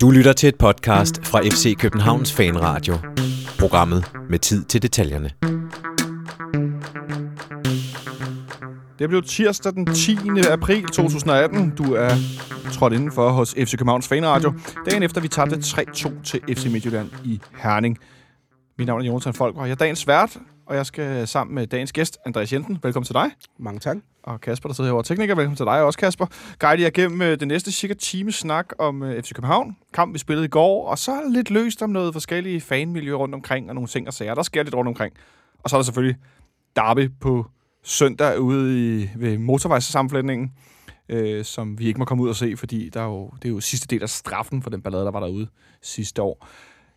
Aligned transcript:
Du 0.00 0.10
lytter 0.10 0.32
til 0.32 0.48
et 0.48 0.56
podcast 0.58 1.26
fra 1.26 1.40
FC 1.40 1.76
Københavns 1.78 2.32
Fanradio. 2.32 2.94
Programmet 3.58 4.04
med 4.30 4.38
tid 4.38 4.64
til 4.64 4.82
detaljerne. 4.82 5.30
Det 8.98 9.08
blev 9.08 9.22
tirsdag 9.22 9.72
den 9.72 9.86
10. 9.94 10.18
april 10.50 10.84
2018. 10.84 11.70
Du 11.70 11.94
er 11.94 12.10
trådt 12.72 12.92
indenfor 12.92 13.30
hos 13.30 13.54
FC 13.54 13.76
Københavns 13.78 14.08
Fanradio. 14.08 14.52
Dagen 14.90 15.02
efter 15.02 15.20
vi 15.20 15.28
tabte 15.28 15.56
3-2 15.56 16.22
til 16.24 16.40
FC 16.56 16.66
Midtjylland 16.66 17.10
i 17.24 17.40
Herning. 17.56 17.98
Mit 18.78 18.86
navn 18.86 19.00
er 19.00 19.06
Jonathan 19.06 19.34
Folk, 19.34 19.56
og 19.56 19.66
jeg 19.66 19.70
er 19.70 19.76
dagens 19.76 20.06
vært, 20.06 20.36
og 20.68 20.76
jeg 20.76 20.86
skal 20.86 21.28
sammen 21.28 21.54
med 21.54 21.66
dagens 21.66 21.92
gæst, 21.92 22.18
Andreas 22.26 22.52
Jensen. 22.52 22.78
Velkommen 22.82 23.04
til 23.04 23.14
dig. 23.14 23.30
Mange 23.58 23.80
tak. 23.80 23.96
Og 24.22 24.40
Kasper, 24.40 24.68
der 24.68 24.74
sidder 24.74 24.88
herovre 24.88 25.04
tekniker. 25.04 25.34
Velkommen 25.34 25.56
til 25.56 25.66
dig 25.66 25.82
også, 25.82 25.98
Kasper. 25.98 26.26
Guide 26.58 26.82
jer 26.82 26.90
gennem 26.90 27.22
øh, 27.22 27.40
den 27.40 27.48
næste 27.48 27.72
cirka 27.72 27.94
time 27.94 28.32
snak 28.32 28.66
om 28.78 29.02
øh, 29.02 29.22
FC 29.22 29.32
København. 29.34 29.76
Kamp, 29.94 30.14
vi 30.14 30.18
spillede 30.18 30.44
i 30.44 30.48
går, 30.48 30.88
og 30.88 30.98
så 30.98 31.20
lidt 31.30 31.50
løst 31.50 31.82
om 31.82 31.90
noget 31.90 32.12
forskellige 32.12 32.60
fanmiljøer 32.60 33.16
rundt 33.16 33.34
omkring, 33.34 33.68
og 33.68 33.74
nogle 33.74 33.88
ting 33.88 34.06
og 34.06 34.14
sager. 34.14 34.34
Der 34.34 34.42
sker 34.42 34.62
lidt 34.62 34.74
rundt 34.74 34.88
omkring. 34.88 35.14
Og 35.58 35.70
så 35.70 35.76
er 35.76 35.78
der 35.78 35.84
selvfølgelig 35.84 36.16
derby 36.76 37.10
på 37.20 37.46
søndag 37.84 38.40
ude 38.40 39.00
i, 39.02 39.10
ved 39.16 39.38
motorvejssammenflætningen, 39.38 40.52
øh, 41.08 41.44
som 41.44 41.78
vi 41.78 41.86
ikke 41.86 41.98
må 41.98 42.04
komme 42.04 42.22
ud 42.22 42.28
og 42.28 42.36
se, 42.36 42.56
fordi 42.56 42.88
der 42.88 43.00
er 43.00 43.06
jo, 43.06 43.30
det 43.42 43.48
er 43.48 43.52
jo 43.52 43.60
sidste 43.60 43.86
del 43.86 44.02
af 44.02 44.08
straffen 44.08 44.62
for 44.62 44.70
den 44.70 44.82
ballade, 44.82 45.04
der 45.04 45.10
var 45.10 45.20
derude 45.20 45.48
sidste 45.82 46.22
år. 46.22 46.46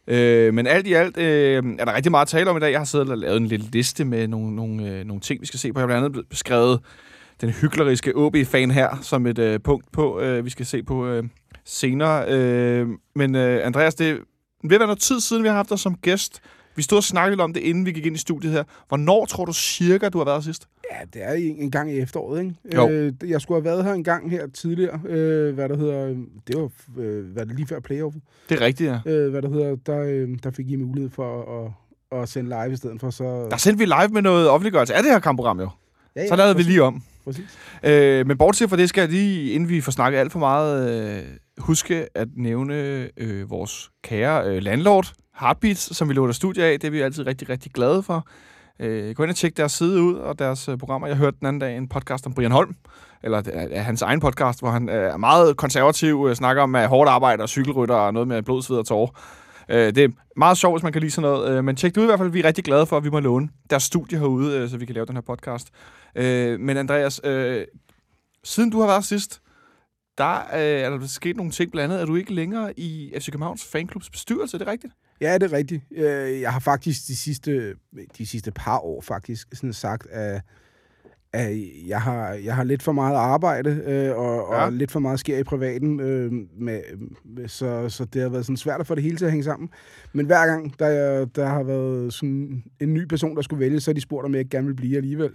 Øh, 0.07 0.53
men 0.53 0.67
alt 0.67 0.87
i 0.87 0.93
alt 0.93 1.17
øh, 1.17 1.63
er 1.79 1.85
der 1.85 1.95
rigtig 1.95 2.11
meget 2.11 2.25
at 2.25 2.29
tale 2.29 2.49
om 2.49 2.57
i 2.57 2.59
dag. 2.59 2.71
Jeg 2.71 2.79
har 2.79 2.85
siddet 2.85 3.09
og 3.09 3.17
lavet 3.17 3.37
en 3.37 3.47
lille 3.47 3.65
liste 3.71 4.05
med 4.05 4.27
nogle, 4.27 4.55
nogle, 4.55 4.87
øh, 4.87 5.05
nogle 5.05 5.21
ting, 5.21 5.41
vi 5.41 5.45
skal 5.45 5.59
se 5.59 5.73
på. 5.73 5.79
Jeg 5.79 5.83
har 5.83 5.87
blandt 5.87 6.05
andet 6.05 6.29
beskrevet 6.29 6.79
den 7.41 7.49
hykleriske 7.49 8.15
OB-fan 8.15 8.71
her 8.71 8.97
som 9.01 9.27
et 9.27 9.39
øh, 9.39 9.59
punkt 9.59 9.91
på, 9.91 10.19
øh, 10.19 10.45
vi 10.45 10.49
skal 10.49 10.65
se 10.65 10.83
på 10.83 11.07
øh, 11.07 11.23
senere. 11.65 12.25
Øh, 12.29 12.87
men 13.15 13.35
øh, 13.35 13.65
Andreas, 13.65 13.95
det 13.95 14.19
vil 14.63 14.79
være 14.79 14.87
noget 14.87 14.99
tid 14.99 15.19
siden, 15.19 15.43
vi 15.43 15.47
har 15.47 15.55
haft 15.55 15.69
dig 15.69 15.79
som 15.79 15.95
gæst. 15.95 16.41
Vi 16.75 16.81
stod 16.81 16.97
og 16.97 17.03
snakkede 17.03 17.31
lidt 17.31 17.41
om 17.41 17.53
det, 17.53 17.61
inden 17.61 17.85
vi 17.85 17.91
gik 17.91 18.05
ind 18.05 18.15
i 18.15 18.19
studiet 18.19 18.53
her. 18.53 18.63
Hvornår 18.87 19.25
tror 19.25 19.45
du 19.45 19.53
cirka, 19.53 20.09
du 20.09 20.17
har 20.17 20.25
været 20.25 20.43
sidst? 20.43 20.67
Ja, 20.91 21.05
det 21.13 21.23
er 21.23 21.33
en 21.33 21.71
gang 21.71 21.91
i 21.91 21.99
efteråret, 21.99 22.39
ikke? 22.39 22.55
Jo. 22.75 22.89
Øh, 22.89 23.13
jeg 23.27 23.41
skulle 23.41 23.61
have 23.61 23.65
været 23.65 23.83
her 23.83 23.93
en 23.93 24.03
gang 24.03 24.31
her 24.31 24.47
tidligere. 24.47 24.99
Øh, 25.07 25.53
hvad 25.55 25.69
der 25.69 25.77
hedder... 25.77 26.07
Det 26.47 26.55
var 26.57 26.69
øh, 26.97 27.25
hvad 27.25 27.45
det 27.45 27.55
lige 27.55 27.67
før 27.67 27.79
playoffet. 27.79 28.21
Det 28.49 28.61
er 28.61 28.65
rigtigt, 28.65 28.89
ja. 28.89 29.11
Øh, 29.11 29.31
hvad 29.31 29.41
der 29.41 29.49
hedder... 29.49 29.75
Der, 29.85 29.99
øh, 29.99 30.29
der 30.43 30.51
fik 30.51 30.69
I 30.71 30.75
mulighed 30.75 31.09
for 31.09 31.61
at, 32.11 32.21
at 32.21 32.29
sende 32.29 32.49
live 32.49 32.73
i 32.73 32.75
stedet 32.75 32.99
for, 32.99 33.09
så... 33.09 33.47
Der 33.51 33.57
sendte 33.57 33.79
vi 33.79 33.85
live 33.85 34.09
med 34.13 34.21
noget 34.21 34.49
offentliggørelse 34.49 34.93
af 34.93 35.03
det 35.03 35.11
her 35.11 35.19
kampprogram, 35.19 35.59
jo. 35.59 35.69
ja, 36.15 36.27
Så 36.27 36.35
lavede 36.35 36.55
vi 36.55 36.63
lige 36.63 36.83
om. 36.83 37.03
Præcis. 37.23 37.57
Øh, 37.83 38.27
men 38.27 38.37
bortset 38.37 38.69
fra 38.69 38.77
det, 38.77 38.89
skal 38.89 39.01
jeg 39.01 39.09
lige, 39.09 39.51
inden 39.51 39.69
vi 39.69 39.81
får 39.81 39.91
snakket 39.91 40.19
alt 40.19 40.31
for 40.31 40.39
meget, 40.39 40.89
øh, 41.17 41.23
huske 41.57 42.07
at 42.15 42.27
nævne 42.35 43.09
øh, 43.17 43.49
vores 43.49 43.91
kære 44.03 44.55
øh, 44.55 44.63
landlord, 44.63 45.13
Heartbeats, 45.39 45.95
som 45.97 46.09
vi 46.09 46.13
låter 46.13 46.33
studie 46.33 46.63
af. 46.63 46.79
Det 46.79 46.87
er 46.87 46.91
vi 46.91 47.01
altid 47.01 47.27
rigtig, 47.27 47.49
rigtig 47.49 47.71
glade 47.71 48.03
for. 48.03 48.27
Øh, 48.81 49.15
gå 49.15 49.23
ind 49.23 49.29
og 49.29 49.35
tjek 49.35 49.57
deres 49.57 49.71
side 49.71 50.01
ud 50.01 50.15
og 50.15 50.39
deres 50.39 50.69
øh, 50.69 50.77
programmer. 50.77 51.07
Jeg 51.07 51.17
hørte 51.17 51.37
den 51.39 51.47
anden 51.47 51.59
dag 51.59 51.77
en 51.77 51.87
podcast 51.87 52.25
om 52.25 52.33
Brian 52.33 52.51
Holm, 52.51 52.75
eller 53.23 53.37
øh, 53.37 53.45
det 53.45 53.77
er 53.77 53.81
hans 53.81 54.01
egen 54.01 54.19
podcast, 54.19 54.59
hvor 54.59 54.69
han 54.69 54.89
øh, 54.89 54.95
er 54.95 55.17
meget 55.17 55.57
konservativ, 55.57 56.25
øh, 56.29 56.35
snakker 56.35 56.63
om 56.63 56.75
øh, 56.75 56.83
hårdt 56.83 57.09
arbejde 57.09 57.43
og 57.43 57.49
cykelrytter 57.49 57.95
og 57.95 58.13
noget 58.13 58.27
med 58.27 58.41
blodsved 58.41 58.77
og 58.77 58.85
tårer. 58.85 59.09
Øh, 59.69 59.95
det 59.95 59.97
er 59.97 60.09
meget 60.35 60.57
sjovt, 60.57 60.75
hvis 60.75 60.83
man 60.83 60.93
kan 60.93 61.01
lide 61.01 61.11
sådan 61.11 61.31
noget. 61.31 61.57
Øh, 61.57 61.63
men 61.63 61.75
tjek 61.75 61.95
det 61.95 62.01
ud 62.01 62.05
i 62.05 62.07
hvert 62.07 62.19
fald. 62.19 62.29
Vi 62.29 62.39
er 62.39 62.45
rigtig 62.45 62.63
glade 62.63 62.85
for, 62.85 62.97
at 62.97 63.03
vi 63.03 63.09
må 63.09 63.19
låne 63.19 63.49
deres 63.69 63.83
studie 63.83 64.19
herude, 64.19 64.57
øh, 64.57 64.69
så 64.69 64.77
vi 64.77 64.85
kan 64.85 64.95
lave 64.95 65.05
den 65.05 65.15
her 65.15 65.21
podcast. 65.21 65.69
Øh, 66.15 66.59
men 66.59 66.77
Andreas, 66.77 67.21
øh, 67.23 67.65
siden 68.43 68.69
du 68.69 68.79
har 68.79 68.87
været 68.87 69.05
sidst, 69.05 69.41
der 70.17 70.35
øh, 70.53 70.59
er 70.59 70.89
der 70.89 71.07
sket 71.07 71.37
nogle 71.37 71.51
ting. 71.51 71.71
Blandt 71.71 71.93
andet 71.93 72.01
er 72.01 72.05
du 72.05 72.15
ikke 72.15 72.33
længere 72.33 72.79
i 72.79 73.13
FC 73.19 73.31
Københavns 73.31 73.65
fanklubs 73.71 74.09
bestyrelse, 74.09 74.57
er 74.57 74.59
det 74.59 74.67
rigtigt? 74.67 74.93
Ja, 75.21 75.33
det 75.37 75.43
er 75.43 75.57
rigtigt. 75.57 75.83
Øh, 75.95 76.41
Jeg 76.41 76.51
har 76.53 76.59
faktisk 76.59 77.07
de 77.07 77.15
sidste, 77.15 77.73
de 78.17 78.25
sidste 78.25 78.51
par 78.51 78.77
år 78.79 79.01
faktisk 79.01 79.47
sådan 79.53 79.73
sagt, 79.73 80.07
at, 80.11 80.41
at 81.33 81.57
jeg, 81.87 82.01
har, 82.01 82.29
jeg 82.29 82.55
har 82.55 82.63
lidt 82.63 82.83
for 82.83 82.91
meget 82.91 83.15
arbejde, 83.15 83.69
øh, 83.85 84.17
og, 84.17 84.47
og 84.47 84.55
Ja. 84.63 84.69
lidt 84.69 84.91
for 84.91 84.99
meget 84.99 85.19
sker 85.19 85.37
i 85.37 85.43
privaten, 85.43 85.99
øh, 85.99 86.31
med, 86.59 86.81
med, 87.25 87.47
så, 87.47 87.89
så 87.89 88.05
det 88.05 88.21
har 88.21 88.29
været 88.29 88.45
sådan 88.45 88.57
svært 88.57 88.79
at 88.81 88.87
få 88.87 88.95
det 88.95 89.03
hele 89.03 89.17
til 89.17 89.25
at 89.25 89.31
hænge 89.31 89.43
sammen. 89.43 89.69
Men 90.13 90.25
hver 90.25 90.45
gang, 90.47 90.79
der, 90.79 90.87
jeg- 90.87 91.35
der 91.35 91.45
har 91.45 91.63
været 91.63 92.13
sådan 92.13 92.63
en 92.79 92.93
ny 92.93 93.05
person, 93.07 93.35
der 93.35 93.41
skulle 93.41 93.59
vælge, 93.59 93.79
så 93.79 93.91
har 93.91 93.93
de 93.93 94.01
spurgt, 94.01 94.25
om 94.25 94.31
jeg 94.33 94.39
ikke 94.39 94.49
gerne 94.51 94.67
vil 94.67 94.75
blive 94.75 94.97
alligevel. 94.97 95.31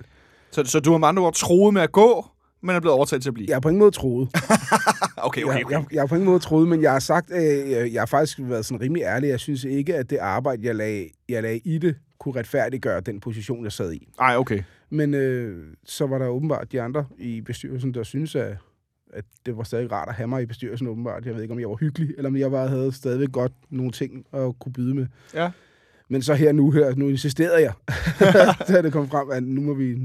Så, 0.51 0.65
så 0.65 0.81
du 0.81 0.91
har 0.91 0.99
med 0.99 1.09
andre 1.09 1.23
ord 1.23 1.35
troet 1.35 1.75
med 1.75 1.83
at 1.83 1.93
gå, 1.93 2.27
men 2.63 2.77
er 2.77 2.81
blevet 2.81 2.95
overtalt 2.97 3.23
til 3.23 3.31
at 3.31 3.35
blive? 3.35 3.47
Jeg 3.49 3.55
har 3.57 3.61
på 3.61 3.69
ingen 3.69 3.79
måde 3.79 3.91
troet. 3.91 4.29
Okay, 5.27 5.47
Jeg, 5.47 5.63
jeg, 5.71 5.85
jeg 5.93 6.03
har 6.03 6.07
på 6.07 6.15
ingen 6.15 6.29
måde 6.31 6.39
troet, 6.39 6.69
men 6.69 6.83
jeg 6.83 6.93
har 6.93 6.99
sagt, 6.99 7.31
at 7.31 7.71
jeg, 7.71 7.93
jeg 7.93 8.01
har 8.01 8.07
faktisk 8.07 8.39
været 8.43 8.65
sådan 8.65 8.81
rimelig 8.81 9.03
ærlig. 9.03 9.29
Jeg 9.29 9.41
synes 9.41 9.65
ikke, 9.65 9.95
at 9.95 10.11
det 10.11 10.19
arbejde, 10.19 10.67
jeg 10.67 10.75
lagde, 10.75 11.09
jeg 11.29 11.43
lagde 11.43 11.61
i 11.65 11.79
det, 11.79 11.97
kunne 12.19 12.39
retfærdiggøre 12.41 13.01
den 13.01 13.21
position, 13.21 13.65
jeg 13.65 13.73
sad 13.73 13.93
i. 13.93 14.09
Ej, 14.21 14.37
okay. 14.37 14.63
Men 14.91 15.15
øh, 15.15 15.67
så 15.85 16.07
var 16.07 16.19
der 16.19 16.27
åbenbart 16.27 16.73
de 16.73 16.81
andre 16.83 17.07
i 17.19 17.41
bestyrelsen, 17.41 17.95
der 17.95 18.03
synes 18.03 18.35
at, 18.35 18.57
at 19.13 19.25
det 19.47 19.57
var 19.57 19.63
stadig 19.63 19.93
rart 19.93 20.09
at 20.09 20.15
have 20.15 20.27
mig 20.27 20.43
i 20.43 20.47
bestyrelsen 20.47 20.87
åbenbart. 20.87 21.27
Jeg 21.27 21.35
ved 21.35 21.43
ikke, 21.43 21.55
om 21.55 21.61
jeg 21.61 21.69
var 21.69 21.77
hyggelig, 21.77 22.15
eller 22.17 22.29
om 22.29 22.37
jeg 22.37 22.51
bare 22.51 22.69
havde 22.69 22.93
stadigvæk 22.93 23.33
godt 23.33 23.53
nogle 23.71 23.93
ting 23.93 24.27
at 24.33 24.59
kunne 24.59 24.73
byde 24.73 24.95
med. 24.95 25.07
Ja. 25.35 25.51
Men 26.09 26.23
så 26.23 26.35
her 26.35 26.53
nu, 26.53 26.71
her, 26.71 26.95
nu 26.95 27.09
insisterede 27.09 27.63
jeg, 27.63 27.73
da 28.69 28.83
det 28.83 28.93
kom 28.93 29.09
frem, 29.09 29.31
at 29.31 29.43
nu 29.43 29.61
må 29.61 29.75
vi... 29.75 29.99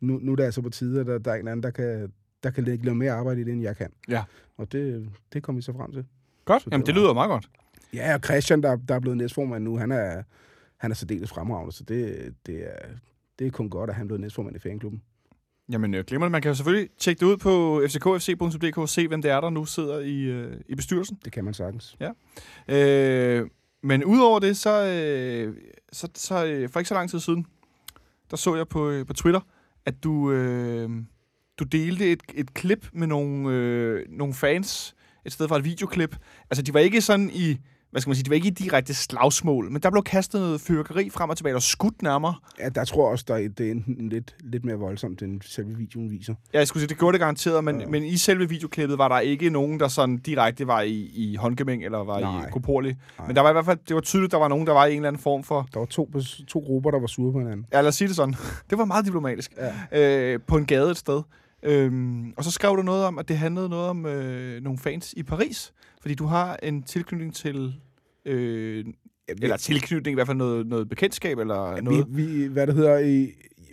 Nu, 0.00 0.18
nu 0.22 0.32
er 0.32 0.36
det 0.36 0.44
altså 0.44 0.62
på 0.62 0.70
tide, 0.70 1.00
at 1.00 1.06
der, 1.06 1.18
der 1.18 1.30
er 1.30 1.34
en 1.34 1.48
anden, 1.48 1.62
der 1.62 1.70
kan, 1.70 2.12
der 2.42 2.50
kan 2.50 2.64
lægge 2.64 2.94
mere 2.94 3.12
arbejde 3.12 3.40
i 3.40 3.44
det, 3.44 3.52
end 3.52 3.62
jeg 3.62 3.76
kan. 3.76 3.92
Ja. 4.08 4.24
Og 4.56 4.72
det, 4.72 5.08
det 5.32 5.42
kom 5.42 5.56
vi 5.56 5.62
så 5.62 5.72
frem 5.72 5.92
til. 5.92 6.04
Godt. 6.44 6.62
Så 6.62 6.70
det 6.70 6.72
Jamen, 6.72 6.86
det 6.86 6.94
var- 6.94 7.00
lyder 7.00 7.12
meget 7.14 7.28
godt. 7.28 7.50
Ja, 7.94 8.14
og 8.14 8.20
Christian, 8.24 8.62
der, 8.62 8.76
der 8.76 8.94
er 8.94 9.00
blevet 9.00 9.16
næstformand 9.18 9.64
nu, 9.64 9.76
han 9.78 9.92
er, 9.92 10.22
han 10.76 10.90
er 10.90 10.94
særdeles 10.94 11.30
fremragende, 11.30 11.72
så 11.72 11.84
det, 11.84 12.34
det, 12.46 12.66
er, 12.66 12.86
det 13.38 13.46
er 13.46 13.50
kun 13.50 13.70
godt, 13.70 13.90
at 13.90 13.96
han 13.96 14.06
blevet 14.06 14.20
næstformand 14.20 14.56
i 14.56 14.58
fanklubben. 14.58 15.02
Jamen, 15.72 15.94
øh, 15.94 16.04
glemmer 16.04 16.26
det. 16.26 16.32
Man 16.32 16.42
kan 16.42 16.48
jo 16.50 16.54
selvfølgelig 16.54 16.88
tjekke 16.98 17.20
det 17.20 17.26
ud 17.26 17.36
på 17.36 17.82
fckfc.dk 17.88 18.78
og 18.78 18.88
se, 18.88 19.08
hvem 19.08 19.22
det 19.22 19.30
er, 19.30 19.40
der 19.40 19.50
nu 19.50 19.64
sidder 19.64 19.98
i, 20.00 20.20
øh, 20.22 20.56
i 20.68 20.74
bestyrelsen. 20.74 21.18
Det 21.24 21.32
kan 21.32 21.44
man 21.44 21.54
sagtens. 21.54 21.96
Øh, 22.68 23.46
men 23.82 24.04
udover 24.04 24.38
det, 24.38 24.56
så, 24.56 24.84
øh, 24.86 25.56
så, 25.92 26.08
så 26.14 26.46
øh, 26.46 26.68
for 26.68 26.80
ikke 26.80 26.88
så 26.88 26.94
lang 26.94 27.10
tid 27.10 27.20
siden, 27.20 27.46
der 28.30 28.36
så 28.36 28.56
jeg 28.56 28.68
på, 28.68 28.88
øh, 28.90 29.06
på 29.06 29.12
Twitter, 29.12 29.40
at 29.86 30.04
du, 30.04 30.32
øh, 30.32 30.90
du 31.58 31.64
delte 31.64 32.12
et, 32.12 32.20
et 32.34 32.54
klip 32.54 32.86
med 32.92 33.06
nogle, 33.06 33.50
øh, 33.54 34.04
nogle 34.10 34.34
fans, 34.34 34.94
et 35.24 35.32
sted 35.32 35.48
fra 35.48 35.56
et 35.56 35.64
videoklip. 35.64 36.16
Altså, 36.50 36.62
de 36.62 36.74
var 36.74 36.80
ikke 36.80 37.00
sådan 37.00 37.30
i, 37.34 37.58
hvad 37.90 38.00
skal 38.00 38.08
man 38.08 38.14
sige, 38.16 38.24
de 38.24 38.30
var 38.30 38.34
ikke 38.36 38.48
i 38.48 38.50
direkte 38.50 38.94
slagsmål, 38.94 39.70
men 39.70 39.82
der 39.82 39.90
blev 39.90 40.02
kastet 40.02 40.40
noget 40.40 40.60
fyrkeri 40.60 41.10
frem 41.10 41.30
og 41.30 41.36
tilbage, 41.36 41.54
og 41.54 41.62
skudt 41.62 42.02
nærmere. 42.02 42.34
Ja, 42.58 42.68
der 42.68 42.84
tror 42.84 43.06
jeg 43.06 43.12
også, 43.12 43.24
der 43.28 43.34
er, 43.34 43.48
det 43.48 43.66
er 43.66 43.70
enten 43.70 44.08
lidt, 44.08 44.36
lidt 44.40 44.64
mere 44.64 44.76
voldsomt, 44.76 45.22
end 45.22 45.40
selve 45.44 45.76
videoen 45.76 46.10
viser. 46.10 46.34
Ja, 46.54 46.58
jeg 46.58 46.68
skulle 46.68 46.80
sige, 46.80 46.88
det 46.88 46.98
gjorde 46.98 47.12
det 47.12 47.20
garanteret, 47.20 47.64
men, 47.64 47.80
ja. 47.80 47.86
Men 47.86 48.04
i 48.04 48.16
selve 48.16 48.48
videoklippet 48.48 48.98
var 48.98 49.08
der 49.08 49.18
ikke 49.20 49.50
nogen, 49.50 49.80
der 49.80 49.88
sådan 49.88 50.18
direkte 50.18 50.66
var 50.66 50.80
i, 50.80 51.10
i 51.14 51.34
håndgemæng 51.36 51.84
eller 51.84 51.98
var 51.98 52.20
Nej. 52.20 52.46
i 52.46 52.50
koporlig. 52.52 52.96
Nej. 53.18 53.26
Men 53.26 53.36
der 53.36 53.42
var 53.42 53.48
i 53.50 53.52
hvert 53.52 53.64
fald, 53.64 53.78
det 53.88 53.94
var 53.94 54.00
tydeligt, 54.00 54.32
der 54.32 54.38
var 54.38 54.48
nogen, 54.48 54.66
der 54.66 54.72
var 54.72 54.86
i 54.86 54.90
en 54.90 54.96
eller 54.96 55.08
anden 55.08 55.22
form 55.22 55.44
for, 55.44 55.68
Der 55.74 55.78
var 55.78 55.86
to, 55.86 56.10
to 56.48 56.58
grupper, 56.58 56.90
der 56.90 57.00
var 57.00 57.06
sure 57.06 57.32
på 57.32 57.38
hinanden. 57.38 57.66
ja 57.72 57.80
lad 57.80 57.88
os 57.88 57.94
sige 57.94 58.08
det 58.08 58.16
sådan, 58.16 58.34
det 58.70 58.78
var 58.78 58.84
meget 58.84 59.04
diplomatisk, 59.04 59.52
Ja. 59.92 60.32
øh, 60.32 60.40
på 60.46 60.56
en 60.56 60.66
gade 60.66 60.90
et 60.90 60.96
sted. 60.96 61.22
Øhm, 61.62 62.32
og 62.36 62.44
så 62.44 62.50
skrev 62.50 62.76
du 62.76 62.82
noget 62.82 63.04
om, 63.04 63.18
at 63.18 63.28
det 63.28 63.38
handlede 63.38 63.68
noget 63.68 63.88
om 63.88 64.06
øh, 64.06 64.62
nogle 64.62 64.78
fans 64.78 65.14
i 65.16 65.22
Paris, 65.22 65.72
fordi 66.00 66.14
du 66.14 66.24
har 66.26 66.58
en 66.62 66.82
tilknytning 66.82 67.34
til, 67.34 67.74
øh, 68.24 68.84
eller 69.28 69.56
tilknytning 69.56 70.12
i 70.12 70.14
hvert 70.14 70.26
fald 70.26 70.36
noget, 70.36 70.66
noget 70.66 70.88
bekendtskab 70.88 71.38
eller 71.38 71.70
ja, 71.74 71.80
noget. 71.80 72.06
vi, 72.10 72.22
vi, 72.26 72.46
hvad 72.46 72.66
det 72.66 72.74
hedder, 72.74 72.98
i 72.98 73.32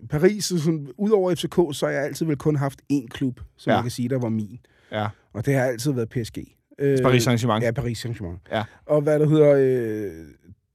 Paris, 0.09 0.45
så 0.45 0.59
sådan, 0.59 0.87
udover 0.97 1.35
FCK, 1.35 1.55
så 1.77 1.85
har 1.85 1.93
jeg 1.93 2.03
altid 2.03 2.25
vel 2.25 2.37
kun 2.37 2.55
haft 2.55 2.81
én 2.93 3.07
klub, 3.07 3.39
som 3.57 3.71
Ja. 3.71 3.75
jeg 3.75 3.83
kan 3.83 3.91
sige, 3.91 4.09
der 4.09 4.19
var 4.19 4.29
min. 4.29 4.59
Ja, 4.91 5.07
Og 5.33 5.45
det 5.45 5.53
har 5.53 5.63
altid 5.63 5.91
været 5.91 6.09
PSG. 6.09 6.37
Øh, 6.79 6.97
Paris 7.01 7.27
Saint-Germain. 7.27 7.61
Ja, 7.63 7.71
Paris 7.71 8.05
Saint-Germain. 8.05 8.37
Ja. 8.51 8.63
Og 8.85 9.01
hvad 9.01 9.19
der 9.19 9.29
hedder... 9.29 9.55
Øh, 9.57 10.25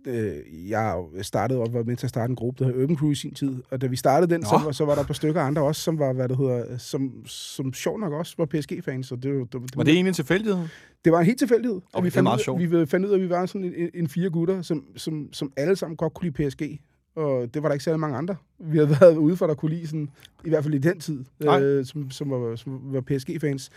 øh, 0.06 0.70
jeg 0.70 1.04
startede 1.22 1.60
og 1.60 1.72
var 1.72 1.82
med 1.82 1.96
til 1.96 2.06
at 2.06 2.10
starte 2.10 2.30
en 2.30 2.36
gruppe, 2.36 2.64
der 2.64 2.70
hedder 2.70 2.82
Urban 2.82 2.96
Crew 2.96 3.10
i 3.10 3.14
sin 3.14 3.34
tid. 3.34 3.62
Og 3.70 3.80
da 3.80 3.86
vi 3.86 3.96
startede 3.96 4.32
den, 4.34 4.40
Nå. 4.40 4.46
så, 4.46 4.60
var- 4.64 4.72
så 4.72 4.84
var 4.84 4.94
der 4.94 5.00
et 5.00 5.06
par 5.06 5.14
stykker 5.14 5.40
andre 5.40 5.62
også, 5.62 5.82
som 5.82 5.98
var, 5.98 6.12
hvad 6.12 6.28
der 6.28 6.36
hedder, 6.36 6.78
som, 6.78 7.12
som 7.26 7.72
sjov 7.72 7.98
nok 8.00 8.12
også 8.12 8.34
var 8.38 8.44
PSG-fans. 8.46 9.06
Så 9.06 9.16
det, 9.16 9.32
var- 9.34 9.38
det, 9.44 9.52
det, 9.52 9.76
Var 9.76 9.82
det 9.82 9.92
egentlig 9.94 10.08
en 10.10 10.14
tilfældighed? 10.14 10.58
det 11.04 11.12
var 11.12 11.18
en 11.20 11.26
helt 11.26 11.38
tilfældighed. 11.38 11.76
Og 11.76 11.82
Okay, 11.92 12.02
vi 12.02 12.06
det 12.06 12.12
fandt, 12.12 12.28
ud, 12.28 12.38
sjovt. 12.38 12.60
vi 12.60 12.86
fandt 12.86 13.06
ud 13.06 13.10
af, 13.10 13.14
at 13.14 13.20
vi 13.22 13.28
var 13.30 13.46
sådan 13.46 13.64
en, 13.64 13.74
en, 13.76 13.90
en 13.94 14.08
fire 14.08 14.30
gutter, 14.30 14.62
som, 14.62 14.84
som, 14.96 15.28
som 15.32 15.52
alle 15.56 15.76
sammen 15.76 15.96
godt 15.96 16.14
kunne 16.14 16.30
lide 16.36 16.48
PSG. 16.48 16.80
Og 17.16 17.54
det 17.54 17.62
var 17.62 17.68
der 17.68 17.72
ikke 17.74 17.84
særlig 17.84 18.00
mange 18.00 18.16
andre. 18.16 18.36
Vi 18.58 18.78
havde 18.78 18.90
været 19.00 19.16
ude 19.16 19.36
for, 19.36 19.46
der 19.46 19.54
kunne 19.54 19.70
lide 19.74 19.86
sådan, 19.86 20.10
i 20.44 20.48
hvert 20.48 20.64
fald 20.64 20.74
i 20.74 20.78
den 20.78 21.00
tid, 21.00 21.24
Nej. 21.40 21.62
øh, 21.62 21.86
som, 21.86 22.10
som, 22.10 22.30
var, 22.30 22.56
som 22.56 22.80
var 22.84 23.00
PSG-fans. 23.00 23.70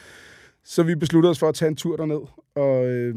Så 0.64 0.84
vi 0.84 0.96
besluttede 0.96 1.32
os 1.32 1.40
for 1.40 1.50
at 1.50 1.56
tage 1.56 1.70
en 1.70 1.76
tur 1.76 1.98
derned. 1.98 2.20
Og, 2.56 2.86
øh, 2.86 3.16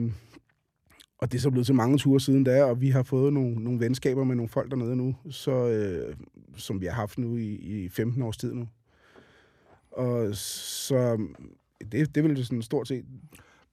og 1.18 1.32
det 1.32 1.38
er 1.38 1.42
så 1.42 1.50
blevet 1.50 1.66
til 1.66 1.74
mange 1.74 1.98
ture 1.98 2.20
siden 2.20 2.44
da, 2.44 2.64
og 2.64 2.80
vi 2.80 2.90
har 2.90 3.02
fået 3.02 3.32
nogle, 3.32 3.54
nogle 3.54 3.80
venskaber 3.80 4.24
med 4.24 4.36
nogle 4.36 4.48
folk 4.48 4.70
dernede 4.70 4.96
nu, 4.96 5.16
så, 5.30 5.50
øh, 5.50 6.14
som 6.56 6.80
vi 6.80 6.86
har 6.86 6.92
haft 6.92 7.18
nu 7.18 7.36
i, 7.36 7.54
i 7.54 7.88
15 7.88 8.22
års 8.22 8.36
tid 8.36 8.54
nu. 8.54 8.68
Og 9.90 10.34
så 10.34 11.16
det, 11.92 12.14
det 12.14 12.16
er 12.16 12.22
vel 12.22 12.44
sådan 12.44 12.62
stort 12.62 12.88
set 12.88 13.04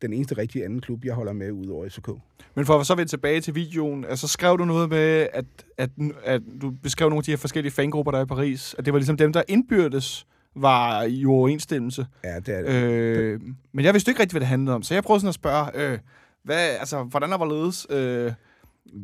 den 0.01 0.13
eneste 0.13 0.38
rigtige 0.38 0.66
anden 0.66 0.81
klub, 0.81 1.06
jeg 1.06 1.13
holder 1.13 1.34
med 1.34 1.51
ud 1.51 1.68
over 1.68 1.90
FCK. 1.90 2.10
Men 2.56 2.66
for 2.66 2.80
at 2.80 2.86
så 2.86 2.95
vende 2.95 3.12
tilbage 3.12 3.42
til 3.42 3.56
videoen, 3.56 4.06
altså 4.06 4.28
skrev 4.28 4.57
du 4.57 4.66
noget 4.66 4.89
med, 4.89 5.28
at, 5.34 5.46
at, 5.78 5.89
at 6.24 6.42
du 6.62 6.72
beskrev 6.72 7.10
nogle 7.10 7.19
af 7.19 7.24
de 7.24 7.31
her 7.31 7.38
forskellige 7.38 7.74
fangrupper, 7.74 8.12
der 8.12 8.19
er 8.19 8.24
i 8.24 8.28
Paris, 8.28 8.75
at 8.78 8.86
det 8.86 8.94
var 8.94 9.00
ligesom 9.00 9.18
dem, 9.18 9.34
der 9.34 9.44
indbyrdes 9.48 10.28
var 10.56 11.04
i 11.04 11.25
overensstemmelse. 11.25 12.06
Ja, 12.24 12.39
det 12.39 12.50
er 12.57 12.62
det. 12.62 12.84
Øh, 12.84 13.42
men 13.72 13.86
jeg 13.86 13.94
vidste 13.94 14.12
ikke 14.12 14.22
rigtig, 14.22 14.34
hvad 14.34 14.42
det 14.42 14.48
handlede 14.48 14.75
om, 14.75 14.84
så 14.84 14.94
jeg 14.94 15.04
prøvede 15.04 15.19
sådan 15.19 15.30
at 15.30 15.36
spørge, 15.36 15.92
øh, 15.92 16.00
hvad, 16.44 16.69
altså, 16.80 17.04
hvordan 17.04 17.30
der 17.30 17.38
var 17.38 17.45
ledes? 17.45 17.88
Øh, 17.90 18.31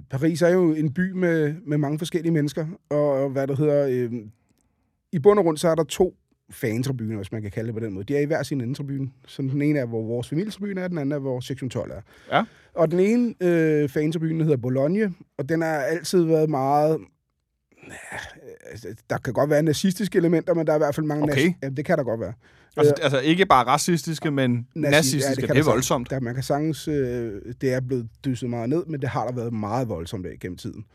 Paris 0.09 0.41
er 0.41 0.49
jo 0.49 0.73
en 0.73 0.93
by 0.93 1.11
med, 1.11 1.55
med 1.65 1.77
mange 1.77 1.97
forskellige 1.97 2.31
mennesker, 2.31 2.67
og 2.89 3.29
hvad 3.29 3.47
der 3.47 3.55
hedder... 3.55 3.87
Øh, 3.89 4.11
I 5.11 5.19
bund 5.19 5.39
og 5.39 5.45
grund, 5.45 5.57
så 5.57 5.67
er 5.67 5.75
der 5.75 5.83
to 5.83 6.15
fantribuner, 6.51 7.15
hvis 7.15 7.31
man 7.31 7.41
kan 7.41 7.51
kalde 7.51 7.67
det 7.67 7.73
på 7.73 7.79
den 7.79 7.93
måde. 7.93 8.05
De 8.05 8.17
er 8.17 8.21
i 8.21 8.25
hver 8.25 8.43
sin 8.43 8.75
tribune. 8.75 9.09
Så 9.27 9.41
den 9.41 9.61
ene 9.61 9.79
er, 9.79 9.85
hvor 9.85 10.01
vores 10.03 10.29
familietribune 10.29 10.81
er, 10.81 10.87
den 10.87 10.97
anden 10.97 11.11
er, 11.11 11.19
hvor 11.19 11.39
sektion 11.39 11.69
12 11.69 11.91
er. 11.91 12.01
Ja. 12.37 12.43
Og 12.73 12.91
den 12.91 12.99
ene 12.99 13.35
øh, 13.41 13.89
fantribune 13.89 14.43
hedder 14.43 14.57
Bologna, 14.57 15.11
og 15.37 15.49
den 15.49 15.61
har 15.61 15.73
altid 15.75 16.23
været 16.23 16.49
meget... 16.49 16.99
Altså, 18.71 18.87
der 19.09 19.17
kan 19.17 19.33
godt 19.33 19.49
være 19.49 19.63
nazistiske 19.63 20.17
elementer, 20.17 20.53
men 20.53 20.67
der 20.67 20.73
er 20.73 20.77
i 20.77 20.79
hvert 20.79 20.95
fald 20.95 21.05
mange... 21.05 21.23
Okay. 21.23 21.49
Nas- 21.49 21.59
ja, 21.63 21.69
det 21.69 21.85
kan 21.85 21.97
der 21.97 22.03
godt 22.03 22.19
være. 22.19 22.33
Altså, 22.79 23.03
altså 23.03 23.19
ikke 23.19 23.45
bare 23.45 23.65
racistiske, 23.67 24.31
men 24.31 24.67
Nazi- 24.75 24.81
ja, 24.83 24.89
nazistiske. 24.89 25.29
det 25.29 25.37
det, 25.37 25.45
kan 25.45 25.55
det 25.55 25.61
er 25.61 25.65
voldsomt. 25.71 26.09
Der, 26.09 26.19
man 26.19 26.33
kan 26.33 26.43
sagtens... 26.43 26.87
Øh, 26.87 27.41
det 27.61 27.73
er 27.73 27.79
blevet 27.79 28.07
dysset 28.25 28.49
meget 28.49 28.69
ned, 28.69 28.85
men 28.85 29.01
det 29.01 29.09
har 29.09 29.27
der 29.27 29.33
været 29.35 29.53
meget 29.53 29.89
voldsomt 29.89 30.25
af 30.25 30.39
gennem 30.39 30.57
tiden. 30.57 30.85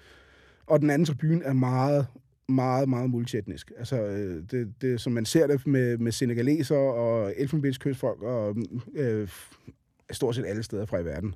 Og 0.67 0.81
den 0.81 0.91
anden 0.91 1.07
tribune 1.07 1.45
er 1.45 1.53
meget, 1.53 2.07
meget, 2.49 2.89
meget 2.89 3.11
multietnisk. 3.11 3.73
Altså, 3.79 4.03
øh, 4.03 4.43
det, 4.51 4.73
det, 4.81 5.01
som 5.01 5.13
man 5.13 5.25
ser 5.25 5.47
det 5.47 5.67
med, 5.67 5.99
med 5.99 6.13
senegaleser 6.13 6.77
og 6.77 7.35
elfenbenskystfolk 7.37 8.23
og 8.23 8.57
øh, 8.95 9.29
stort 10.11 10.35
set 10.35 10.45
alle 10.47 10.63
steder 10.63 10.87
fra 10.87 10.99
i 10.99 11.05
verden. 11.05 11.35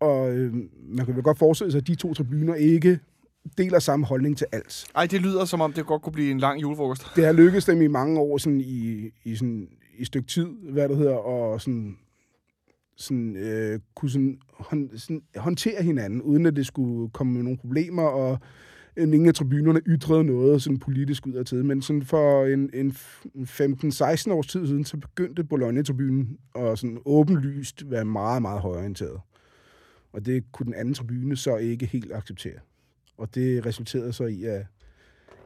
Og 0.00 0.32
øh, 0.36 0.54
man 0.82 1.06
kan 1.06 1.14
vel 1.14 1.22
godt 1.22 1.38
forestille 1.38 1.70
sig, 1.72 1.78
at 1.78 1.86
de 1.86 1.94
to 1.94 2.14
tribuner 2.14 2.54
ikke 2.54 2.98
deler 3.58 3.78
samme 3.78 4.06
holdning 4.06 4.38
til 4.38 4.46
alt. 4.52 4.86
Ej, 4.94 5.06
det 5.06 5.22
lyder 5.22 5.44
som 5.44 5.60
om, 5.60 5.72
det 5.72 5.86
godt 5.86 6.02
kunne 6.02 6.12
blive 6.12 6.30
en 6.30 6.38
lang 6.38 6.62
julefrokost. 6.62 7.06
Det 7.16 7.24
har 7.24 7.32
lykkedes 7.32 7.64
dem 7.64 7.82
i 7.82 7.86
mange 7.86 8.20
år 8.20 8.38
sådan 8.38 8.60
i, 8.60 9.10
i, 9.24 9.36
sådan, 9.36 9.68
i 9.98 10.00
et 10.00 10.06
stykke 10.06 10.28
tid, 10.28 10.46
hvad 10.70 10.88
det 10.88 10.96
hedder, 10.96 11.16
og 11.16 11.60
sådan, 11.60 11.96
sådan, 12.96 13.36
øh, 13.36 13.80
kunne 13.94 14.10
sådan, 14.10 14.38
hånd, 14.52 14.98
sådan, 14.98 15.22
håndtere 15.36 15.82
hinanden, 15.82 16.22
uden 16.22 16.46
at 16.46 16.56
det 16.56 16.66
skulle 16.66 17.10
komme 17.10 17.32
med 17.32 17.42
nogle 17.42 17.58
problemer, 17.58 18.02
og 18.02 18.38
øh, 18.96 19.02
ingen 19.02 19.26
af 19.26 19.34
tribunerne 19.34 19.80
ytrede 19.86 20.24
noget 20.24 20.62
sådan 20.62 20.78
politisk 20.78 21.26
ud 21.26 21.32
af 21.32 21.44
tid. 21.44 21.62
Men 21.62 21.82
sådan 21.82 22.02
for 22.02 22.44
en, 22.44 22.70
en 22.74 22.90
15-16 22.90 24.32
års 24.32 24.46
tid 24.46 24.66
siden, 24.66 24.84
så 24.84 24.96
begyndte 24.96 25.44
Bologna-tribunen 25.44 26.38
at 26.54 26.78
sådan 26.78 26.98
åbenlyst 27.04 27.90
være 27.90 28.04
meget, 28.04 28.42
meget 28.42 28.60
højorienteret. 28.60 29.20
Og 30.12 30.26
det 30.26 30.52
kunne 30.52 30.66
den 30.66 30.74
anden 30.74 30.94
tribune 30.94 31.36
så 31.36 31.56
ikke 31.56 31.86
helt 31.86 32.12
acceptere. 32.12 32.58
Og 33.18 33.34
det 33.34 33.66
resulterede 33.66 34.12
så 34.12 34.24
i, 34.24 34.44
at 34.44 34.66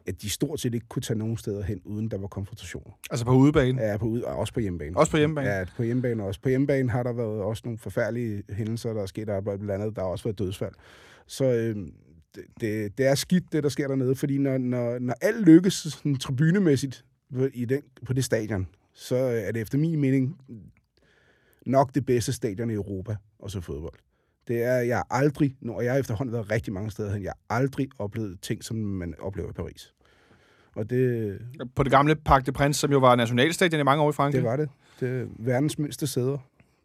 at 0.08 0.22
de 0.22 0.30
stort 0.30 0.60
set 0.60 0.74
ikke 0.74 0.86
kunne 0.88 1.02
tage 1.02 1.18
nogen 1.18 1.36
steder 1.36 1.62
hen, 1.62 1.80
uden 1.84 2.10
der 2.10 2.18
var 2.18 2.26
konfrontationer. 2.26 2.98
Altså 3.10 3.26
på 3.26 3.32
udebane. 3.32 3.82
Ja, 3.82 3.96
på 3.96 4.06
ud, 4.06 4.20
og 4.20 4.36
også 4.36 4.52
på 4.52 4.60
hjemmebane. 4.60 4.96
Også 4.96 5.10
på 5.10 5.16
hjemmebane. 5.16 5.48
Ja, 5.48 5.64
på 5.76 5.82
hjemmebane 5.82 6.24
også. 6.24 6.40
På 6.40 6.48
hjemmebane 6.48 6.90
har 6.90 7.02
der 7.02 7.12
været 7.12 7.42
også 7.42 7.62
nogle 7.64 7.78
forfærdelige 7.78 8.42
hændelser, 8.48 8.92
der 8.92 9.02
er 9.02 9.06
sket 9.06 9.26
der 9.26 9.40
blandt 9.40 9.70
andet. 9.70 9.96
Der 9.96 10.02
har 10.02 10.08
også 10.08 10.24
været 10.24 10.38
dødsfald. 10.38 10.72
Så 11.26 11.44
øh, 11.44 11.76
det, 12.34 12.44
det, 12.60 12.98
det 12.98 13.06
er 13.06 13.14
skidt, 13.14 13.52
det 13.52 13.62
der 13.62 13.68
sker 13.68 13.88
dernede, 13.88 14.14
fordi 14.16 14.38
når, 14.38 14.58
når, 14.58 14.98
når 14.98 15.14
alt 15.20 15.46
lykkes 15.46 15.74
sådan, 15.74 16.16
tribunemæssigt 16.16 17.04
i 17.52 17.64
den, 17.64 17.82
på 18.06 18.12
det 18.12 18.24
stadion, 18.24 18.68
så 18.94 19.16
er 19.16 19.52
det 19.52 19.62
efter 19.62 19.78
min 19.78 20.00
mening 20.00 20.40
nok 21.66 21.94
det 21.94 22.06
bedste 22.06 22.32
stadion 22.32 22.70
i 22.70 22.74
Europa, 22.74 23.16
og 23.38 23.50
så 23.50 23.60
fodbold. 23.60 23.98
Det 24.48 24.62
er, 24.62 24.76
jeg 24.78 25.02
aldrig, 25.10 25.56
når 25.60 25.80
jeg 25.80 25.92
har 25.92 25.98
efterhånden 25.98 26.32
været 26.32 26.50
rigtig 26.50 26.72
mange 26.72 26.90
steder 26.90 27.12
hen, 27.12 27.22
jeg 27.22 27.32
har 27.50 27.56
aldrig 27.56 27.88
oplevet 27.98 28.40
ting, 28.40 28.64
som 28.64 28.76
man 28.76 29.14
oplever 29.20 29.50
i 29.50 29.52
Paris. 29.52 29.94
Og 30.74 30.90
det, 30.90 31.38
På 31.74 31.82
det 31.82 31.92
gamle 31.92 32.16
Parc 32.16 32.44
de 32.44 32.52
Prince, 32.52 32.80
som 32.80 32.92
jo 32.92 32.98
var 32.98 33.16
nationalstadion 33.16 33.80
i 33.80 33.84
mange 33.84 34.02
år 34.02 34.10
i 34.10 34.12
Frankrig. 34.12 34.42
det 34.42 34.50
var 34.50 34.56
det. 34.56 34.68
Det 35.00 35.20
er 35.20 35.26
verdens 35.38 35.78
mindste 35.78 36.06
sæder. 36.06 36.38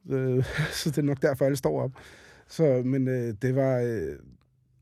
Så 0.71 0.89
det 0.89 0.97
er 0.97 1.01
nok 1.01 1.21
derfor, 1.21 1.45
alle 1.45 1.55
står 1.55 1.81
op. 1.81 1.91
Så, 2.47 2.81
men 2.85 3.07
øh, 3.07 3.33
det 3.41 3.55
var... 3.55 3.79
Øh, 3.79 4.15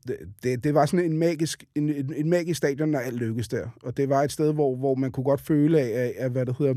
det, 0.08 0.16
det, 0.42 0.64
det 0.64 0.74
var 0.74 0.86
sådan 0.86 1.06
en 1.06 1.18
magisk, 1.18 1.64
en, 1.74 1.88
en, 1.88 2.12
en 2.16 2.30
magisk 2.30 2.58
stadion, 2.58 2.88
når 2.88 2.98
alt 2.98 3.16
lykkedes 3.16 3.48
der. 3.48 3.68
Og 3.82 3.96
det 3.96 4.08
var 4.08 4.22
et 4.22 4.32
sted, 4.32 4.52
hvor, 4.52 4.76
hvor 4.76 4.94
man 4.94 5.12
kunne 5.12 5.24
godt 5.24 5.40
føle 5.40 5.80
af, 5.80 6.04
af, 6.04 6.14
af 6.16 6.30
hvad 6.30 6.46
det 6.46 6.56
hedder, 6.58 6.74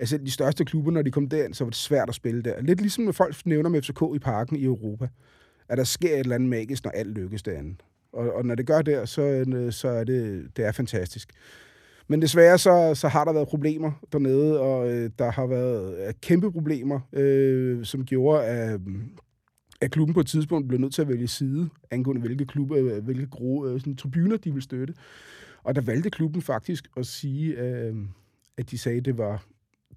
altså 0.00 0.18
de 0.18 0.30
største 0.30 0.64
klubber, 0.64 0.90
når 0.90 1.02
de 1.02 1.10
kom 1.10 1.28
derind, 1.28 1.54
så 1.54 1.64
var 1.64 1.70
det 1.70 1.78
svært 1.78 2.08
at 2.08 2.14
spille 2.14 2.42
der. 2.42 2.60
Lidt 2.60 2.80
ligesom 2.80 3.04
når 3.04 3.12
folk 3.12 3.46
nævner 3.46 3.70
med 3.70 3.82
FCK 3.82 4.02
i 4.14 4.18
parken 4.18 4.56
i 4.56 4.64
Europa, 4.64 5.08
at 5.68 5.78
der 5.78 5.84
sker 5.84 6.14
et 6.14 6.18
eller 6.18 6.34
andet 6.34 6.48
magisk, 6.48 6.84
når 6.84 6.90
alt 6.90 7.10
lykkes 7.10 7.42
derinde. 7.42 7.76
Og, 8.12 8.32
og 8.32 8.44
når 8.44 8.54
det 8.54 8.66
gør 8.66 8.82
der, 8.82 9.04
så, 9.04 9.22
øh, 9.22 9.72
så 9.72 9.88
er 9.88 10.04
det, 10.04 10.48
det 10.56 10.64
er 10.64 10.72
fantastisk. 10.72 11.32
Men 12.08 12.22
desværre 12.22 12.58
så, 12.58 12.94
så 12.94 13.08
har 13.08 13.24
der 13.24 13.32
været 13.32 13.48
problemer 13.48 13.92
dernede, 14.12 14.60
og 14.60 14.92
øh, 14.92 15.10
der 15.18 15.30
har 15.30 15.46
været 15.46 16.06
øh, 16.06 16.14
kæmpe 16.22 16.52
problemer, 16.52 17.00
øh, 17.12 17.84
som 17.84 18.04
gjorde, 18.04 18.44
at, 18.44 18.72
øh, 18.72 18.80
at 19.80 19.90
klubben 19.90 20.14
på 20.14 20.20
et 20.20 20.26
tidspunkt 20.26 20.68
blev 20.68 20.80
nødt 20.80 20.94
til 20.94 21.02
at 21.02 21.08
vælge 21.08 21.28
side, 21.28 21.68
angående 21.90 22.22
hvilke, 22.22 22.46
klubber, 22.46 23.00
hvilke 23.00 23.26
gro, 23.26 23.66
øh, 23.66 23.80
sådan, 23.80 23.96
tribuner 23.96 24.36
de 24.36 24.50
ville 24.50 24.62
støtte. 24.62 24.94
Og 25.62 25.74
der 25.74 25.80
valgte 25.80 26.10
klubben 26.10 26.42
faktisk 26.42 26.88
at 26.96 27.06
sige, 27.06 27.60
øh, 27.60 27.94
at 28.58 28.70
de 28.70 28.78
sagde, 28.78 28.98
at 28.98 29.04
det 29.04 29.18
var 29.18 29.44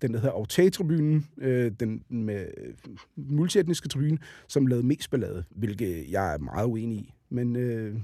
den, 0.03 0.13
der 0.13 0.19
hedder 0.19 0.33
Autag-tribunen, 0.35 1.27
øh, 1.37 1.71
den 1.79 2.03
med 2.09 2.45
øh, 2.57 2.73
multietniske 3.15 3.87
tribune, 3.89 4.17
som 4.47 4.67
lavede 4.67 4.87
mest 4.87 5.09
ballade, 5.11 5.43
hvilket 5.49 6.05
jeg 6.11 6.33
er 6.33 6.37
meget 6.37 6.65
uenig 6.67 6.97
i. 6.97 7.13
Men 7.29 7.55
øh, 7.55 7.95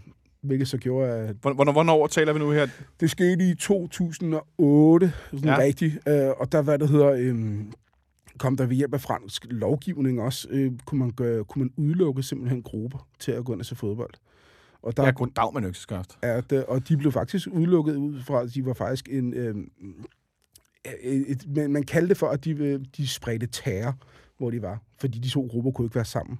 hvilket 0.41 0.67
så 0.67 0.77
gjorde, 0.77 1.11
at 1.11 1.35
Hvornår, 1.41 1.71
hvornår 1.71 2.07
taler 2.07 2.33
vi 2.33 2.39
nu 2.39 2.51
her? 2.51 2.67
det 2.99 3.09
skete 3.11 3.49
i 3.49 3.55
2008, 3.55 5.13
sådan 5.31 5.45
Ja. 5.45 5.51
ja. 5.51 5.59
rigtigt, 5.59 5.99
øh, 6.07 6.29
og 6.37 6.51
der, 6.51 6.61
hvad 6.61 6.79
det 6.79 6.89
hedder, 6.89 7.11
øh, 7.11 7.59
kom 8.37 8.57
der 8.57 8.65
ved 8.65 8.75
hjælp 8.75 8.93
af 8.93 9.01
fransk 9.01 9.45
lovgivning 9.49 10.21
også, 10.21 10.47
øh, 10.51 10.71
kunne, 10.85 10.99
man 10.99 11.11
gøre, 11.11 11.43
kunne 11.43 11.59
man 11.63 11.85
udelukke 11.85 12.23
simpelthen 12.23 12.61
grupper 12.63 13.07
til 13.19 13.31
at 13.31 13.45
gå 13.45 13.51
ind 13.53 13.59
og 13.59 13.65
se 13.65 13.75
fodbold. 13.75 14.13
Og 14.81 14.97
der, 14.97 15.03
Ja, 15.05 15.11
goddag 15.11 15.53
med 15.53 15.63
økseskaft. 15.69 16.17
det, 16.49 16.65
og 16.65 16.89
de 16.89 16.97
blev 16.97 17.11
faktisk 17.11 17.47
udelukket 17.51 17.95
ud 17.95 18.21
fra, 18.21 18.41
at 18.43 18.53
de 18.53 18.65
var 18.65 18.73
faktisk 18.73 19.09
en... 19.11 19.33
Øh, 19.33 19.55
et, 20.85 21.31
et, 21.31 21.55
man, 21.55 21.71
man 21.71 21.83
kaldte 21.83 22.09
det 22.09 22.17
for, 22.17 22.27
at 22.27 22.45
de, 22.45 22.51
øh, 22.51 22.79
de 22.97 23.07
spredte 23.07 23.47
terror, 23.47 23.95
hvor 24.37 24.51
de 24.51 24.61
var. 24.61 24.81
Fordi 24.97 25.19
de 25.19 25.30
to 25.30 25.47
grupper 25.51 25.71
kunne 25.71 25.85
ikke 25.85 25.95
være 25.95 26.06
sammen 26.06 26.39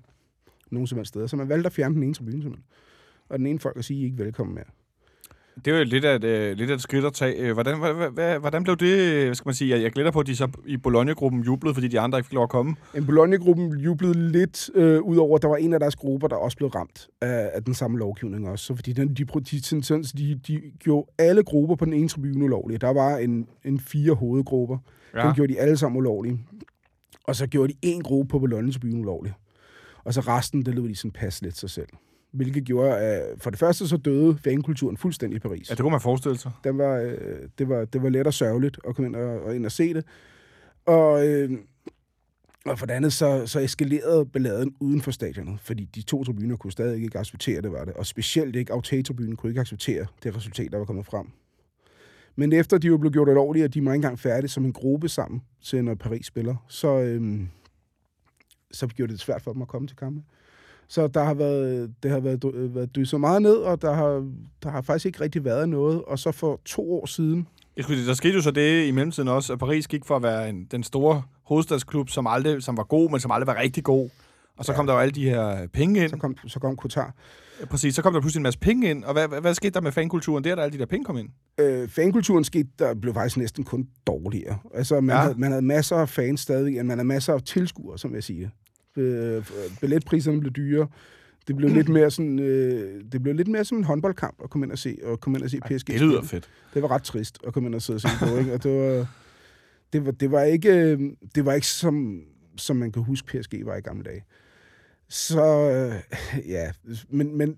nogen 0.71 0.87
som 0.87 0.97
helst 0.97 1.09
steder. 1.09 1.27
Så 1.27 1.35
man 1.35 1.49
valgte 1.49 1.67
at 1.67 1.73
fjerne 1.73 1.95
den 1.95 2.03
ene 2.03 2.13
tribune 2.13 2.41
simpelthen. 2.41 2.65
Og 3.29 3.39
den 3.39 3.47
ene 3.47 3.59
folk 3.59 3.77
at 3.77 3.85
sige, 3.85 3.99
I 3.99 4.01
er 4.01 4.05
ikke 4.05 4.17
velkommen 4.17 4.55
mere. 4.55 4.65
Det 5.65 5.73
er 5.73 5.77
jo 5.77 5.83
lidt 5.83 6.05
af 6.05 6.15
et, 6.15 6.23
øh, 6.23 6.57
lidt 6.57 6.69
af 6.69 6.75
et 6.75 6.81
skridt 6.81 7.05
at 7.05 7.13
tage. 7.13 7.35
Øh, 7.35 7.53
Hvordan, 7.53 7.79
hvad- 7.79 8.11
hvad, 8.11 8.39
hvordan 8.39 8.63
blev 8.63 8.75
det, 8.77 9.25
hvad 9.25 9.35
skal 9.35 9.47
man 9.47 9.55
sige, 9.55 9.69
jeg, 9.75 9.81
jeg 9.83 9.91
glæder 9.91 10.11
på, 10.11 10.19
at 10.19 10.27
de 10.27 10.35
så 10.35 10.47
i 10.65 10.77
Bologna-gruppen 10.77 11.41
jublede, 11.43 11.73
fordi 11.73 11.87
de 11.87 11.99
andre 11.99 12.17
ikke 12.19 12.27
fik 12.27 12.33
lov 12.33 12.43
at 12.43 12.49
komme. 12.49 12.75
En 12.95 13.05
Bologna-gruppen 13.05 13.77
jublede 13.79 14.31
lidt, 14.31 14.69
øh, 14.75 15.01
udover 15.01 15.35
at 15.35 15.41
der 15.41 15.47
var 15.47 15.55
en 15.55 15.73
af 15.73 15.79
deres 15.79 15.95
grupper, 15.95 16.27
der 16.27 16.35
også 16.35 16.57
blev 16.57 16.69
ramt 16.69 17.07
af, 17.21 17.51
af 17.53 17.63
den 17.63 17.73
samme 17.73 17.97
lovgivning 17.97 18.49
også. 18.49 18.65
Så 18.65 18.75
fordi 18.75 18.93
den, 18.93 19.07
de, 19.07 19.25
de, 19.25 19.49
de, 19.49 20.03
de, 20.17 20.39
de 20.47 20.61
gjorde 20.79 21.07
alle 21.17 21.43
grupper 21.43 21.75
på 21.75 21.85
den 21.85 21.93
ene 21.93 22.09
tribune 22.09 22.45
ulovlige. 22.45 22.77
Der 22.77 22.93
var 22.93 23.17
en, 23.17 23.47
en 23.65 23.79
fire 23.79 24.13
hovedgrupper. 24.13 24.77
Ja. 25.15 25.21
Den 25.27 25.33
gjorde 25.35 25.53
de 25.53 25.59
alle 25.59 25.77
sammen 25.77 25.97
ulovlige. 25.97 26.39
Og 27.23 27.35
så 27.35 27.47
gjorde 27.47 27.73
de 27.73 27.77
en 27.81 28.01
gruppe 28.03 28.29
på 28.31 28.39
Bologna-tribunen 28.39 28.99
ulovlig. 29.01 29.33
Og 30.03 30.13
så 30.13 30.21
resten, 30.21 30.61
det 30.65 30.75
lod 30.75 30.89
de 30.89 30.95
sådan 30.95 31.11
passe 31.11 31.43
lidt 31.43 31.57
sig 31.57 31.69
selv. 31.69 31.87
Hvilket 32.31 32.63
gjorde, 32.63 32.98
at 32.98 33.41
for 33.41 33.50
det 33.50 33.59
første 33.59 33.88
så 33.88 33.98
døde 33.98 34.38
fankulturen 34.43 34.98
fuldstændig 34.98 35.36
i 35.36 35.39
Paris. 35.39 35.69
Ja, 35.69 35.75
det 35.75 35.81
kunne 35.81 35.91
man 35.91 36.01
forestille 36.01 36.38
sig. 36.38 36.51
Den 36.63 36.77
var, 36.77 36.98
øh, 36.98 37.38
det, 37.57 37.69
var, 37.69 37.86
det 37.86 38.03
var 38.03 38.09
let 38.09 38.27
og 38.27 38.33
sørgeligt 38.33 38.79
at 38.88 38.95
komme 38.95 39.07
ind 39.07 39.15
og, 39.15 39.41
og, 39.41 39.55
ind 39.55 39.65
og 39.65 39.71
se 39.71 39.93
det. 39.93 40.05
Og, 40.86 41.27
øh, 41.27 41.51
og 42.65 42.79
for 42.79 42.86
det 42.86 42.93
andet, 42.93 43.13
så, 43.13 43.48
så 43.48 43.59
eskalerede 43.59 44.25
balladen 44.25 44.75
uden 44.79 45.01
for 45.01 45.12
stadionet, 45.12 45.59
fordi 45.59 45.86
de 45.86 46.01
to 46.01 46.24
tribuner 46.24 46.55
kunne 46.57 46.71
stadig 46.71 47.03
ikke 47.03 47.19
acceptere, 47.19 47.62
det 47.62 47.71
var 47.71 47.86
det. 47.86 47.93
Og 47.93 48.05
specielt 48.05 48.55
ikke 48.55 48.74
Autag-tribunen 48.74 49.36
kunne 49.36 49.50
ikke 49.50 49.62
acceptere 49.62 50.05
det 50.24 50.36
resultat, 50.36 50.71
der 50.71 50.77
var 50.77 50.86
kommet 50.86 51.05
frem. 51.05 51.27
Men 52.36 52.53
efter 52.53 52.77
de 52.77 52.88
jo 52.88 52.98
blev 52.98 53.12
gjort 53.12 53.29
ulovlige, 53.29 53.65
at 53.65 53.74
de 53.74 53.86
var 53.86 53.91
ikke 53.91 53.95
engang 53.95 54.19
færdige 54.19 54.50
som 54.50 54.65
en 54.65 54.74
gruppe 54.74 55.09
sammen 55.09 55.41
til, 55.62 55.83
når 55.83 55.95
Paris 55.95 56.25
spiller, 56.25 56.55
så, 56.67 57.00
øh, 57.00 57.41
så 58.71 58.88
gjorde 58.88 59.12
det 59.12 59.19
svært 59.19 59.41
for 59.41 59.53
dem 59.53 59.62
at 59.62 59.67
komme 59.67 59.88
til 59.88 59.98
kampe. 59.98 60.24
Så 60.89 61.08
der 61.08 61.24
har 61.24 61.34
været, 61.34 61.93
det 62.03 62.12
har 62.12 62.19
været, 62.19 62.46
øh, 62.53 62.75
været 62.75 62.96
dysset 62.96 63.19
meget 63.19 63.41
ned, 63.41 63.55
og 63.55 63.81
der 63.81 63.93
har, 63.93 64.27
der 64.63 64.69
har 64.69 64.81
faktisk 64.81 65.05
ikke 65.05 65.22
rigtig 65.22 65.46
været 65.46 65.69
noget. 65.69 66.01
Og 66.03 66.19
så 66.19 66.31
for 66.31 66.60
to 66.65 66.93
år 66.93 67.05
siden, 67.05 67.48
Jeg 67.77 67.84
skulle, 67.84 68.08
der 68.08 68.13
skete 68.13 68.34
jo 68.34 68.41
så 68.41 68.51
det 68.51 68.88
i 68.88 68.91
mellemtiden 68.91 69.29
også, 69.29 69.53
at 69.53 69.60
Paris 69.60 69.88
gik 69.88 70.05
for 70.05 70.15
at 70.15 70.24
være 70.24 70.50
en, 70.50 70.67
den 70.72 70.84
store 70.84 71.24
hovedstadsklub, 71.43 72.10
som, 72.10 72.27
aldrig, 72.27 72.63
som 72.63 72.77
var 72.77 72.84
god, 72.84 73.12
men 73.12 73.19
som 73.19 73.31
aldrig 73.31 73.48
var 73.48 73.62
rigtig 73.62 73.84
god. 73.84 74.10
Og 74.58 74.65
så 74.65 74.74
kom 74.74 74.88
der 74.88 74.93
jo 74.93 75.00
alle 75.00 75.12
de 75.12 75.29
her 75.29 75.67
penge 75.67 76.01
ind. 76.03 76.10
Så 76.10 76.17
kom, 76.17 76.36
så 76.48 76.60
kom 76.60 76.77
Qatar. 76.84 77.13
Præcis, 77.69 77.96
så 77.96 78.01
kom 78.01 78.13
der 78.13 78.22
pludselig 78.22 78.39
en 78.39 78.43
masse 78.43 78.60
penge 78.60 78.89
ind. 78.89 79.03
Og 79.03 79.13
hvad, 79.13 79.27
hvad, 79.27 79.41
hvad 79.41 79.53
skete 79.53 79.72
der 79.72 79.81
med 79.81 79.91
fankulturen 79.91 80.43
der, 80.43 80.55
da 80.55 80.62
alle 80.62 80.74
de 80.74 80.77
der 80.77 80.86
penge 80.86 81.05
kom 81.05 81.17
ind? 81.17 81.29
Øh, 81.60 81.89
fankulturen 81.89 82.43
skete, 82.43 82.69
der 82.79 82.93
blev 82.93 83.13
faktisk 83.13 83.38
næsten 83.38 83.63
kun 83.63 83.88
dårligere. 84.08 84.58
Altså, 84.74 85.01
man, 85.01 85.10
Ja. 85.10 85.15
ja. 85.15 85.22
havde, 85.22 85.39
man 85.39 85.51
havde 85.51 85.65
masser 85.65 85.96
af 85.96 86.10
fans 86.10 86.39
stadig, 86.39 86.86
man 86.86 86.89
havde 86.98 87.08
masser 87.08 87.34
af 87.34 87.41
tilskuere, 87.41 87.98
som 87.98 88.15
jeg 88.15 88.24
siger. 88.24 88.50
Øh, 88.99 89.43
billetpriserne 89.81 90.39
blev 90.39 90.51
dyre. 90.53 90.87
Det 91.47 91.55
blev 91.55 91.69
lidt 91.69 91.89
mere 91.89 92.11
sådan, 92.11 92.39
øh, 92.39 93.03
det 93.11 93.23
blev 93.23 93.35
lidt 93.35 93.47
mere 93.47 93.65
som 93.65 93.77
en 93.77 93.83
håndboldkamp 93.83 94.37
at 94.43 94.49
komme 94.49 94.65
ind 94.65 94.71
og 94.71 94.77
se, 94.77 94.97
og 95.03 95.19
komme 95.19 95.37
ind 95.37 95.43
og 95.43 95.49
se 95.49 95.59
PSG. 95.59 95.87
Det 95.87 96.01
lyder 96.01 96.21
fedt. 96.21 96.49
Det 96.73 96.81
var 96.81 96.91
ret 96.91 97.03
trist 97.03 97.39
at 97.47 97.53
komme 97.53 97.67
ind 97.67 97.75
og 97.75 97.81
sidde 97.81 97.97
og 97.97 98.01
se 98.01 98.07
på, 98.19 98.37
ikke? 98.37 98.53
Og 98.53 98.63
det 98.63 98.71
var, 98.71 99.07
det 99.93 100.05
var, 100.05 100.11
det 100.11 100.31
var 100.31 100.43
ikke, 100.43 100.69
øh, 100.69 100.99
det 101.35 101.45
var 101.45 101.53
ikke 101.53 101.67
som, 101.67 102.21
som 102.57 102.75
man 102.75 102.91
kan 102.91 103.03
huske, 103.03 103.27
PSG 103.27 103.65
var 103.65 103.75
i 103.75 103.81
gamle 103.81 104.03
dage. 104.03 104.23
Så, 105.09 105.43
øh, 105.43 105.93
ja, 106.49 106.71
men, 107.09 107.37
men 107.37 107.55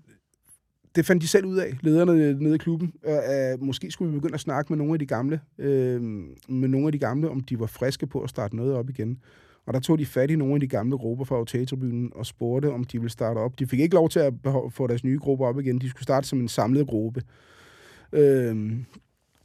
det 0.94 1.06
fandt 1.06 1.22
de 1.22 1.28
selv 1.28 1.46
ud 1.46 1.56
af, 1.56 1.78
lederne 1.80 2.34
nede 2.34 2.54
i 2.54 2.58
klubben. 2.58 2.92
Og, 3.04 3.22
uh, 3.54 3.66
måske 3.66 3.90
skulle 3.90 4.12
vi 4.12 4.18
begynde 4.18 4.34
at 4.34 4.40
snakke 4.40 4.72
med 4.72 4.78
nogle 4.78 4.92
af 4.92 4.98
de 4.98 5.06
gamle, 5.06 5.40
øh, 5.58 6.02
med 6.48 6.68
nogle 6.68 6.86
af 6.86 6.92
de 6.92 6.98
gamle, 6.98 7.30
om 7.30 7.40
de 7.40 7.60
var 7.60 7.66
friske 7.66 8.06
på 8.06 8.20
at 8.20 8.30
starte 8.30 8.56
noget 8.56 8.74
op 8.74 8.90
igen. 8.90 9.18
Og 9.66 9.74
der 9.74 9.80
tog 9.80 9.98
de 9.98 10.06
fat 10.06 10.30
i 10.30 10.36
nogle 10.36 10.54
af 10.54 10.60
de 10.60 10.66
gamle 10.66 10.98
grupper 10.98 11.24
fra 11.24 11.40
OTA-tribunen 11.40 12.12
og 12.14 12.26
spurgte, 12.26 12.72
om 12.72 12.84
de 12.84 12.98
ville 12.98 13.10
starte 13.10 13.38
op. 13.38 13.58
De 13.58 13.66
fik 13.66 13.80
ikke 13.80 13.94
lov 13.94 14.08
til 14.08 14.20
at 14.20 14.32
få 14.70 14.86
deres 14.86 15.04
nye 15.04 15.18
grupper 15.18 15.46
op 15.46 15.60
igen. 15.60 15.78
De 15.78 15.90
skulle 15.90 16.02
starte 16.02 16.28
som 16.28 16.40
en 16.40 16.48
samlet 16.48 16.86
gruppe. 16.86 17.22
Øh, 18.12 18.56
Men 18.56 18.86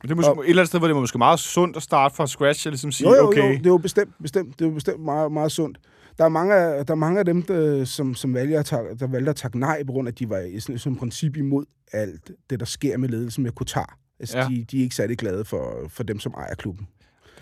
det 0.02 0.12
er 0.12 0.16
måske, 0.16 0.32
et 0.32 0.50
eller 0.50 0.62
andet 0.62 0.68
sted, 0.68 0.80
hvor 0.80 0.88
det 0.88 0.96
var 0.96 1.02
måske 1.02 1.18
meget 1.18 1.40
sundt 1.40 1.78
at 1.78 1.84
starte 1.84 2.16
fra 2.16 2.28
scratch, 2.28 2.68
og 2.68 2.72
ligesom 2.72 2.92
sige, 2.92 3.10
jo, 3.10 3.16
jo, 3.16 3.28
okay, 3.28 3.42
jo, 3.42 3.58
det 3.58 3.66
er 3.66 3.70
jo 3.70 3.78
bestemt, 3.78 4.14
bestemt, 4.22 4.60
det 4.60 4.66
er 4.66 4.70
jo 4.70 4.74
bestemt 4.74 5.00
meget, 5.00 5.32
meget 5.32 5.52
sundt. 5.52 5.78
Der 6.18 6.26
er 6.26 6.30
mange 6.30 6.56
af, 6.56 6.86
der 6.86 6.94
er 6.94 6.96
mange 6.96 7.20
af 7.20 7.26
dem, 7.26 7.42
der, 7.42 7.86
som, 7.86 8.16
som 8.16 8.34
vælger 8.34 8.60
at 8.60 8.66
tage, 8.66 8.96
der 9.00 9.08
valgte 9.08 9.30
at 9.30 9.36
takke 9.36 9.60
nej, 9.60 9.84
på 9.84 9.92
grund 9.92 10.08
af, 10.08 10.12
at 10.12 10.20
de 10.20 10.30
var 10.30 10.40
i 10.40 10.60
sådan, 10.60 10.80
som 10.80 10.96
princip 10.96 11.38
imod 11.38 11.66
alt 11.92 12.32
det, 12.50 12.60
der 12.60 12.66
sker 12.66 12.98
med 12.98 13.10
ledelsen 13.10 13.44
med 13.44 13.52
Qatar. 13.60 13.98
Altså, 14.20 14.38
ja. 14.38 14.48
de, 14.50 14.64
de 14.64 14.78
er 14.78 14.82
ikke 14.84 14.96
særlig 14.96 15.18
glade 15.18 15.46
for, 15.46 15.86
for 15.90 16.04
dem, 16.04 16.20
som 16.20 16.34
ejer 16.38 16.56
klubben. 16.56 16.88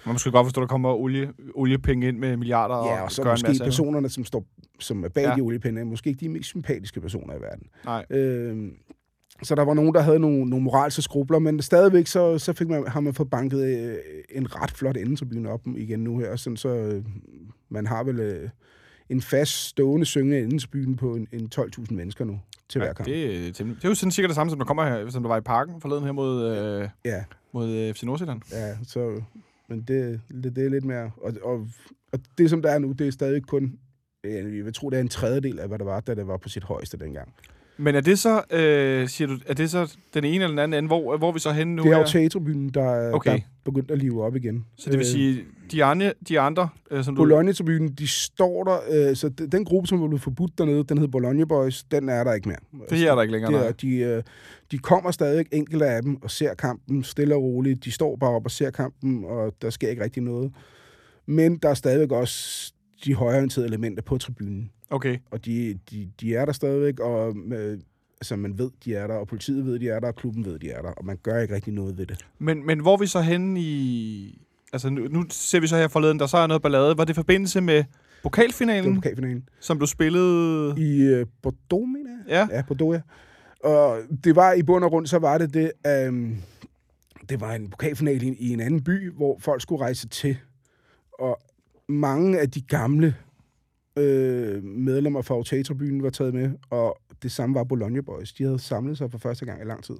Man 0.06 0.14
måske 0.14 0.32
godt 0.32 0.46
forstå, 0.46 0.62
at 0.62 0.64
der 0.64 0.68
kommer 0.68 0.90
olie, 0.94 1.32
oliepenge 1.56 2.08
ind 2.08 2.18
med 2.18 2.38
milliarder 2.38 2.76
Ja, 2.76 3.02
og 3.02 3.12
så 3.12 3.22
en 3.22 3.28
måske 3.30 3.64
personerne, 3.64 4.10
som, 4.10 4.26
står, 4.26 4.46
som 4.80 5.04
er 5.04 5.10
bag 5.10 5.24
Ja. 5.24 5.36
de 5.36 5.42
oliepenge, 5.42 5.82
er 5.82 5.86
måske 5.86 6.10
ikke 6.10 6.20
de 6.20 6.30
mest 6.30 6.46
sympatiske 6.46 7.02
personer 7.02 7.34
i 7.34 7.42
verden. 7.42 7.68
Nej. 7.86 8.06
Øh, 8.10 8.72
så 9.44 9.56
der 9.56 9.66
var 9.66 9.74
nogen, 9.74 9.94
der 9.94 10.02
havde 10.02 10.20
nogle, 10.20 10.46
nogle 10.46 10.64
moralske 10.64 11.02
skrubler, 11.02 11.40
men 11.40 11.62
stadigvæk 11.62 12.08
så, 12.08 12.38
så 12.40 12.54
fik 12.54 12.68
man, 12.68 12.88
har 12.88 13.00
man 13.00 13.14
fået 13.14 13.30
banket 13.30 13.64
øh, 13.90 13.96
en 14.30 14.56
ret 14.62 14.72
flot 14.72 14.98
endetribune 14.98 15.50
op 15.50 15.62
igen 15.78 16.00
nu 16.00 16.18
her, 16.20 16.36
sådan 16.36 16.58
så 16.58 16.70
øh, 16.70 17.04
man 17.70 17.88
har 17.88 18.04
vel 18.04 18.20
øh, 18.20 18.50
en 19.10 19.22
fast 19.22 19.52
stående 19.54 20.06
syngende 20.06 20.40
endetribune 20.40 20.96
på 20.96 21.16
en, 21.16 21.28
en 21.34 21.50
12.000 21.56 21.86
mennesker 21.94 22.26
nu 22.26 22.40
til 22.70 22.80
hver 22.80 22.88
Ja, 22.88 22.94
kamp. 22.94 23.06
det, 23.08 23.48
er 23.48 23.54
temmelig- 23.54 23.76
det 23.78 23.86
er 23.86 23.90
jo 23.90 23.96
sådan 23.96 24.12
cirka 24.12 24.28
det 24.28 24.36
samme, 24.36 24.50
som 24.50 24.60
der 24.60 24.66
kommer 24.66 24.86
her, 24.86 25.10
som 25.10 25.24
der 25.24 25.28
var 25.30 25.38
i 25.38 25.42
parken 25.42 25.82
forleden 25.82 26.04
her 26.04 26.12
mod, 26.12 26.52
øh, 26.58 26.90
Ja, 27.06 27.24
mod 27.54 27.70
øh, 27.70 27.94
FC 27.94 28.04
Nordsjælland. 28.04 28.42
ja, 28.52 28.76
så, 28.84 29.22
men 29.70 29.82
det, 29.82 30.22
det, 30.44 30.56
det 30.56 30.66
er 30.66 30.70
lidt 30.70 30.86
mere, 30.86 31.12
og, 31.18 31.34
og, 31.44 31.68
og 32.12 32.20
det 32.38 32.50
som 32.50 32.62
der 32.62 32.72
er 32.72 32.80
nu, 32.80 32.92
det 32.92 33.08
er 33.08 33.12
stadig 33.12 33.44
kun, 33.44 33.80
øh, 34.24 34.58
jeg 34.58 34.66
vil 34.66 34.74
tro, 34.74 34.90
det 34.90 34.98
er 34.98 35.02
en 35.02 35.08
tredjedel 35.08 35.60
af, 35.60 35.68
hvad 35.68 35.80
det 35.80 35.86
var, 35.86 36.00
da 36.00 36.16
det 36.16 36.28
var 36.28 36.38
på 36.38 36.50
sit 36.50 36.64
højeste 36.64 36.98
dengang. 36.98 37.34
Men 37.78 37.96
er 37.96 38.02
det 38.02 38.20
så, 38.20 38.42
øh, 38.52 39.08
siger 39.08 39.28
du, 39.28 39.38
er 39.48 39.54
det 39.54 39.72
så 39.72 39.96
den 40.14 40.24
ene 40.24 40.36
eller 40.36 40.48
den 40.48 40.60
anden 40.60 40.78
ende? 40.78 40.88
Hvor, 40.88 41.18
hvor 41.18 41.28
er 41.30 41.34
vi 41.34 41.40
så 41.40 41.52
henne 41.52 41.76
nu? 41.76 41.84
Det 41.84 41.92
er 41.92 41.98
jo 41.98 42.06
teatertribunen, 42.06 42.70
der, 42.70 43.12
Okay. 43.12 43.32
der 43.32 43.38
er 43.38 43.42
begyndt 43.66 43.92
at 43.92 43.98
live 43.98 44.24
op 44.24 44.36
igen. 44.36 44.66
Så 44.78 44.90
det 44.90 45.00
vil 45.00 45.06
Øh, 45.06 45.12
sige, 45.12 45.44
de 45.72 45.84
andre, 45.84 46.14
de 46.28 46.40
andre 46.40 46.70
øh, 46.92 47.04
som 47.04 47.16
du... 47.16 47.22
Bologna-tribunen, 47.22 47.88
de 47.94 48.08
står 48.08 48.64
der, 48.64 49.10
øh, 49.10 49.16
så 49.16 49.30
de- 49.30 49.48
den 49.48 49.66
gruppe, 49.66 49.88
som 49.88 49.98
blevet 50.08 50.22
forbudt 50.22 50.58
dernede, 50.58 50.84
den 50.84 50.98
hed 50.98 51.08
Bologna 51.08 51.46
Boys, 51.46 51.84
den 51.84 52.10
er 52.10 52.24
der 52.24 52.34
ikke 52.34 52.48
mere. 52.50 52.86
Det 52.90 52.98
her 52.98 53.12
er 53.12 53.16
der 53.16 53.22
ikke 53.22 53.32
længere, 53.32 53.54
det 53.54 53.68
er, 53.68 53.72
de, 53.72 53.96
øh, 53.98 54.24
de 54.72 54.78
kommer 54.78 55.12
stadig 55.12 55.46
enkelte 55.52 55.86
af 55.86 56.02
dem 56.02 56.24
og 56.24 56.32
ser 56.32 56.54
kampen 56.54 57.04
stille 57.04 57.36
og 57.36 57.42
roligt. 57.44 57.86
De 57.86 57.92
står 57.92 58.16
bare 58.16 58.30
op 58.32 58.46
og 58.46 58.52
ser 58.52 58.70
kampen, 58.72 59.26
og 59.26 59.54
der 59.62 59.70
sker 59.70 59.90
ikke 59.90 60.04
rigtig 60.04 60.24
noget. 60.24 60.52
Men 61.26 61.58
der 61.58 61.70
er 61.70 61.74
stadigvæk 61.74 62.12
også 62.12 62.74
de 63.06 63.14
højreorienterede 63.14 63.68
elementer 63.68 64.04
på 64.04 64.18
tribunen. 64.18 64.70
Okay. 64.90 65.18
Og 65.32 65.46
de, 65.46 65.80
de, 65.92 66.10
de 66.22 66.36
er 66.36 66.46
der 66.46 66.54
stadigvæk, 66.54 67.00
og 67.00 67.36
øh, 67.52 67.80
altså, 68.22 68.36
man 68.36 68.58
ved, 68.58 68.70
de 68.86 68.96
er 68.96 69.08
der, 69.08 69.14
og 69.16 69.28
politiet 69.28 69.66
ved, 69.66 69.80
de 69.80 69.90
er 69.90 70.00
der, 70.00 70.08
og 70.08 70.16
klubben 70.16 70.46
ved, 70.46 70.60
de 70.60 70.70
er 70.72 70.82
der, 70.82 70.92
og 70.92 71.06
man 71.06 71.18
gør 71.24 71.40
ikke 71.40 71.56
rigtig 71.56 71.74
noget 71.74 71.98
ved 71.98 72.06
det. 72.06 72.26
Men, 72.40 72.66
men 72.66 72.80
hvor 72.80 72.94
er 72.94 72.98
vi 72.98 73.08
så 73.08 73.22
henne 73.22 73.60
i... 73.62 74.42
Altså, 74.74 74.90
nu, 74.90 75.08
nu 75.08 75.26
ser 75.30 75.60
vi 75.60 75.68
så 75.68 75.78
her 75.78 75.88
forleden, 75.88 76.20
der 76.20 76.26
så 76.26 76.38
er 76.38 76.48
noget 76.48 76.62
ballade. 76.62 76.98
Var 76.98 77.04
det 77.06 77.14
i 77.14 77.16
forbindelse 77.16 77.62
med 77.62 77.78
Det 77.78 77.86
pokalfinalen, 78.24 78.90
var 78.90 78.96
pokalfinalen. 79.02 79.50
som 79.60 79.80
du 79.80 79.86
spillede... 79.86 80.76
I 80.78 81.02
øh, 81.02 81.26
Bordeaux, 81.42 81.88
mener 81.88 82.10
jeg? 82.28 82.48
Ja. 82.52 82.58
Ja, 82.58 82.62
Bordeaux, 82.68 82.96
ja. 82.96 83.02
Og 83.70 84.00
det 84.24 84.36
var 84.36 84.54
i 84.54 84.64
bund 84.64 84.84
og 84.84 84.90
grund, 84.90 85.08
så 85.08 85.20
var 85.20 85.38
det 85.38 85.54
det, 85.54 85.72
øhm, 85.88 86.38
det 87.30 87.42
var 87.42 87.54
en 87.54 87.70
pokalfinal 87.70 88.24
i, 88.24 88.36
i 88.40 88.54
en 88.54 88.60
anden 88.60 88.84
by, 88.84 89.12
hvor 89.12 89.38
folk 89.40 89.62
skulle 89.62 89.82
rejse 89.82 90.08
til. 90.08 90.38
Og 91.20 91.40
mange 91.88 92.40
af 92.40 92.52
de 92.52 92.62
gamle 92.62 93.16
øh, 93.98 94.64
medlemmer 94.64 95.22
fra 95.22 95.38
OTA-tribunen 95.38 96.04
var 96.04 96.10
taget 96.10 96.34
med, 96.34 96.52
og 96.70 96.98
det 97.24 97.32
samme 97.32 97.56
var 97.56 97.64
Bologna 97.64 98.02
Boys. 98.02 98.34
De 98.34 98.44
havde 98.44 98.60
samlet 98.60 98.98
sig 98.98 99.12
for 99.12 99.18
første 99.18 99.46
gang 99.46 99.62
i 99.62 99.66
lang 99.66 99.84
tid. 99.84 99.96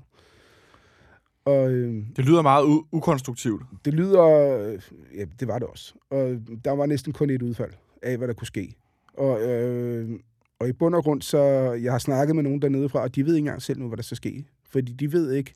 Og 1.46 1.72
øh, 1.72 2.04
Det 2.16 2.26
lyder 2.26 2.42
meget 2.42 2.64
u- 2.66 2.88
ukonstruktivt. 2.92 3.64
det 3.86 3.94
lyder... 3.94 4.24
øh, 4.24 4.82
Ja, 5.18 5.26
det 5.40 5.48
var 5.48 5.60
det 5.60 5.68
også. 5.68 5.94
Og 6.10 6.38
der 6.66 6.72
var 6.72 6.86
næsten 6.86 7.14
kun 7.14 7.30
et 7.30 7.42
udfald 7.42 7.72
af, 8.02 8.18
hvad 8.18 8.28
der 8.28 8.34
kunne 8.34 8.48
ske. 8.48 8.76
Og, 9.14 9.42
øh, 9.42 10.20
og 10.60 10.68
i 10.70 10.74
bund 10.74 10.96
og 10.96 11.04
grund, 11.04 11.22
så... 11.22 11.38
Jeg 11.84 11.92
har 11.92 12.00
snakket 12.00 12.36
med 12.36 12.44
nogen 12.44 12.62
dernede 12.62 12.90
fra, 12.90 13.00
og 13.02 13.16
de 13.16 13.26
ved 13.26 13.34
ikke 13.36 13.40
engang 13.40 13.62
selv 13.62 13.80
nu, 13.80 13.88
hvad 13.88 13.98
der 13.98 14.04
skal 14.04 14.18
ske. 14.18 14.46
Fordi 14.70 14.94
de 14.94 15.12
ved 15.12 15.32
ikke, 15.34 15.54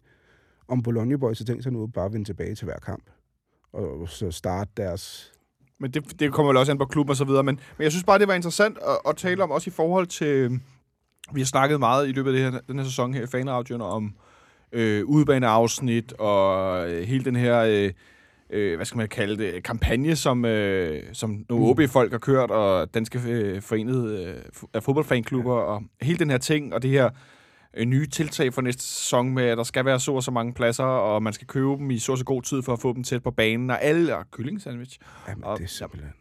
om 0.68 0.84
Bologna 0.84 1.16
Boys 1.18 1.40
har 1.40 1.46
tænkt 1.46 1.64
sig 1.64 1.74
nu 1.74 1.84
at 1.84 1.94
bare 1.94 2.14
vende 2.14 2.26
tilbage 2.26 2.56
til 2.56 2.66
hver 2.66 2.80
kamp. 2.80 3.04
Og 3.74 4.10
så 4.10 4.32
starte 4.32 4.72
deres... 4.78 5.34
Men 5.80 5.92
det, 5.92 6.20
det 6.20 6.34
kommer 6.34 6.50
vel 6.50 6.58
også 6.58 6.72
an 6.72 6.78
på 6.78 6.86
klubben 6.86 7.10
og 7.10 7.16
så 7.18 7.26
videre. 7.26 7.44
Men, 7.44 7.60
men 7.78 7.84
jeg 7.84 7.92
synes 7.92 8.04
bare, 8.04 8.20
det 8.20 8.28
var 8.28 8.34
interessant 8.34 8.78
at, 8.78 8.98
at 9.10 9.18
tale 9.18 9.44
om, 9.44 9.52
også 9.52 9.70
i 9.70 9.74
forhold 9.74 10.08
til... 10.08 10.60
Vi 11.34 11.42
har 11.42 11.46
snakket 11.46 11.80
meget 11.80 12.10
i 12.10 12.12
løbet 12.12 12.30
af 12.30 12.34
det 12.34 12.54
her, 12.54 12.60
den 12.68 12.80
her 12.80 12.86
sæson 12.86 13.14
her 13.14 13.24
i 13.24 13.28
Fanradioen 13.28 13.82
om 13.82 14.14
øh, 14.72 15.06
udebaneafsnit 15.06 16.14
og 16.14 16.90
øh, 16.90 17.08
hele 17.08 17.26
den 17.26 17.36
her... 17.36 17.60
Øh, 17.60 17.92
øh, 18.50 18.76
hvad 18.76 18.86
skal 18.86 18.98
man 18.98 19.08
kalde 19.08 19.38
det, 19.44 19.64
kampagne, 19.64 20.16
som, 20.16 20.46
øh, 20.46 21.04
som 21.14 21.46
nogle 21.50 21.66
Mm. 21.66 21.70
OB-folk 21.70 22.12
har 22.12 22.20
kørt, 22.20 22.52
og 22.52 22.94
Danske 22.94 23.20
øh, 23.28 23.62
Forenede 23.62 24.36
øh, 24.76 24.82
fodboldfanklubber, 24.82 25.56
ja. 25.56 25.62
og 25.62 25.84
hele 26.02 26.20
den 26.20 26.30
her 26.30 26.38
ting, 26.38 26.74
og 26.74 26.84
det 26.84 26.92
her 26.92 27.10
nye 27.86 28.08
tiltag 28.08 28.54
for 28.54 28.62
næste 28.62 28.84
sæson 28.84 29.30
med, 29.34 29.44
at 29.44 29.58
der 29.58 29.64
skal 29.64 29.86
være 29.86 30.00
så 30.00 30.12
og 30.14 30.24
så 30.24 30.32
mange 30.32 30.54
pladser, 30.54 30.84
og 30.84 31.24
man 31.24 31.34
skal 31.34 31.48
købe 31.48 31.70
dem 31.72 31.92
i 31.92 32.00
så 32.00 32.12
og 32.12 32.18
så 32.18 32.24
god 32.26 32.42
tid 32.42 32.62
for 32.62 32.74
at 32.74 32.80
få 32.80 32.94
dem 32.94 33.04
tæt 33.04 33.24
på 33.24 33.32
banen, 33.32 33.70
og 33.70 33.82
alle, 33.84 34.18
og 34.18 34.26
kyllingsandwich. 34.32 35.00
Jamen, 35.28 35.44
Og- 35.44 35.58
det 35.58 35.64
er 35.64 35.68
simpelthen... 35.68 36.12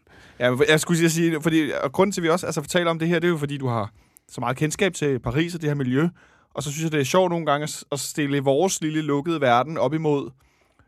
Ja, 0.41 0.57
jeg 0.69 0.81
skulle 0.81 0.99
sige- 0.99 1.11
sige, 1.11 1.43
fordi, 1.43 1.71
og 1.83 1.93
grunden 1.93 2.13
til, 2.13 2.21
at 2.21 2.23
vi 2.25 2.29
også 2.29 2.47
altså, 2.47 2.61
fortæller 2.61 2.91
om 2.91 2.99
det 2.99 3.09
her, 3.09 3.19
det 3.19 3.25
er 3.29 3.31
jo, 3.31 3.37
fordi 3.37 3.57
du 3.59 3.67
har 3.67 3.91
så 4.29 4.41
meget 4.41 4.57
kendskab 4.57 4.95
til 4.95 5.19
Paris 5.19 5.55
og 5.55 5.61
det 5.61 5.71
her 5.71 5.75
miljø, 5.75 6.09
og 6.55 6.63
så 6.63 6.71
synes 6.71 6.85
jeg, 6.85 6.93
det 6.93 7.01
er 7.01 7.05
sjovt 7.05 7.31
nogle 7.31 7.47
gange 7.47 7.65
at- 7.65 7.85
at 7.93 8.01
stille 8.01 8.41
vores 8.41 8.81
lille 8.83 9.03
lukkede 9.03 9.41
verden 9.41 9.79
op 9.79 9.95
imod 9.95 10.31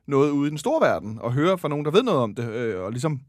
noget 0.06 0.30
ude 0.30 0.46
i 0.46 0.50
den 0.50 0.58
store 0.58 0.80
verden, 0.88 1.18
og 1.20 1.32
høre 1.32 1.58
fra 1.58 1.68
nogen, 1.68 1.84
der 1.84 1.90
ved 1.90 2.02
noget 2.02 2.20
om 2.20 2.34
det, 2.34 2.50
øh, 2.52 2.80
og 2.82 2.90
ligesom 2.90 3.20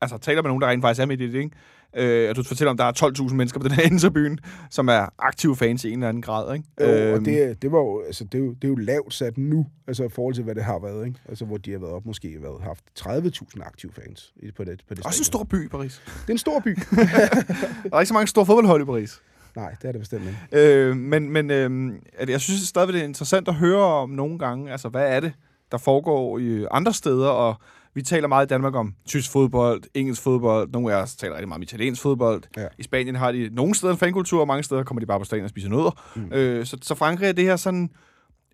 altså, 0.00 0.18
taler 0.18 0.42
med 0.42 0.48
nogen, 0.48 0.60
der 0.62 0.68
rent 0.68 0.82
faktisk 0.82 1.00
er 1.02 1.06
med 1.06 1.20
i 1.20 1.26
det, 1.26 1.34
ikke? 1.38 1.56
Øh, 1.96 2.30
og 2.30 2.36
du 2.36 2.42
fortæller 2.42 2.70
om, 2.70 2.76
der 2.76 2.84
er 2.84 2.92
12.000 3.28 3.34
mennesker 3.34 3.60
på 3.60 3.68
den 3.68 3.76
her 3.76 3.82
interbyen, 3.92 4.38
som 4.70 4.88
er 4.88 5.06
aktive 5.18 5.56
fans 5.56 5.84
i 5.84 5.88
en 5.88 5.98
eller 5.98 6.08
anden 6.08 6.22
grad, 6.22 6.54
ikke? 6.54 6.66
Jo, 6.80 6.86
Øhm, 6.86 7.14
og 7.14 7.24
det, 7.24 7.62
det, 7.62 7.72
var 7.72 7.78
jo, 7.78 8.02
altså, 8.06 8.24
det, 8.24 8.34
er 8.40 8.44
jo, 8.44 8.50
det 8.52 8.64
er 8.64 8.68
jo 8.68 8.74
lavt 8.74 9.14
sat 9.14 9.38
nu, 9.38 9.66
altså 9.86 10.04
i 10.04 10.08
forhold 10.08 10.34
til, 10.34 10.44
hvad 10.44 10.54
det 10.54 10.64
har 10.64 10.78
været, 10.78 11.06
ikke? 11.06 11.18
Altså, 11.28 11.44
hvor 11.44 11.56
de 11.56 11.72
har 11.72 11.78
været 11.78 11.92
op, 11.92 12.06
måske 12.06 12.36
været, 12.42 12.62
haft 12.62 12.84
30.000 13.00 13.66
aktive 13.66 13.92
fans 13.92 14.32
i- 14.36 14.50
på 14.50 14.64
det, 14.64 14.80
på 14.88 14.94
det 14.94 15.06
Også 15.06 15.20
en 15.20 15.24
stor 15.24 15.44
by, 15.44 15.68
Paris. 15.68 16.02
Det 16.06 16.28
er 16.28 16.32
en 16.32 16.38
stor 16.38 16.60
by. 16.60 16.68
Der 17.90 17.96
er 17.96 18.00
ikke 18.00 18.08
så 18.08 18.14
mange 18.14 18.26
store 18.28 18.46
fodboldhold 18.46 18.82
i 18.82 18.84
Paris. 18.84 19.20
Nej, 19.56 19.74
det 19.82 19.88
er 19.88 19.92
det 19.92 20.00
bestemt 20.00 20.22
ikke. 20.26 20.38
Øh, 20.68 20.96
men 20.96 21.30
men 21.30 21.50
øh, 21.50 21.92
jeg 22.28 22.40
synes 22.40 22.60
stadigvæk, 22.60 22.94
det 22.94 23.00
er 23.00 23.04
interessant 23.04 23.48
at 23.48 23.54
høre 23.54 23.82
om 23.84 24.10
nogle 24.10 24.38
gange, 24.38 24.72
altså 24.72 24.88
hvad 24.88 25.16
er 25.16 25.20
det, 25.20 25.32
der 25.72 25.78
foregår 25.78 26.38
i 26.38 26.66
andre 26.70 26.92
steder, 26.92 27.28
og 27.28 27.54
vi 27.94 28.02
taler 28.02 28.28
meget 28.28 28.46
i 28.46 28.48
Danmark 28.48 28.74
om 28.74 28.94
tysk 29.06 29.30
fodbold, 29.32 29.82
engelsk 29.94 30.22
fodbold, 30.22 30.70
nogle 30.70 30.94
af 30.94 31.02
os 31.02 31.16
taler 31.16 31.34
rigtig 31.34 31.48
meget 31.48 31.58
om 31.58 31.62
italiensk 31.62 32.02
fodbold. 32.02 32.42
Ja. 32.56 32.66
I 32.78 32.82
Spanien 32.82 33.14
har 33.14 33.32
de 33.32 33.50
nogle 33.52 33.74
steder 33.74 33.92
en 33.92 33.98
fankultur, 33.98 34.40
og 34.40 34.46
mange 34.46 34.62
steder 34.62 34.84
kommer 34.84 35.00
de 35.00 35.06
bare 35.06 35.18
på 35.18 35.24
stadion 35.24 35.44
og 35.44 35.50
spiser 35.50 35.68
nødder. 35.68 36.02
Mm. 36.16 36.32
Øh, 36.32 36.66
så, 36.66 36.78
så 36.82 36.94
Frankrig 36.94 37.28
er 37.28 37.32
det 37.32 37.44
her 37.44 37.56
sådan, 37.56 37.90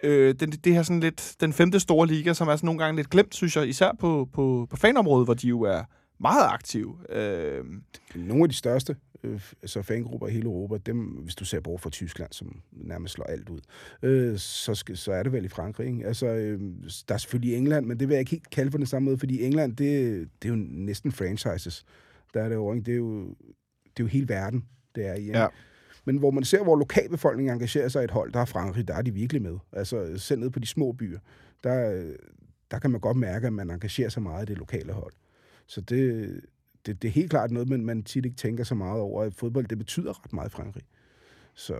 øh, 0.02 0.34
det, 0.40 0.64
det 0.64 0.74
her 0.74 0.82
sådan 0.82 1.00
lidt, 1.00 1.34
den 1.40 1.52
femte 1.52 1.80
store 1.80 2.06
liga, 2.06 2.32
som 2.32 2.48
er 2.48 2.56
sådan 2.56 2.66
nogle 2.66 2.78
gange 2.84 2.96
lidt 2.96 3.10
glemt, 3.10 3.34
synes 3.34 3.56
jeg, 3.56 3.68
især 3.68 3.90
på, 4.00 4.28
på, 4.32 4.66
på 4.70 4.76
fanområdet, 4.76 5.26
hvor 5.26 5.34
de 5.34 5.48
jo 5.48 5.62
er 5.62 5.82
meget 6.20 6.46
aktive. 6.52 6.98
Øh, 7.10 7.64
Nogle 8.14 8.42
af 8.42 8.48
de 8.48 8.54
største 8.54 8.96
øh, 9.22 9.40
altså 9.62 9.82
fangrupper 9.82 10.28
i 10.28 10.30
hele 10.30 10.44
Europa, 10.44 10.76
dem, 10.86 10.98
hvis 10.98 11.34
du 11.34 11.44
ser 11.44 11.60
bort 11.60 11.80
fra 11.80 11.90
Tyskland, 11.90 12.32
som 12.32 12.60
nærmest 12.72 13.14
slår 13.14 13.24
alt 13.24 13.48
ud, 13.48 13.60
øh, 14.02 14.38
så, 14.38 14.74
skal, 14.74 14.96
så 14.96 15.12
er 15.12 15.22
det 15.22 15.32
vel 15.32 15.44
i 15.44 15.48
Frankrig. 15.48 15.86
Ikke? 15.86 16.06
Altså, 16.06 16.26
øh, 16.26 16.60
der 17.08 17.14
er 17.14 17.18
selvfølgelig 17.18 17.56
England, 17.56 17.86
men 17.86 18.00
det 18.00 18.08
vil 18.08 18.14
jeg 18.14 18.20
ikke 18.20 18.30
helt 18.30 18.50
kalde 18.50 18.70
på 18.70 18.78
den 18.78 18.86
samme 18.86 19.04
måde, 19.04 19.18
fordi 19.18 19.44
England, 19.44 19.76
det, 19.76 20.28
det 20.42 20.48
er 20.48 20.52
jo 20.52 20.60
næsten 20.68 21.12
franchises. 21.12 21.84
Der 22.34 22.42
er 22.42 22.48
det 22.48 22.54
jo, 22.54 22.74
det 22.74 22.88
er 22.88 22.96
jo, 22.96 23.24
det 23.84 24.00
er 24.00 24.04
jo 24.04 24.06
hele 24.06 24.28
verden. 24.28 24.64
Det 24.94 25.06
er 25.06 25.14
i. 25.14 25.20
Ikke? 25.20 25.38
Ja. 25.38 25.46
Men 26.04 26.16
hvor 26.16 26.30
man 26.30 26.44
ser, 26.44 26.62
hvor 26.62 26.76
lokalbefolkningen 26.76 27.52
engagerer 27.54 27.88
sig 27.88 28.02
i 28.02 28.04
et 28.04 28.10
hold, 28.10 28.32
der 28.32 28.40
er 28.40 28.44
Frankrig, 28.44 28.88
der 28.88 28.94
er 28.94 29.02
de 29.02 29.14
virkelig 29.14 29.42
med. 29.42 29.58
Altså 29.72 30.18
selv 30.18 30.40
ned 30.40 30.50
på 30.50 30.58
de 30.58 30.66
små 30.66 30.92
byer, 30.92 31.18
der, 31.64 32.04
der 32.70 32.78
kan 32.78 32.90
man 32.90 33.00
godt 33.00 33.16
mærke, 33.16 33.46
at 33.46 33.52
man 33.52 33.70
engagerer 33.70 34.08
sig 34.08 34.22
meget 34.22 34.48
i 34.48 34.52
det 34.52 34.58
lokale 34.58 34.92
hold. 34.92 35.12
Så 35.68 35.80
det, 35.80 36.30
det, 36.86 37.02
det 37.02 37.08
er 37.08 37.12
helt 37.12 37.30
klart 37.30 37.50
noget, 37.50 37.68
man, 37.68 37.84
man 37.84 38.02
tit 38.02 38.24
ikke 38.24 38.36
tænker 38.36 38.64
så 38.64 38.74
meget 38.74 39.00
over, 39.00 39.22
at 39.22 39.34
fodbold, 39.34 39.66
det 39.66 39.78
betyder 39.78 40.24
ret 40.24 40.32
meget 40.32 40.48
i 40.48 40.52
Frankrig. 40.52 40.82
Så 41.54 41.74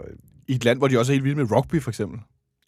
I 0.49 0.54
et 0.54 0.64
land, 0.64 0.78
hvor 0.78 0.88
de 0.88 0.99
også 0.99 1.12
er 1.12 1.14
helt 1.14 1.25
vilde 1.25 1.37
med 1.37 1.57
rugby, 1.57 1.83
for 1.83 1.90
eksempel. 1.90 2.21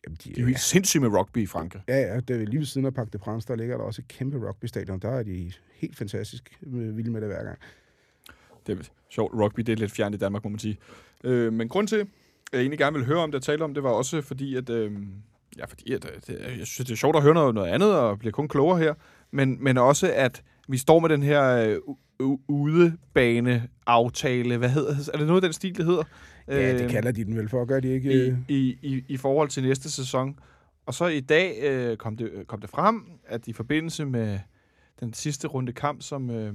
jamen, 0.07 0.19
de, 0.25 0.31
De 0.31 0.37
er 0.37 0.41
jo 0.41 0.47
helt 0.47 0.61
sindssyge 0.61 1.00
med 1.00 1.19
rugby 1.19 1.39
i 1.39 1.47
Frankrig. 1.47 1.83
Ja, 1.89 1.99
ja, 2.00 2.21
det 2.21 2.43
er 2.43 2.47
lige 2.47 2.59
ved 2.59 2.67
siden 2.67 2.87
af 2.87 2.95
Parc 2.95 3.09
de 3.09 3.19
France, 3.19 3.49
der 3.49 3.57
ligger 3.57 3.77
der 3.77 3.85
også 3.85 4.03
et 4.03 4.09
kæmpe 4.09 4.49
rugby-stadion. 4.49 4.99
Der 4.99 5.11
er 5.11 5.23
de 5.23 5.53
helt 5.75 5.97
fantastisk 5.97 6.59
øh, 6.67 6.97
vilde 6.97 7.11
med 7.11 7.21
det 7.21 7.29
hver 7.29 7.45
gang. 7.45 7.59
Det 8.67 8.79
er 8.79 8.83
sjovt. 9.11 9.35
Rugby, 9.35 9.61
det 9.61 9.73
er 9.73 9.77
lidt 9.77 9.93
fjernt 9.93 10.15
i 10.15 10.19
Danmark, 10.19 10.45
må 10.45 10.50
man 10.50 10.59
sige. 10.59 10.79
Øh, 11.25 11.53
men 11.53 11.69
grund 11.69 11.89
til, 11.89 11.97
at 11.97 12.07
jeg 12.53 12.61
egentlig 12.61 12.79
gerne 12.79 12.97
vil 12.97 13.07
høre 13.07 13.19
om 13.19 13.31
det 13.31 13.37
og 13.37 13.43
tale 13.43 13.65
om, 13.65 13.75
det 13.75 13.83
var 13.83 13.91
også 13.91 14.23
fordi, 14.23 14.57
at... 14.57 14.71
Øh, 14.71 14.93
ja, 15.59 15.65
fordi 15.65 15.93
at, 15.93 16.05
øh, 16.05 16.21
det, 16.27 16.59
jeg 16.59 16.67
synes, 16.67 16.87
det 16.87 16.91
er 16.91 16.97
sjovt 16.97 17.17
at 17.17 17.23
høre 17.23 17.35
noget, 17.35 17.55
noget 17.55 17.69
andet, 17.69 17.95
og 17.95 18.19
blive 18.19 18.33
kun 18.33 18.49
klogere 18.49 18.79
her. 18.79 18.95
Men, 19.31 19.65
men 19.65 19.79
også, 19.79 20.12
at 20.15 20.43
vi 20.71 20.77
står 20.79 20.99
med 21.00 21.09
den 21.09 21.23
her 21.23 21.79
øh, 22.21 22.29
udebane-aftale. 22.49 24.57
Hvad 24.57 24.69
hedder 24.69 25.11
Er 25.15 25.19
det 25.19 25.27
noget 25.27 25.43
af 25.43 25.49
den 25.49 25.53
stil, 25.53 25.77
det 25.77 25.85
hedder? 25.85 26.03
Ja, 26.49 26.73
det 26.73 26.83
Øh, 26.85 26.91
kalder 26.91 27.12
de 27.12 27.25
den 27.25 27.37
vel 27.37 27.49
for, 27.49 27.65
gør 27.65 27.81
de 27.81 27.89
ikke? 27.89 28.12
i, 28.12 28.29
øh? 28.29 28.37
i, 28.49 28.79
i, 28.83 29.05
i 29.09 29.17
forhold 29.17 29.49
til 29.49 29.62
næste 29.62 29.91
sæson. 29.91 30.39
Og 30.87 30.95
så 30.95 31.07
i 31.07 31.21
dag 31.21 31.59
øh, 31.62 31.97
kom, 31.97 32.17
det, 32.17 32.31
kom 32.47 32.61
det 32.61 32.71
frem, 32.71 33.03
at 33.27 33.49
i 33.49 33.53
forbindelse 33.53 34.05
med 34.05 34.39
den 35.00 35.15
sidste 35.15 35.49
runde 35.49 35.73
kamp, 35.73 36.03
som 36.03 36.31
øh, 36.31 36.55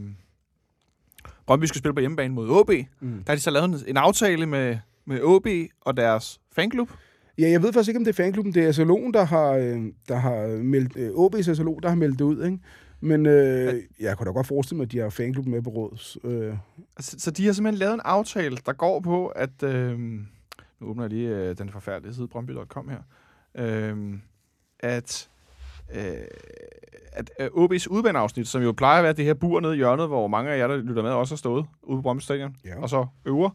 Brøndby 1.48 1.65
skal 1.65 1.79
spille 1.79 1.93
på 1.93 2.00
hjemmebane 2.00 2.34
mod 2.34 2.50
OB, 2.50 2.69
Mm. 3.00 3.10
der 3.12 3.24
har 3.27 3.36
de 3.36 3.41
så 3.41 3.50
lavet 3.51 3.69
en, 3.69 3.75
en 3.88 3.98
aftale 3.98 4.45
med, 4.45 4.77
med 5.05 5.22
OB 5.22 5.48
og 5.81 5.98
deres 5.98 6.39
fanklub. 6.55 6.89
Ja, 7.38 7.50
jeg 7.50 7.63
ved 7.63 7.74
faktisk 7.74 7.89
ikke, 7.89 7.98
om 7.98 8.03
det 8.05 8.19
er 8.19 8.24
fanklubben. 8.24 8.53
Det 8.53 8.63
er 8.65 8.72
SLO'en, 8.72 9.12
der 9.12 9.24
har, 9.24 9.51
øh, 9.51 9.81
der 10.07 10.15
har 10.15 10.48
meldt, 10.63 10.98
øh, 10.98 11.10
OB's 11.10 11.53
SLO, 11.53 11.79
der 11.84 11.89
har 11.89 11.95
meldt 11.95 12.19
det 12.19 12.25
ud, 12.25 12.45
ikke? 12.45 12.60
Men 12.99 13.25
øh, 13.25 13.73
jeg 13.99 14.17
kunne 14.17 14.25
da 14.27 14.31
godt 14.31 14.47
forestille 14.47 14.77
mig, 14.77 14.85
at 14.85 14.91
de 14.91 14.99
har 14.99 15.09
fanklubben 15.09 15.53
med 15.53 15.61
på 15.61 15.69
råd. 15.69 16.19
Øh, 16.23 16.57
Så, 16.99 17.15
så 17.19 17.31
de 17.31 17.45
har 17.45 17.53
simpelthen 17.53 17.79
lavet 17.79 17.93
en 17.93 18.01
aftale, 18.05 18.57
der 18.65 18.73
går 18.73 18.99
på, 18.99 19.27
at... 19.27 19.63
Øh, 19.63 19.99
nu 20.79 20.87
åbner 20.87 21.03
jeg 21.03 21.09
lige 21.09 21.29
øh, 21.29 21.57
den 21.57 21.69
forfærdelige 21.69 22.13
side, 22.13 22.27
brøndby.com 22.27 22.89
her. 22.89 23.01
Øh, 23.55 24.13
at, 24.79 25.29
øh, 25.95 26.13
at 27.11 27.31
øh, 27.39 27.47
OB's 27.47 27.87
udbaneafsnit, 27.89 28.47
som 28.47 28.61
jo 28.61 28.71
plejer 28.71 28.97
at 28.97 29.03
være 29.03 29.13
det 29.13 29.25
her 29.25 29.33
bur 29.33 29.59
nede 29.59 29.73
i 29.73 29.77
hjørnet, 29.77 30.07
hvor 30.07 30.27
mange 30.27 30.51
af 30.51 30.57
jer, 30.57 30.67
der 30.67 30.77
lytter 30.77 31.03
med, 31.03 31.11
også 31.11 31.35
har 31.35 31.37
stået 31.37 31.65
ude 31.83 31.97
på 31.97 32.01
Brøndby 32.01 32.21
Stadion, 32.21 32.55
ja. 32.65 32.81
og 32.81 32.89
så 32.89 33.07
øver, 33.25 33.49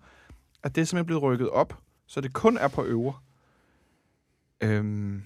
at 0.62 0.74
det 0.74 0.80
er 0.80 0.84
simpelthen 0.84 1.06
blevet 1.06 1.22
rykket 1.22 1.50
op, 1.50 1.78
så 2.06 2.20
det 2.20 2.32
kun 2.32 2.58
er 2.58 2.68
på 2.68 2.84
øver. 2.84 3.24
Øhm, 4.62 5.22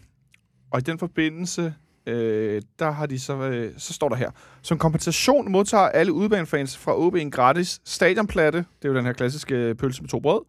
og 0.71 0.79
i 0.79 0.83
den 0.83 0.99
forbindelse, 0.99 1.75
øh, 2.07 2.63
der 2.79 2.91
har 2.91 3.07
de 3.07 3.21
så, 3.21 3.37
øh, 3.37 3.73
så 3.77 3.93
står 3.93 4.09
der 4.09 4.17
her, 4.17 4.31
som 4.63 4.79
kompensation 4.79 5.53
modtager 5.53 5.89
alle 5.89 6.13
udbanefans 6.13 6.79
fra 6.79 6.99
OB 6.99 7.15
en 7.15 7.31
gratis 7.31 7.81
stadionplatte, 7.85 8.59
det 8.59 8.89
er 8.89 8.89
jo 8.89 8.97
den 8.97 9.05
her 9.05 9.13
klassiske 9.13 9.55
øh, 9.55 9.75
pølse 9.75 10.03
med 10.03 10.09
to 10.09 10.21
brød, 10.21 10.43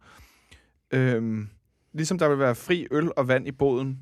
øhm, 0.90 1.48
ligesom 1.92 2.18
der 2.18 2.28
vil 2.28 2.38
være 2.38 2.54
fri 2.54 2.86
øl 2.90 3.10
og 3.16 3.28
vand 3.28 3.48
i 3.48 3.52
båden. 3.52 3.98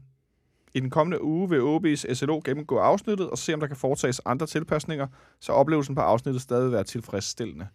I 0.75 0.81
den 0.81 0.91
kommende 0.91 1.23
uge 1.23 1.49
vil 1.49 1.61
OB's 1.61 2.15
SLO 2.15 2.41
gennemgå 2.45 2.79
afsnittet 2.79 3.31
og 3.31 3.39
se, 3.39 3.55
om 3.55 3.61
der 3.61 3.67
kan 3.67 3.77
foretages 3.77 4.21
andre 4.25 4.47
tilpasninger, 4.47 5.07
så 5.41 5.53
oplevelsen 5.53 5.95
på 5.95 6.01
afsnittet 6.01 6.43
stadig 6.43 6.65
vil 6.65 6.73
være 6.73 6.85
tilfredsstillende. 6.85 7.67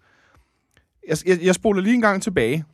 Jeg, 1.07 1.17
jeg, 1.25 1.39
jeg 1.41 1.55
spoler 1.55 1.81
lige 1.81 1.95
en 1.95 2.01
gang 2.01 2.21
tilbage, 2.21 2.65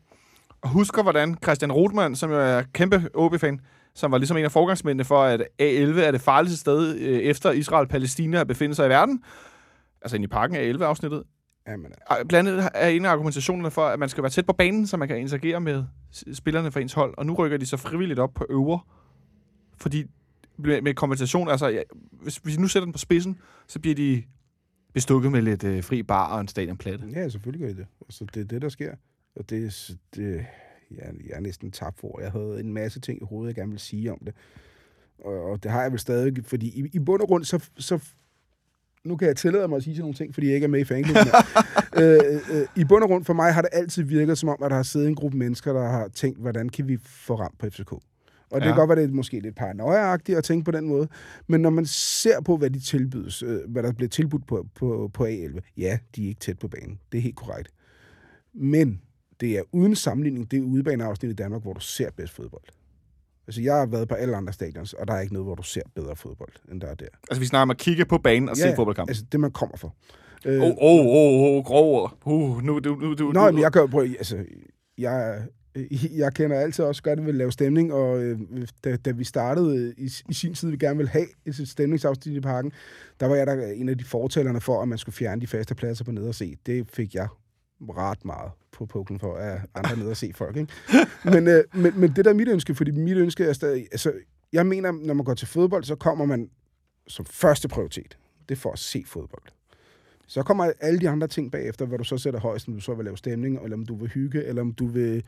og 0.62 0.70
husker, 0.70 1.04
hvordan 1.04 1.38
Christian 1.44 1.72
Rothmann, 1.72 2.16
som 2.16 2.32
jo 2.32 2.40
er 2.40 2.64
kæmpe 2.74 3.10
OB-fan, 3.14 3.62
som 3.96 4.12
var 4.12 4.18
ligesom 4.18 4.38
en 4.38 4.46
af 4.46 4.52
forgangsmændene 4.52 5.04
for, 5.04 5.24
at 5.24 5.42
A11 5.42 6.00
er 6.00 6.12
det 6.12 6.22
farligste 6.22 6.60
sted 6.60 6.96
øh, 6.96 7.20
efter 7.20 7.52
Israel-Palæstina 7.52 8.38
at 8.38 8.48
befinde 8.48 8.76
sig 8.76 8.86
i 8.86 8.90
verden, 8.90 9.24
altså 10.02 10.16
ind 10.16 10.24
i 10.24 10.28
parken 10.28 10.56
af 10.56 10.74
11-afsnittet, 10.74 11.24
Jamen, 11.68 11.92
blandt 12.28 12.50
andet 12.50 12.70
er 12.74 12.88
en 12.88 13.06
af 13.06 13.10
argumentationerne 13.10 13.72
for, 13.72 13.86
at 13.86 14.00
man 14.00 14.10
skal 14.10 14.24
være 14.24 14.30
tæt 14.30 14.46
på 14.46 14.54
banen, 14.54 14.88
så 14.88 14.98
man 14.98 15.08
kan 15.08 15.18
interagere 15.18 15.62
med 15.62 15.84
spillerne 16.34 16.72
for 16.72 16.80
ens 16.80 16.94
hold. 16.94 17.14
Og 17.18 17.26
nu 17.26 17.34
rykker 17.34 17.58
de 17.58 17.66
så 17.66 17.78
frivilligt 17.78 18.20
op 18.20 18.34
på 18.34 18.46
øver. 18.50 18.88
Fordi 19.78 20.04
med, 20.58 20.94
kompensation, 20.94 21.50
altså 21.50 21.68
ja, 21.68 21.82
hvis, 22.12 22.38
hvis 22.38 22.58
vi 22.58 22.62
nu 22.62 22.68
sætter 22.68 22.86
den 22.86 22.94
på 22.94 23.00
spidsen, 23.00 23.40
så 23.68 23.80
bliver 23.80 23.96
de 23.96 24.24
bestukket 24.94 25.32
med 25.32 25.42
lidt 25.42 25.64
øh, 25.64 25.84
fri 25.84 26.04
bar 26.04 26.34
og 26.34 26.42
en 26.42 26.48
stadionplatte. 26.48 27.08
ja, 27.14 27.30
selvfølgelig 27.30 27.68
gør 27.68 27.74
de 27.74 27.80
det. 27.80 27.88
Altså, 28.02 28.26
det 28.34 28.42
er 28.42 28.46
det, 28.46 28.62
der 28.62 28.70
sker. 28.70 28.96
Og 29.36 29.50
det, 29.50 29.66
er 29.66 29.94
det 30.16 30.46
ja, 30.92 31.06
jeg 31.28 31.36
er 31.36 31.40
næsten 31.40 31.72
tabt 31.72 32.00
for. 32.00 32.20
Jeg 32.22 32.32
havde 32.32 32.60
en 32.60 32.74
masse 32.74 33.00
ting 33.00 33.22
i 33.22 33.26
hovedet, 33.26 33.48
jeg 33.48 33.56
gerne 33.56 33.70
ville 33.72 33.82
sige 33.82 34.12
om 34.12 34.20
det. 34.26 34.34
Og, 35.20 35.44
og 35.44 35.64
det 35.64 35.72
har 35.72 35.82
jeg 35.82 35.92
vel 35.92 36.00
stadig, 36.00 36.46
fordi 36.46 36.68
i, 36.68 36.90
i 36.94 37.00
bund 37.00 37.22
og 37.22 37.28
grund, 37.28 37.44
så, 37.44 37.70
så 37.78 38.00
nu 39.04 39.18
kan 39.18 39.28
jeg 39.28 39.36
tillade 39.38 39.68
mig 39.68 39.76
at 39.78 39.84
sige 39.84 39.96
sådan 39.96 40.02
nogle 40.04 40.16
ting, 40.16 40.34
fordi 40.34 40.48
jeg 40.48 40.56
ikke 40.56 40.66
er 40.66 40.70
med 40.70 40.80
i 40.80 40.84
fanklubben. 40.84 41.28
øh, 42.02 42.60
øh, 42.62 42.68
I 42.76 42.84
bund 42.86 43.04
og 43.04 43.10
grund 43.10 43.26
for 43.26 43.34
mig 43.34 43.54
har 43.54 43.62
det 43.62 43.70
altid 43.74 44.04
virket 44.04 44.38
som 44.38 44.50
om, 44.50 44.64
at 44.64 44.70
der 44.70 44.76
har 44.76 44.84
siddet 44.84 45.08
en 45.08 45.16
gruppe 45.16 45.38
mennesker, 45.38 45.74
der 45.74 45.88
har 45.88 46.08
tænkt, 46.08 46.40
hvordan 46.40 46.70
kan 46.70 46.88
vi 46.88 46.98
få 46.98 47.36
ramt 47.36 47.58
på 47.60 47.70
FCK? 47.70 47.92
Og 47.92 48.02
det 48.62 48.68
Ja. 48.68 48.72
kan 48.72 48.76
godt 48.76 48.90
være, 48.90 49.00
det 49.02 49.10
er 49.10 49.14
måske 49.14 49.40
lidt 49.40 49.56
paranoiaagtigt 49.56 50.38
at 50.38 50.44
tænke 50.44 50.66
på 50.66 50.72
den 50.72 50.88
måde, 50.88 51.08
men 51.48 51.62
når 51.62 51.70
man 51.70 51.86
ser 51.86 52.42
på, 52.42 52.58
hvad 52.58 52.70
de 52.70 52.80
tilbydes, 52.80 53.44
øh, 53.44 53.60
hvad 53.68 53.84
der 53.84 53.92
bliver 53.92 54.10
tilbudt 54.10 54.48
på, 54.48 54.68
på, 54.76 55.12
på 55.14 55.26
A11, 55.26 55.60
ja, 55.78 55.98
de 56.16 56.24
er 56.24 56.28
ikke 56.28 56.40
tæt 56.40 56.60
på 56.60 56.68
banen. 56.68 57.00
Det 57.12 57.18
er 57.18 57.22
helt 57.22 57.36
korrekt. 57.36 57.70
Men 58.54 59.02
det 59.40 59.58
er 59.58 59.62
uden 59.72 59.96
sammenligning 59.96 60.52
det 60.52 60.62
udebaneafsnit 60.62 61.32
i 61.32 61.36
Danmark, 61.36 61.62
hvor 61.62 61.74
du 61.74 61.80
ser 61.80 62.10
bedst 62.18 62.34
fodbold. 62.34 62.64
Altså, 63.48 63.62
jeg 63.62 63.76
har 63.76 63.86
været 63.86 64.08
på 64.08 64.16
alle 64.16 64.36
andre 64.36 64.54
stadions, 64.54 64.94
og 64.94 65.08
der 65.08 65.14
er 65.14 65.22
ikke 65.22 65.34
noget, 65.34 65.46
hvor 65.46 65.56
du 65.56 65.64
ser 65.64 65.82
bedre 65.96 66.16
fodbold, 66.16 66.52
end 66.72 66.82
der 66.82 66.88
er 66.88 66.96
der. 66.96 67.06
Altså 67.30 67.40
vi 67.40 67.46
snakker 67.46 67.62
om 67.62 67.70
at 67.70 67.78
kigge 67.78 68.06
på 68.06 68.18
banen 68.18 68.50
og 68.50 68.58
se 68.58 68.74
fodboldkamp. 68.76 69.10
Altså, 69.10 69.24
det 69.32 69.40
man 69.40 69.52
kommer 69.52 69.78
for. 69.78 69.96
Øh, 70.46 70.62
Åh, 70.62 70.70
åh, 70.70 71.06
åh, 71.06 71.58
åh, 71.58 71.64
grov. 71.64 72.12
Uh, 72.26 72.64
nu, 72.64 72.80
du, 72.80 72.96
nu, 72.96 73.14
du, 73.14 73.32
Nå, 73.32 73.48
du, 73.48 73.52
men 73.52 73.62
jeg 73.62 73.76
jo 73.76 73.86
prøve, 73.86 74.08
altså, 74.08 74.46
jeg, 74.98 75.44
jeg 76.12 76.34
kender 76.34 76.60
altid 76.60 76.86
også 76.86 77.04
godt, 77.04 77.20
at 77.20 77.26
vi 77.26 77.32
lave 77.32 77.52
stemning, 77.52 77.94
og 77.94 78.24
øh, 78.24 78.40
da, 78.84 78.96
da 78.98 79.12
vi 79.12 79.24
startede 79.24 79.78
øh, 79.78 79.94
i, 79.98 80.10
i 80.30 80.34
sin 80.34 80.54
tid, 80.54 80.70
vi 80.70 80.78
gerne 80.78 80.98
ville 80.98 81.10
have 81.10 81.26
et 81.46 81.68
stemningsafsnit 81.68 82.36
i 82.36 82.42
parken, 82.42 82.72
der 83.20 83.26
var 83.26 83.36
jeg 83.36 83.48
der 83.48 83.72
en 83.72 83.90
af 83.90 83.98
de 83.98 84.04
fortalerne 84.04 84.62
for, 84.62 84.82
at 84.82 84.88
man 84.88 84.98
skulle 84.98 85.16
fjerne 85.16 85.42
de 85.42 85.48
faste 85.48 85.76
pladser 85.76 86.06
på 86.06 86.12
ned 86.12 86.28
og 86.28 86.36
se. 86.36 86.56
Det 86.66 86.88
fik 86.94 87.16
jeg 87.16 87.28
ret 87.82 88.26
meget 88.26 88.52
på 88.72 88.86
pukken 88.86 89.20
for, 89.20 89.36
at 89.36 89.60
andre 89.76 89.98
ned 89.98 90.08
og 90.08 90.18
se 90.18 90.32
folk. 90.36 90.58
Ikke? 90.58 90.74
Men, 91.34 91.48
øh, 91.48 91.64
men, 91.74 92.00
men 92.00 92.16
det 92.16 92.26
der 92.26 92.32
er 92.32 92.36
mit 92.36 92.48
ønske, 92.48 92.76
fordi 92.76 92.92
mit 92.92 93.18
ønske 93.18 93.44
er 93.44 93.54
stadig... 93.54 93.88
Altså, 93.92 94.14
jeg 94.54 94.66
mener, 94.66 94.92
når 94.92 95.14
man 95.14 95.26
går 95.26 95.34
til 95.34 95.48
fodbold, 95.48 95.84
så 95.84 95.96
kommer 95.96 96.26
man 96.26 96.50
som 97.08 97.26
første 97.26 97.68
prioritet. 97.68 98.18
Det 98.50 98.56
er 98.56 98.60
for 98.60 98.72
at 98.72 98.80
se 98.80 99.04
fodbold. 99.08 99.44
Så 100.28 100.44
kommer 100.44 100.72
alle 100.80 101.00
de 101.00 101.10
andre 101.10 101.28
ting 101.28 101.52
bagefter, 101.52 101.86
hvad 101.86 101.98
du 101.98 102.04
så 102.04 102.18
sætter 102.18 102.40
højst, 102.40 102.68
om 102.68 102.74
du 102.74 102.82
så 102.82 102.94
vil 102.94 103.06
lave 103.06 103.18
stemning, 103.18 103.64
eller 103.64 103.78
om 103.78 103.86
du 103.86 103.96
vil 103.96 104.10
hygge, 104.10 104.44
eller 104.44 104.62
om 104.62 104.74
du 104.74 104.88
vil... 104.88 105.24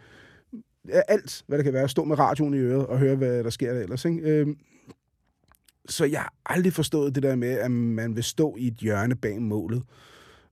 Ja, 0.88 1.02
alt, 1.08 1.44
hvad 1.48 1.58
det 1.58 1.64
kan 1.64 1.74
være. 1.74 1.90
Stå 1.90 2.04
med 2.04 2.20
radioen 2.20 2.54
i 2.54 2.58
øret 2.58 2.88
og 2.88 3.00
høre, 3.00 3.16
hvad 3.16 3.44
der 3.44 3.50
sker 3.50 3.74
der 3.74 3.82
ellers. 3.82 4.06
Ikke? 4.06 4.22
Øhm, 4.22 4.58
så 5.90 6.06
jeg 6.06 6.20
har 6.20 6.34
aldrig 6.46 6.74
forstået 6.74 7.16
det 7.16 7.24
der 7.24 7.36
med, 7.36 7.50
at 7.50 7.72
man 7.72 8.16
vil 8.16 8.24
stå 8.24 8.56
i 8.60 8.68
et 8.68 8.74
hjørne 8.74 9.16
bag 9.16 9.42
målet. 9.42 9.84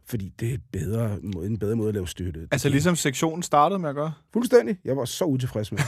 Fordi 0.08 0.34
det 0.40 0.54
er 0.54 0.58
bedre, 0.72 1.18
måde- 1.24 1.48
en 1.48 1.60
bedre 1.60 1.76
måde 1.76 1.88
at 1.90 1.94
lave 1.96 2.08
støtte. 2.08 2.48
Altså 2.52 2.70
ligesom 2.70 2.96
sektionen 2.96 3.44
startede 3.44 3.80
med 3.80 3.90
at 3.90 3.96
gøre. 3.96 4.14
Fuldstændig. 4.34 4.78
Jeg 4.86 4.98
var 4.98 5.06
så 5.06 5.26
utilfreds 5.26 5.72
med. 5.72 5.80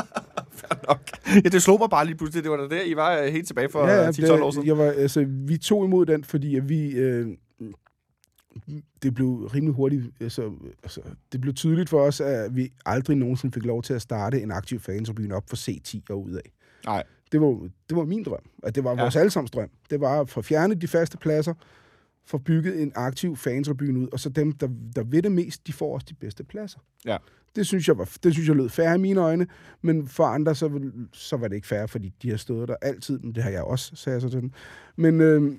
Nok. 0.88 1.10
Ja, 1.44 1.48
det 1.48 1.62
slog 1.62 1.78
mig 1.80 1.90
bare 1.90 2.06
lige 2.06 2.16
pludselig. 2.16 2.42
Det 2.44 2.50
var 2.50 2.56
da 2.56 2.76
der, 2.76 2.82
I 2.82 2.96
var 2.96 3.18
øh, 3.18 3.26
helt 3.32 3.46
tilbage 3.46 3.68
for 3.68 3.86
ja, 3.86 3.94
ja, 4.04 4.10
10-12 4.10 4.32
år 4.32 4.44
det, 4.44 4.54
siden. 4.54 4.66
jeg 4.66 4.78
var, 4.78 4.84
altså, 4.84 5.24
vi 5.28 5.58
tog 5.58 5.84
imod 5.84 6.06
den, 6.06 6.24
fordi 6.24 6.56
at 6.56 6.68
vi... 6.68 6.90
Øh, 6.90 7.26
det 9.02 9.14
blev 9.14 9.28
rimelig 9.54 9.74
hurtigt, 9.74 10.04
altså, 10.20 10.52
altså, 10.82 11.00
det 11.32 11.40
blev 11.40 11.54
tydeligt 11.54 11.88
for 11.88 12.00
os, 12.00 12.20
at 12.20 12.56
vi 12.56 12.72
aldrig 12.86 13.16
nogensinde 13.16 13.54
fik 13.54 13.64
lov 13.64 13.82
til 13.82 13.94
at 13.94 14.02
starte 14.02 14.42
en 14.42 14.50
aktiv 14.50 14.80
fantribune 14.80 15.34
op 15.34 15.42
for 15.48 15.56
C10 15.56 16.00
og 16.10 16.22
ud 16.24 16.32
af. 16.32 16.52
Nej. 16.86 17.02
Det 17.32 17.40
var, 17.40 17.46
det 17.88 17.96
var 17.96 18.04
min 18.04 18.22
drøm, 18.24 18.38
at 18.62 18.74
det 18.74 18.84
var 18.84 18.90
Ja. 18.94 19.00
vores 19.02 19.16
allesammens 19.16 19.50
drøm. 19.50 19.68
Det 19.90 20.00
var 20.00 20.20
at 20.20 20.28
få 20.30 20.42
fjernet 20.42 20.82
de 20.82 20.88
faste 20.88 21.18
pladser, 21.18 21.54
få 22.26 22.38
bygget 22.38 22.82
en 22.82 22.92
aktiv 22.94 23.36
fantribune 23.36 23.98
ud, 24.00 24.08
og 24.12 24.20
så 24.20 24.28
dem, 24.28 24.52
der, 24.52 24.68
der 24.96 25.02
ved 25.04 25.22
det 25.22 25.32
mest, 25.32 25.66
de 25.66 25.72
får 25.72 25.94
også 25.94 26.06
de 26.10 26.14
bedste 26.14 26.44
pladser. 26.44 26.78
Ja. 27.04 27.16
Det 27.56 27.66
synes 27.66 27.88
jeg, 27.88 27.98
var, 27.98 28.10
det 28.22 28.32
synes 28.32 28.48
jeg 28.48 28.56
lød 28.56 28.68
fair 28.68 28.92
i 28.94 28.98
mine 28.98 29.20
øjne, 29.20 29.46
men 29.82 30.08
for 30.08 30.24
andre, 30.24 30.54
så, 30.54 30.80
så 31.12 31.36
var 31.36 31.48
det 31.48 31.54
ikke 31.56 31.66
fair, 31.66 31.86
fordi 31.86 32.12
de 32.22 32.30
har 32.30 32.36
stået 32.36 32.68
der 32.68 32.76
altid, 32.82 33.18
men 33.18 33.34
det 33.34 33.42
har 33.42 33.50
jeg 33.50 33.62
også, 33.62 33.96
sagde 33.96 34.14
jeg 34.14 34.22
så 34.22 34.28
til 34.28 34.40
dem. 34.40 34.50
Men 34.96 35.20
øh, 35.20 35.52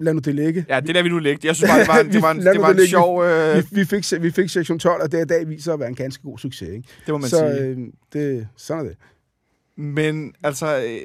lad 0.00 0.14
nu 0.14 0.20
det 0.20 0.34
ligge. 0.34 0.64
Ja, 0.68 0.80
det 0.80 0.94
der 0.94 1.02
vi 1.02 1.08
nu 1.08 1.18
lægge. 1.18 1.46
Jeg 1.46 1.56
synes 1.56 1.70
bare, 1.70 1.78
det 1.78 1.88
var 1.88 2.00
en, 2.00 2.12
det 2.12 2.22
var 2.22 2.30
en, 2.30 2.38
det 2.40 2.60
var 2.60 2.68
en 2.70 2.76
det 2.76 2.76
ligge. 2.76 2.88
sjov... 2.90 3.24
Øh, 3.24 3.56
Vi, 3.56 3.62
vi, 3.72 3.84
fik, 3.84 4.22
vi 4.22 4.30
fik 4.30 4.48
sektion 4.48 4.78
12, 4.78 5.02
og 5.02 5.12
det 5.12 5.18
er 5.18 5.22
i 5.24 5.26
dag 5.26 5.48
viser 5.48 5.72
at 5.72 5.80
være 5.80 5.88
en 5.88 5.94
ganske 5.94 6.22
god 6.22 6.38
succes. 6.38 6.68
Ikke? 6.68 6.88
det 7.06 7.14
må 7.14 7.18
man 7.18 7.28
så 7.30 7.36
sige. 7.56 7.60
øh, 7.68 7.78
det, 8.12 8.48
sådan 8.56 8.84
er 8.84 8.88
det. 8.88 8.96
Men 9.76 10.34
altså, 10.42 10.76
øh, 10.78 11.00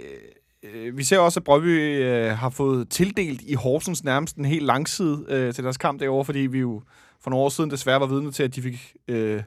øh, 0.63 0.97
vi 0.97 1.03
ser 1.03 1.19
også, 1.19 1.39
at 1.39 1.43
Brøndby 1.43 2.03
øh, 2.03 2.31
har 2.31 2.49
fået 2.49 2.89
tildelt 2.89 3.41
i 3.41 3.53
Horsens 3.53 4.03
nærmest 4.03 4.35
en 4.35 4.45
helt 4.45 4.65
langside 4.65 5.25
øh, 5.29 5.53
til 5.53 5.63
deres 5.63 5.77
kamp 5.77 5.99
derovre, 5.99 6.25
fordi 6.25 6.39
vi 6.39 6.59
jo 6.59 6.81
for 7.21 7.29
nogle 7.29 7.45
år 7.45 7.49
siden 7.49 7.71
desværre 7.71 7.99
var 7.99 8.07
vidne 8.07 8.31
til, 8.31 8.43
at 8.43 8.55
de 8.55 8.61
fik 8.61 8.93
øh, 9.07 9.43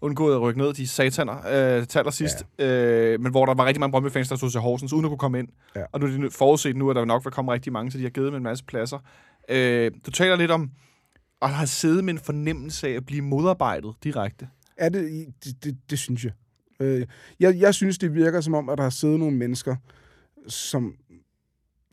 undgået 0.00 0.34
at 0.34 0.40
rykke 0.40 0.60
ned, 0.60 0.72
de 0.72 0.88
sataner, 0.88 1.36
øh, 1.36 1.86
til 1.86 1.98
allersidst. 1.98 2.46
Ja. 2.58 2.66
Øh, 2.66 3.20
men 3.20 3.30
hvor 3.30 3.46
der 3.46 3.54
var 3.54 3.66
rigtig 3.66 3.80
mange 3.80 3.90
Brøndby-fans, 3.90 4.28
der 4.28 4.36
stod 4.36 4.50
til 4.50 4.60
Horsens, 4.60 4.92
uden 4.92 5.04
at 5.04 5.08
kunne 5.08 5.18
komme 5.18 5.38
ind. 5.38 5.48
Ja. 5.76 5.82
Og 5.92 6.00
nu 6.00 6.06
er 6.06 6.10
de 6.10 6.30
forudset 6.30 6.76
nu, 6.76 6.90
at 6.90 6.96
der 6.96 7.04
nok 7.04 7.24
vil 7.24 7.32
komme 7.32 7.52
rigtig 7.52 7.72
mange, 7.72 7.90
så 7.90 7.98
de 7.98 8.02
har 8.02 8.10
givet 8.10 8.26
dem 8.26 8.34
en 8.34 8.42
masse 8.42 8.64
pladser. 8.64 8.98
Øh, 9.48 9.90
du 10.06 10.10
taler 10.10 10.36
lidt 10.36 10.50
om 10.50 10.70
at 11.42 11.50
have 11.50 11.66
siddet 11.66 12.04
med 12.04 12.12
en 12.12 12.18
fornemmelse 12.18 12.88
af 12.88 12.92
at 12.92 13.06
blive 13.06 13.22
modarbejdet 13.22 13.94
direkte. 14.04 14.48
Er 14.76 14.88
det, 14.88 15.26
det, 15.44 15.64
det, 15.64 15.78
det 15.90 15.98
synes 15.98 16.24
jeg. 16.24 16.32
Øh, 16.80 17.06
jeg. 17.40 17.60
Jeg 17.60 17.74
synes, 17.74 17.98
det 17.98 18.14
virker 18.14 18.40
som 18.40 18.54
om, 18.54 18.68
at 18.68 18.78
der 18.78 18.84
har 18.84 18.90
siddet 18.90 19.18
nogle 19.18 19.36
mennesker, 19.36 19.76
som, 20.48 20.96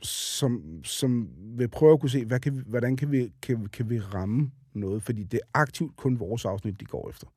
som, 0.01 0.81
som 0.83 1.29
vil 1.37 1.67
prøve 1.67 1.93
at 1.93 1.99
kunne 1.99 2.09
se, 2.09 2.25
hvad 2.25 2.39
kan 2.39 2.57
vi, 2.57 2.63
hvordan 2.65 2.97
kan 2.97 3.11
vi, 3.11 3.31
kan, 3.41 3.65
kan 3.65 3.89
vi 3.89 3.99
ramme 3.99 4.51
noget. 4.73 5.03
Fordi 5.03 5.23
det 5.23 5.39
er 5.43 5.59
aktivt 5.59 5.95
kun 5.95 6.19
vores 6.19 6.45
afsnit, 6.45 6.79
de 6.79 6.85
går 6.85 7.09
efter. 7.09 7.27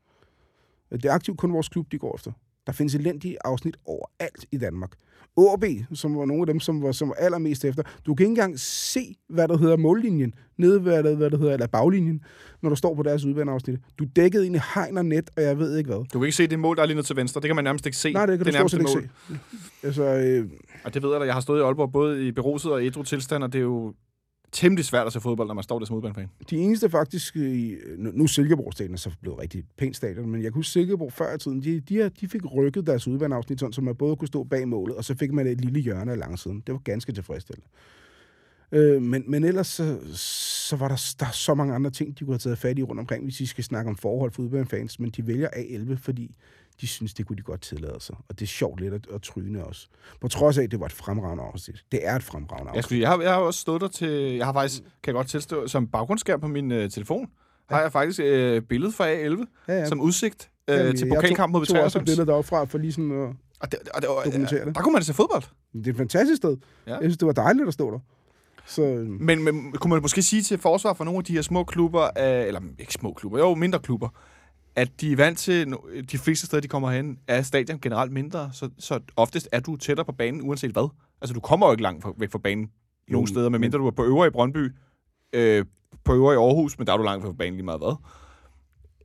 Det 0.90 1.04
er 1.04 1.12
aktivt 1.12 1.38
kun 1.38 1.52
vores 1.52 1.68
klub, 1.68 1.92
de 1.92 1.98
går 1.98 2.14
efter. 2.14 2.33
Der 2.66 2.72
findes 2.72 2.94
elendige 2.94 3.37
afsnit 3.44 3.76
overalt 3.85 4.46
i 4.52 4.59
Danmark. 4.59 4.92
OB, 5.38 5.64
som 5.94 6.16
var 6.16 6.24
nogle 6.24 6.42
af 6.42 6.46
dem, 6.46 6.61
som 6.61 6.83
var, 6.83 6.92
som 6.92 7.09
var 7.09 7.14
allermest 7.14 7.64
efter. 7.64 7.83
Du 8.07 8.14
kan 8.14 8.24
ikke 8.24 8.31
engang 8.31 8.61
se, 8.61 9.16
hvad 9.29 9.48
der 9.48 9.57
hedder 9.57 9.77
mållinjen, 9.77 10.35
nede 10.57 10.85
ved, 10.85 11.03
hvad, 11.03 11.14
hvad 11.16 11.31
der 11.31 11.38
hedder, 11.38 11.53
eller 11.53 11.66
baglinjen, 11.66 12.20
når 12.62 12.70
du 12.70 12.77
står 12.77 12.94
på 12.94 13.03
deres 13.03 13.24
udbaneafsnit. 13.24 13.79
Du 13.98 14.05
dækket 14.16 14.44
ind 14.44 14.57
i 14.57 14.59
hegn 14.74 14.98
og 14.98 15.07
net, 15.07 15.31
og 15.37 15.42
jeg 15.42 15.59
ved 15.59 15.77
ikke 15.79 15.88
hvad. 15.88 16.05
Du 16.12 16.18
kan 16.18 16.22
ikke 16.27 16.37
se 16.37 16.46
det 16.46 16.59
mål, 16.59 16.77
der 16.77 16.83
er 16.83 16.87
lige 16.87 17.03
til 17.03 17.16
venstre. 17.16 17.40
Det 17.40 17.48
kan 17.48 17.57
man 17.57 17.64
nærmest 17.64 17.87
ikke 17.87 17.98
se. 17.98 18.12
Nej, 18.12 18.27
det 18.27 18.38
kan 18.38 18.46
det 18.46 18.55
du 18.55 18.57
nærmest 18.57 18.74
ikke 18.74 18.87
mål. 18.94 19.03
se. 19.29 19.38
Altså, 19.87 20.03
øh, 20.05 20.51
Og 20.85 20.94
det 20.94 21.03
ved 21.03 21.11
jeg 21.11 21.20
da. 21.20 21.27
Jeg 21.27 21.35
har 21.35 21.40
stået 21.40 21.59
i 21.61 21.62
Aalborg 21.62 21.92
både 21.92 22.27
i 22.29 22.33
beruset 22.33 22.72
og 22.72 22.85
ædru 22.87 23.03
tilstand, 23.03 23.44
og 23.44 23.53
det 23.53 23.59
er 23.59 23.62
jo 23.62 23.94
temmelig 24.52 24.84
svært 24.84 25.06
at 25.06 25.12
se 25.12 25.20
fodbold, 25.20 25.48
når 25.48 25.54
man 25.54 25.64
står 25.64 25.78
der 25.78 25.87
som 25.87 25.96
udbanefan. 25.96 26.28
de 26.50 26.56
eneste 26.56 26.90
faktisk, 26.90 27.37
i, 27.37 27.76
nu 27.96 28.22
er 28.22 28.26
Silkeborg 28.26 28.72
stadion 28.72 28.94
er 28.94 28.98
så 28.98 29.11
blevet 29.20 29.38
rigtig 29.38 29.64
pænt 29.78 29.96
stadion, 29.96 30.30
men 30.30 30.42
jeg 30.42 30.52
kunne 30.52 30.58
huske 30.58 30.72
Silkeborg 30.72 31.12
før 31.12 31.34
i 31.34 31.38
tiden, 31.38 31.62
de, 31.62 31.80
de, 31.80 32.08
de 32.08 32.28
fik 32.28 32.54
rykket 32.54 32.87
deres 32.87 33.08
udbaneafsnit, 33.08 33.61
sådan, 33.61 33.72
så 33.72 33.80
man 33.80 33.94
både 33.96 34.16
kunne 34.16 34.28
stå 34.28 34.44
bag 34.44 34.68
målet, 34.68 34.96
og 34.96 35.04
så 35.04 35.14
fik 35.14 35.32
man 35.32 35.46
et 35.46 35.61
lille 35.61 35.80
hjørne 35.80 36.12
af 36.12 36.18
langsiden. 36.18 36.62
Det 36.66 36.72
var 36.72 36.78
ganske 36.78 37.12
tilfredsstillende. 37.12 37.66
Øh, 38.72 39.02
men, 39.02 39.24
men 39.26 39.44
ellers 39.44 39.66
så, 39.66 39.98
så 40.68 40.76
var 40.76 40.88
der, 40.88 41.14
der 41.20 41.26
så 41.32 41.54
mange 41.54 41.74
andre 41.74 41.90
ting, 41.90 42.18
de 42.18 42.24
kunne 42.24 42.34
have 42.34 42.38
taget 42.38 42.58
fat 42.58 42.78
i 42.78 42.82
rundt 42.82 43.00
omkring, 43.00 43.24
hvis 43.24 43.40
I 43.40 43.46
skal 43.46 43.64
snakke 43.64 43.88
om 43.88 43.96
forhold 43.96 44.32
for 44.32 44.42
udbanefans, 44.42 45.00
men 45.00 45.11
de 45.11 45.26
vælger 45.26 45.48
A11, 45.48 45.96
fordi 45.96 46.34
de 46.80 46.86
synes, 46.86 47.14
det 47.14 47.26
kunne 47.26 47.36
de 47.36 47.42
godt 47.42 47.60
tillade 47.60 47.96
sig. 48.00 48.16
Og 48.28 48.38
det 48.38 48.42
er 48.44 48.46
sjovt 48.48 48.80
lidt 48.80 48.94
at, 48.94 49.06
at 49.14 49.22
tryne 49.22 49.64
også. 49.64 49.88
På 50.20 50.28
trods 50.28 50.58
af, 50.58 50.62
at 50.62 50.70
det 50.70 50.80
var 50.80 50.86
et 50.86 50.92
fremragende 50.92 51.44
afsnit. 51.44 51.84
Det 51.92 52.00
er 52.06 52.16
et 52.16 52.22
fremragende 52.22 52.70
Jeg, 52.70 52.76
afsnit. 52.76 52.84
skulle, 52.84 53.00
jeg, 53.00 53.08
har, 53.10 53.20
jeg 53.20 53.30
har 53.32 53.38
også 53.40 53.60
stået 53.60 53.80
der 53.80 53.88
til... 53.88 54.08
Jeg 54.10 54.46
har 54.46 54.52
faktisk, 54.52 54.82
kan 54.82 54.90
jeg 55.06 55.14
godt 55.14 55.26
tilstå, 55.28 55.66
som 55.66 55.86
baggrundsskærm 55.86 56.40
på 56.40 56.48
min 56.48 56.72
øh, 56.72 56.90
telefon, 56.90 57.26
har 57.70 57.80
jeg 57.80 57.92
faktisk 57.92 58.20
øh, 58.24 58.62
billede 58.62 58.92
fra 58.92 59.04
A11 59.14 59.44
Ja, 59.68 59.72
ja. 59.78 59.86
som 59.88 60.00
udsigt 60.00 60.50
øh, 60.68 60.76
Jamen, 60.78 60.96
til 60.96 61.06
jeg 61.08 61.14
pokalkamp 61.16 61.52
mod 61.52 61.66
tog, 61.66 61.76
tog 61.76 61.84
også 61.84 61.98
et 61.98 62.02
B93. 62.02 62.04
billede 62.04 62.26
deroppe 62.26 62.48
fra, 62.48 62.64
for 62.64 62.78
lige 62.78 62.92
sådan 62.92 63.10
at 63.12 63.28
Og, 63.60 63.72
det, 63.72 63.78
og 63.94 64.02
det, 64.02 64.10
og, 64.10 64.24
dokumentere 64.24 64.64
det. 64.64 64.74
der 64.74 64.82
kunne 64.82 64.92
man 64.92 65.02
se 65.02 65.14
fodbold. 65.14 65.42
Det 65.72 65.86
er 65.86 65.90
et 65.90 65.96
fantastisk 65.96 66.36
sted. 66.36 66.56
Ja. 66.86 66.90
Ja. 66.92 66.96
Jeg 66.96 67.02
synes, 67.04 67.16
det 67.18 67.26
var 67.26 67.32
dejligt 67.32 67.68
at 67.68 67.74
stå 67.74 67.90
der. 67.92 67.98
Så 68.66 68.82
Men, 69.20 69.44
men 69.44 69.72
kunne 69.72 69.90
man 69.90 70.02
måske 70.02 70.22
sige 70.22 70.42
til 70.42 70.58
forsvar 70.58 70.92
for 70.92 71.04
nogle 71.04 71.18
af 71.18 71.24
de 71.24 71.32
her 71.32 71.42
små 71.42 71.64
klubber, 71.64 72.02
øh, 72.04 72.46
eller 72.46 72.60
ikke 72.78 72.92
små 72.92 73.12
klubber, 73.12 73.38
jo 73.38 73.54
mindre 73.54 73.78
klubber, 73.78 74.08
at 74.76 75.00
de 75.00 75.12
er 75.12 75.16
vant 75.16 75.38
til, 75.38 75.74
de 76.12 76.18
fleste 76.18 76.46
steder, 76.46 76.61
de 76.61 76.68
kommer 76.68 76.90
hen, 76.90 77.18
er 77.26 77.42
stadion 77.42 77.81
generelt 77.81 78.12
mindre, 78.12 78.50
så, 78.52 78.70
så 78.78 79.00
oftest 79.16 79.48
er 79.52 79.61
du 79.61 79.76
tættere 79.76 80.04
på 80.07 80.12
banen, 80.12 80.42
uanset 80.42 80.70
hvad. 80.72 80.88
Altså, 81.20 81.35
du 81.35 81.40
kommer 81.40 81.66
jo 81.66 81.72
ikke 81.72 81.83
langt 81.83 82.02
fra- 82.02 82.14
væk 82.18 82.31
fra 82.31 82.38
banen 82.38 82.70
nogle 83.09 83.22
Jo, 83.22 83.26
steder, 83.26 83.48
medmindre 83.48 83.78
du 83.78 83.87
er 83.87 83.90
på 83.90 84.04
øvre 84.04 84.26
i 84.26 84.31
Brøndby, 84.31 84.72
øh, 85.33 85.64
på 86.04 86.14
øvre 86.14 86.35
i 86.35 86.37
Aarhus, 86.37 86.78
men 86.78 86.87
der 86.87 86.92
er 86.92 86.96
du 86.96 87.02
langt 87.02 87.24
fra 87.24 87.33
banen 87.33 87.54
lige 87.54 87.64
meget 87.64 87.81
hvad. 87.81 87.96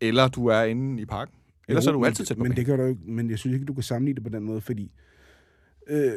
Eller 0.02 0.28
du 0.28 0.48
er 0.48 0.64
inde 0.64 1.02
i 1.02 1.06
parken. 1.06 1.36
Ellers 1.68 1.86
Jo, 1.86 1.90
er 1.90 1.94
du 1.94 2.06
altid 2.06 2.26
tæt 2.26 2.38
på 2.38 2.44
men 2.44 2.52
banen. 2.52 2.58
det 2.58 2.66
kan 2.66 2.80
du 2.80 2.86
ikke, 2.86 3.02
Men 3.06 3.30
jeg 3.30 3.40
synes 3.40 3.54
ikke, 3.54 3.66
du 3.66 3.74
kan 3.74 3.84
sammenligne 3.84 4.16
det 4.16 4.24
på 4.24 4.30
den 4.38 4.44
måde, 4.44 4.62
fordi 4.62 4.92
øh, 5.88 6.12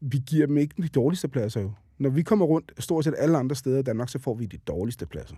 vi 0.00 0.18
giver 0.26 0.46
dem 0.46 0.56
ikke 0.56 0.82
de 0.82 0.88
dårligste 0.88 1.28
pladser 1.28 1.60
jo. 1.60 1.72
Når 1.98 2.10
vi 2.10 2.22
kommer 2.22 2.46
rundt 2.46 2.72
stort 2.78 3.04
set 3.04 3.14
alle 3.18 3.38
andre 3.38 3.56
steder 3.56 3.78
i 3.78 3.82
Danmark, 3.82 4.08
så 4.08 4.18
får 4.18 4.34
vi 4.34 4.46
de 4.46 4.56
dårligste 4.58 5.06
pladser. 5.06 5.36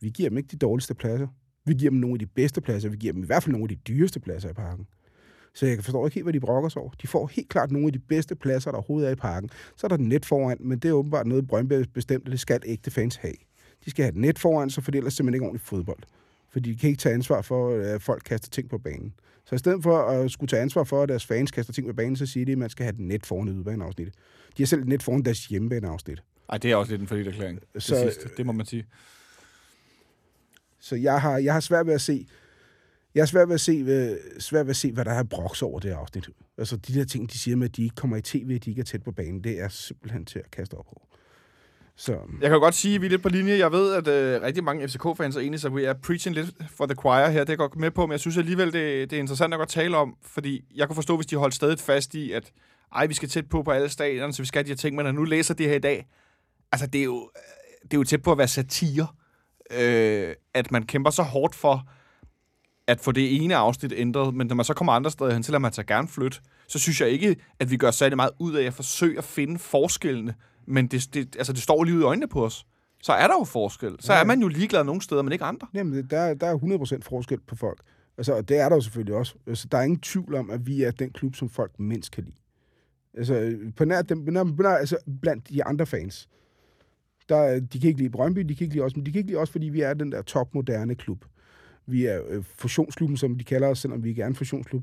Vi 0.00 0.10
giver 0.10 0.28
dem 0.28 0.38
ikke 0.38 0.48
de 0.48 0.56
dårligste 0.56 0.94
pladser. 0.94 1.28
Vi 1.64 1.74
giver 1.74 1.90
dem 1.90 1.98
nogle 1.98 2.14
af 2.14 2.18
de 2.18 2.26
bedste 2.26 2.60
pladser. 2.60 2.88
Vi 2.88 2.96
giver 2.96 3.12
dem 3.12 3.22
i 3.22 3.26
hvert 3.26 3.42
fald 3.42 3.52
nogle 3.52 3.64
af 3.64 3.68
de 3.68 3.74
dyreste 3.74 4.20
pladser 4.20 4.50
i 4.50 4.52
parken. 4.52 4.86
Så 5.54 5.66
jeg 5.66 5.84
forstår 5.84 6.06
ikke 6.06 6.14
helt, 6.14 6.24
hvad 6.24 6.32
de 6.32 6.40
brokker 6.40 6.68
sig 6.68 6.82
over. 6.82 6.90
De 7.02 7.06
får 7.06 7.26
helt 7.26 7.48
klart 7.48 7.70
nogle 7.70 7.86
af 7.86 7.92
de 7.92 7.98
bedste 7.98 8.34
pladser, 8.34 8.70
der 8.70 8.78
overhovedet 8.78 9.08
er 9.08 9.12
i 9.12 9.16
parken. 9.16 9.50
Så 9.76 9.86
er 9.86 9.88
der 9.88 9.94
et 9.94 10.00
net 10.00 10.26
foran, 10.26 10.56
men 10.60 10.78
det 10.78 10.88
er 10.88 10.92
åbenbart 10.92 11.26
noget, 11.26 11.46
Brøndby 11.46 11.84
bestemt, 11.94 12.24
og 12.26 12.30
det 12.32 12.40
skal 12.40 12.60
ægte 12.64 12.90
fans 12.90 13.16
have. 13.16 13.34
De 13.84 13.90
skal 13.90 14.02
have 14.02 14.08
et 14.12 14.16
net 14.16 14.38
foran, 14.38 14.70
så 14.70 14.80
for 14.80 14.90
det 14.90 14.98
ellers 14.98 15.14
simpelthen 15.14 15.34
ikke 15.34 15.44
ordentligt 15.46 15.68
fodbold. 15.68 15.98
Fordi 16.50 16.72
de 16.72 16.76
kan 16.78 16.88
ikke 16.88 16.98
tage 17.00 17.14
ansvar 17.14 17.42
for, 17.42 17.74
at 17.94 18.02
folk 18.02 18.22
kaster 18.24 18.50
ting 18.50 18.68
på 18.68 18.78
banen. 18.78 19.12
Så 19.44 19.54
i 19.54 19.58
stedet 19.58 19.82
for 19.82 19.98
at 19.98 20.30
skulle 20.30 20.48
tage 20.48 20.62
ansvar 20.62 20.84
for, 20.84 21.02
at 21.02 21.08
deres 21.08 21.26
fans 21.26 21.50
kaster 21.50 21.72
ting 21.72 21.86
på 21.86 21.92
banen, 21.92 22.16
så 22.16 22.26
siger 22.26 22.46
de, 22.46 22.52
at 22.52 22.58
man 22.58 22.70
skal 22.70 22.84
have 22.84 22.92
et 22.94 23.00
net 23.00 23.26
foran 23.26 23.48
udbaneafsnittet. 23.48 24.14
De 24.56 24.62
har 24.62 24.66
selv 24.66 24.80
et 24.82 24.88
net 24.88 25.02
foran 25.02 25.22
deres 25.22 25.46
hjemmebaneafsnit. 25.46 26.22
Ej, 26.48 26.58
det 26.58 26.70
er 26.70 26.76
også 26.76 26.92
lidt 26.92 27.00
en 27.02 27.08
forlidt 27.08 27.28
erklæring. 27.28 27.60
Så- 27.74 27.80
Så, 27.80 28.00
sidste. 28.02 28.28
Det 28.36 28.46
må 28.46 28.52
man 28.52 28.66
sige. 28.66 28.84
Så 30.80 30.96
jeg 30.96 31.20
har, 31.20 31.38
jeg 31.38 31.52
har 31.52 31.60
svært 31.60 31.86
ved 31.86 31.94
at 31.94 32.00
se, 32.00 32.26
jeg 33.14 33.20
har 33.20 33.26
svært 33.26 33.48
ved 33.48 33.54
at 33.54 33.60
se, 33.60 33.82
hvad, 33.82 34.16
svært 34.38 34.66
ved 34.66 34.70
at 34.70 34.76
se, 34.76 34.92
hvad 34.92 35.04
der 35.04 35.10
er 35.10 35.22
broks 35.22 35.62
over 35.62 35.80
det 35.80 35.90
afsnit. 35.90 36.28
Altså 36.58 36.76
de 36.76 36.94
der 36.94 37.04
ting, 37.04 37.32
de 37.32 37.38
siger 37.38 37.56
med, 37.56 37.68
at 37.68 37.76
de 37.76 37.82
ikke 37.82 37.96
kommer 37.96 38.16
i 38.16 38.22
tv, 38.22 38.52
at 38.54 38.64
de 38.64 38.70
ikke 38.70 38.80
er 38.80 38.84
tæt 38.84 39.02
på 39.02 39.12
banen, 39.12 39.44
det 39.44 39.60
er 39.60 39.68
simpelthen 39.68 40.24
til 40.24 40.38
at 40.38 40.50
kaste 40.50 40.74
op 40.74 40.86
over. 40.86 41.10
Så 42.00 42.12
øhm. 42.12 42.38
Jeg 42.42 42.50
kan 42.50 42.60
godt 42.60 42.74
sige, 42.74 42.94
at 42.94 43.00
vi 43.00 43.06
er 43.06 43.10
lidt 43.10 43.22
på 43.22 43.28
linje. 43.28 43.58
Jeg 43.58 43.72
ved, 43.72 43.94
at 43.94 44.08
øh, 44.08 44.42
rigtig 44.42 44.64
mange 44.64 44.88
FCK-fans 44.88 45.36
er 45.36 45.40
enige, 45.40 45.60
så 45.60 45.68
vi 45.68 45.84
er 45.84 45.92
preaching 45.92 46.34
lidt 46.34 46.50
for 46.70 46.86
the 46.86 46.94
choir 47.00 47.28
her. 47.28 47.40
Det 47.40 47.48
er 47.48 47.52
jeg 47.52 47.58
godt 47.58 47.76
med 47.76 47.90
på, 47.90 48.06
men 48.06 48.12
jeg 48.12 48.20
synes 48.20 48.36
alligevel, 48.36 48.72
det, 48.72 49.10
det 49.10 49.16
er 49.16 49.20
interessant 49.20 49.54
at 49.54 49.58
godt 49.58 49.68
tale 49.68 49.96
om, 49.96 50.16
fordi 50.22 50.64
jeg 50.74 50.88
kunne 50.88 50.94
forstå, 50.94 51.16
hvis 51.16 51.26
de 51.26 51.36
holdt 51.36 51.54
stadig 51.54 51.78
fast 51.78 52.14
i, 52.14 52.32
at 52.32 52.52
ej, 52.94 53.06
vi 53.06 53.14
skal 53.14 53.28
tæt 53.28 53.48
på 53.48 53.62
på 53.62 53.70
alle 53.70 53.88
stadion, 53.88 54.32
så 54.32 54.42
vi 54.42 54.46
skal 54.46 54.58
have 54.58 54.64
de 54.64 54.70
her 54.70 54.76
ting, 54.76 54.96
men 54.96 55.04
når 55.04 55.12
nu 55.12 55.24
læser 55.24 55.54
det 55.54 55.66
her 55.68 55.74
i 55.74 55.78
dag, 55.78 56.06
altså 56.72 56.86
det 56.86 56.98
er 57.00 57.04
jo, 57.04 57.30
øh, 57.36 57.82
det 57.82 57.94
er 57.94 57.98
jo 57.98 58.04
tæt 58.04 58.22
på 58.22 58.32
at 58.32 58.38
være 58.38 58.48
satire, 58.48 59.06
øh, 59.78 60.34
at 60.54 60.70
man 60.72 60.82
kæmper 60.86 61.10
så 61.10 61.22
hårdt 61.22 61.54
for 61.54 61.88
at 62.86 63.00
få 63.00 63.12
det 63.12 63.42
ene 63.44 63.56
afsnit 63.56 63.92
ændret, 63.96 64.34
men 64.34 64.46
når 64.46 64.54
man 64.54 64.64
så 64.64 64.74
kommer 64.74 64.92
andre 64.92 65.10
steder 65.10 65.32
hen, 65.32 65.42
lader 65.48 65.58
man 65.58 65.72
sig 65.72 65.86
gerne 65.86 66.08
flytte, 66.08 66.38
så 66.68 66.78
synes 66.78 67.00
jeg 67.00 67.08
ikke, 67.10 67.36
at 67.58 67.70
vi 67.70 67.76
gør 67.76 67.90
særlig 67.90 68.16
meget 68.16 68.30
ud 68.38 68.54
af 68.54 68.64
at 68.64 68.74
forsøge 68.74 69.18
at 69.18 69.24
finde 69.24 69.58
forskellene, 69.58 70.34
men 70.66 70.86
det, 70.86 71.14
det, 71.14 71.36
altså 71.36 71.52
det 71.52 71.62
står 71.62 71.84
lige 71.84 71.96
ud 71.96 72.00
i 72.00 72.04
øjnene 72.04 72.28
på 72.28 72.44
os. 72.44 72.66
Så 73.02 73.12
er 73.12 73.26
der 73.26 73.34
jo 73.38 73.44
forskel. 73.44 73.96
Så 74.00 74.12
Ja. 74.12 74.20
er 74.20 74.24
man 74.24 74.40
jo 74.40 74.48
ligeglad 74.48 74.84
nogle 74.84 75.02
steder, 75.02 75.22
men 75.22 75.32
ikke 75.32 75.44
andre. 75.44 75.66
Jamen, 75.74 76.06
der, 76.10 76.18
er- 76.18 76.34
der 76.34 76.46
er 76.46 76.56
100% 76.98 77.02
forskel 77.08 77.40
på 77.46 77.56
folk. 77.56 77.80
Altså, 78.18 78.32
og 78.34 78.48
det 78.48 78.58
er 78.60 78.68
der 78.68 78.76
jo 78.76 78.80
selvfølgelig 78.82 79.14
også. 79.14 79.34
Altså, 79.46 79.68
der 79.72 79.78
er 79.78 79.82
ingen 79.82 80.00
tvivl 80.00 80.34
om, 80.34 80.50
at 80.50 80.66
vi 80.66 80.82
er 80.82 80.90
den 80.90 81.10
klub, 81.10 81.34
som 81.34 81.48
folk 81.50 81.72
mindst 81.78 82.10
kan 82.12 82.24
lide. 82.24 82.36
Altså, 83.18 83.56
på 83.76 83.84
nær, 83.84 84.02
dem, 84.02 84.24
på 84.24 84.30
nær, 84.30 84.44
på 84.44 84.62
nær, 84.62 84.68
altså 84.70 84.96
blandt 85.22 85.48
de 85.48 85.64
andre 85.64 85.86
fans. 85.86 86.28
Der, 87.30 87.36
er- 87.36 87.60
de 87.60 87.80
kan 87.80 87.88
ikke 87.88 87.98
lide 88.00 88.10
Brøndby, 88.10 88.40
de 88.40 88.54
kan 88.54 88.64
ikke 88.64 88.74
lide 88.74 88.84
os, 88.84 88.96
men 88.96 89.06
de 89.06 89.12
kan 89.12 89.18
ikke 89.18 89.30
lide 89.30 89.38
os, 89.40 89.50
fordi 89.50 89.68
vi 89.68 89.80
er 89.80 89.94
den 89.94 90.12
der 90.12 90.22
topmoderne 90.22 90.94
klub. 90.94 91.24
Vi 91.86 92.04
er 92.06 92.20
øh, 92.28 92.44
fusionsklubben, 92.56 93.16
som 93.16 93.38
de 93.38 93.44
kalder 93.44 93.68
os, 93.68 93.78
selvom 93.78 94.04
vi 94.04 94.08
ikke 94.08 94.22
er 94.22 94.26
en 94.26 94.34
fusionsklub. 94.34 94.82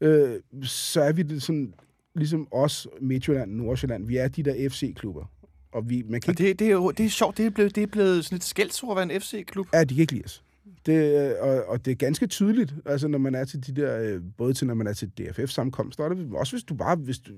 Øh, 0.00 0.40
så 0.62 1.00
er 1.02 1.12
vi 1.12 1.22
det 1.22 1.42
sådan, 1.42 1.74
ligesom 2.14 2.48
os, 2.50 2.88
Midtjylland, 3.00 3.52
Nordsjælland, 3.52 4.06
vi 4.06 4.16
er 4.16 4.28
de 4.28 4.42
der 4.42 4.68
FC-klubber. 4.70 5.30
Og 5.72 5.90
vi, 5.90 6.02
man 6.08 6.20
kan 6.20 6.30
Og 6.30 6.38
det, 6.38 6.58
det, 6.58 6.66
er 6.66 6.70
jo 6.72 6.90
det 6.90 7.06
er 7.06 7.10
sjovt, 7.10 7.36
det 7.38 7.46
er 7.46 7.50
blevet, 7.50 7.74
det 7.74 7.82
er 7.82 7.86
blevet 7.86 8.24
sådan 8.24 8.36
et 8.36 8.44
skældsord 8.44 8.90
at 8.98 9.08
være 9.08 9.14
en 9.16 9.20
FC-klub. 9.20 9.66
Ja, 9.74 9.84
de 9.84 9.94
kan 9.94 10.00
ikke 10.00 10.12
lide 10.12 10.24
os. 10.24 10.44
Det, 10.86 11.26
øh, 11.30 11.32
og, 11.40 11.64
og 11.68 11.84
det 11.84 11.90
er 11.90 11.94
ganske 11.94 12.26
tydeligt, 12.26 12.74
altså 12.86 13.08
når 13.08 13.18
man 13.18 13.34
er 13.34 13.44
til 13.44 13.66
de 13.66 13.80
der, 13.80 13.98
øh, 14.00 14.20
både 14.36 14.54
til 14.54 14.66
når 14.66 14.74
man 14.74 14.86
er 14.86 14.92
til 14.92 15.08
DFF-sammenkomster, 15.18 16.04
og 16.04 16.16
det, 16.16 16.28
også 16.34 16.52
hvis 16.56 16.64
du 16.64 16.74
bare, 16.74 16.96
hvis 16.96 17.18
du, 17.18 17.32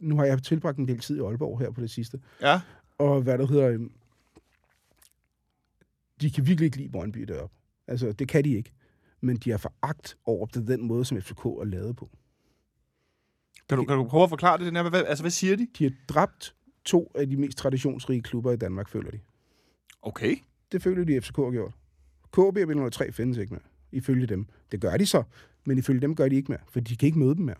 nu 0.00 0.16
har 0.16 0.24
jeg 0.24 0.42
tilbragt 0.42 0.78
en 0.78 0.88
del 0.88 0.98
tid 0.98 1.16
i 1.16 1.20
Aalborg 1.20 1.58
her 1.60 1.70
på 1.70 1.80
det 1.80 1.90
sidste, 1.90 2.18
Ja. 2.42 2.60
Og 2.98 3.22
hvad 3.22 3.38
der 3.38 3.46
hedder, 3.46 3.68
øh, 3.68 3.80
de 6.20 6.30
kan 6.30 6.46
virkelig 6.46 6.64
ikke 6.64 6.76
lide 6.76 6.88
Brøndby 6.88 7.20
deroppe. 7.20 7.56
Altså, 7.86 8.12
det 8.12 8.28
kan 8.28 8.44
de 8.44 8.56
ikke. 8.56 8.72
Men 9.20 9.36
de 9.36 9.50
har 9.50 9.58
foragt 9.58 10.16
over 10.24 10.46
det 10.46 10.66
den 10.66 10.86
måde, 10.86 11.04
som 11.04 11.20
FCK 11.20 11.44
er 11.44 11.64
lavet 11.64 11.96
på. 11.96 12.10
Kan 13.68 13.78
du, 13.78 13.84
kan 13.84 13.96
du 13.96 14.04
prøve 14.04 14.22
at 14.22 14.28
forklare 14.28 14.58
det? 14.58 14.66
Den 14.66 14.76
her, 14.76 14.90
hvad, 14.90 15.04
altså, 15.04 15.22
hvad 15.22 15.30
siger 15.30 15.56
de? 15.56 15.68
De 15.78 15.84
har 15.84 15.92
dræbt 16.08 16.54
to 16.84 17.12
af 17.14 17.30
de 17.30 17.36
mest 17.36 17.58
traditionsrige 17.58 18.22
klubber 18.22 18.52
i 18.52 18.56
Danmark, 18.56 18.88
føler 18.88 19.10
de. 19.10 19.20
Okay. 20.02 20.36
Det 20.72 20.82
føler 20.82 21.04
de, 21.04 21.20
FCK 21.20 21.36
har 21.36 21.50
gjort. 21.50 21.72
KB 22.32 22.38
og 22.38 22.88
B03 22.88 23.10
findes 23.10 23.38
ikke 23.38 23.54
mere, 23.54 23.62
ifølge 23.92 24.26
dem. 24.26 24.46
Det 24.72 24.80
gør 24.80 24.96
de 24.96 25.06
så, 25.06 25.22
men 25.64 25.78
ifølge 25.78 26.00
dem 26.00 26.16
gør 26.16 26.28
de 26.28 26.36
ikke 26.36 26.52
mere, 26.52 26.60
for 26.68 26.80
de 26.80 26.96
kan 26.96 27.06
ikke 27.06 27.18
møde 27.18 27.34
dem 27.34 27.44
mere. 27.44 27.56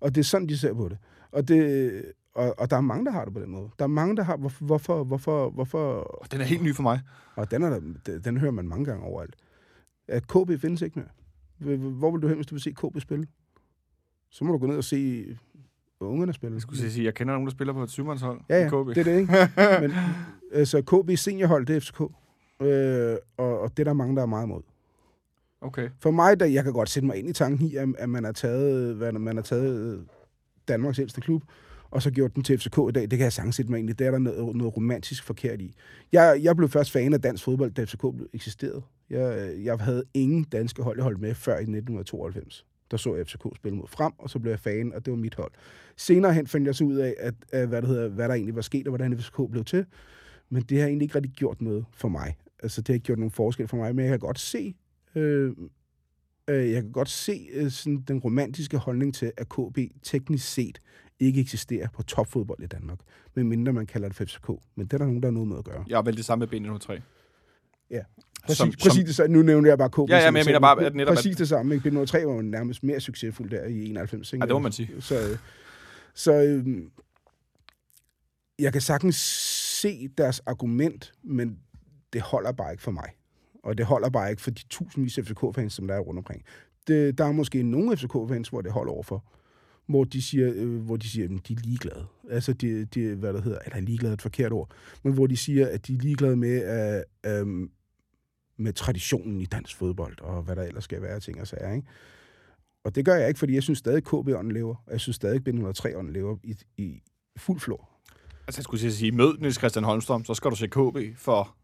Og 0.00 0.14
det 0.14 0.20
er 0.20 0.24
sådan, 0.24 0.48
de 0.48 0.58
ser 0.58 0.74
på 0.74 0.88
det. 0.88 0.98
Og, 1.30 1.48
det, 1.48 2.12
og, 2.46 2.54
og 2.58 2.70
der 2.70 2.76
er 2.76 2.80
mange, 2.80 3.04
der 3.04 3.10
har 3.10 3.24
det 3.24 3.34
på 3.34 3.40
den 3.40 3.50
måde. 3.50 3.68
Der 3.78 3.84
er 3.84 3.88
mange, 3.88 4.16
der 4.16 4.22
har, 4.22 4.36
hvorfor, 4.36 4.64
hvorfor, 4.64 5.04
hvorfor, 5.04 5.50
hvorfor 5.50 6.18
Den 6.32 6.40
er 6.40 6.44
helt 6.44 6.62
ny 6.62 6.74
for 6.74 6.82
mig. 6.82 7.00
og 7.36 7.50
den, 7.50 7.62
er 7.62 7.70
der, 7.70 8.18
den- 8.18 8.36
hører 8.38 8.50
man 8.52 8.68
mange 8.68 8.84
gange 8.84 9.04
overalt. 9.04 9.36
At 10.08 10.26
KB 10.28 10.60
findes 10.60 10.82
ikke 10.82 10.98
mere. 10.98 11.78
Hvor- 11.78 12.10
vil 12.10 12.22
du 12.22 12.28
hen, 12.28 12.36
hvis 12.36 12.46
du 12.46 12.54
vil 12.54 12.62
se 12.62 12.70
KB 12.72 13.00
spille? 13.00 13.26
Så 14.30 14.44
må 14.44 14.52
du 14.52 14.58
gå 14.58 14.66
ned 14.66 14.76
og 14.76 14.84
se 14.84 15.26
ungerne 16.00 16.32
spiller. 16.32 16.54
Jeg 16.54 16.62
skulle 16.62 16.90
sige, 16.90 17.04
jeg 17.04 17.14
kender 17.14 17.34
nogen, 17.34 17.46
der 17.46 17.50
spiller 17.52 17.72
på 17.74 17.82
et 17.82 17.90
syvmandshold 17.90 18.40
Ja, 18.48 18.62
ja, 18.62 18.68
KB. 18.68 18.88
det 18.88 18.98
er 18.98 19.04
det, 19.04 19.20
ikke? 19.20 19.32
Men, 19.88 19.92
altså, 20.52 20.82
KB 20.82 21.18
seniorhold, 21.18 21.66
det 21.66 21.76
er 21.76 21.80
FCK. 21.80 22.00
Øh, 22.66 23.16
og, 23.36 23.60
og 23.60 23.70
det 23.76 23.78
er 23.82 23.84
der 23.84 23.92
mange, 23.92 24.16
der 24.16 24.22
er 24.22 24.26
meget 24.26 24.46
imod. 24.46 24.62
Okay. 25.60 25.90
For 25.98 26.10
mig, 26.10 26.40
der, 26.40 26.46
jeg 26.46 26.64
kan 26.64 26.72
godt 26.72 26.88
sætte 26.88 27.06
mig 27.06 27.16
ind 27.16 27.28
i 27.28 27.32
tanken 27.32 27.66
i, 27.66 27.76
at, 27.76 27.88
at 27.98 28.08
man 28.08 28.24
har 28.24 28.32
taget, 28.32 28.96
hvad, 28.96 29.12
man 29.12 29.36
har 29.36 29.42
taget 29.42 29.94
øh, 29.98 30.02
Danmarks 30.68 30.98
ældste 30.98 31.20
klub, 31.20 31.42
og 31.90 32.02
så 32.02 32.10
gjort 32.10 32.34
den 32.34 32.42
til 32.42 32.58
FCK 32.58 32.78
i 32.88 32.92
dag. 32.92 33.02
Det 33.02 33.10
kan 33.10 33.20
jeg 33.20 33.32
sagtens 33.32 33.56
sætte 33.56 33.70
mig 33.70 33.78
ind 33.78 33.90
i. 33.90 33.92
Det 33.92 34.06
er 34.06 34.10
der 34.10 34.18
noget, 34.18 34.56
noget 34.56 34.76
romantisk 34.76 35.24
forkert 35.24 35.60
i. 35.60 35.74
Jeg, 36.12 36.40
jeg 36.42 36.56
blev 36.56 36.68
først 36.68 36.90
fan 36.90 37.14
af 37.14 37.20
dansk 37.20 37.44
fodbold, 37.44 37.72
da 37.72 37.84
FCK 37.84 38.00
blev 38.00 38.28
eksisterede. 38.32 38.82
Jeg, 39.10 39.38
øh, 39.38 39.64
jeg 39.64 39.78
havde 39.78 40.04
ingen 40.14 40.44
danske 40.44 40.82
hold, 40.82 40.98
jeg 40.98 41.02
holdt 41.02 41.20
med 41.20 41.34
før 41.34 41.52
i 41.52 41.54
1992. 41.54 42.66
Der 42.90 42.96
så 42.96 43.16
jeg 43.16 43.26
FCK 43.26 43.46
spille 43.56 43.78
mod 43.78 43.88
frem, 43.88 44.12
og 44.18 44.30
så 44.30 44.38
blev 44.38 44.52
jeg 44.52 44.60
fan, 44.60 44.92
og 44.94 45.04
det 45.04 45.10
var 45.10 45.16
mit 45.16 45.34
hold. 45.34 45.52
Senere 45.96 46.34
hen 46.34 46.46
fandt 46.46 46.66
jeg 46.66 46.74
så 46.74 46.84
ud 46.84 46.96
af, 46.96 47.14
at, 47.18 47.34
at 47.52 47.68
hvad, 47.68 47.82
det 47.82 47.88
hedder, 47.88 48.08
hvad 48.08 48.28
der 48.28 48.34
egentlig 48.34 48.54
var 48.54 48.62
sket, 48.62 48.86
og 48.86 48.90
hvordan 48.90 49.18
FCK 49.18 49.36
blev 49.50 49.64
til. 49.64 49.86
Men 50.50 50.62
det 50.62 50.80
har 50.80 50.86
egentlig 50.86 51.04
ikke 51.04 51.14
rigtig 51.14 51.32
gjort 51.32 51.62
noget 51.62 51.84
for 51.92 52.08
mig. 52.08 52.36
Altså, 52.62 52.80
det 52.80 52.88
har 52.88 52.94
ikke 52.94 53.04
gjort 53.04 53.18
nogen 53.18 53.30
forskel 53.30 53.68
for 53.68 53.76
mig, 53.76 53.94
men 53.94 54.04
jeg 54.04 54.10
kan 54.10 54.18
godt 54.18 54.38
se, 54.38 54.74
øh, 55.14 55.52
øh, 56.48 56.70
jeg 56.70 56.82
kan 56.82 56.92
godt 56.92 57.08
se 57.08 57.48
øh, 57.52 57.70
sådan 57.70 58.04
den 58.08 58.18
romantiske 58.18 58.78
holdning 58.78 59.14
til, 59.14 59.32
at 59.36 59.48
KB 59.48 59.78
teknisk 60.02 60.52
set 60.52 60.78
ikke 61.20 61.40
eksisterer 61.40 61.88
på 61.94 62.02
topfodbold 62.02 62.62
i 62.62 62.66
Danmark, 62.66 62.98
medmindre 63.34 63.72
man 63.72 63.86
kalder 63.86 64.08
det 64.08 64.16
for 64.16 64.24
FCK. 64.24 64.48
Men 64.74 64.86
det 64.86 64.92
er 64.92 64.98
der 64.98 65.04
nogen, 65.06 65.22
der 65.22 65.26
har 65.28 65.32
noget 65.32 65.48
med 65.48 65.58
at 65.58 65.64
gøre. 65.64 65.84
Jeg 65.88 65.98
er 65.98 66.02
vel 66.02 66.16
det 66.16 66.24
samme 66.24 66.46
med 66.52 66.60
B3. 66.80 67.00
Ja. 67.90 68.00
Præcis, 68.42 68.58
Som- 68.58 68.72
som, 68.72 68.78
præcis 68.88 69.04
det 69.04 69.14
samme. 69.16 69.36
Nu 69.36 69.42
nævner 69.42 69.68
jeg 69.68 69.78
bare 69.78 69.90
KB. 69.90 69.98
Ja, 69.98 70.16
ja, 70.16 70.24
som 70.24 70.32
men 70.32 70.38
jeg 70.38 70.46
mener 70.46 70.60
bare, 70.60 70.84
at 70.84 70.94
netop, 70.94 71.14
Præcis 71.14 71.36
det 71.36 71.48
samme. 71.48 71.74
Ikke? 71.74 71.88
B03 71.90 72.26
var 72.26 72.34
jo 72.34 72.42
nærmest 72.42 72.82
mere 72.82 73.00
succesfuld 73.00 73.50
der 73.50 73.64
i 73.64 73.84
91. 73.88 74.32
Ikke? 74.32 74.42
Ja, 74.44 74.46
det 74.46 74.54
må 74.54 74.58
man 74.58 74.72
sige. 74.72 75.02
Så, 75.02 75.28
øh, 75.30 75.38
så 76.14 76.32
øh, 76.42 76.82
jeg 78.58 78.72
kan 78.72 78.80
sagtens 78.82 79.16
se 79.80 80.08
deres 80.18 80.40
argument, 80.46 81.12
men 81.22 81.58
det 82.12 82.20
holder 82.20 82.52
bare 82.52 82.72
ikke 82.72 82.82
for 82.82 82.90
mig. 82.90 83.08
Og 83.64 83.78
det 83.78 83.86
holder 83.86 84.10
bare 84.10 84.30
ikke 84.30 84.42
for 84.42 84.50
de 84.50 84.62
tusindvis 84.70 85.18
af 85.18 85.24
FCK-fans, 85.24 85.72
som 85.72 85.86
der 85.86 85.94
er 85.94 85.98
rundt 86.00 86.18
omkring. 86.18 86.42
Det, 86.86 87.18
der 87.18 87.24
er 87.24 87.32
måske 87.32 87.62
nogle 87.62 87.96
FCK-fans, 87.96 88.48
hvor 88.48 88.60
det 88.60 88.72
holder 88.72 88.92
overfor. 88.92 89.24
Hvor 89.90 90.04
de 90.04 90.22
siger, 90.22 90.52
øh, 90.54 90.80
hvor 90.80 90.96
de 90.96 91.08
siger, 91.08 91.24
at 91.24 91.48
de 91.48 91.52
er 91.52 91.58
ligeglade. 91.64 92.06
Altså, 92.30 92.52
de, 92.52 92.84
de, 92.84 93.14
hvad 93.14 93.32
der 93.32 93.40
hedder, 93.40 93.58
eller 93.66 93.80
ligeglade 93.80 94.12
er 94.12 94.14
et 94.14 94.22
forkert 94.22 94.52
ord, 94.52 94.70
men 95.02 95.12
hvor 95.12 95.26
de 95.26 95.36
siger, 95.36 95.68
at 95.68 95.86
de 95.86 95.94
er 95.94 95.98
ligeglade 95.98 96.36
med, 96.36 97.04
øh, 97.26 97.40
øh, 97.40 97.68
med 98.56 98.72
traditionen 98.72 99.40
i 99.40 99.44
dansk 99.44 99.76
fodbold, 99.76 100.20
og 100.20 100.42
hvad 100.42 100.56
der 100.56 100.62
ellers 100.62 100.84
skal 100.84 101.02
være 101.02 101.20
ting 101.20 101.40
og 101.40 101.46
sager, 101.46 101.72
ikke? 101.72 101.88
Og 102.84 102.94
det 102.94 103.04
gør 103.04 103.14
jeg 103.14 103.28
ikke, 103.28 103.38
fordi 103.38 103.54
jeg 103.54 103.62
synes 103.62 103.78
stadig, 103.78 104.04
KB-ånden 104.04 104.52
lever, 104.52 104.74
og 104.86 104.92
jeg 104.92 105.00
synes 105.00 105.16
stadig, 105.16 105.40
B103-ånden 105.48 106.12
lever 106.12 106.36
i, 106.42 106.56
i 106.76 107.02
fuld 107.36 107.60
flor. 107.60 107.90
Altså, 108.46 108.58
jeg 108.58 108.64
skulle 108.64 108.92
sige, 108.92 109.12
mød 109.12 109.38
Niels 109.38 109.58
Christian 109.58 109.84
Holmstrøm, 109.84 110.24
så 110.24 110.34
skal 110.34 110.50
du 110.50 110.56
se 110.56 110.66
KB 110.66 111.16
for 111.16 111.56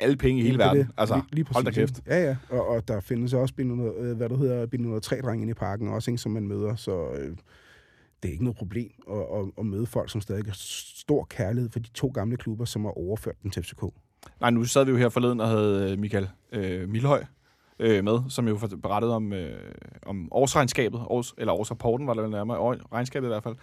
alle 0.00 0.16
penge 0.16 0.40
i 0.40 0.42
hele 0.44 0.58
Det 0.58 0.64
er 0.64 0.66
verden. 0.68 0.82
det. 0.86 0.94
Altså, 0.96 1.14
lige, 1.14 1.26
lige 1.32 1.46
hold 1.52 1.64
da 1.64 1.70
kæft. 1.70 2.00
Ja, 2.06 2.22
ja. 2.24 2.36
Og, 2.50 2.66
og 2.68 2.88
der 2.88 3.00
findes 3.00 3.32
også 3.34 3.54
B100, 3.60 4.00
øh, 4.02 4.16
hvad 4.16 4.28
der 4.28 4.36
hedder, 4.36 4.66
B103-drenge 4.66 5.42
inde 5.42 5.50
i 5.50 5.54
parken 5.54 5.88
også, 5.88 6.10
ikke, 6.10 6.18
som 6.18 6.32
man 6.32 6.48
møder, 6.48 6.76
så 6.76 7.08
øh, 7.10 7.36
det 8.22 8.28
er 8.28 8.32
ikke 8.32 8.44
noget 8.44 8.56
problem 8.56 8.90
at, 9.10 9.16
at, 9.18 9.44
at 9.58 9.66
møde 9.66 9.86
folk, 9.86 10.10
som 10.10 10.20
stadig 10.20 10.44
har 10.44 10.56
stor 11.00 11.24
kærlighed 11.30 11.70
for 11.70 11.78
de 11.78 11.88
to 11.94 12.08
gamle 12.14 12.36
klubber, 12.36 12.64
som 12.64 12.84
har 12.84 12.98
overført 12.98 13.34
den 13.42 13.50
til 13.50 13.62
FCK. 13.62 13.82
Nej, 14.40 14.50
nu 14.50 14.64
sad 14.64 14.84
vi 14.84 14.90
jo 14.90 14.96
her 14.96 15.08
forleden 15.08 15.40
og 15.40 15.48
havde 15.48 15.92
øh, 15.92 15.98
Michael 15.98 16.28
øh, 16.52 16.88
Milhøj 16.88 17.24
øh, 17.78 18.04
med, 18.04 18.18
som 18.28 18.48
jo 18.48 18.58
berettede 18.82 19.14
om, 19.14 19.32
øh, 19.32 19.58
om 20.06 20.28
årsregnskabet, 20.32 21.00
års, 21.06 21.34
eller 21.38 21.52
årsrapporten 21.52 22.06
var 22.06 22.14
det 22.14 22.22
vel 22.22 22.30
nærmere, 22.30 22.58
år, 22.58 22.76
regnskabet 22.92 23.26
i 23.26 23.30
hvert 23.30 23.42
fald. 23.42 23.56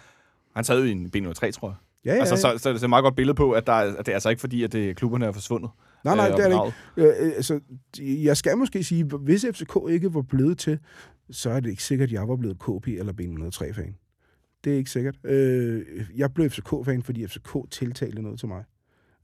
Han 0.54 0.64
sad 0.64 0.78
jo 0.78 0.84
i 0.84 0.90
en 0.92 1.10
B03, 1.16 1.50
tror 1.50 1.68
jeg. 1.68 1.74
Ja, 2.04 2.12
ja, 2.14 2.18
Altså, 2.20 2.34
ja. 2.34 2.40
så, 2.56 2.62
så 2.62 2.68
det 2.72 2.80
er 2.80 2.84
et 2.84 2.90
meget 2.90 3.02
godt 3.02 3.16
billede 3.16 3.34
på, 3.34 3.52
at, 3.52 3.66
der, 3.66 3.72
er- 3.72 3.96
at 3.96 4.06
det 4.06 4.12
er 4.12 4.16
altså 4.16 4.28
ikke 4.28 4.40
fordi, 4.40 4.62
at 4.62 4.72
det, 4.72 4.96
klubberne 4.96 5.26
er 5.26 5.32
forsvundet. 5.32 5.70
Nej, 6.04 6.16
nej, 6.16 6.30
øh, 6.30 6.36
det 6.36 6.44
er 6.44 6.48
det 6.48 6.72
ikke. 6.96 7.10
Øh, 7.10 7.26
øh, 7.26 7.32
altså, 7.36 7.60
jeg 8.00 8.36
skal 8.36 8.58
måske 8.58 8.84
sige, 8.84 9.04
hvis 9.04 9.46
FCK 9.52 9.76
ikke 9.90 10.14
var 10.14 10.22
blevet 10.22 10.58
til, 10.58 10.78
så 11.30 11.50
er 11.50 11.60
det 11.60 11.70
ikke 11.70 11.82
sikkert, 11.82 12.08
at 12.08 12.12
jeg 12.12 12.28
var 12.28 12.36
blevet 12.36 12.58
KP 12.58 12.88
eller 12.88 13.12
B103-fan. 13.12 13.96
Det 14.64 14.72
er 14.72 14.76
ikke 14.76 14.90
sikkert. 14.90 15.18
Øh, 15.24 15.84
jeg 16.16 16.34
blev 16.34 16.50
FCK-fan, 16.50 17.02
fordi 17.02 17.26
FCK 17.26 17.70
tiltalte 17.70 18.22
noget 18.22 18.38
til 18.38 18.48
mig. 18.48 18.64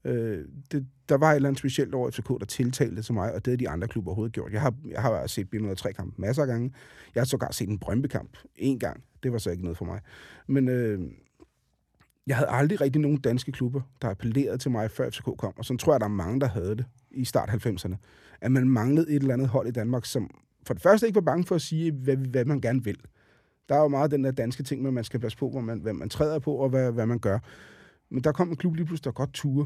Øh, 0.05 0.45
det, 0.71 0.87
der 1.09 1.17
var 1.17 1.31
et 1.31 1.35
eller 1.35 1.49
andet 1.49 1.59
specielt 1.59 1.93
over 1.93 2.11
FCK, 2.11 2.27
der 2.27 2.45
tiltalte 2.45 3.01
til 3.01 3.13
mig, 3.13 3.33
og 3.33 3.45
det 3.45 3.51
har 3.51 3.57
de 3.57 3.69
andre 3.69 3.87
klubber 3.87 4.11
overhovedet 4.11 4.33
gjort. 4.33 4.51
Jeg 4.51 4.61
har, 4.61 4.73
jeg 4.89 5.01
har 5.01 5.27
set 5.27 5.47
B103-kamp 5.55 6.17
masser 6.17 6.41
af 6.41 6.47
gange. 6.47 6.73
Jeg 7.15 7.21
har 7.21 7.25
sågar 7.25 7.51
set 7.51 7.69
en 7.69 7.79
Brøndby-kamp 7.79 8.37
en 8.55 8.79
gang. 8.79 9.03
Det 9.23 9.31
var 9.31 9.37
så 9.37 9.49
ikke 9.51 9.63
noget 9.63 9.77
for 9.77 9.85
mig. 9.85 9.99
Men 10.47 10.67
øh, 10.69 10.99
jeg 12.27 12.35
havde 12.35 12.49
aldrig 12.49 12.81
rigtig 12.81 13.01
nogen 13.01 13.17
danske 13.17 13.51
klubber, 13.51 13.81
der 14.01 14.09
appellerede 14.09 14.57
til 14.57 14.71
mig, 14.71 14.91
før 14.91 15.09
FCK 15.09 15.25
kom. 15.37 15.53
Og 15.57 15.65
så 15.65 15.77
tror 15.77 15.93
jeg, 15.93 15.99
der 15.99 16.05
er 16.05 16.09
mange, 16.09 16.39
der 16.39 16.47
havde 16.47 16.75
det 16.75 16.85
i 17.11 17.25
start 17.25 17.49
90'erne. 17.49 17.95
At 18.41 18.51
man 18.51 18.69
manglede 18.69 19.09
et 19.09 19.21
eller 19.21 19.33
andet 19.33 19.47
hold 19.47 19.67
i 19.67 19.71
Danmark, 19.71 20.05
som 20.05 20.29
for 20.67 20.73
det 20.73 20.83
første 20.83 21.07
ikke 21.07 21.15
var 21.15 21.21
bange 21.21 21.45
for 21.45 21.55
at 21.55 21.61
sige, 21.61 21.91
hvad, 21.91 22.15
hvad 22.15 22.45
man 22.45 22.61
gerne 22.61 22.83
vil. 22.83 22.97
Der 23.69 23.75
er 23.75 23.81
jo 23.81 23.87
meget 23.87 24.11
den 24.11 24.23
der 24.23 24.31
danske 24.31 24.63
ting, 24.63 24.81
med, 24.81 24.89
at 24.89 24.93
man 24.93 25.03
skal 25.03 25.19
passe 25.19 25.37
på, 25.37 25.49
hvor 25.49 25.61
man, 25.61 25.79
hvad 25.79 25.93
man 25.93 26.09
træder 26.09 26.39
på, 26.39 26.53
og 26.53 26.69
hvad, 26.69 26.91
hvad 26.91 27.05
man 27.05 27.19
gør. 27.19 27.39
Men 28.09 28.23
der 28.23 28.31
kom 28.31 28.49
en 28.49 28.55
klub 28.55 28.75
lige 28.75 28.85
pludselig, 28.85 29.05
der 29.05 29.11
godt 29.11 29.33
ture. 29.33 29.65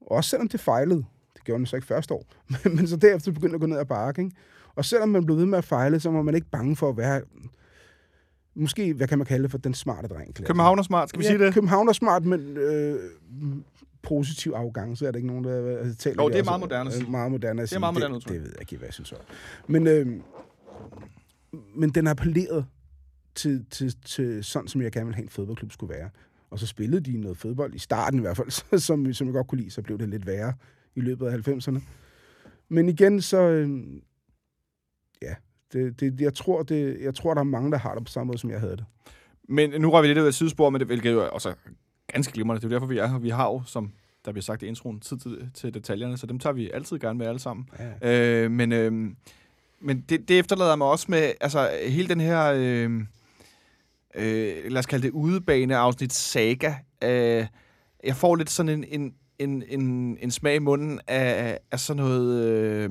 Også 0.00 0.30
selvom 0.30 0.48
det 0.48 0.60
fejlede. 0.60 1.04
Det 1.34 1.44
gjorde 1.44 1.58
den 1.58 1.66
så 1.66 1.76
ikke 1.76 1.86
første 1.86 2.14
år. 2.14 2.26
Men, 2.64 2.76
men 2.76 2.86
så 2.86 2.96
derefter 2.96 3.32
begyndte 3.32 3.54
at 3.54 3.60
gå 3.60 3.66
ned 3.66 3.78
ad 3.78 3.84
bakke. 3.84 4.22
Ikke? 4.22 4.36
Og 4.74 4.84
selvom 4.84 5.08
man 5.08 5.24
blev 5.26 5.36
ved 5.36 5.46
med 5.46 5.58
at 5.58 5.64
fejle, 5.64 6.00
så 6.00 6.10
var 6.10 6.22
man 6.22 6.34
ikke 6.34 6.50
bange 6.50 6.76
for 6.76 6.88
at 6.88 6.96
være... 6.96 7.22
Måske, 8.58 8.94
hvad 8.94 9.08
kan 9.08 9.18
man 9.18 9.26
kalde 9.26 9.42
det 9.42 9.50
for 9.50 9.58
den 9.58 9.74
smarte 9.74 10.08
dreng? 10.08 10.26
klassen. 10.26 10.44
København 10.44 10.78
er 10.78 10.82
smart, 10.82 11.08
skal 11.08 11.18
vi 11.18 11.24
ja, 11.24 11.30
sige 11.30 11.44
det? 11.44 11.54
København 11.54 11.88
er 11.88 11.92
smart, 11.92 12.24
men 12.24 12.56
øh, 12.56 13.00
positiv 14.02 14.52
arrogance 14.52 15.06
er 15.06 15.10
det 15.10 15.18
ikke 15.18 15.26
nogen, 15.26 15.44
der 15.44 15.80
øh, 15.80 15.94
taler 15.94 16.22
Jo, 16.22 16.28
det 16.28 16.38
er 16.38 16.44
meget 16.44 16.60
moderne 16.60 16.90
øh, 16.94 17.10
Meget 17.10 17.30
moderne 17.30 17.62
Det 17.62 17.72
er 17.72 17.78
meget 17.78 17.94
moderne 17.94 18.14
det, 18.14 18.28
det 18.28 18.40
ved 18.42 18.50
jeg 18.50 18.60
ikke, 18.60 18.76
hvad 18.76 18.86
jeg 18.86 18.94
synes 18.94 19.12
om. 19.12 19.18
Men, 19.66 19.86
øh, 19.86 20.06
men 21.76 21.90
den 21.90 22.06
appellerede 22.06 22.64
til, 23.34 23.66
til, 23.70 23.96
til 24.04 24.44
sådan, 24.44 24.68
som 24.68 24.82
jeg 24.82 24.92
gerne 24.92 25.06
ville 25.06 25.16
have 25.16 25.22
en 25.22 25.28
fodboldklub 25.28 25.72
skulle 25.72 25.94
være. 25.94 26.10
Og 26.50 26.58
så 26.58 26.66
spillede 26.66 27.12
de 27.12 27.16
noget 27.16 27.38
fodbold, 27.38 27.74
i 27.74 27.78
starten 27.78 28.18
i 28.18 28.22
hvert 28.22 28.36
fald, 28.36 28.78
som, 28.88 29.12
som 29.12 29.26
jeg 29.26 29.34
godt 29.34 29.46
kunne 29.46 29.60
lide, 29.60 29.70
så 29.70 29.82
blev 29.82 29.98
det 29.98 30.08
lidt 30.08 30.26
værre 30.26 30.54
i 30.94 31.00
løbet 31.00 31.26
af 31.26 31.48
90'erne. 31.48 31.80
Men 32.68 32.88
igen, 32.88 33.22
så... 33.22 33.40
Øh, 33.40 33.84
ja, 35.22 35.34
det, 35.72 36.00
det, 36.00 36.20
jeg, 36.20 36.34
tror, 36.34 36.62
det, 36.62 37.00
jeg 37.00 37.14
tror, 37.14 37.34
der 37.34 37.40
er 37.40 37.44
mange, 37.44 37.70
der 37.70 37.78
har 37.78 37.94
det 37.94 38.04
på 38.04 38.12
samme 38.12 38.26
måde, 38.26 38.38
som 38.38 38.50
jeg 38.50 38.60
havde 38.60 38.76
det. 38.76 38.84
Men 39.48 39.80
nu 39.80 39.90
rører 39.90 40.02
vi 40.02 40.08
lidt 40.08 40.18
ud 40.18 40.26
af 40.26 40.34
sidespor, 40.34 40.70
men 40.70 40.78
det 40.78 40.88
hvilket 40.88 41.12
jo 41.12 41.28
også 41.32 41.54
ganske 42.12 42.32
glimrende. 42.32 42.60
Det 42.60 42.66
er 42.66 42.68
jo 42.68 42.74
derfor, 42.74 42.86
vi 42.86 42.98
er 42.98 43.06
her. 43.06 43.18
Vi 43.18 43.30
har 43.30 43.46
jo, 43.46 43.62
som 43.66 43.92
der 44.24 44.32
bliver 44.32 44.42
sagt 44.42 44.62
i 44.62 44.66
introen, 44.66 45.00
tid 45.00 45.18
til, 45.18 45.50
til 45.54 45.74
detaljerne, 45.74 46.16
så 46.16 46.26
dem 46.26 46.38
tager 46.38 46.52
vi 46.52 46.70
altid 46.70 46.98
gerne 46.98 47.18
med 47.18 47.26
alle 47.26 47.38
sammen. 47.38 47.68
Ja. 48.02 48.44
Øh, 48.44 48.50
men 48.50 48.72
øh, 48.72 49.10
men 49.80 50.04
det, 50.08 50.28
det 50.28 50.38
efterlader 50.38 50.76
mig 50.76 50.86
også 50.86 51.06
med 51.08 51.32
altså, 51.40 51.70
hele 51.86 52.08
den 52.08 52.20
her, 52.20 52.52
øh, 52.56 53.00
øh, 54.14 54.70
lad 54.70 54.78
os 54.78 54.86
kalde 54.86 55.06
det 55.06 55.12
udebane-afsnit 55.12 56.12
saga. 56.12 56.74
Øh, 57.04 57.46
jeg 58.04 58.16
får 58.16 58.36
lidt 58.36 58.50
sådan 58.50 58.68
en, 58.68 58.84
en, 59.00 59.14
en, 59.38 59.62
en, 59.68 60.16
en 60.20 60.30
smag 60.30 60.54
i 60.54 60.58
munden 60.58 61.00
af, 61.06 61.58
af 61.70 61.80
sådan 61.80 62.02
noget, 62.02 62.44
øh, 62.44 62.90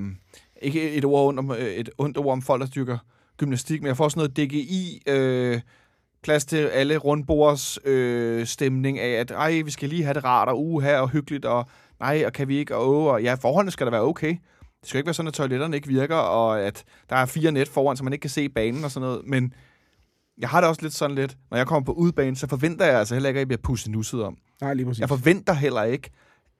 ikke 0.61 0.91
et, 0.91 1.05
ord 1.05 1.27
ondt 1.27 1.39
om, 1.39 1.51
øh, 1.51 1.57
et 1.57 1.89
ondt 1.97 2.17
ord 2.17 2.31
om 2.31 2.41
folk, 2.41 2.61
der 2.61 2.67
dyrker 2.67 2.97
gymnastik, 3.37 3.81
men 3.81 3.87
jeg 3.87 3.97
får 3.97 4.09
sådan 4.09 4.19
noget 4.19 4.37
DGI, 4.37 5.01
øh, 5.07 5.61
plads 6.23 6.45
til 6.45 6.57
alle 6.57 6.97
rundbords 6.97 7.79
øh, 7.85 8.45
stemning 8.45 8.99
af, 8.99 9.09
at 9.09 9.31
ej, 9.31 9.61
vi 9.65 9.71
skal 9.71 9.89
lige 9.89 10.03
have 10.03 10.13
det 10.13 10.23
rart, 10.23 10.47
og 10.47 10.65
uha, 10.65 10.99
og 10.99 11.09
hyggeligt, 11.09 11.45
og 11.45 11.65
nej, 11.99 12.23
og 12.25 12.33
kan 12.33 12.47
vi 12.47 12.57
ikke, 12.57 12.75
og, 12.75 13.07
og 13.07 13.23
ja, 13.23 13.33
forholdene 13.33 13.71
skal 13.71 13.85
da 13.85 13.91
være 13.91 14.01
okay. 14.01 14.35
Det 14.81 14.89
skal 14.89 14.97
ikke 14.97 15.07
være 15.07 15.13
sådan, 15.13 15.27
at 15.27 15.33
toiletterne 15.33 15.75
ikke 15.75 15.87
virker, 15.87 16.15
og 16.15 16.61
at 16.61 16.83
der 17.09 17.15
er 17.15 17.25
fire 17.25 17.51
net 17.51 17.67
foran, 17.67 17.97
så 17.97 18.03
man 18.03 18.13
ikke 18.13 18.21
kan 18.21 18.29
se 18.29 18.49
banen 18.49 18.83
og 18.83 18.91
sådan 18.91 19.07
noget, 19.07 19.21
men 19.25 19.53
jeg 20.37 20.49
har 20.49 20.61
det 20.61 20.69
også 20.69 20.81
lidt 20.81 20.93
sådan 20.93 21.15
lidt, 21.15 21.37
når 21.51 21.57
jeg 21.57 21.67
kommer 21.67 21.85
på 21.85 21.91
udbanen, 21.91 22.35
så 22.35 22.47
forventer 22.47 22.85
jeg 22.85 22.99
altså 22.99 23.15
heller 23.15 23.29
ikke, 23.29 23.37
at 23.37 23.41
jeg 23.41 23.47
bliver 23.47 23.61
pusset 23.61 23.91
nusset 23.91 24.23
om. 24.23 24.37
Nej, 24.61 24.73
lige 24.73 24.85
præcis. 24.85 24.99
Jeg 24.99 25.09
forventer 25.09 25.53
heller 25.53 25.83
ikke, 25.83 26.09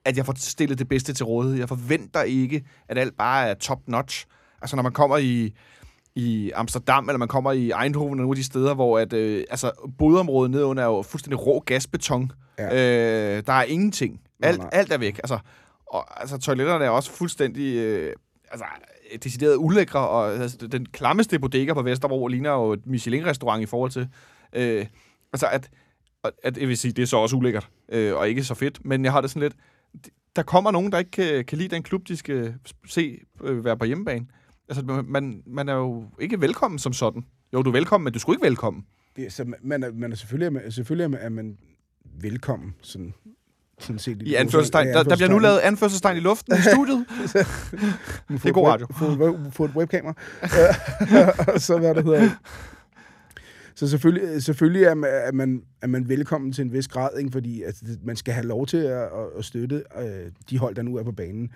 at 0.07 0.17
jeg 0.17 0.25
får 0.25 0.33
stillet 0.37 0.79
det 0.79 0.89
bedste 0.89 1.13
til 1.13 1.25
rådighed. 1.25 1.59
Jeg 1.59 1.67
forventer 1.67 2.21
ikke, 2.21 2.65
at 2.89 2.97
alt 2.97 3.17
bare 3.17 3.49
er 3.49 3.53
top-notch. 3.53 4.25
Altså, 4.61 4.75
når 4.75 4.83
man 4.83 4.91
kommer 4.91 5.17
i, 5.17 5.53
i 6.15 6.51
Amsterdam, 6.51 7.09
eller 7.09 7.17
man 7.17 7.27
kommer 7.27 7.51
i 7.51 7.71
Eindhoven, 7.83 8.11
og 8.11 8.17
nogle 8.17 8.31
af 8.31 8.35
de 8.35 8.43
steder, 8.43 8.73
hvor 8.73 8.99
at, 8.99 9.13
øh, 9.13 9.43
altså, 9.49 9.71
bodområdet 9.97 10.51
nedenunder 10.51 10.83
er 10.83 10.87
jo 10.87 11.01
fuldstændig 11.01 11.47
rå 11.47 11.59
gasbeton. 11.59 12.31
Ja. 12.59 12.65
Øh, 12.65 13.43
der 13.45 13.53
er 13.53 13.63
ingenting. 13.63 14.21
Nej, 14.39 14.49
Alt, 14.49 14.59
nej. 14.59 14.69
alt 14.73 14.91
er 14.91 14.97
væk. 14.97 15.17
Altså, 15.17 15.39
og, 15.87 16.21
altså, 16.21 16.37
toiletterne 16.37 16.85
er 16.85 16.89
også 16.89 17.11
fuldstændig... 17.11 17.75
Øh, 17.75 18.13
altså, 18.51 18.65
decideret 19.23 19.55
ulækre, 19.55 20.07
og 20.07 20.33
altså, 20.33 20.67
den 20.67 20.85
klammeste 20.85 21.39
bodega 21.39 21.73
på 21.73 21.81
Vesterbro 21.81 22.27
ligner 22.27 22.51
jo 22.51 22.73
et 22.73 22.85
Michelin-restaurant 22.85 23.63
i 23.63 23.65
forhold 23.65 23.91
til... 23.91 24.07
Øh, 24.53 24.85
altså, 25.33 25.47
at, 25.47 25.69
og 26.23 26.31
at, 26.43 26.57
jeg 26.57 26.67
vil 26.67 26.77
sige, 26.77 26.91
det 26.91 27.01
er 27.01 27.05
så 27.05 27.17
også 27.17 27.35
ulækkert, 27.35 27.69
øh, 27.89 28.15
og 28.15 28.29
ikke 28.29 28.43
så 28.43 28.53
fedt, 28.53 28.85
men 28.85 29.03
jeg 29.05 29.11
har 29.11 29.21
det 29.21 29.29
sådan 29.29 29.41
lidt... 29.41 29.55
Der 30.37 30.43
kommer 30.43 30.71
nogen, 30.71 30.91
der 30.91 30.97
ikke 30.97 31.11
kan, 31.11 31.45
kan 31.45 31.57
lide 31.57 31.75
den 31.75 31.83
klub, 31.83 32.07
de 32.07 32.17
skal 32.17 32.53
se 32.87 33.19
øh, 33.43 33.65
være 33.65 33.77
på 33.77 33.85
hjemmebane. 33.85 34.25
Altså, 34.69 35.03
man, 35.07 35.43
man 35.45 35.69
er 35.69 35.73
jo 35.73 36.05
ikke 36.19 36.41
velkommen 36.41 36.79
som 36.79 36.93
sådan. 36.93 37.25
Jo, 37.53 37.61
du 37.61 37.69
er 37.69 37.73
velkommen, 37.73 38.03
men 38.03 38.13
du 38.13 38.19
skulle 38.19 38.35
ikke 38.35 38.45
velkommen. 38.45 38.85
det, 39.15 39.33
så 39.33 39.53
man, 39.63 39.83
er, 39.83 39.91
man 39.93 40.11
er 40.11 40.15
selvfølgelig, 40.15 40.61
er, 40.65 40.69
selvfølgelig 40.69 41.17
er 41.19 41.29
man 41.29 41.57
velkommen, 42.21 42.75
sådan, 42.81 43.13
sådan 43.79 43.99
set. 43.99 44.21
I 44.21 44.35
anførselstegn. 44.35 44.87
Der, 44.87 45.03
der 45.03 45.15
bliver 45.15 45.29
nu 45.29 45.39
lavet 45.39 45.59
anførselstegn 45.59 46.17
i 46.17 46.19
luften 46.19 46.57
i 46.57 46.61
studiet. 46.61 47.05
det 48.29 48.45
er 48.45 48.51
god 48.51 48.67
radio. 48.67 48.87
Få, 48.97 49.37
få 49.51 49.65
et 49.65 49.71
webkamera. 49.75 50.13
så 51.67 51.77
hvad 51.77 51.95
det 51.95 52.03
hedder. 52.03 52.29
Så 53.77 53.87
selvfølgelig, 53.87 54.43
selvfølgelig 54.43 54.83
er, 54.83 54.93
man, 54.93 55.09
er, 55.13 55.31
man, 55.31 55.63
er 55.81 55.87
man 55.87 56.09
velkommen 56.09 56.51
til 56.51 56.61
en 56.61 56.73
vis 56.73 56.87
grad, 56.87 57.17
ikke? 57.19 57.31
fordi 57.31 57.63
altså, 57.63 57.85
man 58.03 58.15
skal 58.15 58.33
have 58.33 58.45
lov 58.45 58.65
til 58.65 58.77
at, 58.77 59.09
at 59.37 59.45
støtte 59.45 59.83
øh, 59.97 60.31
de 60.49 60.57
hold, 60.57 60.75
der 60.75 60.81
nu 60.81 60.95
er 60.95 61.03
på 61.03 61.11
banen. 61.11 61.51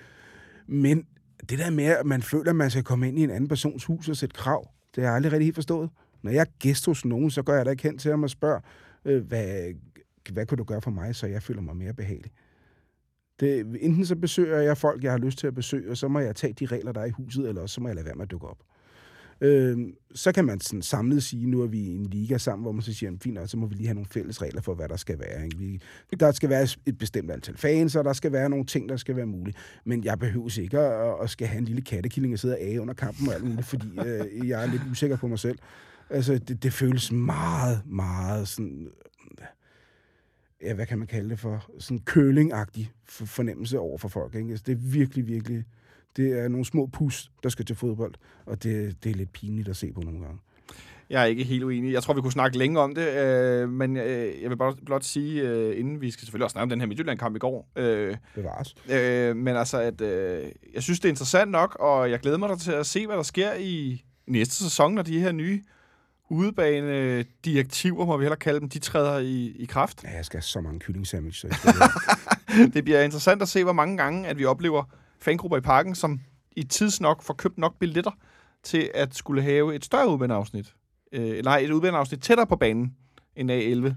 Men 0.67 1.05
det 1.49 1.59
der 1.59 1.69
med, 1.69 1.83
at 1.83 2.05
man 2.05 2.21
føler, 2.21 2.49
at 2.49 2.55
man 2.55 2.71
skal 2.71 2.83
komme 2.83 3.07
ind 3.07 3.19
i 3.19 3.23
en 3.23 3.29
anden 3.29 3.47
persons 3.47 3.85
hus 3.85 4.09
og 4.09 4.17
sætte 4.17 4.33
krav, 4.33 4.69
det 4.95 5.03
har 5.03 5.09
jeg 5.09 5.15
aldrig 5.15 5.31
rigtig 5.31 5.45
helt 5.45 5.55
forstået. 5.55 5.89
Når 6.21 6.31
jeg 6.31 6.41
er 6.41 6.51
gæst 6.59 6.85
hos 6.85 7.05
nogen, 7.05 7.31
så 7.31 7.43
gør 7.43 7.55
jeg 7.55 7.65
da 7.65 7.71
ikke 7.71 7.83
hen 7.83 7.97
til 7.97 8.11
ham 8.11 8.23
og 8.23 8.29
spørger, 8.29 8.59
øh, 9.05 9.23
hvad, 9.23 9.73
hvad 10.31 10.45
kan 10.45 10.57
du 10.57 10.63
gøre 10.63 10.81
for 10.81 10.91
mig, 10.91 11.15
så 11.15 11.27
jeg 11.27 11.43
føler 11.43 11.61
mig 11.61 11.75
mere 11.75 11.93
behagelig. 11.93 12.31
Det, 13.39 13.59
enten 13.79 14.05
så 14.05 14.15
besøger 14.15 14.57
jeg 14.57 14.77
folk, 14.77 15.03
jeg 15.03 15.11
har 15.11 15.19
lyst 15.19 15.37
til 15.37 15.47
at 15.47 15.55
besøge, 15.55 15.91
og 15.91 15.97
så 15.97 16.07
må 16.07 16.19
jeg 16.19 16.35
tage 16.35 16.53
de 16.53 16.65
regler, 16.65 16.91
der 16.91 17.01
er 17.01 17.05
i 17.05 17.11
huset, 17.11 17.49
eller 17.49 17.61
også 17.61 17.73
så 17.73 17.81
må 17.81 17.87
jeg 17.87 17.95
lade 17.95 18.05
være 18.05 18.15
med 18.15 18.23
at 18.23 18.31
dukke 18.31 18.47
op. 18.47 18.57
Øh, 19.41 19.77
så 20.15 20.31
kan 20.31 20.45
man 20.45 20.59
sådan 20.59 20.81
samlet 20.81 21.23
sige, 21.23 21.47
nu 21.47 21.61
er 21.61 21.67
vi 21.67 21.79
i 21.79 21.95
en 21.95 22.05
liga 22.05 22.37
sammen, 22.37 22.63
hvor 22.63 22.71
man 22.71 22.81
så 22.81 22.93
siger, 22.93 23.11
fint, 23.23 23.49
så 23.49 23.57
må 23.57 23.67
vi 23.67 23.75
lige 23.75 23.87
have 23.87 23.95
nogle 23.95 24.07
fælles 24.11 24.41
regler 24.41 24.61
for, 24.61 24.73
hvad 24.73 24.89
der 24.89 24.97
skal 24.97 25.19
være. 25.19 25.45
Ikke? 25.45 25.57
Vi, 25.57 25.79
der 26.19 26.31
skal 26.31 26.49
være 26.49 26.67
et 26.85 26.97
bestemt 26.97 27.31
antal 27.31 27.57
fans, 27.57 27.95
og 27.95 28.03
der 28.03 28.13
skal 28.13 28.31
være 28.31 28.49
nogle 28.49 28.65
ting, 28.65 28.89
der 28.89 28.97
skal 28.97 29.15
være 29.15 29.25
mulige. 29.25 29.55
Men 29.85 30.03
jeg 30.03 30.19
behøver 30.19 30.59
ikke 30.59 30.79
at, 30.79 31.23
at 31.23 31.29
skal 31.29 31.47
have 31.47 31.57
en 31.57 31.65
lille 31.65 31.81
kattekilling 31.81 32.33
og 32.33 32.39
sidde 32.39 32.57
af 32.57 32.77
under 32.79 32.93
kampen 32.93 33.27
og 33.27 33.33
alt 33.33 33.43
muligt, 33.43 33.67
fordi 33.67 33.87
øh, 34.05 34.47
jeg 34.47 34.63
er 34.63 34.71
lidt 34.71 34.81
usikker 34.91 35.17
på 35.17 35.27
mig 35.27 35.39
selv. 35.39 35.59
Altså, 36.09 36.37
det, 36.37 36.63
det 36.63 36.73
føles 36.73 37.11
meget, 37.11 37.81
meget 37.85 38.47
sådan 38.47 38.87
øh, 39.39 39.45
ja, 40.61 40.73
hvad 40.73 40.85
kan 40.85 40.97
man 40.97 41.07
kalde 41.07 41.29
det 41.29 41.39
for, 41.39 41.71
sådan 41.79 41.99
kølingagtig 41.99 42.91
fornemmelse 43.05 43.79
over 43.79 43.97
for 43.97 44.07
folk. 44.07 44.35
Ikke? 44.35 44.49
Altså, 44.49 44.63
det 44.67 44.71
er 44.71 44.77
virkelig, 44.77 45.27
virkelig, 45.27 45.65
det 46.17 46.39
er 46.39 46.47
nogle 46.47 46.65
små 46.65 46.85
pus, 46.85 47.31
der 47.43 47.49
skal 47.49 47.65
til 47.65 47.75
fodbold, 47.75 48.13
og 48.45 48.63
det, 48.63 49.03
det 49.03 49.11
er 49.11 49.15
lidt 49.15 49.33
pinligt 49.33 49.69
at 49.69 49.77
se 49.77 49.91
på 49.91 50.01
nogle 50.01 50.19
gange. 50.19 50.39
Jeg 51.09 51.21
er 51.21 51.25
ikke 51.25 51.43
helt 51.43 51.63
uenig. 51.63 51.93
Jeg 51.93 52.03
tror, 52.03 52.13
vi 52.13 52.21
kunne 52.21 52.31
snakke 52.31 52.57
længe 52.57 52.79
om 52.79 52.95
det, 52.95 53.07
øh, 53.07 53.69
men 53.69 53.97
øh, 53.97 54.41
jeg 54.41 54.49
vil 54.49 54.57
blot, 54.57 54.77
blot 54.85 55.03
sige, 55.03 55.41
øh, 55.41 55.79
inden 55.79 56.01
vi 56.01 56.11
skal 56.11 56.25
selvfølgelig 56.25 56.43
også 56.43 56.53
snakke 56.53 56.63
om 56.63 56.69
den 56.69 56.79
her 56.79 56.87
Midtjylland-kamp 56.87 57.35
i 57.35 57.39
går. 57.39 57.69
Øh, 57.75 58.17
Bevares. 58.35 58.75
Øh, 58.89 59.35
men 59.35 59.55
altså, 59.55 59.79
at, 59.79 60.01
øh, 60.01 60.51
jeg 60.73 60.83
synes, 60.83 60.99
det 60.99 61.05
er 61.05 61.11
interessant 61.11 61.51
nok, 61.51 61.77
og 61.79 62.11
jeg 62.11 62.19
glæder 62.19 62.37
mig 62.37 62.59
til 62.59 62.71
at 62.71 62.85
se, 62.85 63.07
hvad 63.07 63.15
der 63.15 63.23
sker 63.23 63.53
i 63.53 64.03
næste 64.27 64.55
sæson, 64.55 64.93
når 64.93 65.01
de 65.01 65.19
her 65.19 65.31
nye 65.31 65.61
udebane 66.29 67.23
direktiver, 67.45 68.05
må 68.05 68.17
vi 68.17 68.23
heller 68.23 68.35
kalde 68.35 68.59
dem, 68.59 68.69
de 68.69 68.79
træder 68.79 69.17
i, 69.19 69.55
i 69.59 69.65
kraft. 69.65 70.03
Ja, 70.03 70.15
jeg 70.15 70.25
skal 70.25 70.37
have 70.37 70.43
så 70.43 70.61
mange 70.61 70.79
kylling 70.79 71.07
sandwich. 71.07 71.39
Så 71.39 71.47
det 72.73 72.83
bliver 72.83 73.01
interessant 73.01 73.41
at 73.41 73.47
se, 73.47 73.63
hvor 73.63 73.73
mange 73.73 73.97
gange, 73.97 74.27
at 74.27 74.37
vi 74.37 74.45
oplever 74.45 74.83
fangrupper 75.21 75.57
i 75.57 75.61
parken, 75.61 75.95
som 75.95 76.19
i 76.55 76.63
tidsnok 76.63 77.23
får 77.23 77.33
købt 77.33 77.57
nok 77.57 77.79
billetter 77.79 78.11
til 78.63 78.89
at 78.93 79.15
skulle 79.15 79.41
have 79.41 79.75
et 79.75 79.85
større 79.85 80.09
udbaneafsnit. 80.09 80.73
Øh, 81.11 81.43
nej, 81.43 81.57
et 81.57 81.71
udbaneafsnit 81.71 82.21
tættere 82.21 82.47
på 82.47 82.55
banen 82.55 82.95
end 83.35 83.51
A11. 83.51 83.93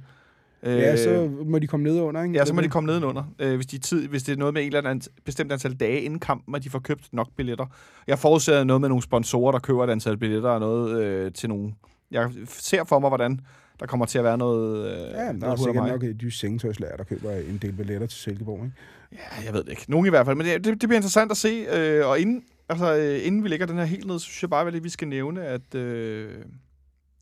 Ja, 0.67 0.97
så 0.97 1.31
må 1.47 1.59
de 1.59 1.67
komme 1.67 1.85
ned 1.85 2.01
under, 2.01 2.23
ikke? 2.23 2.39
Ja, 2.39 2.45
så 2.45 2.55
må 2.55 2.61
de 2.61 2.69
komme 2.69 2.87
ned 2.87 3.05
under. 3.05 3.25
Øh, 3.39 3.55
hvis, 3.57 3.67
de 3.67 3.79
tid, 3.79 4.09
hvis 4.09 4.23
det 4.23 4.33
er 4.33 4.37
noget 4.37 4.55
med 4.55 4.63
et 4.63 4.67
eller 4.67 4.91
andet 4.91 5.09
bestemt 5.25 5.53
antal 5.53 5.75
dage 5.75 6.01
inden 6.01 6.21
kampen, 6.21 6.55
at 6.55 6.65
de 6.65 6.71
får 6.71 6.79
købt 6.79 7.09
nok 7.13 7.29
billetter. 7.37 7.67
Jeg 8.07 8.19
forudser 8.19 8.65
noget 8.65 8.81
med 8.81 8.89
nogle 8.89 9.03
sponsorer, 9.03 9.53
der 9.53 9.59
køber 9.59 9.85
et 9.85 9.91
antal 9.91 10.17
billetter 10.17 10.51
og 10.51 10.61
noget 10.61 11.03
øh, 11.03 11.33
til 11.33 11.49
nogle 11.49 11.75
jeg 12.11 12.31
ser 12.47 12.85
for 12.85 12.99
mig, 12.99 13.11
hvordan 13.11 13.41
der 13.81 13.87
kommer 13.87 14.07
til 14.07 14.19
at 14.19 14.25
være 14.25 14.39
noget... 14.39 14.87
Øh, 14.87 15.13
ja, 15.13 15.33
der 15.33 15.49
er 15.49 15.57
sikkert 15.57 15.89
nok 15.89 16.03
et 16.03 16.21
dyst 16.21 16.41
sengetøjslærer, 16.41 16.97
der 16.97 17.05
køber 17.05 17.31
en 17.31 17.59
del 17.63 17.73
billetter 17.73 18.07
til 18.07 18.19
Silkeborg, 18.19 18.65
ikke? 18.65 18.77
Ja, 19.15 19.45
jeg 19.45 19.53
ved 19.53 19.65
det 19.65 19.71
ikke. 19.71 19.85
Nogen 19.89 20.07
i 20.07 20.11
hvert 20.11 20.27
fald. 20.27 20.37
Men 20.37 20.47
det, 20.47 20.65
det, 20.65 20.81
det 20.81 20.89
bliver 20.89 20.97
interessant 20.97 21.31
at 21.31 21.37
se. 21.37 21.67
Øh, 21.71 22.07
og 22.07 22.21
inden, 22.21 22.45
altså, 22.69 22.97
øh, 22.97 23.27
inden 23.27 23.45
vi 23.45 23.49
lægger 23.49 23.67
den 23.67 23.79
her 23.79 23.85
helt 23.85 24.07
ned, 24.07 24.19
så 24.19 24.25
synes 24.25 24.43
jeg 24.43 24.51
bare, 24.51 24.67
at 24.67 24.85
vi 24.85 24.89
skal 24.89 25.09
nævne, 25.09 25.45
at... 25.45 25.75
Øh, 25.75 26.45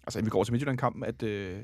altså, 0.06 0.18
inden 0.18 0.26
vi 0.26 0.30
går 0.30 0.44
til 0.44 0.52
Midtjylland-kampen, 0.52 1.04
at... 1.04 1.22
Øh, 1.22 1.58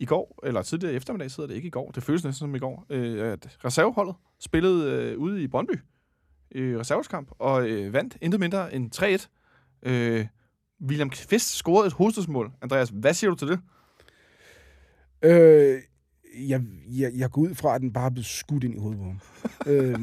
i 0.00 0.04
går, 0.04 0.40
eller 0.42 0.62
tidligere 0.62 0.94
eftermiddag 0.94 1.30
sidder 1.30 1.46
det 1.46 1.54
ikke 1.54 1.66
i 1.66 1.70
går, 1.70 1.90
det 1.90 2.02
føles 2.02 2.24
næsten 2.24 2.38
som 2.38 2.54
i 2.54 2.58
går, 2.58 2.86
øh, 2.90 3.32
at 3.32 3.58
reserveholdet 3.64 4.14
spillede 4.40 4.92
øh, 4.92 5.18
ude 5.18 5.42
i 5.42 5.46
Brøndby 5.46 5.80
i 6.50 6.58
øh, 6.58 6.80
reserveskamp, 6.80 7.30
og 7.38 7.68
øh, 7.68 7.92
vandt 7.92 8.16
intet 8.20 8.40
mindre 8.40 8.74
end 8.74 9.26
3-1. 9.84 9.90
Øh, 9.90 10.26
William 10.88 11.10
Kvist 11.10 11.54
scorede 11.54 11.86
et 11.86 11.92
hovedstødsmål. 11.92 12.52
Andreas, 12.62 12.88
hvad 12.88 13.14
siger 13.14 13.30
du 13.30 13.36
til 13.36 13.48
det? 13.48 13.60
Øh, 15.22 15.82
jeg, 16.36 16.62
jeg, 16.88 17.12
jeg 17.16 17.30
går 17.30 17.42
ud 17.42 17.54
fra, 17.54 17.74
at 17.74 17.80
den 17.80 17.92
bare 17.92 18.10
blev 18.10 18.24
skudt 18.24 18.64
ind 18.64 18.74
i 18.74 18.78
hovedet 18.78 18.98
på 18.98 19.04
ham. 19.04 19.20
øh, 19.72 20.00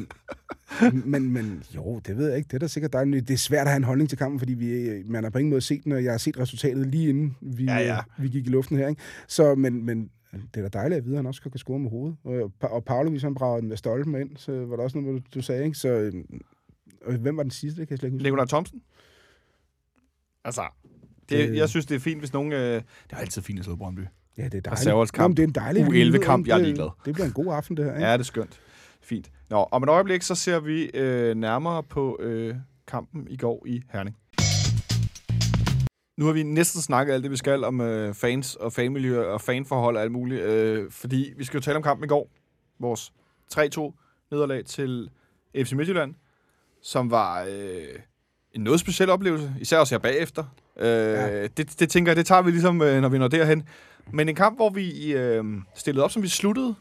men, 1.04 1.30
men 1.30 1.62
jo, 1.74 1.98
det 1.98 2.16
ved 2.16 2.28
jeg 2.28 2.36
ikke. 2.36 2.48
Det 2.48 2.54
er 2.54 2.58
da 2.58 2.66
sikkert 2.66 2.92
dejligt. 2.92 3.28
Det 3.28 3.34
er 3.34 3.38
svært 3.38 3.66
at 3.66 3.68
have 3.68 3.76
en 3.76 3.84
holdning 3.84 4.08
til 4.08 4.18
kampen, 4.18 4.38
fordi 4.38 4.54
vi, 4.54 5.02
man 5.06 5.22
har 5.24 5.30
på 5.30 5.38
ingen 5.38 5.50
måde 5.50 5.60
set 5.60 5.84
den, 5.84 5.92
og 5.92 6.04
jeg 6.04 6.12
har 6.12 6.18
set 6.18 6.38
resultatet 6.38 6.86
lige 6.86 7.08
inden 7.08 7.36
vi, 7.40 7.64
ja, 7.64 7.78
ja. 7.78 7.98
vi 8.18 8.28
gik 8.28 8.46
i 8.46 8.50
luften 8.50 8.76
her. 8.76 8.88
Ikke? 8.88 9.02
Så, 9.28 9.54
men, 9.54 9.84
men 9.86 10.10
det 10.32 10.64
er 10.64 10.68
da 10.68 10.78
dejligt 10.78 10.98
at 10.98 11.04
vide, 11.04 11.14
at 11.14 11.18
han 11.18 11.26
også 11.26 11.42
kan 11.42 11.58
score 11.58 11.78
med 11.78 11.90
hovedet. 11.90 12.16
Og, 12.24 12.52
og 12.60 12.84
Paolo, 12.84 13.10
hvis 13.10 13.22
han 13.22 13.34
brager 13.34 13.60
den 13.60 13.68
med 13.68 13.76
stolpen 13.76 14.14
ind, 14.14 14.36
så 14.36 14.52
var 14.52 14.76
der 14.76 14.82
også 14.82 14.98
noget, 14.98 15.24
du, 15.24 15.38
du 15.38 15.42
sagde. 15.42 15.64
Ikke? 15.64 15.78
Så, 15.78 15.88
øh, 15.88 16.12
og 17.06 17.14
hvem 17.14 17.36
var 17.36 17.42
den 17.42 17.50
sidste? 17.50 17.80
Det 17.80 17.88
kan 17.88 17.92
jeg 17.92 17.98
slet 17.98 18.06
ikke 18.06 18.14
huske. 18.14 18.24
Leonard 18.24 18.48
Thompson? 18.48 18.80
Altså, 20.44 20.62
det, 21.28 21.48
det, 21.48 21.56
jeg 21.56 21.68
synes, 21.68 21.86
det 21.86 21.94
er 21.94 22.00
fint, 22.00 22.20
hvis 22.20 22.32
nogen... 22.32 22.52
Øh, 22.52 22.58
det 22.58 22.82
er 23.10 23.16
altid 23.16 23.42
fint 23.42 23.58
at 23.58 23.64
slå 23.64 23.76
Brøndby. 23.76 24.00
Ja, 24.38 24.44
det 24.44 24.54
er 24.54 24.60
dejligt. 24.60 25.12
Kamp. 25.12 25.36
det 25.36 25.42
er 25.42 25.46
en 25.46 25.54
dejlig 25.54 25.84
U11-kamp, 25.84 26.46
jeg 26.46 26.54
er 26.58 26.62
ligeglad. 26.62 26.84
Det, 26.84 26.92
det 27.04 27.14
bliver 27.14 27.26
en 27.26 27.32
god 27.32 27.54
aften, 27.54 27.76
det 27.76 27.84
her. 27.84 27.94
Ikke? 27.94 28.06
Ja, 28.06 28.12
det 28.12 28.20
er 28.20 28.24
skønt. 28.24 28.60
Fint. 29.02 29.30
Nå, 29.50 29.68
om 29.70 29.82
et 29.82 29.88
øjeblik, 29.88 30.22
så 30.22 30.34
ser 30.34 30.60
vi 30.60 30.90
øh, 30.94 31.34
nærmere 31.34 31.82
på 31.82 32.18
øh, 32.20 32.54
kampen 32.86 33.26
i 33.30 33.36
går 33.36 33.66
i 33.66 33.82
Herning. 33.92 34.16
Nu 36.18 36.26
har 36.26 36.32
vi 36.32 36.42
næsten 36.42 36.82
snakket 36.82 37.14
alt 37.14 37.22
det, 37.22 37.30
vi 37.30 37.36
skal 37.36 37.64
om 37.64 37.80
øh, 37.80 38.14
fans 38.14 38.56
og 38.56 38.72
fanmiljø 38.72 39.24
og 39.24 39.40
fanforhold 39.40 39.96
og 39.96 40.02
alt 40.02 40.12
muligt, 40.12 40.42
øh, 40.42 40.90
fordi 40.90 41.32
vi 41.36 41.44
skal 41.44 41.58
jo 41.58 41.62
tale 41.62 41.76
om 41.76 41.82
kampen 41.82 42.04
i 42.04 42.08
går. 42.08 42.28
Vores 42.80 43.12
3-2 43.54 44.28
nederlag 44.30 44.64
til 44.64 45.10
FC 45.56 45.72
Midtjylland, 45.72 46.14
som 46.82 47.10
var... 47.10 47.42
Øh, 47.42 47.98
en 48.54 48.60
noget 48.60 48.80
speciel 48.80 49.10
oplevelse, 49.10 49.54
især 49.60 49.78
også 49.78 49.94
her 49.94 49.98
bagefter. 49.98 50.44
Øh, 50.80 50.86
ja. 50.86 51.46
det, 51.46 51.80
det 51.80 51.88
tænker 51.88 52.12
jeg, 52.12 52.16
det 52.16 52.26
tager 52.26 52.42
vi 52.42 52.50
ligesom, 52.50 52.82
øh, 52.82 53.00
når 53.00 53.08
vi 53.08 53.18
når 53.18 53.28
derhen. 53.28 53.62
Men 54.12 54.28
en 54.28 54.34
kamp, 54.34 54.58
hvor 54.58 54.70
vi 54.70 55.12
øh, 55.12 55.44
stillede 55.74 56.04
op, 56.04 56.10
som 56.10 56.22
vi 56.22 56.28
sluttede, 56.28 56.74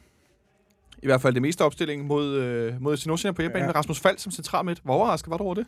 i 1.03 1.05
hvert 1.05 1.21
fald 1.21 1.33
det 1.33 1.41
meste 1.41 1.61
opstilling 1.61 2.05
mod, 2.05 2.35
øh, 2.35 2.81
mod 2.81 2.97
Sinosien 2.97 3.33
på 3.33 3.41
hjemmebane 3.41 3.63
ja. 3.63 3.67
med 3.67 3.75
Rasmus 3.75 3.99
Fald 3.99 4.17
som 4.17 4.31
central 4.31 4.65
midt. 4.65 4.79
Hvor 4.83 4.93
overrasket 4.93 5.31
var 5.31 5.37
du 5.37 5.43
over 5.43 5.53
det? 5.53 5.65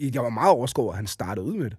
Øh, 0.00 0.14
jeg 0.14 0.22
var 0.22 0.28
meget 0.28 0.50
overrasket 0.50 0.82
at 0.88 0.96
han 0.96 1.06
startede 1.06 1.46
ud 1.46 1.54
med 1.54 1.70
det. 1.70 1.76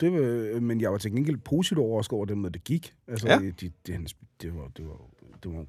det 0.00 0.12
var, 0.12 0.60
men 0.60 0.80
jeg 0.80 0.92
var 0.92 0.98
til 0.98 1.10
gengæld 1.10 1.36
positivt 1.36 1.80
overrasket 1.80 2.12
over 2.12 2.24
det 2.24 2.38
med, 2.38 2.50
det 2.50 2.64
gik. 2.64 2.94
Altså, 3.08 3.28
ja. 3.28 3.38
det, 3.38 3.60
det, 3.60 3.72
det, 3.86 4.14
det, 4.42 4.54
var, 4.54 4.68
det, 4.76 4.86
var, 4.86 4.96
det 5.42 5.52
var 5.52 5.64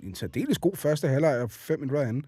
en 0.00 0.14
særdeles 0.14 0.58
god 0.58 0.76
første 0.76 1.08
halvleg 1.08 1.42
og 1.42 1.50
fem 1.50 1.80
minutter 1.80 2.08
anden. 2.08 2.24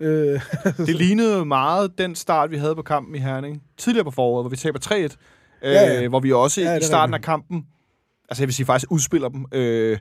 Øh, 0.00 0.40
det 0.86 0.94
lignede 0.94 1.44
meget 1.44 1.98
den 1.98 2.14
start, 2.14 2.50
vi 2.50 2.56
havde 2.56 2.74
på 2.74 2.82
kampen 2.82 3.14
i 3.14 3.18
Herning. 3.18 3.62
Tidligere 3.76 4.04
på 4.04 4.10
foråret, 4.10 4.42
hvor 4.42 4.50
vi 4.50 4.56
taber 4.56 5.08
3-1. 5.08 5.16
Øh, 5.62 5.72
ja, 5.72 6.00
ja. 6.00 6.08
Hvor 6.08 6.20
vi 6.20 6.32
også 6.32 6.60
ja, 6.60 6.76
i 6.76 6.82
starten 6.82 7.14
af 7.14 7.22
kampen, 7.22 7.66
altså 8.28 8.42
jeg 8.42 8.48
vil 8.48 8.54
sige 8.54 8.66
faktisk 8.66 8.90
udspiller 8.90 9.28
dem. 9.28 9.46
Øh, 9.52 9.98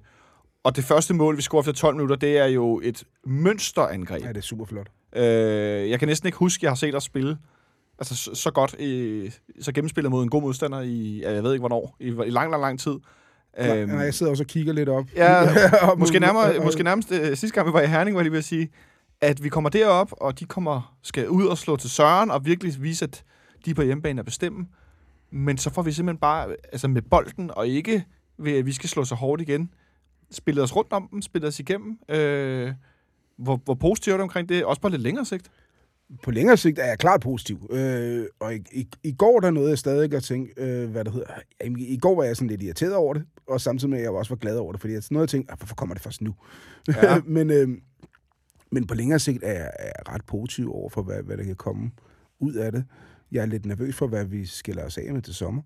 og 0.63 0.75
det 0.75 0.83
første 0.83 1.13
mål, 1.13 1.37
vi 1.37 1.41
scorer 1.41 1.61
efter 1.61 1.73
12 1.73 1.95
minutter, 1.95 2.15
det 2.15 2.37
er 2.37 2.45
jo 2.45 2.81
et 2.83 3.03
mønsterangreb. 3.25 4.23
Ja, 4.23 4.29
det 4.29 4.37
er 4.37 4.41
super 4.41 4.65
flot. 4.65 4.87
Øh, 5.15 5.89
jeg 5.89 5.99
kan 5.99 6.07
næsten 6.07 6.27
ikke 6.27 6.37
huske, 6.37 6.59
at 6.59 6.63
jeg 6.63 6.71
har 6.71 6.75
set 6.75 6.95
os 6.95 7.03
spille 7.03 7.37
altså, 7.99 8.15
så, 8.15 8.35
så 8.35 8.51
godt, 8.51 8.75
i, 8.79 9.31
så 9.61 9.71
gennemspillet 9.71 10.11
mod 10.11 10.23
en 10.23 10.29
god 10.29 10.41
modstander 10.41 10.81
i, 10.81 11.21
jeg 11.23 11.43
ved 11.43 11.53
ikke 11.53 11.61
hvornår, 11.61 11.95
i, 11.99 12.07
i 12.07 12.29
lang, 12.29 12.51
lang, 12.51 12.61
lang 12.61 12.79
tid. 12.79 12.95
Nej, 13.59 13.77
øhm, 13.77 13.99
jeg 13.99 14.13
sidder 14.13 14.29
også 14.31 14.43
og 14.43 14.47
kigger 14.47 14.73
lidt 14.73 14.89
op. 14.89 15.05
Ja, 15.15 15.41
måske, 15.97 16.19
nærmere, 16.19 16.59
måske 16.65 16.83
nærmest 16.83 17.11
øh, 17.11 17.37
sidste 17.37 17.55
gang, 17.55 17.67
vi 17.67 17.73
var 17.73 17.81
i 17.81 17.87
Herning, 17.87 18.15
var 18.15 18.21
jeg 18.21 18.23
lige 18.23 18.31
ved 18.31 18.39
at 18.39 18.45
sige, 18.45 18.69
at 19.21 19.43
vi 19.43 19.49
kommer 19.49 19.69
derop, 19.69 20.11
og 20.11 20.39
de 20.39 20.45
kommer 20.45 20.95
skal 21.03 21.29
ud 21.29 21.45
og 21.45 21.57
slå 21.57 21.75
til 21.75 21.89
Søren, 21.89 22.31
og 22.31 22.45
virkelig 22.45 22.73
vise, 22.79 23.05
at 23.05 23.23
de 23.65 23.71
er 23.71 23.75
på 23.75 23.81
hjemmebane 23.81 24.19
at 24.19 24.25
bestemme. 24.25 24.67
Men 25.31 25.57
så 25.57 25.69
får 25.69 25.81
vi 25.81 25.91
simpelthen 25.91 26.19
bare, 26.19 26.55
altså 26.71 26.87
med 26.87 27.01
bolden, 27.01 27.51
og 27.53 27.67
ikke 27.67 28.05
ved, 28.37 28.51
at 28.51 28.65
vi 28.65 28.71
skal 28.71 28.89
slå 28.89 29.05
så 29.05 29.15
hårdt 29.15 29.41
igen, 29.41 29.69
spillet 30.31 30.63
os 30.63 30.75
rundt 30.75 30.93
om 30.93 31.07
dem, 31.11 31.21
spillet 31.21 31.47
os 31.47 31.59
igennem. 31.59 31.99
Øh, 32.09 32.73
hvor, 33.37 33.61
hvor 33.65 33.73
positivt 33.73 34.13
er 34.13 34.17
det 34.17 34.23
omkring 34.23 34.49
det, 34.49 34.65
også 34.65 34.81
på 34.81 34.89
lidt 34.89 35.01
længere 35.01 35.25
sigt? 35.25 35.51
På 36.23 36.31
længere 36.31 36.57
sigt 36.57 36.79
er 36.79 36.85
jeg 36.85 36.99
klart 36.99 37.21
positiv. 37.21 37.67
Øh, 37.71 38.25
og 38.39 38.55
i, 38.55 38.59
i, 38.71 38.87
i 39.03 39.11
går 39.11 39.39
der 39.39 39.51
nåede 39.51 39.69
jeg 39.69 39.77
stadig 39.77 40.13
at 40.13 40.23
tænke, 40.23 40.53
øh, 40.57 40.89
hvad 40.89 41.03
det 41.03 41.13
hedder. 41.13 41.27
Jamen, 41.63 41.79
I 41.79 41.97
går 41.97 42.15
var 42.15 42.23
jeg 42.23 42.35
sådan 42.35 42.49
lidt 42.49 42.63
irriteret 42.63 42.95
over 42.95 43.13
det, 43.13 43.25
og 43.47 43.61
samtidig 43.61 43.89
med, 43.89 43.97
at 43.97 44.03
jeg 44.03 44.11
også 44.11 44.31
var 44.31 44.35
glad 44.35 44.57
over 44.57 44.71
det, 44.71 44.81
fordi 44.81 44.93
jeg 44.93 45.03
noget 45.11 45.23
jeg 45.23 45.29
tænkte, 45.29 45.51
ah, 45.51 45.57
hvorfor 45.57 45.75
kommer 45.75 45.95
det 45.95 46.03
først 46.03 46.21
nu? 46.21 46.35
Ja. 46.87 47.19
Men 47.25 47.49
øh, 47.51 47.67
men 48.71 48.87
på 48.87 48.95
længere 48.95 49.19
sigt 49.19 49.43
er 49.43 49.51
jeg, 49.51 49.71
er 49.79 49.85
jeg 49.85 50.13
ret 50.13 50.25
positiv 50.25 50.73
over 50.73 50.89
for, 50.89 51.01
hvad, 51.01 51.23
hvad 51.23 51.37
der 51.37 51.43
kan 51.43 51.55
komme 51.55 51.91
ud 52.39 52.53
af 52.53 52.71
det. 52.71 52.85
Jeg 53.31 53.41
er 53.41 53.45
lidt 53.45 53.65
nervøs 53.65 53.95
for, 53.95 54.07
hvad 54.07 54.25
vi 54.25 54.45
skiller 54.45 54.85
os 54.85 54.97
af 54.97 55.13
med 55.13 55.21
til 55.21 55.33
sommer. 55.33 55.61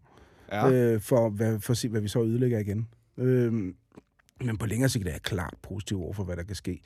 Ja. 0.52 0.72
Øh, 0.72 1.02
for, 1.02 1.30
hvad, 1.30 1.60
for 1.60 1.72
at 1.72 1.78
se, 1.78 1.90
hvad 1.90 2.02
vi 2.02 2.08
så 2.08 2.24
ødelægger 2.24 2.60
igen. 2.60 2.88
Øhm, 3.18 3.76
men 4.44 4.58
på 4.58 4.66
længere 4.66 4.90
sigt 4.90 5.08
er 5.08 5.12
jeg 5.12 5.22
klart 5.22 5.54
positiv 5.62 6.02
over 6.02 6.14
for, 6.14 6.24
hvad 6.24 6.36
der 6.36 6.44
kan 6.44 6.56
ske. 6.56 6.82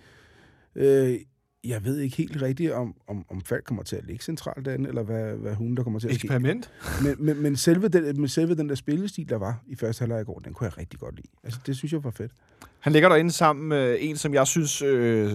Øh, 0.75 1.19
jeg 1.63 1.85
ved 1.85 1.99
ikke 1.99 2.17
helt 2.17 2.41
rigtigt, 2.41 2.71
om, 2.71 2.95
om, 3.07 3.25
om 3.29 3.41
Falk 3.41 3.63
kommer 3.63 3.83
til 3.83 3.95
at 3.95 4.05
ligge 4.05 4.23
centralt 4.23 4.65
derinde, 4.65 4.89
eller 4.89 5.03
hvad, 5.03 5.33
hvad 5.35 5.53
hun 5.53 5.75
der 5.75 5.83
kommer 5.83 5.99
til 5.99 6.07
at 6.07 6.15
ske. 6.15 6.25
Eksperiment. 6.25 6.71
Men, 7.03 7.25
men, 7.25 7.41
men, 7.41 7.55
selve 7.55 7.87
den, 7.87 8.21
men 8.21 8.27
selve 8.27 8.55
den 8.55 8.69
der 8.69 8.75
spillestil, 8.75 9.29
der 9.29 9.35
var 9.35 9.63
i 9.67 9.75
første 9.75 10.01
halvleg 10.01 10.21
i 10.21 10.23
går, 10.23 10.39
den 10.39 10.53
kunne 10.53 10.65
jeg 10.65 10.77
rigtig 10.77 10.99
godt 10.99 11.15
lide. 11.15 11.27
Altså, 11.43 11.59
det 11.65 11.77
synes 11.77 11.93
jeg 11.93 12.03
var 12.03 12.11
fedt. 12.11 12.31
Han 12.79 12.93
ligger 12.93 13.09
derinde 13.09 13.31
sammen 13.31 13.69
med 13.69 13.97
en, 13.99 14.17
som 14.17 14.33
jeg 14.33 14.47
synes 14.47 14.81
øh, 14.81 15.33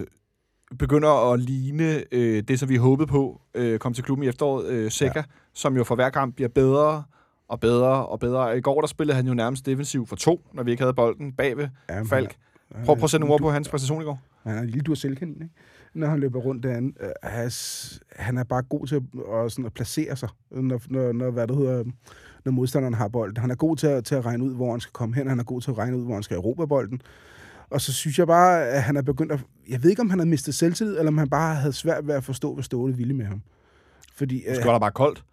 begynder 0.79 1.33
at 1.33 1.41
ligne 1.41 2.05
øh, 2.13 2.43
det, 2.43 2.61
som 2.61 2.69
vi 2.69 2.77
håbede 2.77 3.07
på 3.07 3.41
øh, 3.55 3.79
kom 3.79 3.95
til 3.95 4.05
klubben 4.05 4.25
i 4.25 4.29
efteråret. 4.29 4.67
Øh, 4.67 4.91
Seca, 4.91 5.13
ja. 5.17 5.23
som 5.55 5.77
jo 5.77 5.85
for 5.85 5.95
hver 5.95 6.11
kamp 6.11 6.35
bliver 6.35 6.49
bedre 6.49 7.05
og 7.49 7.61
bedre 7.61 8.07
og 8.07 8.21
bedre. 8.21 8.59
I 8.59 8.61
går 8.61 8.81
der 8.81 8.89
spillede 8.89 9.17
han 9.17 9.27
jo 9.27 9.35
nærmest 9.35 9.67
defensiv 9.67 10.07
for 10.07 10.17
to, 10.17 10.41
når 10.53 10.63
vi 10.63 10.71
ikke 10.71 10.83
havde 10.83 10.95
bolden 10.95 11.33
bagved 11.33 11.69
Ja, 11.89 12.03
Falk. 12.03 12.37
Prøv, 12.85 12.97
prøv 12.97 13.05
at 13.05 13.11
sætte 13.11 13.21
nogle 13.21 13.35
ord 13.35 13.41
på 13.41 13.51
hans 13.51 13.69
præstation 13.69 14.03
i 14.03 14.05
går. 14.05 14.21
Han 14.43 14.57
er 14.57 14.61
en 14.61 14.67
lille 14.67 14.83
durcelkanin, 14.83 15.43
ikke? 15.43 15.55
Når 15.95 16.07
han 16.07 16.21
løber 16.21 16.39
rundt 16.39 16.63
derinde. 16.63 16.95
Øh, 17.01 17.11
han, 17.23 17.51
han 18.17 18.39
er 18.39 18.45
bare 18.45 18.63
god 18.63 18.87
til 18.87 18.97
at, 18.97 19.03
og 19.25 19.51
sådan 19.51 19.67
at 19.67 19.73
placere 19.73 20.17
sig, 20.17 20.29
når, 20.51 20.81
når, 20.89 21.13
når, 21.13 21.31
hvad 21.31 21.47
det 21.47 21.57
hedder, 21.57 21.85
når 22.45 22.53
modstanderen 22.53 22.95
har 22.95 23.09
bolden. 23.09 23.37
Han 23.37 23.51
er 23.51 23.55
god 23.55 23.77
til 23.77 23.87
at, 23.87 24.05
til 24.05 24.15
at 24.15 24.27
regne 24.27 24.45
ud, 24.45 24.55
hvor 24.55 24.71
han 24.71 24.81
skal 24.81 24.93
komme 24.93 25.15
hen. 25.15 25.29
Han 25.29 25.39
er 25.41 25.45
god 25.45 25.61
til 25.61 25.71
at 25.71 25.79
regne 25.79 25.97
ud, 25.97 26.05
hvor 26.05 26.15
han 26.15 26.23
skal 26.23 26.37
erobre 26.37 26.69
bolden. 26.69 27.03
Og 27.71 27.81
så 27.81 27.93
synes 27.93 28.19
jeg 28.19 28.27
bare, 28.27 28.67
at 28.69 28.83
han 28.83 28.97
er 28.97 29.03
begyndt 29.03 29.33
at... 29.33 29.41
Jeg 29.69 29.83
ved 29.83 29.91
ikke, 29.91 30.03
om 30.03 30.11
han 30.11 30.19
har 30.19 30.27
mistet 30.27 30.55
selvtillid, 30.55 30.99
eller 30.99 31.09
om 31.09 31.19
han 31.19 31.29
bare 31.31 31.55
havde 31.55 31.73
svært 31.73 32.07
ved 32.07 32.15
at 32.15 32.25
forstå, 32.25 32.55
hvad 32.55 32.65
Ståle 32.65 32.97
ville 32.97 33.15
med 33.15 33.27
ham. 33.27 33.43
Fordi, 34.17 34.45
Det 34.49 34.65
var 34.65 34.73
der 34.73 34.79
bare 34.79 34.91
koldt. 34.91 35.25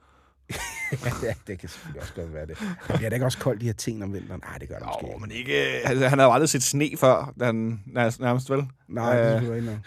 ja, 1.23 1.33
det 1.47 1.59
kan 1.59 1.69
selvfølgelig 1.69 2.01
også 2.01 2.13
godt 2.15 2.33
være 2.33 2.45
det. 2.45 2.57
Det 2.88 2.95
bliver 2.95 3.09
da 3.09 3.15
ikke 3.15 3.25
også 3.25 3.38
koldt 3.38 3.61
i 3.63 3.65
her 3.65 3.73
ting 3.73 4.03
om 4.03 4.13
vinteren? 4.13 4.41
Nej, 4.45 4.57
det 4.57 4.69
gør 4.69 4.75
det 4.77 4.86
måske 4.88 5.07
ikke. 5.07 5.19
men 5.21 5.31
ikke... 5.31 5.53
Altså, 5.88 6.07
han 6.07 6.19
har 6.19 6.25
jo 6.25 6.31
aldrig 6.33 6.49
set 6.49 6.63
sne 6.63 6.89
før, 6.99 7.33
han 7.41 7.79
nærmest, 8.19 8.49
vel? 8.49 8.63
Nej, 8.88 9.17
det 9.23 9.36
Øh, 9.36 9.41
skal 9.41 9.51
være 9.51 9.61
nok. 9.61 9.77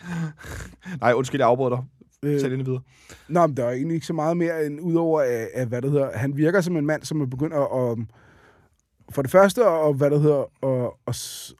Nej, 1.00 1.12
undskyld, 1.12 1.40
jeg 1.40 1.48
afbryder 1.48 1.70
dig. 1.76 1.84
Øh, 2.22 2.40
Sæt 2.40 2.52
ind 2.52 2.62
videre. 2.64 2.80
Nå, 3.28 3.46
men 3.46 3.56
der 3.56 3.64
er 3.64 3.70
egentlig 3.70 3.94
ikke 3.94 4.06
så 4.06 4.12
meget 4.12 4.36
mere 4.36 4.66
end 4.66 4.80
udover, 4.80 5.20
at, 5.20 5.48
at 5.54 5.68
hvad 5.68 5.82
det 5.82 5.90
hedder, 5.90 6.18
han 6.18 6.36
virker 6.36 6.60
som 6.60 6.76
en 6.76 6.86
mand, 6.86 7.02
som 7.02 7.20
er 7.20 7.26
begyndt 7.26 7.54
at, 7.54 7.60
at 7.60 7.98
for 9.10 9.22
det 9.22 9.30
første, 9.30 9.66
og 9.68 9.94
hvad 9.94 10.10
det 10.10 10.20
hedder, 10.20 10.44
at, 10.86 10.90
at, 11.06 11.52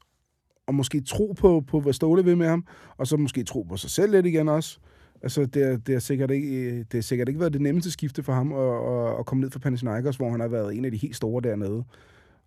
og 0.69 0.75
måske 0.75 1.01
tro 1.01 1.35
på, 1.39 1.65
på, 1.67 1.81
hvad 1.81 1.93
Ståle 1.93 2.25
vil 2.25 2.37
med 2.37 2.47
ham, 2.47 2.65
og 2.97 3.07
så 3.07 3.17
måske 3.17 3.45
tro 3.45 3.63
på 3.63 3.77
sig 3.77 3.91
selv 3.91 4.13
lidt 4.13 4.27
igen 4.27 4.49
også. 4.49 4.79
Altså, 5.23 5.47
det, 5.47 5.63
er- 5.63 5.77
det, 5.77 5.95
er 5.95 5.99
sikkert 5.99 6.31
ikke, 6.31 6.49
øh, 6.49 6.73
det 6.79 6.95
har 6.95 7.01
sikkert 7.01 7.29
ikke 7.29 7.41
været 7.41 7.53
det 7.53 7.61
nemmeste 7.61 7.91
skifte 7.91 8.23
for 8.23 8.33
ham 8.33 8.53
at, 8.53 8.59
at, 9.13 9.19
at 9.19 9.27
komme 9.27 9.41
ned 9.43 9.51
fra 9.51 9.59
Panathinaikos, 9.59 10.17
hvor 10.17 10.31
han 10.31 10.41
har 10.41 10.49
været 10.49 10.75
en 10.77 10.85
af 10.85 10.91
de 10.91 10.97
helt 10.97 11.17
store 11.17 11.43
dernede. 11.43 11.85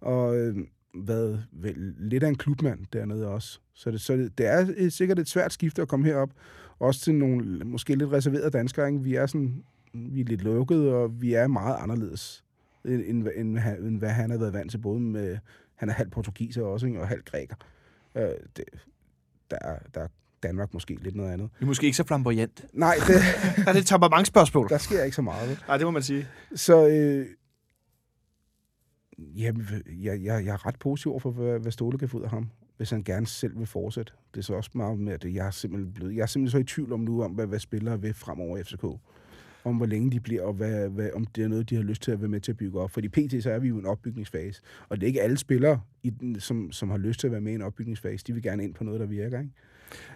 Og 0.01 0.37
øh, 0.39 0.55
været 0.95 1.45
vel, 1.51 1.93
lidt 1.99 2.23
af 2.23 2.27
en 2.27 2.35
klubmand 2.37 2.79
dernede 2.93 3.27
også. 3.27 3.59
Så 3.73 3.91
det, 3.91 4.01
så 4.01 4.13
det, 4.17 4.37
det 4.37 4.45
er 4.47 4.67
øh, 4.77 4.91
sikkert 4.91 5.19
et 5.19 5.27
svært 5.27 5.53
skifte 5.53 5.81
at 5.81 5.87
komme 5.87 6.05
herop. 6.05 6.29
Også 6.79 7.01
til 7.01 7.15
nogle 7.15 7.59
måske 7.65 7.95
lidt 7.95 8.11
reserverede 8.11 8.49
danskere. 8.49 8.87
Ikke? 8.87 9.03
Vi 9.03 9.15
er 9.15 9.25
sådan, 9.25 9.63
vi 9.93 10.21
er 10.21 10.25
lidt 10.25 10.41
lukkede, 10.43 10.93
og 10.93 11.21
vi 11.21 11.33
er 11.33 11.47
meget 11.47 11.75
anderledes, 11.79 12.43
end, 12.85 13.03
end, 13.07 13.27
end, 13.35 13.57
han- 13.57 13.83
end 13.83 13.99
hvad 13.99 14.09
han 14.09 14.31
har 14.31 14.37
været 14.37 14.53
vant 14.53 14.71
til. 14.71 14.77
Både 14.77 14.99
med, 14.99 15.37
han 15.75 15.89
er 15.89 15.93
halv 15.93 16.09
portugiser 16.09 16.61
også, 16.61 16.85
ikke? 16.87 17.01
og 17.01 17.07
halv 17.07 17.21
græker. 17.25 17.55
Øh, 18.15 18.23
det, 18.57 18.65
der, 19.51 19.57
er- 19.61 19.79
der 19.93 20.01
er 20.01 20.07
Danmark 20.43 20.73
måske 20.73 20.95
lidt 21.01 21.15
noget 21.15 21.31
andet. 21.31 21.49
Vi 21.59 21.63
er 21.63 21.67
måske 21.67 21.85
ikke 21.85 21.97
så 21.97 22.03
flamboyant. 22.03 22.65
Nej, 22.73 22.95
det, 23.07 23.07
Der 23.65 23.69
er 23.69 23.73
det 23.73 23.85
temperamentsspørgsmål. 23.85 24.69
der 24.69 24.77
sker 24.77 25.03
ikke 25.03 25.15
så 25.15 25.21
meget. 25.21 25.49
vel? 25.49 25.59
Nej, 25.67 25.77
det 25.77 25.87
må 25.87 25.91
man 25.91 26.03
sige. 26.03 26.27
Så 26.55 26.87
øh, 26.87 27.27
jamen, 29.19 29.67
jeg, 29.87 30.23
jeg, 30.23 30.45
jeg 30.45 30.53
er 30.53 30.65
ret 30.65 30.79
positiv 30.79 31.11
over 31.11 31.19
for, 31.19 31.31
hvad, 31.31 31.59
hvad 31.59 31.71
Ståle 31.71 31.97
kan 31.97 32.09
få 32.09 32.17
ud 32.17 32.23
af 32.23 32.29
ham, 32.29 32.49
hvis 32.77 32.89
han 32.89 33.03
gerne 33.03 33.27
selv 33.27 33.57
vil 33.59 33.67
fortsætte. 33.67 34.13
Det 34.33 34.39
er 34.39 34.43
så 34.43 34.53
også 34.53 34.69
meget 34.73 34.99
med, 34.99 35.13
at 35.13 35.25
jeg 35.33 35.47
er 35.47 35.51
simpelthen, 35.51 35.93
blevet, 35.93 36.15
jeg 36.15 36.21
er 36.21 36.25
simpelthen 36.25 36.59
så 36.59 36.63
i 36.63 36.75
tvivl 36.75 36.93
om 36.93 36.99
nu, 36.99 37.23
om 37.23 37.31
hvad, 37.31 37.47
hvad 37.47 37.59
spillere 37.59 38.01
vil 38.01 38.13
fremover 38.13 38.57
i 38.57 38.63
FCK. 38.63 38.85
Om 39.63 39.75
hvor 39.75 39.85
længe 39.85 40.11
de 40.11 40.19
bliver, 40.19 40.43
og 40.43 40.53
hvad, 40.53 40.89
hvad, 40.89 41.09
om 41.15 41.25
det 41.25 41.43
er 41.43 41.47
noget, 41.47 41.69
de 41.69 41.75
har 41.75 41.83
lyst 41.83 42.01
til 42.01 42.11
at 42.11 42.21
være 42.21 42.29
med 42.29 42.41
til 42.41 42.51
at 42.51 42.57
bygge 42.57 42.79
op. 42.79 42.91
Fordi 42.91 43.07
pt. 43.07 43.43
så 43.43 43.51
er 43.51 43.59
vi 43.59 43.67
jo 43.67 43.75
i 43.75 43.79
en 43.79 43.85
opbygningsfase. 43.85 44.61
Og 44.89 44.97
det 44.97 45.03
er 45.03 45.07
ikke 45.07 45.21
alle 45.21 45.37
spillere, 45.37 45.81
i 46.03 46.09
den, 46.09 46.39
som, 46.39 46.71
som 46.71 46.89
har 46.89 46.97
lyst 46.97 47.19
til 47.19 47.27
at 47.27 47.31
være 47.31 47.41
med 47.41 47.51
i 47.51 47.55
en 47.55 47.61
opbygningsfase. 47.61 48.23
De 48.27 48.33
vil 48.33 48.43
gerne 48.43 48.63
ind 48.63 48.73
på 48.73 48.83
noget, 48.83 48.99
der 48.99 49.05
virker. 49.05 49.39
Ikke? 49.39 49.51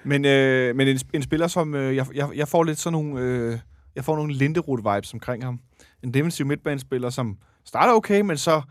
Men, 0.03 0.25
øh, 0.25 0.75
men 0.75 0.87
en, 0.87 0.99
en 1.13 1.21
spiller, 1.21 1.47
som... 1.47 1.75
Øh, 1.75 1.95
jeg, 1.95 2.05
jeg, 2.15 2.29
jeg 2.35 2.47
får 2.47 2.63
lidt 2.63 2.77
sådan 2.77 2.93
nogle... 2.93 3.21
Øh, 3.21 3.59
jeg 3.95 4.05
får 4.05 4.15
nogle 4.15 4.33
Linderud-vibes 4.33 5.13
omkring 5.13 5.43
ham. 5.43 5.59
En 6.03 6.13
defensiv 6.13 6.45
midtbanespiller, 6.45 7.09
som 7.09 7.37
starter 7.65 7.93
okay, 7.93 8.21
men 8.21 8.37
så 8.37 8.61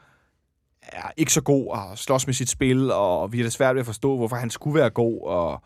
er 0.82 1.10
ikke 1.16 1.32
så 1.32 1.42
god 1.42 1.68
og 1.68 1.98
slås 1.98 2.26
med 2.26 2.34
sit 2.34 2.48
spil, 2.48 2.90
og 2.92 3.32
vi 3.32 3.38
har 3.38 3.44
det 3.44 3.52
svært 3.52 3.74
ved 3.74 3.80
at 3.80 3.86
forstå, 3.86 4.16
hvorfor 4.16 4.36
han 4.36 4.50
skulle 4.50 4.80
være 4.80 4.90
god, 4.90 5.22
og 5.26 5.62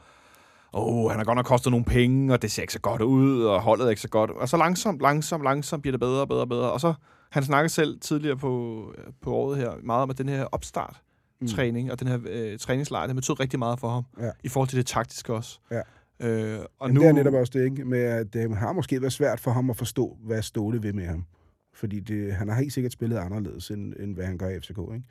oh, 0.73 1.11
han 1.11 1.19
har 1.19 1.25
godt 1.25 1.37
nok 1.37 1.47
kostet 1.47 1.71
nogle 1.71 1.85
penge, 1.85 2.33
og 2.33 2.43
det 2.43 2.51
ser 2.51 2.62
ikke 2.62 2.73
så 2.73 2.81
godt 2.81 3.03
ud, 3.03 3.43
og 3.43 3.61
holdet 3.61 3.87
er 3.87 3.91
ikke 3.91 4.03
så 4.03 4.09
godt. 4.09 4.31
Og 4.31 4.49
så 4.49 4.57
langsomt, 4.57 5.01
langsomt, 5.01 5.45
langsomt 5.45 5.83
bliver 5.83 5.93
det 5.93 6.01
bedre 6.01 6.21
og 6.21 6.29
bedre 6.29 6.41
og 6.41 6.49
bedre. 6.49 6.73
Og 6.73 6.81
så, 6.81 6.95
han 7.31 7.43
snakkede 7.43 7.69
selv 7.69 8.01
tidligere 8.01 8.37
på, 8.37 8.85
på 9.23 9.35
året 9.35 9.59
her, 9.59 9.73
meget 9.83 10.03
om, 10.03 10.11
at 10.11 10.19
den 10.19 10.29
her 10.29 10.45
opstart, 10.45 11.03
træning 11.49 11.93
og 11.93 12.01
den 12.01 12.09
her 12.09 12.19
øh, 12.27 12.59
træningslejr, 12.59 13.07
det 13.07 13.16
betød 13.16 13.41
rigtig 13.41 13.59
meget 13.59 13.81
for 13.81 13.89
ham. 13.89 14.05
Ja. 14.21 14.31
I 14.45 14.49
forhold 14.49 14.69
til 14.69 14.79
det 14.79 14.87
taktiske 14.87 15.35
også. 15.35 15.59
Ja. 15.71 15.81
Øh, 16.21 16.59
og 16.79 16.89
Jamen, 16.89 16.95
nu, 16.95 17.01
det 17.01 17.09
er 17.09 17.12
netop 17.12 17.35
også 17.35 17.53
det, 17.59 17.64
ikke? 17.64 17.85
Med, 17.85 17.99
at 17.99 18.33
det 18.33 18.57
har 18.57 18.73
måske 18.73 19.01
været 19.01 19.12
svært 19.12 19.41
for 19.41 19.51
ham 19.51 19.71
at 19.71 19.77
forstå, 19.77 20.16
hvad 20.21 20.43
Ståle 20.43 20.83
vil 20.83 20.95
med 20.95 21.07
ham. 21.07 21.25
Fordi 21.75 22.01
det, 22.01 22.35
han 22.35 22.49
har 22.49 22.61
helt 22.61 22.73
sikkert 22.73 22.93
spillet 22.93 23.19
anderledes, 23.19 23.71
end, 23.71 23.95
end 24.01 24.14
hvad 24.14 24.25
han 24.25 24.39
gør 24.39 24.49
i 24.49 24.61
FCK, 24.61 24.79
ikke? 24.95 25.03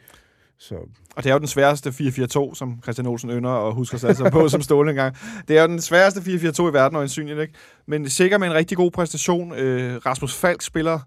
Så 0.59 0.75
og 1.15 1.23
det 1.23 1.29
er 1.29 1.33
jo 1.33 1.39
den 1.39 1.47
sværeste 1.47 1.89
4-4-2, 1.89 2.55
som 2.55 2.79
Christian 2.83 3.07
Olsen 3.07 3.29
ynder 3.29 3.49
og 3.49 3.73
husker 3.73 3.97
sig 3.97 4.07
altså 4.09 4.29
på 4.29 4.49
som 4.49 4.61
ståle 4.61 4.89
engang. 4.89 5.15
Det 5.47 5.57
er 5.57 5.61
jo 5.61 5.67
den 5.67 5.81
sværeste 5.81 6.19
4-4-2 6.19 6.69
i 6.69 6.73
verden, 6.73 6.95
øjensynligt, 6.97 7.39
ikke? 7.39 7.53
Men 7.85 8.09
sikkert 8.09 8.39
med 8.39 8.47
en 8.47 8.53
rigtig 8.53 8.77
god 8.77 8.91
præstation. 8.91 9.53
Øh, 9.53 9.95
Rasmus 10.05 10.35
Falk 10.35 10.61
spiller 10.61 10.99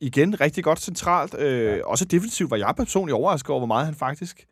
igen 0.00 0.40
rigtig 0.40 0.64
godt 0.64 0.80
centralt. 0.80 1.34
Øh, 1.38 1.64
ja. 1.64 1.84
Også 1.86 2.04
defensivt 2.04 2.50
var 2.50 2.56
jeg 2.56 2.74
personligt 2.76 3.14
overrasket 3.14 3.50
over, 3.50 3.60
hvor 3.60 3.66
meget 3.66 3.86
han 3.86 3.94
faktisk 3.94 4.44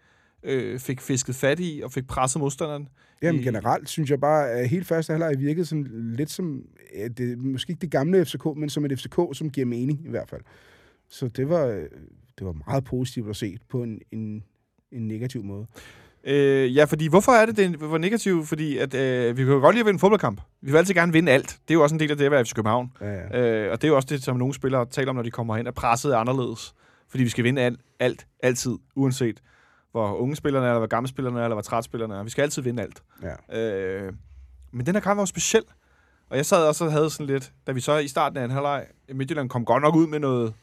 øh, 0.43 0.79
fik 0.81 1.01
fisket 1.01 1.35
fat 1.35 1.61
i 1.61 1.81
og 1.85 1.93
fik 1.93 2.07
presset 2.07 2.41
modstanderen. 2.41 2.89
Jamen 3.23 3.41
I- 3.41 3.45
generelt 3.45 3.89
synes 3.89 4.11
jeg 4.11 4.21
bare, 4.21 4.51
at 4.51 4.69
helt 4.69 4.87
første 4.87 5.11
halvleg 5.13 5.35
virkede 5.39 5.67
sådan 5.67 6.13
lidt 6.17 6.31
som, 6.31 6.63
ja, 6.97 7.09
det, 7.09 7.39
måske 7.39 7.71
ikke 7.71 7.81
det 7.81 7.91
gamle 7.91 8.25
FCK, 8.25 8.45
men 8.57 8.69
som 8.71 8.85
et 8.85 8.99
FCK, 8.99 9.17
som 9.33 9.51
giver 9.51 9.67
mening 9.67 10.07
i 10.07 10.11
hvert 10.11 10.29
fald. 10.31 10.41
Så 11.11 11.29
det 11.29 11.49
var, 11.49 11.67
øh, 11.67 11.83
det 12.39 12.47
var 12.47 12.55
meget 12.67 12.85
positivt 12.85 13.31
at 13.31 13.37
se 13.37 13.57
på 13.69 13.83
en, 13.83 13.99
en, 14.13 14.45
en 14.93 15.09
negativ 15.09 15.45
måde. 15.45 15.67
Øh, 16.25 16.77
ja, 16.77 16.85
fordi 16.85 17.07
hvorfor 17.09 17.33
er 17.33 17.47
det, 17.47 17.57
det 17.57 17.91
var 17.91 17.99
negativt? 17.99 18.49
Fordi 18.49 18.79
at, 18.79 18.95
øh, 18.95 19.37
vi 19.37 19.45
kan 19.45 19.53
jo 19.53 19.59
godt 19.61 19.75
lide 19.75 19.81
at 19.81 19.87
vinde 19.87 19.97
en 19.97 20.01
fodboldkamp. 20.01 20.41
Vi 20.61 20.71
vil 20.71 20.79
altid 20.79 20.95
gerne 20.95 21.13
vinde 21.13 21.33
alt. 21.33 21.59
Det 21.69 21.71
er 21.71 21.75
jo 21.75 21.83
også 21.83 21.95
en 21.95 22.01
del 22.01 22.11
af 22.11 22.17
det 22.17 22.25
at 22.25 22.31
være 22.31 22.45
FC 22.45 22.55
København. 22.55 22.93
Ja, 23.01 23.13
ja. 23.13 23.65
Øh, 23.65 23.73
og 23.73 23.83
det 23.83 23.89
er 23.89 23.89
jo 23.89 23.97
også 23.97 24.09
det, 24.11 24.23
som 24.25 24.37
nogle 24.37 24.55
spillere 24.55 24.87
taler 24.87 25.11
om, 25.11 25.17
når 25.17 25.23
de 25.23 25.31
kommer 25.31 25.57
hen, 25.57 25.67
at 25.67 25.75
presset 25.75 26.13
er 26.15 26.19
anderledes. 26.19 26.75
Fordi 27.09 27.25
vi 27.25 27.29
skal 27.29 27.45
vinde 27.45 27.63
alt, 27.63 27.81
alt 28.01 28.27
altid, 28.43 28.73
uanset 28.97 29.43
hvor 29.91 30.15
unge 30.15 30.37
spillerne 30.37 30.67
er, 30.67 30.71
eller 30.71 30.79
hvor 30.79 30.87
gamle 30.87 31.09
spillerne 31.09 31.41
er, 31.41 31.45
eller 31.45 31.55
hvor 31.55 31.63
træt 31.63 31.85
spillerne 31.85 32.15
er. 32.15 32.23
Vi 32.23 32.31
skal 32.31 32.43
altid 32.43 32.63
vinde 32.63 32.83
alt. 32.83 33.03
ja. 33.51 33.61
Øh, 33.61 34.13
men 34.73 34.87
den 34.87 34.95
her 34.95 35.01
kamp 35.01 35.17
var 35.17 35.23
jo 35.23 35.27
speciel. 35.27 35.63
Og 36.31 36.37
jeg 36.37 36.47
sad 36.47 36.67
også 36.67 36.85
og 36.85 36.93
havde 36.93 37.11
sådan 37.11 37.27
lidt, 37.27 37.53
da 37.67 37.73
vi 37.73 37.81
så 37.81 37.99
i 37.99 38.09
starten 38.09 38.39
af 38.39 38.45
en 38.45 38.51
halvleg, 38.51 38.87
Midtjylland 39.13 39.49
kom 39.49 39.65
godt 39.65 39.83
nok 39.83 39.95
ud 39.95 40.07
med 40.07 40.19
noget 40.19 40.55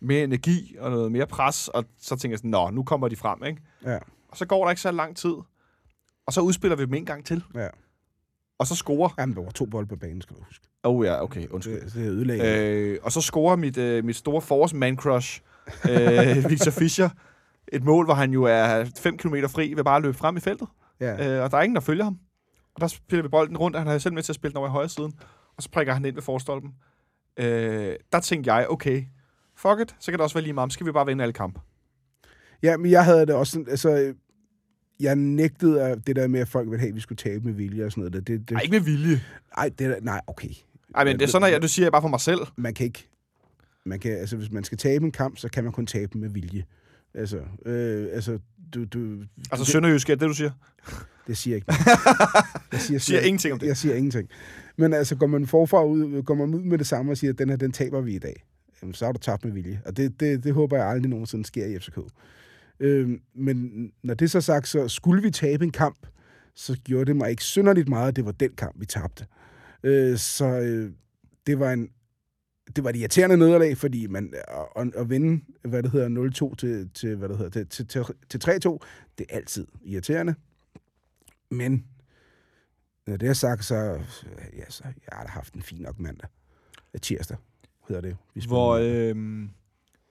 mere 0.00 0.24
energi 0.24 0.76
og 0.78 0.90
noget 0.90 1.12
mere 1.12 1.26
pres, 1.26 1.68
og 1.68 1.84
så 1.98 2.08
tænkte 2.08 2.28
jeg 2.30 2.38
sådan, 2.38 2.50
nå, 2.50 2.70
nu 2.70 2.82
kommer 2.82 3.08
de 3.08 3.16
frem, 3.16 3.44
ikke? 3.44 3.62
ja, 3.84 3.98
Og 4.28 4.36
så 4.36 4.46
går 4.46 4.64
der 4.64 4.70
ikke 4.70 4.82
så 4.82 4.90
lang 4.90 5.16
tid, 5.16 5.34
og 6.26 6.32
så 6.32 6.40
udspiller 6.40 6.76
vi 6.76 6.84
dem 6.84 6.94
en 6.94 7.04
gang 7.06 7.24
til, 7.26 7.42
ja. 7.54 7.68
og 8.58 8.66
så 8.66 8.74
scorer... 8.74 9.08
Jamen, 9.18 9.36
der 9.36 9.42
var 9.42 9.50
to 9.50 9.64
bolde 9.66 9.88
på 9.88 9.96
banen, 9.96 10.22
skal 10.22 10.36
du 10.36 10.42
huske. 10.42 10.66
Oh 10.82 11.06
ja, 11.06 11.22
okay, 11.22 11.46
undskyld. 11.48 11.80
Det, 11.84 11.94
det 11.94 12.08
ødelagde. 12.08 12.58
Øh, 12.60 12.98
og 13.02 13.12
så 13.12 13.20
scorer 13.20 13.56
mit, 13.56 13.76
øh, 13.76 14.04
mit 14.04 14.16
store 14.16 14.40
forårs 14.40 14.74
man 14.74 14.96
crush, 14.96 15.40
øh, 15.90 16.36
Victor 16.50 16.70
Fischer, 16.70 17.08
et 17.72 17.84
mål, 17.84 18.04
hvor 18.04 18.14
han 18.14 18.32
jo 18.32 18.42
er 18.42 18.84
5 18.98 19.18
km 19.18 19.34
fri 19.48 19.74
ved 19.74 19.84
bare 19.84 19.96
at 19.96 20.02
løbe 20.02 20.16
frem 20.16 20.36
i 20.36 20.40
feltet. 20.40 20.68
ja. 21.00 21.36
Øh, 21.36 21.44
og 21.44 21.50
der 21.50 21.58
er 21.58 21.62
ingen, 21.62 21.74
der 21.74 21.80
følger 21.80 22.04
ham. 22.04 22.18
Og 22.74 22.80
der 22.80 22.86
spiller 22.86 23.22
vi 23.22 23.28
bolden 23.28 23.56
rundt, 23.56 23.76
og 23.76 23.82
han 23.82 23.92
er 23.92 23.98
selv 23.98 24.14
med 24.14 24.22
til 24.22 24.32
at 24.32 24.36
spille 24.36 24.52
den 24.52 24.58
over 24.58 24.68
i 24.68 24.70
højre 24.70 24.88
siden. 24.88 25.12
Og 25.56 25.62
så 25.62 25.70
prikker 25.70 25.92
han 25.92 26.04
ind 26.04 26.14
ved 26.14 26.22
forstolpen. 26.22 26.70
Øh, 27.36 27.96
der 28.12 28.20
tænkte 28.20 28.54
jeg, 28.54 28.66
okay, 28.70 29.04
fuck 29.62 29.80
it, 29.80 29.96
så 30.00 30.10
kan 30.10 30.18
det 30.18 30.20
også 30.20 30.34
være 30.34 30.42
lige 30.44 30.52
meget. 30.52 30.72
Skal 30.72 30.86
vi 30.86 30.92
bare 30.92 31.06
vinde 31.06 31.22
alle 31.24 31.32
kampe. 31.32 31.60
ja, 32.62 32.76
men 32.76 32.90
jeg 32.90 33.04
havde 33.04 33.26
det 33.26 33.34
også 33.34 33.52
sådan, 33.52 33.66
altså, 33.70 34.14
jeg 35.00 35.16
nægtede 35.16 35.82
af 35.82 36.02
det 36.02 36.16
der 36.16 36.28
med, 36.28 36.40
at 36.40 36.48
folk 36.48 36.70
ville 36.70 36.80
have, 36.80 36.88
at 36.88 36.94
vi 36.94 37.00
skulle 37.00 37.16
tabe 37.16 37.44
med 37.44 37.52
vilje 37.52 37.84
og 37.84 37.90
sådan 37.92 38.00
noget. 38.00 38.12
Det, 38.12 38.26
det, 38.26 38.40
det, 38.40 38.50
Nej, 38.50 38.62
ikke 38.62 38.72
med 38.72 38.80
vilje. 38.80 39.20
ej, 39.56 39.70
det 39.78 39.86
er, 39.86 39.94
nej, 40.02 40.20
okay. 40.26 40.48
Ej, 40.94 41.04
men 41.04 41.18
det 41.18 41.24
er 41.24 41.28
sådan, 41.28 41.46
at 41.46 41.52
jeg, 41.52 41.62
du 41.62 41.68
siger 41.68 41.84
jeg 41.86 41.92
bare 41.92 42.02
for 42.02 42.08
mig 42.08 42.20
selv. 42.20 42.40
man 42.56 42.74
kan 42.74 42.86
ikke... 42.86 43.08
Man 43.84 44.00
kan, 44.00 44.12
altså, 44.12 44.36
hvis 44.36 44.50
man 44.50 44.64
skal 44.64 44.78
tabe 44.78 45.04
en 45.04 45.12
kamp, 45.12 45.38
så 45.38 45.48
kan 45.48 45.64
man 45.64 45.72
kun 45.72 45.86
tabe 45.86 46.18
med 46.18 46.28
vilje. 46.28 46.64
Altså, 47.14 47.40
øh, 47.66 48.08
altså 48.12 48.38
du, 48.74 48.84
du, 48.84 49.18
Altså 49.52 49.64
det, 49.64 49.66
sønderjysk, 49.66 50.10
er 50.10 50.14
det, 50.14 50.28
du 50.28 50.34
siger? 50.34 50.50
det 51.26 51.36
siger 51.36 51.54
jeg 51.54 51.56
ikke. 51.56 51.72
Jeg 52.72 52.80
siger, 52.80 52.98
Siger 52.98 53.20
ingenting 53.20 53.52
om 53.52 53.58
det. 53.58 53.66
Jeg 53.66 53.76
siger 53.76 53.94
ingenting. 53.94 54.28
Men 54.76 54.92
altså, 54.92 55.16
går 55.16 55.26
man 55.26 55.46
forfra 55.46 55.84
ud, 55.84 56.22
går 56.22 56.34
man 56.34 56.54
ud 56.54 56.62
med 56.62 56.78
det 56.78 56.86
samme 56.86 57.12
og 57.12 57.16
siger, 57.16 57.32
at 57.32 57.38
den 57.38 57.48
her, 57.48 57.56
den 57.56 57.72
taber 57.72 58.00
vi 58.00 58.14
i 58.14 58.18
dag, 58.18 58.44
jamen, 58.82 58.94
så 58.94 59.04
har 59.04 59.12
du 59.12 59.18
tabt 59.18 59.44
med 59.44 59.52
vilje. 59.52 59.82
Og 59.86 59.96
det, 59.96 60.20
det, 60.20 60.44
det 60.44 60.54
håber 60.54 60.76
jeg 60.76 60.86
aldrig 60.86 61.10
nogensinde 61.10 61.44
sker 61.44 61.66
i 61.66 61.78
FCK. 61.78 61.98
Øh, 62.80 63.10
men 63.34 63.90
når 64.02 64.14
det 64.14 64.30
så 64.30 64.38
er 64.38 64.42
sagt, 64.42 64.68
så 64.68 64.88
skulle 64.88 65.22
vi 65.22 65.30
tabe 65.30 65.64
en 65.64 65.70
kamp, 65.70 66.06
så 66.54 66.76
gjorde 66.84 67.04
det 67.04 67.16
mig 67.16 67.30
ikke 67.30 67.44
synderligt 67.44 67.88
meget, 67.88 68.08
at 68.08 68.16
det 68.16 68.24
var 68.24 68.32
den 68.32 68.50
kamp, 68.50 68.80
vi 68.80 68.86
tabte. 68.86 69.26
Øh, 69.82 70.18
så 70.18 70.46
øh, 70.46 70.92
det 71.46 71.58
var 71.58 71.72
en 71.72 71.88
det 72.76 72.84
var 72.84 72.90
et 72.90 72.96
irriterende 72.96 73.36
nederlag, 73.36 73.76
fordi 73.76 74.06
man 74.06 74.34
at, 74.76 74.94
at 74.94 75.10
vinde, 75.10 75.44
hvad 75.64 75.82
det 75.82 75.90
hedder, 75.90 76.52
0-2 76.52 76.56
til, 76.56 76.90
til, 76.94 77.16
hvad 77.16 77.28
det 77.28 77.36
hedder, 77.36 77.50
til, 77.50 77.68
til, 77.68 77.86
til, 77.86 78.40
til 78.40 78.50
3-2, 78.50 78.78
det 79.18 79.26
er 79.28 79.36
altid 79.36 79.66
irriterende. 79.82 80.34
Men 81.50 81.86
når 83.06 83.16
det 83.16 83.28
er 83.28 83.32
sagt, 83.32 83.64
så, 83.64 83.74
ja, 84.56 84.64
så 84.68 84.84
jeg 84.84 85.12
har 85.12 85.22
da 85.22 85.30
haft 85.30 85.54
en 85.54 85.62
fin 85.62 85.82
nok 85.82 85.98
mandag. 85.98 86.28
Tirsdag 87.02 87.36
hedder 87.94 88.08
det. 88.08 88.16
Vi 88.34 88.42
hvor, 88.48 88.78
øh, 88.82 89.14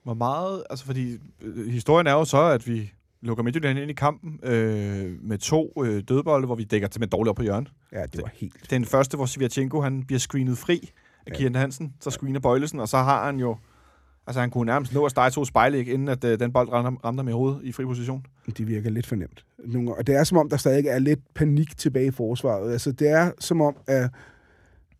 hvor 0.04 0.14
meget, 0.14 0.64
altså 0.70 0.86
fordi 0.86 1.18
øh, 1.42 1.66
historien 1.68 2.06
er 2.06 2.12
jo 2.12 2.24
så, 2.24 2.42
at 2.42 2.68
vi 2.68 2.92
lukker 3.22 3.44
Midtjylland 3.44 3.78
ind 3.78 3.90
i 3.90 3.94
kampen 3.94 4.40
øh, 4.42 5.22
med 5.22 5.38
to 5.38 5.72
øh, 5.84 6.02
dødbolde, 6.08 6.46
hvor 6.46 6.54
vi 6.54 6.64
dækker 6.64 6.88
til 6.88 7.00
med 7.00 7.08
dårligt 7.08 7.30
op 7.30 7.36
på 7.36 7.42
hjørnet. 7.42 7.72
Ja, 7.92 8.02
det 8.02 8.22
var 8.22 8.30
helt... 8.34 8.70
Den 8.70 8.84
første, 8.84 9.16
hvor 9.16 9.26
Sviatchenko, 9.26 9.80
han 9.80 10.04
bliver 10.04 10.18
screenet 10.18 10.58
fri 10.58 10.90
af 11.26 11.30
ja. 11.30 11.36
Kian 11.36 11.54
Hansen, 11.54 11.94
så 12.00 12.10
screener 12.10 12.40
Bøjlesen, 12.40 12.80
og 12.80 12.88
så 12.88 12.96
har 12.96 13.26
han 13.26 13.36
jo... 13.36 13.56
Altså, 14.26 14.40
han 14.40 14.50
kunne 14.50 14.66
nærmest 14.66 14.94
nå 14.94 15.04
at 15.04 15.10
stege 15.10 15.30
to 15.30 15.44
spejlæg, 15.44 15.88
inden 15.88 16.08
at 16.08 16.24
øh, 16.24 16.40
den 16.40 16.52
bold 16.52 16.68
ramte, 16.68 17.00
ramte 17.04 17.30
i 17.30 17.32
hovedet 17.32 17.60
i 17.62 17.72
fri 17.72 17.84
position. 17.84 18.26
Det 18.58 18.68
virker 18.68 18.90
lidt 18.90 19.06
fornemt. 19.06 19.44
Nogle, 19.58 19.94
og 19.94 20.06
det 20.06 20.14
er 20.14 20.24
som 20.24 20.38
om, 20.38 20.48
der 20.48 20.56
stadig 20.56 20.86
er 20.86 20.98
lidt 20.98 21.34
panik 21.34 21.76
tilbage 21.76 22.06
i 22.06 22.10
forsvaret. 22.10 22.72
Altså, 22.72 22.92
det 22.92 23.08
er 23.08 23.32
som 23.38 23.60
om, 23.60 23.76
at 23.86 24.10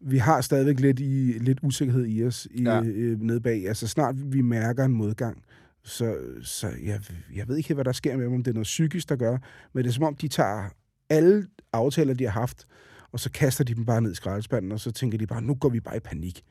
vi 0.00 0.18
har 0.18 0.40
stadigvæk 0.40 0.80
lidt, 0.80 1.00
i, 1.00 1.38
lidt 1.38 1.58
usikkerhed 1.62 2.06
i 2.06 2.24
os 2.24 2.48
i, 2.50 2.62
ja. 2.62 2.82
øh, 2.82 3.20
nede 3.20 3.40
bag. 3.40 3.68
Altså, 3.68 3.88
snart 3.88 4.32
vi 4.32 4.40
mærker 4.40 4.84
en 4.84 4.92
modgang, 4.92 5.44
så, 5.84 6.16
så 6.42 6.68
jeg, 6.84 7.00
jeg 7.34 7.48
ved 7.48 7.56
ikke, 7.56 7.74
hvad 7.74 7.84
der 7.84 7.92
sker 7.92 8.16
med 8.16 8.24
dem, 8.24 8.34
om 8.34 8.42
det 8.42 8.50
er 8.50 8.54
noget 8.54 8.64
psykisk, 8.64 9.08
der 9.08 9.16
gør, 9.16 9.38
men 9.72 9.84
det 9.84 9.90
er 9.90 9.94
som 9.94 10.04
om, 10.04 10.14
de 10.14 10.28
tager 10.28 10.68
alle 11.10 11.46
aftaler, 11.72 12.14
de 12.14 12.24
har 12.24 12.30
haft, 12.30 12.66
og 13.12 13.20
så 13.20 13.30
kaster 13.30 13.64
de 13.64 13.74
dem 13.74 13.84
bare 13.84 14.00
ned 14.00 14.12
i 14.12 14.14
skraldespanden, 14.14 14.72
og 14.72 14.80
så 14.80 14.92
tænker 14.92 15.18
de 15.18 15.26
bare, 15.26 15.42
nu 15.42 15.54
går 15.54 15.68
vi 15.68 15.80
bare 15.80 15.96
i 15.96 16.00
panik. 16.00 16.44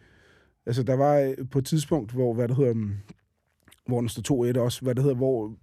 Altså, 0.65 0.83
der 0.83 0.93
var 0.93 1.15
øh, 1.17 1.49
på 1.51 1.59
et 1.59 1.65
tidspunkt, 1.65 2.11
hvor, 2.11 2.33
hvad 2.33 2.47
det 2.47 2.57
hedder, 2.57 2.73
mm, 2.73 2.93
hvor 3.87 3.99
den 3.99 4.09
stod 4.09 4.53
2-1 4.55 4.59
også, 4.59 4.81
hvad 4.81 4.95
det 4.95 5.03
hedder, 5.03 5.17
hvor, 5.17 5.55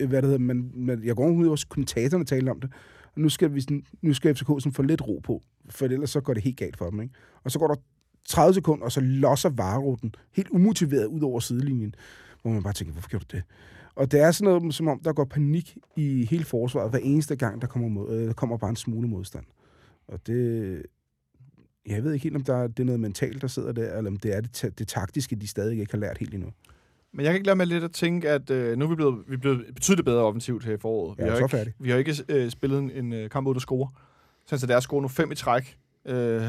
øh, 0.00 0.08
hvad 0.08 0.22
det 0.22 0.28
hedder, 0.30 0.44
man, 0.44 0.70
man, 0.74 1.04
jeg 1.04 1.16
går 1.16 1.30
ud, 1.30 1.48
også 1.48 1.66
kommentatorerne 1.68 2.24
talte 2.24 2.50
om 2.50 2.60
det, 2.60 2.70
nu 3.16 3.28
skal, 3.28 3.54
vi 3.54 3.60
sådan, 3.60 3.84
nu 4.02 4.14
skal 4.14 4.34
FCK 4.34 4.46
sådan 4.46 4.72
få 4.72 4.82
lidt 4.82 5.08
ro 5.08 5.20
på, 5.24 5.42
for 5.70 5.86
ellers 5.86 6.10
så 6.10 6.20
går 6.20 6.34
det 6.34 6.42
helt 6.42 6.56
galt 6.56 6.76
for 6.76 6.90
dem, 6.90 7.00
ikke? 7.00 7.14
Og 7.44 7.50
så 7.50 7.58
går 7.58 7.66
der 7.66 7.74
30 8.28 8.54
sekunder, 8.54 8.84
og 8.84 8.92
så 8.92 9.00
losser 9.00 9.48
vareruten 9.48 10.08
den 10.08 10.14
helt 10.32 10.48
umotiveret 10.50 11.06
ud 11.06 11.20
over 11.20 11.40
sidelinjen, 11.40 11.94
hvor 12.42 12.50
man 12.50 12.62
bare 12.62 12.72
tænker, 12.72 12.92
hvorfor 12.92 13.10
gjorde 13.10 13.26
du 13.32 13.36
det? 13.36 13.44
Og 13.94 14.12
det 14.12 14.20
er 14.20 14.30
sådan 14.30 14.44
noget, 14.44 14.74
som 14.74 14.88
om 14.88 15.00
der 15.00 15.12
går 15.12 15.24
panik 15.24 15.78
i 15.96 16.26
hele 16.30 16.44
forsvaret, 16.44 16.90
hver 16.90 16.98
eneste 16.98 17.36
gang, 17.36 17.60
der 17.60 17.66
kommer, 17.66 17.88
mod, 17.88 18.10
øh, 18.10 18.26
der 18.26 18.32
kommer 18.32 18.56
bare 18.56 18.70
en 18.70 18.76
smule 18.76 19.08
modstand. 19.08 19.44
Og 20.08 20.26
det... 20.26 20.82
Jeg 21.86 22.04
ved 22.04 22.12
ikke 22.12 22.22
helt, 22.22 22.36
om 22.36 22.44
der 22.44 22.56
er, 22.56 22.66
det 22.66 22.80
er 22.80 22.84
noget 22.84 23.00
mentalt, 23.00 23.42
der 23.42 23.48
sidder 23.48 23.72
der, 23.72 23.96
eller 23.96 24.10
om 24.10 24.16
det 24.16 24.36
er 24.36 24.40
det, 24.40 24.78
det 24.78 24.88
taktiske, 24.88 25.36
de 25.36 25.46
stadig 25.46 25.80
ikke 25.80 25.92
har 25.92 25.98
lært 25.98 26.18
helt 26.18 26.34
endnu. 26.34 26.50
Men 27.16 27.24
jeg 27.24 27.32
kan 27.32 27.36
ikke 27.36 27.46
lade 27.46 27.56
mig 27.56 27.66
lidt 27.66 27.84
at 27.84 27.92
tænke, 27.92 28.30
at 28.30 28.50
øh, 28.50 28.78
nu 28.78 28.84
er 28.84 28.88
vi 28.88 28.94
blevet, 28.94 29.24
vi 29.28 29.34
er 29.34 29.38
blevet 29.38 29.64
betydeligt 29.74 30.04
bedre 30.04 30.22
offensivt 30.22 30.64
her 30.64 30.74
i 30.74 30.78
foråret. 30.78 31.18
Vi 31.18 31.24
ja, 31.24 31.30
har 31.30 31.48
så 31.48 31.56
ikke. 31.58 31.74
Vi 31.78 31.90
har 31.90 31.96
ikke 31.96 32.14
øh, 32.28 32.50
spillet 32.50 32.78
en, 32.78 32.90
en 32.90 33.12
øh, 33.12 33.30
kamp 33.30 33.46
ud, 33.46 33.54
der 33.54 33.60
score. 33.60 33.90
Så 34.46 34.66
der 34.66 34.76
er 34.76 34.80
score 34.80 35.02
nu 35.02 35.08
fem 35.08 35.32
i 35.32 35.34
træk. 35.34 35.76
Øh, 36.06 36.42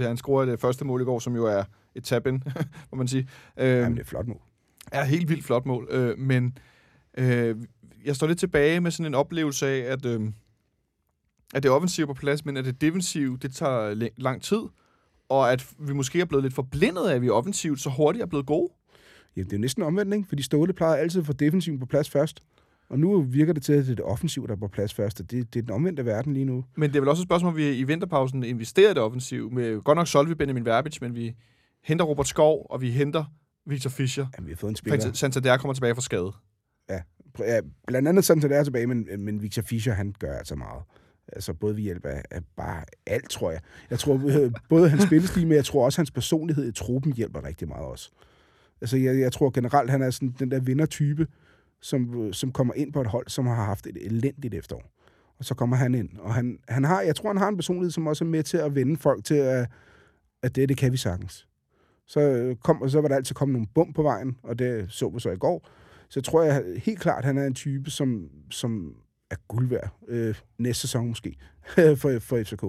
han 0.00 0.16
scorer 0.16 0.44
det 0.44 0.60
første 0.60 0.84
mål 0.84 1.00
i 1.00 1.04
går, 1.04 1.18
som 1.18 1.36
jo 1.36 1.46
er 1.46 1.64
et 1.94 2.04
tab-in, 2.04 2.42
må 2.92 2.96
man 2.96 3.08
sige. 3.08 3.28
Øh, 3.56 3.68
Jamen, 3.68 3.90
det 3.90 3.98
er 3.98 4.02
et 4.02 4.06
flot 4.06 4.26
mål. 4.26 4.40
Er 4.92 5.04
helt 5.04 5.28
vildt 5.28 5.44
flot 5.44 5.66
mål. 5.66 5.88
Øh, 5.90 6.18
men 6.18 6.58
øh, 7.18 7.56
jeg 8.04 8.16
står 8.16 8.26
lidt 8.26 8.38
tilbage 8.38 8.80
med 8.80 8.90
sådan 8.90 9.06
en 9.06 9.14
oplevelse 9.14 9.66
af, 9.66 9.92
at, 9.92 10.06
øh, 10.06 10.20
at 11.54 11.62
det 11.62 11.70
offensive 11.70 12.06
på 12.06 12.14
plads, 12.14 12.44
men 12.44 12.56
at 12.56 12.64
det 12.64 12.80
defensive, 12.80 13.38
det 13.42 13.54
tager 13.54 14.10
lang 14.16 14.42
tid. 14.42 14.62
Og 15.28 15.52
at 15.52 15.66
vi 15.78 15.92
måske 15.92 16.20
er 16.20 16.24
blevet 16.24 16.42
lidt 16.42 16.54
forblindet 16.54 17.08
af, 17.08 17.14
at 17.14 17.22
vi 17.22 17.28
offensivt 17.28 17.80
så 17.80 17.90
hurtigt 17.90 18.22
er 18.22 18.26
blevet 18.26 18.46
gode. 18.46 18.72
Ja, 19.36 19.42
det 19.42 19.52
er 19.52 19.58
næsten 19.58 19.82
omvendt, 19.82 20.14
ikke? 20.14 20.28
Fordi 20.28 20.42
Ståle 20.42 20.72
plejer 20.72 20.94
altid 20.96 21.20
at 21.20 21.26
få 21.26 21.32
defensiven 21.32 21.78
på 21.78 21.86
plads 21.86 22.10
først. 22.10 22.42
Og 22.88 22.98
nu 22.98 23.22
virker 23.22 23.52
det 23.52 23.62
til, 23.62 23.72
at 23.72 23.84
det 23.84 23.90
er 23.90 23.96
det 23.96 24.04
offensiv, 24.04 24.46
der 24.46 24.52
er 24.52 24.58
på 24.58 24.68
plads 24.68 24.94
først. 24.94 25.18
Det, 25.18 25.30
det 25.30 25.56
er 25.56 25.62
den 25.62 25.70
omvendte 25.70 26.04
verden 26.04 26.34
lige 26.34 26.44
nu. 26.44 26.64
Men 26.76 26.90
det 26.90 26.96
er 26.96 27.00
vel 27.00 27.08
også 27.08 27.22
et 27.22 27.28
spørgsmål, 27.28 27.50
om 27.50 27.56
vi 27.56 27.72
i 27.72 27.84
vinterpausen 27.84 28.44
investerer 28.44 28.90
i 28.90 28.94
det 28.94 29.02
offensiv. 29.02 29.52
Med, 29.52 29.80
godt 29.80 29.96
nok 29.96 30.08
solgte 30.08 30.28
vi 30.28 30.34
Benjamin 30.34 30.64
Verbic, 30.64 31.00
men 31.00 31.14
vi 31.14 31.34
henter 31.84 32.04
Robert 32.04 32.28
Skov, 32.28 32.66
og 32.70 32.80
vi 32.80 32.90
henter 32.90 33.24
Victor 33.66 33.90
Fischer. 33.90 34.26
Jamen, 34.36 34.46
vi 34.46 34.52
har 34.52 34.56
fået 34.56 34.70
en 34.70 34.76
spiller. 34.76 35.12
Santander 35.12 35.56
kommer 35.56 35.74
tilbage 35.74 35.94
fra 35.94 36.00
skade. 36.00 36.32
Ja, 36.90 37.00
ja 37.38 37.60
blandt 37.86 38.08
andet 38.08 38.24
Santander 38.24 38.64
tilbage, 38.64 38.86
men, 38.86 39.06
men 39.18 39.42
Victor 39.42 39.62
Fischer, 39.62 39.92
han 39.92 40.14
gør 40.18 40.32
altså 40.32 40.54
meget. 40.54 40.82
Altså 41.32 41.54
både 41.54 41.76
ved 41.76 41.82
hjælp 41.82 42.06
af, 42.06 42.22
af 42.30 42.40
bare 42.56 42.84
alt, 43.06 43.30
tror 43.30 43.50
jeg. 43.50 43.60
Jeg 43.90 43.98
tror 43.98 44.40
øh, 44.40 44.52
både 44.68 44.88
hans 44.88 45.02
spillestil, 45.02 45.46
men 45.46 45.56
jeg 45.56 45.64
tror 45.64 45.84
også 45.84 45.98
hans 45.98 46.10
personlighed 46.10 46.68
i 46.68 46.72
truppen 46.72 47.12
hjælper 47.12 47.44
rigtig 47.44 47.68
meget 47.68 47.86
også. 47.86 48.10
Altså 48.84 48.96
jeg, 48.96 49.20
jeg 49.20 49.32
tror 49.32 49.50
generelt, 49.50 49.90
han 49.90 50.02
er 50.02 50.10
sådan 50.10 50.34
den 50.38 50.50
der 50.50 50.60
vindertype, 50.60 51.26
som, 51.82 52.32
som 52.32 52.52
kommer 52.52 52.74
ind 52.74 52.92
på 52.92 53.00
et 53.00 53.06
hold, 53.06 53.28
som 53.28 53.46
har 53.46 53.64
haft 53.64 53.86
et 53.86 53.96
elendigt 54.06 54.54
efterår. 54.54 54.92
Og 55.38 55.44
så 55.44 55.54
kommer 55.54 55.76
han 55.76 55.94
ind. 55.94 56.08
Og 56.18 56.34
han, 56.34 56.58
han 56.68 56.84
har, 56.84 57.00
jeg 57.00 57.16
tror, 57.16 57.28
han 57.28 57.36
har 57.36 57.48
en 57.48 57.56
personlighed, 57.56 57.90
som 57.90 58.06
også 58.06 58.24
er 58.24 58.28
med 58.28 58.42
til 58.42 58.56
at 58.56 58.74
vende 58.74 58.96
folk 58.96 59.24
til, 59.24 59.34
at, 59.34 59.70
at 60.42 60.56
det, 60.56 60.68
det 60.68 60.76
kan 60.76 60.92
vi 60.92 60.96
sagtens. 60.96 61.48
Så, 62.06 62.20
øh, 62.20 62.56
kom, 62.56 62.88
så 62.88 63.00
var 63.00 63.08
der 63.08 63.16
altid 63.16 63.34
kommet 63.34 63.52
nogle 63.52 63.68
bum 63.74 63.92
på 63.92 64.02
vejen, 64.02 64.36
og 64.42 64.58
det 64.58 64.92
så 64.92 65.08
vi 65.08 65.20
så 65.20 65.30
i 65.30 65.36
går. 65.36 65.68
Så 66.08 66.20
jeg 66.20 66.24
tror 66.24 66.42
jeg 66.42 66.64
helt 66.76 67.00
klart, 67.00 67.18
at 67.18 67.24
han 67.24 67.38
er 67.38 67.46
en 67.46 67.54
type, 67.54 67.90
som, 67.90 68.28
som 68.50 68.94
er 69.30 69.36
guld 69.48 69.68
værd. 69.68 69.98
Øh, 70.08 70.34
næste 70.58 70.80
sæson 70.80 71.08
måske, 71.08 71.36
for, 72.00 72.18
for 72.18 72.42
FCK. 72.42 72.64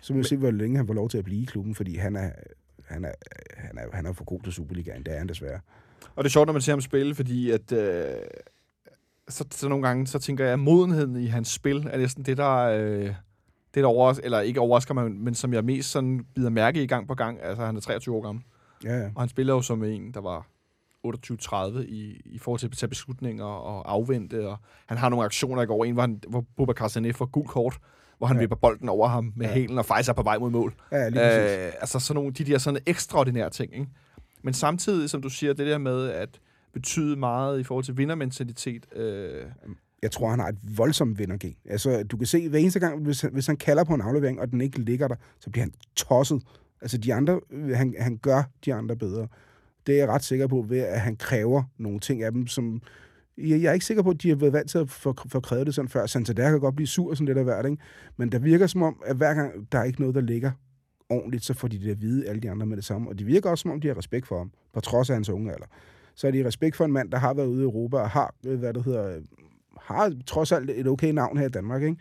Så 0.00 0.12
må 0.12 0.18
vi 0.18 0.24
se, 0.24 0.36
hvor 0.36 0.50
længe 0.50 0.76
han 0.76 0.86
får 0.86 0.94
lov 0.94 1.08
til 1.08 1.18
at 1.18 1.24
blive 1.24 1.42
i 1.42 1.44
klubben, 1.44 1.74
fordi 1.74 1.96
han 1.96 2.16
er, 2.16 2.30
han 2.92 3.04
er, 3.04 3.12
han 3.56 3.78
er, 3.78 3.82
han 3.92 4.06
er 4.06 4.12
for 4.12 4.24
god 4.24 4.40
til 4.40 4.52
Superligaen. 4.52 5.02
Det 5.02 5.14
er 5.14 5.18
han 5.18 5.28
desværre. 5.28 5.60
Og 6.16 6.24
det 6.24 6.28
er 6.28 6.32
sjovt, 6.32 6.46
når 6.46 6.52
man 6.52 6.62
ser 6.62 6.72
ham 6.72 6.80
spille, 6.80 7.14
fordi 7.14 7.50
at... 7.50 7.72
Øh, 7.72 8.16
så, 9.28 9.44
så 9.50 9.68
nogle 9.68 9.86
gange, 9.86 10.06
så 10.06 10.18
tænker 10.18 10.44
jeg, 10.44 10.52
at 10.52 10.58
modenheden 10.58 11.16
i 11.16 11.26
hans 11.26 11.48
spil 11.48 11.88
er 11.90 11.98
næsten 11.98 12.24
det, 12.24 12.36
der... 12.36 12.56
Øh, 12.56 13.14
det, 13.74 13.82
der 13.82 13.86
over, 13.86 14.20
eller 14.22 14.40
ikke 14.40 14.60
overrasker 14.60 14.94
mig, 14.94 15.12
men 15.12 15.34
som 15.34 15.52
jeg 15.52 15.64
mest 15.64 15.90
sådan 15.90 16.26
bider 16.34 16.50
mærke 16.50 16.82
i 16.82 16.86
gang 16.86 17.08
på 17.08 17.14
gang. 17.14 17.42
Altså, 17.42 17.64
han 17.64 17.76
er 17.76 17.80
23 17.80 18.14
år 18.14 18.22
gammel. 18.22 18.44
Ja, 18.84 18.98
ja. 18.98 19.10
Og 19.14 19.22
han 19.22 19.28
spiller 19.28 19.54
jo 19.54 19.62
som 19.62 19.84
en, 19.84 20.14
der 20.14 20.20
var 20.20 20.46
28-30 21.06 21.78
i, 21.78 22.20
i 22.24 22.38
forhold 22.38 22.58
til 22.58 22.66
at 22.66 22.72
tage 22.72 22.88
beslutninger 22.88 23.44
og 23.44 23.92
afvente. 23.92 24.48
Og 24.48 24.58
han 24.86 24.98
har 24.98 25.08
nogle 25.08 25.24
aktioner 25.24 25.62
i 25.62 25.66
går. 25.66 25.84
En, 25.84 25.92
hvor, 25.92 26.02
han, 26.02 26.20
hvor 26.28 26.44
Bubba 26.56 26.86
Sané 26.86 27.10
får 27.10 27.26
gul 27.26 27.46
kort, 27.46 27.78
hvor 28.22 28.26
han 28.26 28.36
ja. 28.36 28.40
vipper 28.40 28.56
bolden 28.56 28.88
over 28.88 29.08
ham 29.08 29.32
med 29.36 29.46
ja. 29.46 29.52
hælen 29.52 29.78
og 29.78 29.86
faktisk 29.86 30.08
er 30.08 30.12
på 30.12 30.22
vej 30.22 30.38
mod 30.38 30.50
mål. 30.50 30.74
Ja, 30.92 31.08
lige 31.08 31.66
øh, 31.66 31.72
altså 31.80 31.98
sådan 31.98 32.14
nogle, 32.14 32.32
de 32.32 32.44
der 32.44 32.58
sådan 32.58 32.80
ekstraordinære 32.86 33.50
ting. 33.50 33.74
Ikke? 33.74 33.86
Men 34.42 34.54
samtidig, 34.54 35.10
som 35.10 35.22
du 35.22 35.28
siger, 35.28 35.52
det 35.52 35.66
der 35.66 35.78
med 35.78 36.08
at 36.08 36.40
betyde 36.72 37.16
meget 37.16 37.60
i 37.60 37.62
forhold 37.62 37.84
til 37.84 37.96
vindermentalitet. 37.96 38.86
Øh, 38.96 39.44
jeg 40.02 40.10
tror, 40.10 40.30
han 40.30 40.38
har 40.38 40.48
et 40.48 40.58
voldsomt 40.76 41.18
vindergen. 41.18 41.56
Altså, 41.70 42.02
du 42.02 42.16
kan 42.16 42.26
se, 42.26 42.48
hver 42.48 42.58
eneste 42.58 42.80
gang, 42.80 43.02
hvis 43.02 43.20
han, 43.20 43.32
hvis 43.32 43.46
han 43.46 43.56
kalder 43.56 43.84
på 43.84 43.94
en 43.94 44.00
aflevering, 44.00 44.40
og 44.40 44.50
den 44.50 44.60
ikke 44.60 44.80
ligger 44.80 45.08
der, 45.08 45.16
så 45.40 45.50
bliver 45.50 45.64
han 45.64 45.72
tosset. 45.96 46.42
Altså, 46.82 46.98
de 46.98 47.14
andre, 47.14 47.40
han, 47.74 47.94
han 47.98 48.16
gør 48.16 48.42
de 48.64 48.74
andre 48.74 48.96
bedre. 48.96 49.28
Det 49.86 49.94
er 49.94 49.98
jeg 49.98 50.08
ret 50.08 50.24
sikker 50.24 50.46
på, 50.46 50.64
ved 50.68 50.78
at 50.78 51.00
han 51.00 51.16
kræver 51.16 51.62
nogle 51.78 52.00
ting 52.00 52.22
af 52.22 52.32
dem, 52.32 52.46
som... 52.46 52.82
Jeg, 53.38 53.62
jeg 53.62 53.68
er 53.68 53.72
ikke 53.72 53.86
sikker 53.86 54.02
på, 54.02 54.10
at 54.10 54.22
de 54.22 54.28
har 54.28 54.36
været 54.36 54.52
vant 54.52 54.70
til 54.70 54.78
at 54.78 54.90
få, 54.90 55.14
få 55.28 55.40
krævet 55.40 55.66
det 55.66 55.74
sådan 55.74 55.88
før. 55.88 56.06
Santander 56.06 56.50
kan 56.50 56.60
godt 56.60 56.76
blive 56.76 56.86
sur 56.86 57.14
sådan 57.14 57.26
lidt 57.26 57.38
af 57.38 57.44
hvert, 57.44 57.66
ikke? 57.66 57.82
Men 58.16 58.32
der 58.32 58.38
virker 58.38 58.66
som 58.66 58.82
om, 58.82 59.02
at 59.06 59.16
hver 59.16 59.34
gang 59.34 59.72
der 59.72 59.78
er 59.78 59.84
ikke 59.84 60.00
noget, 60.00 60.14
der 60.14 60.20
ligger 60.20 60.50
ordentligt, 61.10 61.44
så 61.44 61.54
får 61.54 61.68
de 61.68 61.78
det 61.78 61.90
at 61.90 62.00
vide, 62.00 62.28
alle 62.28 62.40
de 62.40 62.50
andre 62.50 62.66
med 62.66 62.76
det 62.76 62.84
samme. 62.84 63.08
Og 63.10 63.18
de 63.18 63.24
virker 63.24 63.50
også, 63.50 63.62
som 63.62 63.70
om 63.70 63.80
de 63.80 63.88
har 63.88 63.98
respekt 63.98 64.26
for 64.26 64.38
ham, 64.38 64.52
på 64.72 64.80
trods 64.80 65.10
af 65.10 65.16
hans 65.16 65.28
unge 65.28 65.52
alder. 65.52 65.66
Så 66.14 66.26
er 66.26 66.30
de 66.30 66.46
respekt 66.46 66.76
for 66.76 66.84
en 66.84 66.92
mand, 66.92 67.10
der 67.10 67.18
har 67.18 67.34
været 67.34 67.46
ude 67.46 67.60
i 67.60 67.64
Europa 67.64 67.96
og 67.96 68.10
har, 68.10 68.34
øh, 68.46 68.58
hvad 68.58 68.74
det 68.74 68.84
hedder, 68.84 69.16
øh, 69.16 69.22
har 69.80 70.12
trods 70.26 70.52
alt 70.52 70.70
et 70.70 70.86
okay 70.86 71.12
navn 71.12 71.38
her 71.38 71.46
i 71.46 71.50
Danmark, 71.50 71.82
ikke? 71.82 71.96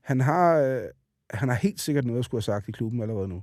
Han 0.00 0.20
har, 0.20 0.58
øh, 0.58 0.82
han 1.30 1.48
har 1.48 1.56
helt 1.56 1.80
sikkert 1.80 2.04
noget 2.04 2.18
at 2.18 2.24
skulle 2.24 2.38
have 2.38 2.42
sagt 2.42 2.68
i 2.68 2.72
klubben 2.72 3.02
allerede 3.02 3.28
nu. 3.28 3.42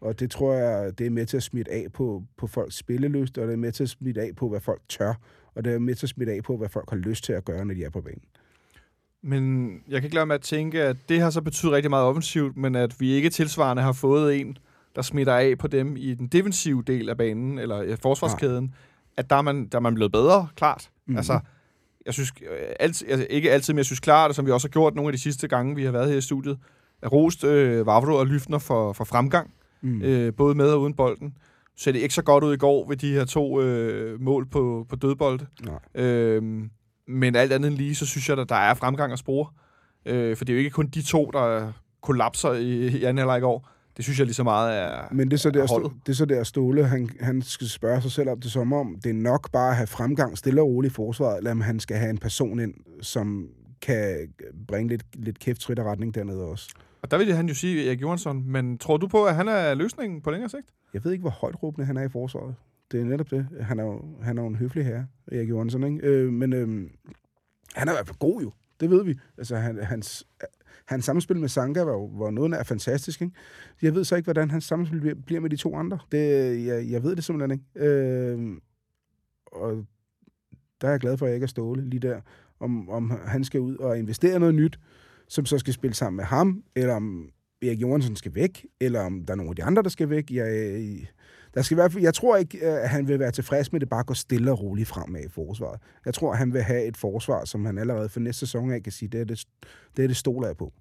Og 0.00 0.20
det 0.20 0.30
tror 0.30 0.54
jeg, 0.54 0.98
det 0.98 1.06
er 1.06 1.10
med 1.10 1.26
til 1.26 1.36
at 1.36 1.42
smitte 1.42 1.72
af 1.72 1.86
på, 1.92 2.22
på 2.36 2.46
folks 2.46 2.76
spillelyst, 2.76 3.38
og 3.38 3.46
det 3.46 3.52
er 3.52 3.56
med 3.56 3.72
til 3.72 3.82
at 3.82 3.88
smitte 3.88 4.20
af 4.20 4.30
på, 4.36 4.48
hvad 4.48 4.60
folk 4.60 4.82
tør, 4.88 5.14
og 5.54 5.64
det 5.64 5.74
er 5.74 5.78
med 5.78 5.94
til 5.94 6.06
at 6.06 6.10
smitte 6.10 6.32
af 6.32 6.42
på, 6.42 6.56
hvad 6.56 6.68
folk 6.68 6.90
har 6.90 6.96
lyst 6.96 7.24
til 7.24 7.32
at 7.32 7.44
gøre, 7.44 7.64
når 7.64 7.74
de 7.74 7.84
er 7.84 7.90
på 7.90 8.00
banen. 8.00 8.22
Men 9.22 9.72
jeg 9.88 10.00
kan 10.00 10.04
ikke 10.04 10.14
lade 10.14 10.26
med 10.26 10.34
at 10.34 10.40
tænke, 10.40 10.82
at 10.82 10.96
det 11.08 11.20
har 11.20 11.30
så 11.30 11.40
betydet 11.42 11.72
rigtig 11.72 11.90
meget 11.90 12.06
offensivt, 12.06 12.56
men 12.56 12.74
at 12.74 13.00
vi 13.00 13.10
ikke 13.10 13.30
tilsvarende 13.30 13.82
har 13.82 13.92
fået 13.92 14.40
en, 14.40 14.58
der 14.96 15.02
smitter 15.02 15.34
af 15.34 15.58
på 15.58 15.66
dem 15.66 15.96
i 15.96 16.14
den 16.14 16.26
defensive 16.26 16.82
del 16.86 17.08
af 17.08 17.16
banen, 17.16 17.58
eller 17.58 17.96
forsvarskæden, 18.02 18.64
ja. 18.64 18.70
at 19.16 19.30
der 19.30 19.36
er, 19.36 19.42
man, 19.42 19.66
der 19.66 19.78
er 19.78 19.82
man 19.82 19.94
blevet 19.94 20.12
bedre, 20.12 20.48
klart. 20.56 20.90
Mm-hmm. 21.06 21.16
Altså, 21.16 21.40
jeg 22.06 22.14
synes, 22.14 22.32
øh, 22.50 22.58
alt, 22.80 23.04
altså, 23.08 23.26
ikke 23.30 23.50
altid, 23.50 23.74
men 23.74 23.78
jeg 23.78 23.86
synes 23.86 24.00
klart, 24.00 24.28
og 24.28 24.34
som 24.34 24.46
vi 24.46 24.50
også 24.50 24.68
har 24.68 24.70
gjort 24.70 24.94
nogle 24.94 25.08
af 25.08 25.12
de 25.12 25.18
sidste 25.18 25.48
gange, 25.48 25.76
vi 25.76 25.84
har 25.84 25.92
været 25.92 26.10
her 26.10 26.16
i 26.16 26.20
studiet, 26.20 26.58
at 27.02 27.12
rost 27.12 27.44
øh, 27.44 27.86
Vavro 27.86 28.14
og 28.14 28.26
Lyftner 28.26 28.58
for, 28.58 28.92
for 28.92 29.04
fremgang 29.04 29.54
mm. 29.80 30.02
øh, 30.02 30.34
både 30.34 30.54
med 30.54 30.72
og 30.72 30.80
uden 30.80 30.94
bolden. 30.94 31.34
Så 31.80 31.92
det 31.92 31.98
ikke 31.98 32.14
så 32.14 32.22
godt 32.22 32.44
ud 32.44 32.54
i 32.54 32.56
går 32.56 32.88
ved 32.88 32.96
de 32.96 33.12
her 33.12 33.24
to 33.24 33.60
øh, 33.62 34.20
mål 34.20 34.46
på, 34.46 34.86
på 34.88 34.96
dødbold. 34.96 35.40
Nej. 35.64 36.04
Øh, 36.04 36.42
Men 37.08 37.36
alt 37.36 37.52
andet 37.52 37.68
end 37.68 37.76
lige, 37.76 37.94
så 37.94 38.06
synes 38.06 38.28
jeg, 38.28 38.38
at 38.38 38.48
der 38.48 38.54
er 38.54 38.74
fremgang 38.74 39.12
at 39.12 39.18
spore. 39.18 39.46
Øh, 40.06 40.36
for 40.36 40.44
det 40.44 40.52
er 40.52 40.54
jo 40.54 40.58
ikke 40.58 40.70
kun 40.70 40.86
de 40.86 41.02
to, 41.02 41.30
der 41.32 41.72
kollapser 42.02 42.52
i, 42.52 42.86
i 42.86 43.04
anden 43.04 43.18
halvleg 43.18 43.38
i 43.38 43.40
går. 43.40 43.68
Det 43.96 44.04
synes 44.04 44.18
jeg 44.18 44.26
lige 44.26 44.34
så 44.34 44.42
meget 44.42 44.78
er 44.78 45.02
Men 45.12 45.30
det 45.30 45.32
er 45.36 45.38
så 45.38 45.50
der, 45.50 45.66
holdet. 45.68 45.92
det 46.06 46.12
er 46.12 46.16
så 46.16 46.24
der 46.24 46.44
Ståle, 46.44 46.86
han, 46.86 47.08
han 47.20 47.42
skal 47.42 47.68
spørge 47.68 48.02
sig 48.02 48.10
selv 48.10 48.28
om 48.28 48.40
det 48.40 48.52
som 48.52 48.72
om, 48.72 48.96
det 49.04 49.10
er 49.10 49.14
nok 49.14 49.52
bare 49.52 49.70
at 49.70 49.76
have 49.76 49.86
fremgang 49.86 50.38
stille 50.38 50.60
og 50.60 50.66
roligt 50.68 50.92
i 50.92 50.94
forsvaret, 50.94 51.38
eller 51.38 51.50
om 51.50 51.60
han 51.60 51.80
skal 51.80 51.96
have 51.96 52.10
en 52.10 52.18
person 52.18 52.60
ind, 52.60 52.74
som 53.02 53.48
kan 53.82 54.28
bringe 54.68 54.88
lidt, 54.88 55.02
lidt 55.14 55.38
kæft 55.38 55.70
retning 55.70 56.14
dernede 56.14 56.44
også. 56.44 56.70
Og 57.02 57.10
der 57.10 57.18
vil 57.18 57.34
han 57.34 57.48
jo 57.48 57.54
sige 57.54 57.86
Erik 57.86 58.00
Johansson, 58.02 58.44
men 58.46 58.78
tror 58.78 58.96
du 58.96 59.08
på, 59.08 59.24
at 59.24 59.34
han 59.34 59.48
er 59.48 59.74
løsningen 59.74 60.20
på 60.20 60.30
længere 60.30 60.48
sigt? 60.50 60.66
Jeg 60.94 61.04
ved 61.04 61.12
ikke, 61.12 61.22
hvor 61.22 61.30
højt 61.30 61.62
råbende 61.62 61.86
han 61.86 61.96
er 61.96 62.02
i 62.02 62.08
forsvaret. 62.08 62.54
Det 62.92 63.00
er 63.00 63.04
netop 63.04 63.30
det. 63.30 63.46
Han 63.60 63.78
er 63.78 63.84
jo, 63.84 64.02
han 64.22 64.38
er 64.38 64.42
jo 64.42 64.48
en 64.48 64.56
høflig 64.56 64.84
herre, 64.84 65.06
Erik 65.32 65.48
Johansson, 65.50 65.84
ikke? 65.84 66.06
Øh, 66.06 66.32
men 66.32 66.52
øh, 66.52 66.90
han 67.74 67.88
er 67.88 67.92
i 67.92 67.94
hvert 67.94 68.06
fald 68.06 68.18
god 68.18 68.42
jo. 68.42 68.52
Det 68.80 68.90
ved 68.90 69.04
vi. 69.04 69.18
Altså, 69.38 69.56
han, 69.56 69.78
hans, 69.82 70.26
hans 70.86 71.04
samspil 71.04 71.36
med 71.40 71.48
Sanka 71.48 71.82
var, 71.82 71.92
jo- 71.92 72.04
var 72.14 72.30
noget, 72.30 72.54
af 72.54 72.66
fantastisk. 72.66 73.22
Ikke? 73.22 73.34
Jeg 73.82 73.94
ved 73.94 74.04
så 74.04 74.16
ikke, 74.16 74.26
hvordan 74.26 74.50
hans 74.50 74.64
samspil 74.64 75.00
bliver, 75.00 75.14
bliver 75.14 75.40
med 75.40 75.50
de 75.50 75.56
to 75.56 75.76
andre. 75.76 75.98
Det, 76.12 76.18
jeg, 76.66 76.90
jeg 76.90 77.02
ved 77.02 77.16
det 77.16 77.24
simpelthen 77.24 77.50
ikke. 77.50 77.88
Øh, 77.88 78.56
og 79.46 79.84
der 80.80 80.86
er 80.88 80.90
jeg 80.92 81.00
glad 81.00 81.16
for, 81.16 81.26
at 81.26 81.30
jeg 81.30 81.36
ikke 81.36 81.44
er 81.44 81.48
ståle 81.48 81.90
lige 81.90 82.00
der. 82.00 82.20
Om, 82.60 82.88
om 82.90 83.10
han 83.24 83.44
skal 83.44 83.60
ud 83.60 83.76
og 83.76 83.98
investere 83.98 84.38
noget 84.38 84.54
nyt, 84.54 84.78
som 85.30 85.46
så 85.46 85.58
skal 85.58 85.74
spille 85.74 85.94
sammen 85.94 86.16
med 86.16 86.24
ham, 86.24 86.62
eller 86.76 86.94
om 86.94 87.30
Erik 87.62 87.80
Johansson 87.80 88.16
skal 88.16 88.34
væk, 88.34 88.66
eller 88.80 89.00
om 89.00 89.24
der 89.24 89.32
er 89.32 89.36
nogle 89.36 89.50
af 89.50 89.56
de 89.56 89.64
andre, 89.64 89.82
der 89.82 89.88
skal 89.88 90.10
væk. 90.10 90.30
Jeg, 90.30 90.46
der 91.54 91.62
skal 91.62 91.74
i 91.74 91.76
hvert 91.80 91.92
fald, 91.92 92.02
jeg 92.02 92.14
tror 92.14 92.36
ikke, 92.36 92.62
at 92.62 92.88
han 92.88 93.08
vil 93.08 93.18
være 93.18 93.30
tilfreds 93.30 93.72
med, 93.72 93.78
at 93.78 93.80
det 93.80 93.88
bare 93.88 94.04
går 94.04 94.14
stille 94.14 94.52
og 94.52 94.60
roligt 94.62 94.88
fremad 94.88 95.24
i 95.24 95.28
forsvaret. 95.28 95.80
Jeg 96.06 96.14
tror, 96.14 96.32
at 96.32 96.38
han 96.38 96.52
vil 96.52 96.62
have 96.62 96.84
et 96.84 96.96
forsvar, 96.96 97.44
som 97.44 97.64
han 97.64 97.78
allerede 97.78 98.08
for 98.08 98.20
næste 98.20 98.38
sæson 98.40 98.72
af 98.72 98.82
kan 98.82 98.92
sige, 98.92 99.08
det 99.08 99.20
er 99.20 99.24
det, 99.24 99.44
det, 99.96 100.02
er 100.02 100.06
det 100.06 100.16
stoler 100.16 100.46
jeg 100.46 100.56
på. 100.56 100.72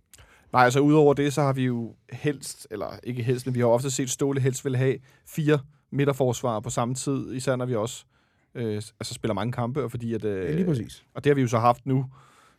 Nej, 0.53 0.63
altså 0.63 0.79
udover 0.79 1.13
det, 1.13 1.33
så 1.33 1.41
har 1.41 1.53
vi 1.53 1.65
jo 1.65 1.95
helst, 2.11 2.67
eller 2.71 2.99
ikke 3.03 3.23
helst, 3.23 3.45
men 3.45 3.55
vi 3.55 3.59
har 3.59 3.67
ofte 3.67 3.91
set 3.91 4.09
Ståle 4.09 4.41
helst 4.41 4.65
vil 4.65 4.75
have 4.75 4.97
fire 5.27 5.59
midterforsvar 5.91 6.59
på 6.59 6.69
samme 6.69 6.95
tid, 6.95 7.33
især 7.33 7.55
når 7.55 7.65
vi 7.65 7.75
også 7.75 8.05
øh, 8.55 8.75
altså 8.75 9.13
spiller 9.13 9.33
mange 9.33 9.51
kampe, 9.51 9.89
fordi 9.89 10.13
at... 10.13 10.25
Øh, 10.25 10.45
Ja, 10.45 10.55
lige 10.55 10.65
præcis. 10.65 11.05
Og 11.13 11.23
det 11.23 11.29
har 11.29 11.35
vi 11.35 11.41
jo 11.41 11.47
så 11.47 11.59
haft 11.59 11.85
nu. 11.85 12.05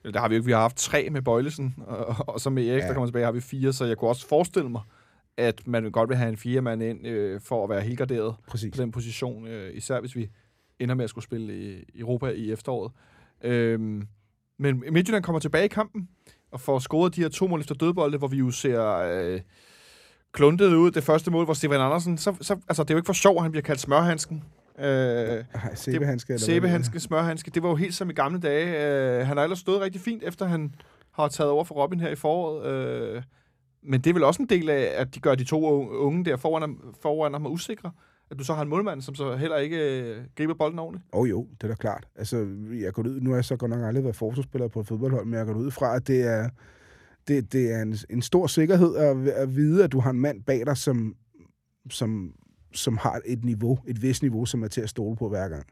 Eller 0.05 0.13
det 0.13 0.21
har 0.21 0.29
vi 0.29 0.35
jo 0.35 0.39
ikke. 0.39 0.47
Vi 0.47 0.53
har 0.53 0.61
haft 0.61 0.77
tre 0.77 1.09
med 1.11 1.23
Bøjlesen, 1.23 1.75
og, 1.87 2.17
og 2.29 2.41
så 2.41 2.51
med 2.51 2.67
Erik, 2.67 2.83
ja. 2.83 2.89
Der 2.89 2.93
kommer 2.93 3.07
tilbage, 3.07 3.25
har 3.25 3.33
vi 3.33 3.41
fire. 3.41 3.73
Så 3.73 3.85
jeg 3.85 3.97
kunne 3.97 4.11
også 4.11 4.29
forestille 4.29 4.71
mig, 4.71 4.83
at 5.37 5.67
man 5.67 5.91
godt 5.91 6.09
vil 6.09 6.17
have 6.17 6.29
en 6.29 6.37
fire 6.37 6.61
mand 6.61 6.83
ind 6.83 7.07
øh, 7.07 7.41
for 7.41 7.65
at 7.65 7.71
være 7.71 7.81
helt 7.81 7.99
garderet 7.99 8.35
præcis. 8.49 8.77
på 8.77 8.83
den 8.83 8.93
position. 8.93 9.47
Øh, 9.47 9.77
især 9.77 10.01
hvis 10.01 10.17
vi 10.17 10.31
ender 10.79 10.95
med 10.95 11.05
at 11.05 11.11
skulle 11.11 11.25
spille 11.25 11.79
i 11.79 11.85
Europa 12.01 12.27
i 12.27 12.53
efteråret. 12.53 12.93
Øhm, 13.45 14.09
men 14.59 14.85
Midtjylland 14.91 15.25
kommer 15.25 15.41
tilbage 15.41 15.65
i 15.65 15.69
kampen 15.69 16.09
og 16.51 16.61
får 16.61 16.79
scoret 16.79 17.17
de 17.17 17.21
her 17.21 17.29
to 17.29 17.47
mål 17.47 17.61
efter 17.61 17.75
dødbolde, 17.75 18.19
hvor 18.19 18.29
vi 18.29 18.37
jo 18.37 18.51
ser 18.51 18.97
øh, 18.97 19.41
kluntet 20.33 20.75
ud. 20.75 20.91
Det 20.91 21.05
første 21.05 21.31
mål, 21.31 21.45
hvor 21.45 21.55
Stefan 21.55 21.81
Andersen... 21.81 22.19
Så, 22.19 22.37
så, 22.41 22.57
altså, 22.69 22.83
det 22.83 22.91
er 22.91 22.95
jo 22.95 22.99
ikke 22.99 23.07
for 23.07 23.13
sjov, 23.13 23.37
at 23.37 23.43
han 23.43 23.51
bliver 23.51 23.63
kaldt 23.63 23.81
smørhandsken. 23.81 24.45
Øh, 24.81 25.45
Sæbehandske, 25.75 26.33
det. 26.33 26.41
Sæbehandske, 26.41 27.01
smørhandske, 27.01 27.51
det 27.51 27.63
var 27.63 27.69
jo 27.69 27.75
helt 27.75 27.95
som 27.95 28.11
i 28.11 28.13
gamle 28.13 28.41
dage. 28.41 28.67
Øh, 29.21 29.27
han 29.27 29.37
har 29.37 29.45
ellers 29.45 29.59
stået 29.59 29.81
rigtig 29.81 30.01
fint, 30.01 30.23
efter 30.23 30.47
han 30.47 30.75
har 31.11 31.29
taget 31.29 31.51
over 31.51 31.65
for 31.65 31.75
Robin 31.75 32.01
her 32.01 32.09
i 32.09 32.15
foråret. 32.15 32.67
Øh, 32.67 33.23
men 33.83 34.01
det 34.01 34.11
er 34.11 34.15
vel 34.15 34.25
også 34.25 34.43
en 34.43 34.49
del 34.49 34.71
af, 34.71 34.93
at 34.97 35.15
de 35.15 35.21
gør 35.21 35.35
de 35.35 35.45
to 35.45 35.89
unge 35.89 36.25
der 36.25 36.37
foran 36.37 36.63
ham, 36.63 36.95
foran 37.03 37.33
ham 37.33 37.47
usikre. 37.47 37.91
At 38.31 38.39
du 38.39 38.45
så 38.45 38.55
har 38.55 38.63
en 38.63 38.69
målmand, 38.69 39.03
som 39.03 39.15
så 39.15 39.37
heller 39.37 39.57
ikke 39.57 40.01
øh, 40.01 40.17
griber 40.37 40.55
bolden 40.55 40.79
ordentligt. 40.79 41.05
Åh 41.13 41.21
oh, 41.21 41.31
jo, 41.31 41.47
det 41.55 41.65
er 41.65 41.69
da 41.69 41.75
klart. 41.75 42.09
Altså, 42.17 42.49
jeg 42.73 42.93
går 42.93 43.03
ud, 43.03 43.21
nu 43.21 43.31
har 43.31 43.37
jeg 43.37 43.45
så 43.45 43.57
godt 43.57 43.71
nok 43.71 43.85
aldrig 43.85 44.05
været 44.05 44.17
forsvarsspiller 44.17 44.69
på 44.69 44.81
et 44.81 44.87
fodboldhold, 44.87 45.25
men 45.25 45.35
jeg 45.35 45.47
går 45.47 45.55
ud 45.55 45.71
fra, 45.71 45.97
at 45.97 46.07
det 46.07 46.27
er, 46.27 46.49
det, 47.29 47.53
det 47.53 47.73
er 47.73 47.83
en, 47.83 47.97
en 48.11 48.23
stor 48.23 48.47
sikkerhed 48.47 48.97
at, 48.97 49.29
at 49.29 49.57
vide, 49.57 49.85
at 49.85 49.93
du 49.93 50.01
har 50.01 50.11
en 50.11 50.21
mand 50.21 50.43
bag 50.43 50.67
dig, 50.67 50.77
som, 50.77 51.15
som, 51.91 52.33
som 52.73 52.97
har 52.97 53.21
et 53.27 53.45
niveau, 53.45 53.79
et 53.87 54.03
vist 54.03 54.23
niveau, 54.23 54.45
som 54.47 54.63
er 54.63 54.69
til 54.69 54.81
at 54.81 54.89
stole 54.89 55.17
på 55.17 55.29
hver 55.29 55.49
gang. 55.49 55.67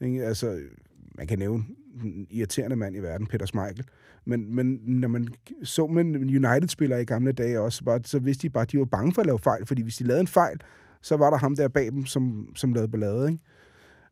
Ikke? 0.00 0.24
Altså, 0.24 0.60
man 1.14 1.26
kan 1.26 1.38
nævne 1.38 1.64
den 2.02 2.26
irriterende 2.30 2.76
mand 2.76 2.96
i 2.96 2.98
verden, 2.98 3.26
Peter 3.26 3.46
Schmeichel. 3.46 3.84
Men, 4.24 4.54
men 4.54 4.80
når 4.84 5.08
man 5.08 5.28
så 5.62 5.86
med 5.86 6.04
United-spillere 6.04 7.02
i 7.02 7.04
gamle 7.04 7.32
dage 7.32 7.60
også, 7.60 7.84
bare, 7.84 8.00
så 8.04 8.18
vidste 8.18 8.42
de 8.42 8.50
bare, 8.50 8.62
at 8.62 8.72
de 8.72 8.78
var 8.78 8.84
bange 8.84 9.12
for 9.14 9.20
at 9.20 9.26
lave 9.26 9.38
fejl, 9.38 9.66
fordi 9.66 9.82
hvis 9.82 9.96
de 9.96 10.04
lavede 10.04 10.20
en 10.20 10.26
fejl, 10.26 10.60
så 11.02 11.16
var 11.16 11.30
der 11.30 11.36
ham 11.36 11.56
der 11.56 11.68
bag 11.68 11.86
dem, 11.92 12.06
som, 12.06 12.48
som 12.56 12.72
lavede 12.72 12.90
ballade. 12.90 13.28
Ikke? 13.30 13.42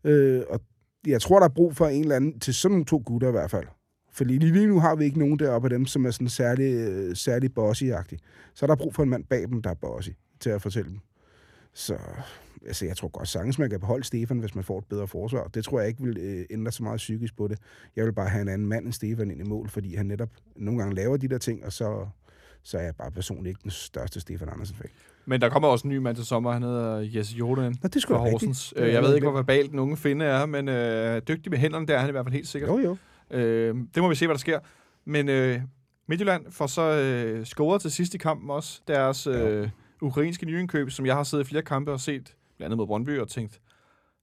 Øh, 0.05 0.43
og 0.51 0.61
jeg 1.07 1.21
tror, 1.21 1.39
der 1.39 1.47
er 1.47 1.55
brug 1.55 1.77
for 1.77 1.87
en 1.87 2.03
eller 2.03 2.17
anden, 2.17 2.41
til 2.41 2.55
sådan 2.55 2.73
nogle 2.73 2.85
to 2.85 3.03
gutter 3.07 3.29
i 3.29 3.31
hvert 3.31 3.51
fald. 3.51 3.67
Fordi 4.13 4.39
lige 4.39 4.67
nu 4.67 4.81
har 4.81 4.95
vi 4.97 5.05
ikke 5.05 5.19
nogen 5.19 5.39
deroppe 5.39 5.67
af 5.67 5.71
dem, 5.71 5.87
som 5.87 6.07
er 6.07 6.11
sådan 6.11 6.29
særlig, 6.29 6.75
øh, 6.75 7.17
særlig 7.17 7.51
bossy-agtig. 7.59 8.19
Så 8.55 8.65
er 8.65 8.67
der 8.67 8.77
brug 8.77 8.95
for 8.95 9.03
en 9.03 9.11
mand 9.11 9.25
bag 9.25 9.49
dem, 9.49 9.63
der 9.63 9.71
er 9.71 9.75
bossy, 9.75 10.11
til 10.41 10.51
at 10.51 10.63
fortælle 10.63 10.91
dem. 10.91 11.01
Så 11.75 11.99
altså, 12.67 12.87
jeg 12.87 12.97
tror 12.97 13.09
godt 13.09 13.29
sagtens, 13.29 13.59
man 13.59 13.71
kan 13.71 13.81
beholde 13.81 14.05
Stefan, 14.05 14.39
hvis 14.39 14.55
man 14.55 14.65
får 14.65 14.79
et 14.79 14.85
bedre 14.85 15.07
forsvar. 15.07 15.47
Det 15.47 15.65
tror 15.65 15.81
jeg 15.81 15.89
ikke 15.89 16.03
vil 16.03 16.17
øh, 16.19 16.45
ændre 16.51 16.73
så 16.73 16.83
meget 16.83 16.97
psykisk 16.97 17.37
på 17.37 17.49
det. 17.49 17.59
Jeg 17.97 18.05
vil 18.05 18.13
bare 18.13 18.29
have 18.29 18.43
en 18.43 18.49
anden 18.49 18.69
mand 18.69 18.85
end 18.85 18.93
Stefan 18.93 19.31
ind 19.31 19.41
i 19.41 19.49
mål, 19.49 19.69
fordi 19.69 19.95
han 19.95 20.07
netop 20.07 20.31
nogle 20.57 20.79
gange 20.79 20.95
laver 20.95 21.17
de 21.17 21.29
der 21.29 21.39
ting, 21.39 21.65
og 21.65 21.73
så, 21.73 22.07
så 22.63 22.79
er 22.79 22.83
jeg 22.83 22.97
bare 22.97 23.11
personligt 23.11 23.49
ikke 23.49 23.61
den 23.63 23.71
største 23.71 24.21
Stefan 24.21 24.49
Andersen-fan. 24.49 24.91
Men 25.27 25.41
der 25.41 25.49
kommer 25.49 25.69
også 25.69 25.89
en 25.89 25.95
ny 25.95 25.97
mand 25.97 26.17
til 26.17 26.25
sommer, 26.25 26.53
han 26.53 26.63
hedder 26.63 26.99
Jesse 27.15 27.37
Jordan 27.37 27.77
Nå, 27.83 27.89
det 27.89 28.03
skulle 28.03 28.21
Horsens. 28.21 28.75
Øh, 28.77 28.93
jeg 28.93 29.03
ved 29.03 29.15
ikke, 29.15 29.27
hvor 29.27 29.37
verbal 29.37 29.71
den 29.71 29.79
unge 29.79 29.97
finde 29.97 30.25
er, 30.25 30.47
men 30.47 30.69
øh, 30.69 31.23
dygtig 31.29 31.51
med 31.51 31.59
hænderne, 31.59 31.87
der 31.87 31.95
er 31.95 31.99
han 31.99 32.09
i 32.09 32.13
hvert 32.13 32.25
fald 32.25 32.35
helt 32.35 32.49
sikkert. 32.49 32.71
Jo, 32.71 32.79
jo. 32.79 32.97
Øh, 33.37 33.77
det 33.95 34.03
må 34.03 34.09
vi 34.09 34.15
se, 34.15 34.27
hvad 34.27 34.35
der 34.35 34.41
sker. 34.41 34.59
Men 35.05 35.29
øh, 35.29 35.61
Midtjylland 36.07 36.47
får 36.51 36.67
så 36.67 36.83
øh, 36.83 37.45
scoret 37.45 37.83
til 37.83 37.91
sidst 37.91 38.15
i 38.15 38.19
kampen 38.19 38.51
også. 38.51 38.81
Deres 38.89 39.27
øh, 39.27 39.69
ukrainske 40.01 40.47
nyindkøb, 40.47 40.91
som 40.91 41.07
jeg 41.07 41.15
har 41.15 41.23
siddet 41.23 41.45
i 41.45 41.49
flere 41.49 41.63
kampe 41.63 41.93
og 41.93 42.01
set, 42.01 42.37
blandt 42.57 42.65
andet 42.65 42.77
mod 42.77 42.87
Brøndby, 42.87 43.19
og 43.19 43.29
tænkt, 43.29 43.61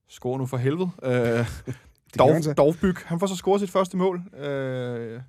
score 0.08 0.38
nu 0.38 0.46
for 0.46 0.56
helvede. 0.56 0.90
Øh, 1.02 1.46
Dov, 2.18 2.32
han. 2.32 2.54
Dovbyg, 2.56 2.96
han 3.04 3.20
får 3.20 3.26
så 3.26 3.36
scoret 3.36 3.60
sit 3.60 3.70
første 3.70 3.96
mål 3.96 4.22
øh, 4.36 5.20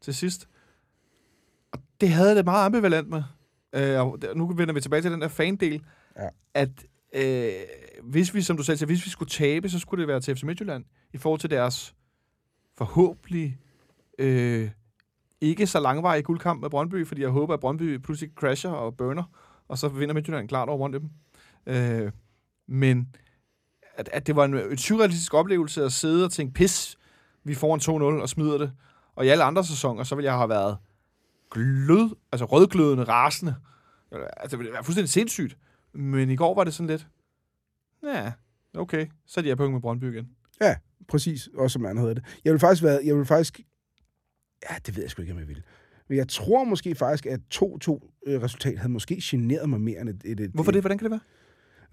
til 0.00 0.14
sidst. 0.14 0.48
Og 1.72 1.78
det 2.00 2.08
havde 2.08 2.36
det 2.36 2.44
meget 2.44 2.66
ambivalent 2.66 3.08
med. 3.08 3.22
Øh, 3.72 4.00
og 4.00 4.18
nu 4.36 4.46
vender 4.54 4.74
vi 4.74 4.80
tilbage 4.80 5.02
til 5.02 5.10
den 5.10 5.20
der 5.20 5.28
fan-del. 5.28 5.84
Ja. 6.16 6.28
At 6.54 6.86
øh, 7.14 7.52
hvis 8.02 8.34
vi, 8.34 8.42
som 8.42 8.56
du 8.56 8.62
selv 8.62 8.78
siger, 8.78 8.86
hvis 8.86 9.04
vi 9.04 9.10
skulle 9.10 9.28
tabe, 9.28 9.68
så 9.68 9.78
skulle 9.78 10.00
det 10.00 10.08
være 10.08 10.20
til 10.20 10.36
FC 10.36 10.42
Midtjylland 10.42 10.84
i 11.12 11.18
forhold 11.18 11.40
til 11.40 11.50
deres 11.50 11.94
forhåbentlig 12.78 13.58
øh, 14.18 14.70
ikke 15.40 15.66
så 15.66 15.80
langvarige 15.80 16.22
guldkamp 16.22 16.60
med 16.60 16.70
Brøndby, 16.70 17.06
fordi 17.06 17.22
jeg 17.22 17.30
håber, 17.30 17.54
at 17.54 17.60
Brøndby 17.60 17.98
pludselig 17.98 18.30
crasher 18.34 18.70
og 18.70 18.96
burner, 18.96 19.24
og 19.68 19.78
så 19.78 19.88
vinder 19.88 20.14
Midtjylland 20.14 20.48
klart 20.48 20.68
over 20.68 20.88
dem. 20.88 21.10
Øh, 21.66 22.12
men 22.68 23.14
at, 23.94 24.08
at 24.12 24.26
det 24.26 24.36
var 24.36 24.44
en, 24.44 24.54
en 24.54 24.78
surrealistisk 24.78 25.34
oplevelse 25.34 25.84
at 25.84 25.92
sidde 25.92 26.24
og 26.24 26.32
tænke, 26.32 26.54
pis, 26.54 26.98
vi 27.44 27.54
får 27.54 27.74
en 27.74 27.80
2-0 28.18 28.22
og 28.22 28.28
smider 28.28 28.58
det. 28.58 28.72
Og 29.14 29.26
i 29.26 29.28
alle 29.28 29.44
andre 29.44 29.64
sæsoner, 29.64 30.02
så 30.02 30.14
ville 30.14 30.26
jeg 30.26 30.38
have 30.38 30.48
været 30.48 30.78
glød, 31.50 32.16
altså 32.32 32.44
rødglødende, 32.44 33.04
rasende. 33.04 33.54
Altså, 34.12 34.50
det 34.50 34.58
ville 34.58 34.72
være 34.72 34.84
fuldstændig 34.84 35.10
sindssygt. 35.10 35.56
Men 35.92 36.30
i 36.30 36.36
går 36.36 36.54
var 36.54 36.64
det 36.64 36.74
sådan 36.74 36.86
lidt, 36.86 37.06
ja, 38.02 38.32
okay, 38.74 39.06
så 39.26 39.40
er 39.40 39.42
de 39.42 39.48
her 39.48 39.54
punkt 39.54 39.72
med 39.72 39.80
Brøndby 39.80 40.12
igen. 40.12 40.28
Ja, 40.60 40.76
Præcis, 41.08 41.48
også 41.54 41.72
som 41.72 41.82
man 41.82 41.98
hedder 41.98 42.14
det. 42.14 42.24
Jeg 42.44 42.52
vil 42.52 42.60
faktisk 42.60 42.82
være, 42.82 43.00
jeg 43.04 43.16
vil 43.16 43.24
faktisk, 43.24 43.60
ja, 44.70 44.74
det 44.86 44.96
ved 44.96 45.02
jeg 45.02 45.10
sgu 45.10 45.22
ikke, 45.22 45.32
om 45.32 45.38
jeg 45.38 45.48
ville. 45.48 45.62
Men 46.08 46.18
jeg 46.18 46.28
tror 46.28 46.64
måske 46.64 46.94
faktisk, 46.94 47.26
at 47.26 47.40
2-2-resultat 47.54 48.78
havde 48.78 48.92
måske 48.92 49.18
generet 49.22 49.68
mig 49.68 49.80
mere 49.80 50.00
end 50.00 50.08
et... 50.08 50.22
et, 50.24 50.40
et 50.40 50.50
Hvorfor 50.50 50.72
det? 50.72 50.82
Hvordan 50.82 50.98
kan 50.98 51.04
det 51.04 51.10
være? 51.10 51.20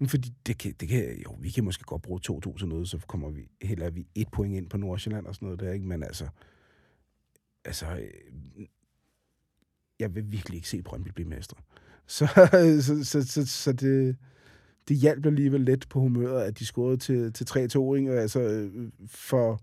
Fordi 0.08 0.32
det 0.46 0.58
kan, 0.58 0.74
det 0.80 0.88
kan, 0.88 1.18
jo, 1.24 1.36
vi 1.40 1.50
kan 1.50 1.64
måske 1.64 1.84
godt 1.84 2.02
bruge 2.02 2.20
2-2 2.30 2.58
til 2.58 2.68
noget, 2.68 2.88
så 2.88 2.98
kommer 3.06 3.30
vi, 3.30 3.48
heller 3.62 3.90
vi 3.90 4.06
et 4.14 4.28
point 4.32 4.56
ind 4.56 4.70
på 4.70 4.76
Nordsjælland 4.76 5.26
og 5.26 5.34
sådan 5.34 5.46
noget 5.46 5.60
der, 5.60 5.72
ikke? 5.72 5.86
Men 5.86 6.02
altså, 6.02 6.28
altså, 7.64 7.86
øh, 7.86 8.66
jeg 9.98 10.14
vil 10.14 10.32
virkelig 10.32 10.56
ikke 10.56 10.68
se 10.68 10.82
Brøndby 10.82 11.08
blive 11.08 11.28
mestre. 11.28 11.56
Så, 12.06 12.26
så, 12.80 13.04
så, 13.04 13.26
så, 13.26 13.46
så 13.46 13.72
det, 13.72 14.16
det 14.88 14.96
hjalp 14.96 15.26
alligevel 15.26 15.60
lidt 15.60 15.88
på 15.88 16.00
humøret, 16.00 16.42
at 16.42 16.58
de 16.58 16.66
scorede 16.66 16.96
til, 16.96 17.32
til 17.32 17.44
3-2, 17.44 17.94
ikke? 17.94 18.12
Altså, 18.12 18.40
øh, 18.40 18.90
for, 19.06 19.60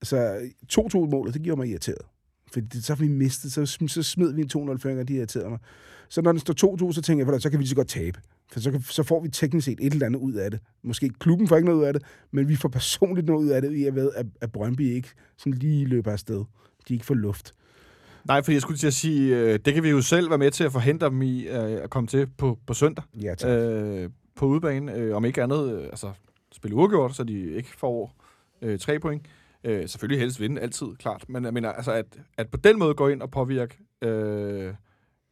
altså, 0.00 0.50
2-2-målet, 0.72 1.34
det 1.34 1.42
gjorde 1.42 1.60
mig 1.60 1.68
irriteret. 1.68 2.06
Fordi 2.54 2.66
det, 2.66 2.84
så 2.84 2.94
har 2.94 3.00
vi 3.00 3.08
mistet, 3.08 3.52
så, 3.52 3.66
så 3.86 4.02
smed 4.02 4.32
vi 4.32 4.42
en 4.42 4.50
2-0-føring, 4.56 5.00
og 5.00 5.08
de 5.08 5.14
irriterede 5.14 5.50
mig. 5.50 5.58
Så 6.08 6.22
når 6.22 6.32
den 6.32 6.38
står 6.40 6.88
2-2, 6.88 6.92
så 6.92 7.02
tænker 7.02 7.20
jeg, 7.20 7.26
"Ved 7.26 7.34
du, 7.34 7.40
så 7.40 7.50
kan 7.50 7.58
vi 7.58 7.62
lige 7.62 7.68
så 7.68 7.76
godt 7.76 7.88
tabe. 7.88 8.20
For 8.52 8.60
så, 8.60 8.70
kan, 8.70 8.82
så 8.82 9.02
får 9.02 9.20
vi 9.22 9.28
teknisk 9.28 9.64
set 9.64 9.78
et 9.82 9.92
eller 9.92 10.06
andet 10.06 10.20
ud 10.20 10.32
af 10.32 10.50
det. 10.50 10.60
Måske 10.82 11.10
klubben 11.18 11.48
får 11.48 11.56
ikke 11.56 11.66
noget 11.66 11.80
ud 11.80 11.84
af 11.84 11.92
det, 11.92 12.02
men 12.30 12.48
vi 12.48 12.56
får 12.56 12.68
personligt 12.68 13.26
noget 13.26 13.44
ud 13.44 13.48
af 13.48 13.62
det, 13.62 13.72
i 13.72 13.84
at 13.84 13.94
ved, 13.94 14.10
at, 14.16 14.26
at 14.40 14.52
Brøndby 14.52 14.80
ikke 14.94 15.08
sådan 15.36 15.52
lige 15.52 15.86
løber 15.86 16.12
afsted. 16.12 16.44
De 16.88 16.94
ikke 16.94 17.06
får 17.06 17.14
luft. 17.14 17.54
Nej, 18.24 18.42
fordi 18.42 18.54
jeg 18.54 18.62
skulle 18.62 18.78
til 18.78 18.86
at 18.86 18.94
sige, 18.94 19.36
øh, 19.36 19.58
det 19.64 19.74
kan 19.74 19.82
vi 19.82 19.90
jo 19.90 20.02
selv 20.02 20.30
være 20.30 20.38
med 20.38 20.50
til 20.50 20.64
at 20.64 20.72
forhindre 20.72 21.10
dem 21.10 21.22
i 21.22 21.42
øh, 21.46 21.82
at 21.82 21.90
komme 21.90 22.06
til 22.06 22.26
på, 22.38 22.58
på 22.66 22.74
søndag. 22.74 23.04
Ja, 23.22 23.34
tak. 23.34 23.50
øh, 23.50 24.10
på 24.36 24.46
udebane, 24.46 24.94
øh, 24.94 25.16
om 25.16 25.24
ikke 25.24 25.42
andet, 25.42 25.72
øh, 25.78 25.84
altså 25.84 26.10
spille 26.52 26.76
uafgjort, 26.76 27.16
så 27.16 27.24
de 27.24 27.50
ikke 27.50 27.68
får 27.78 28.14
øh, 28.62 28.78
tre 28.78 28.98
point. 28.98 29.22
Øh, 29.26 29.30
selvfølgelig 29.64 30.20
helst 30.20 30.40
vinde, 30.40 30.60
altid, 30.60 30.86
klart. 30.98 31.24
Men 31.28 31.44
jeg 31.44 31.52
mener, 31.52 31.72
altså, 31.72 31.92
at, 31.92 32.06
at 32.38 32.48
på 32.48 32.56
den 32.56 32.78
måde 32.78 32.94
gå 32.94 33.08
ind 33.08 33.22
og 33.22 33.30
påvirke 33.30 33.78
øh, 34.02 34.74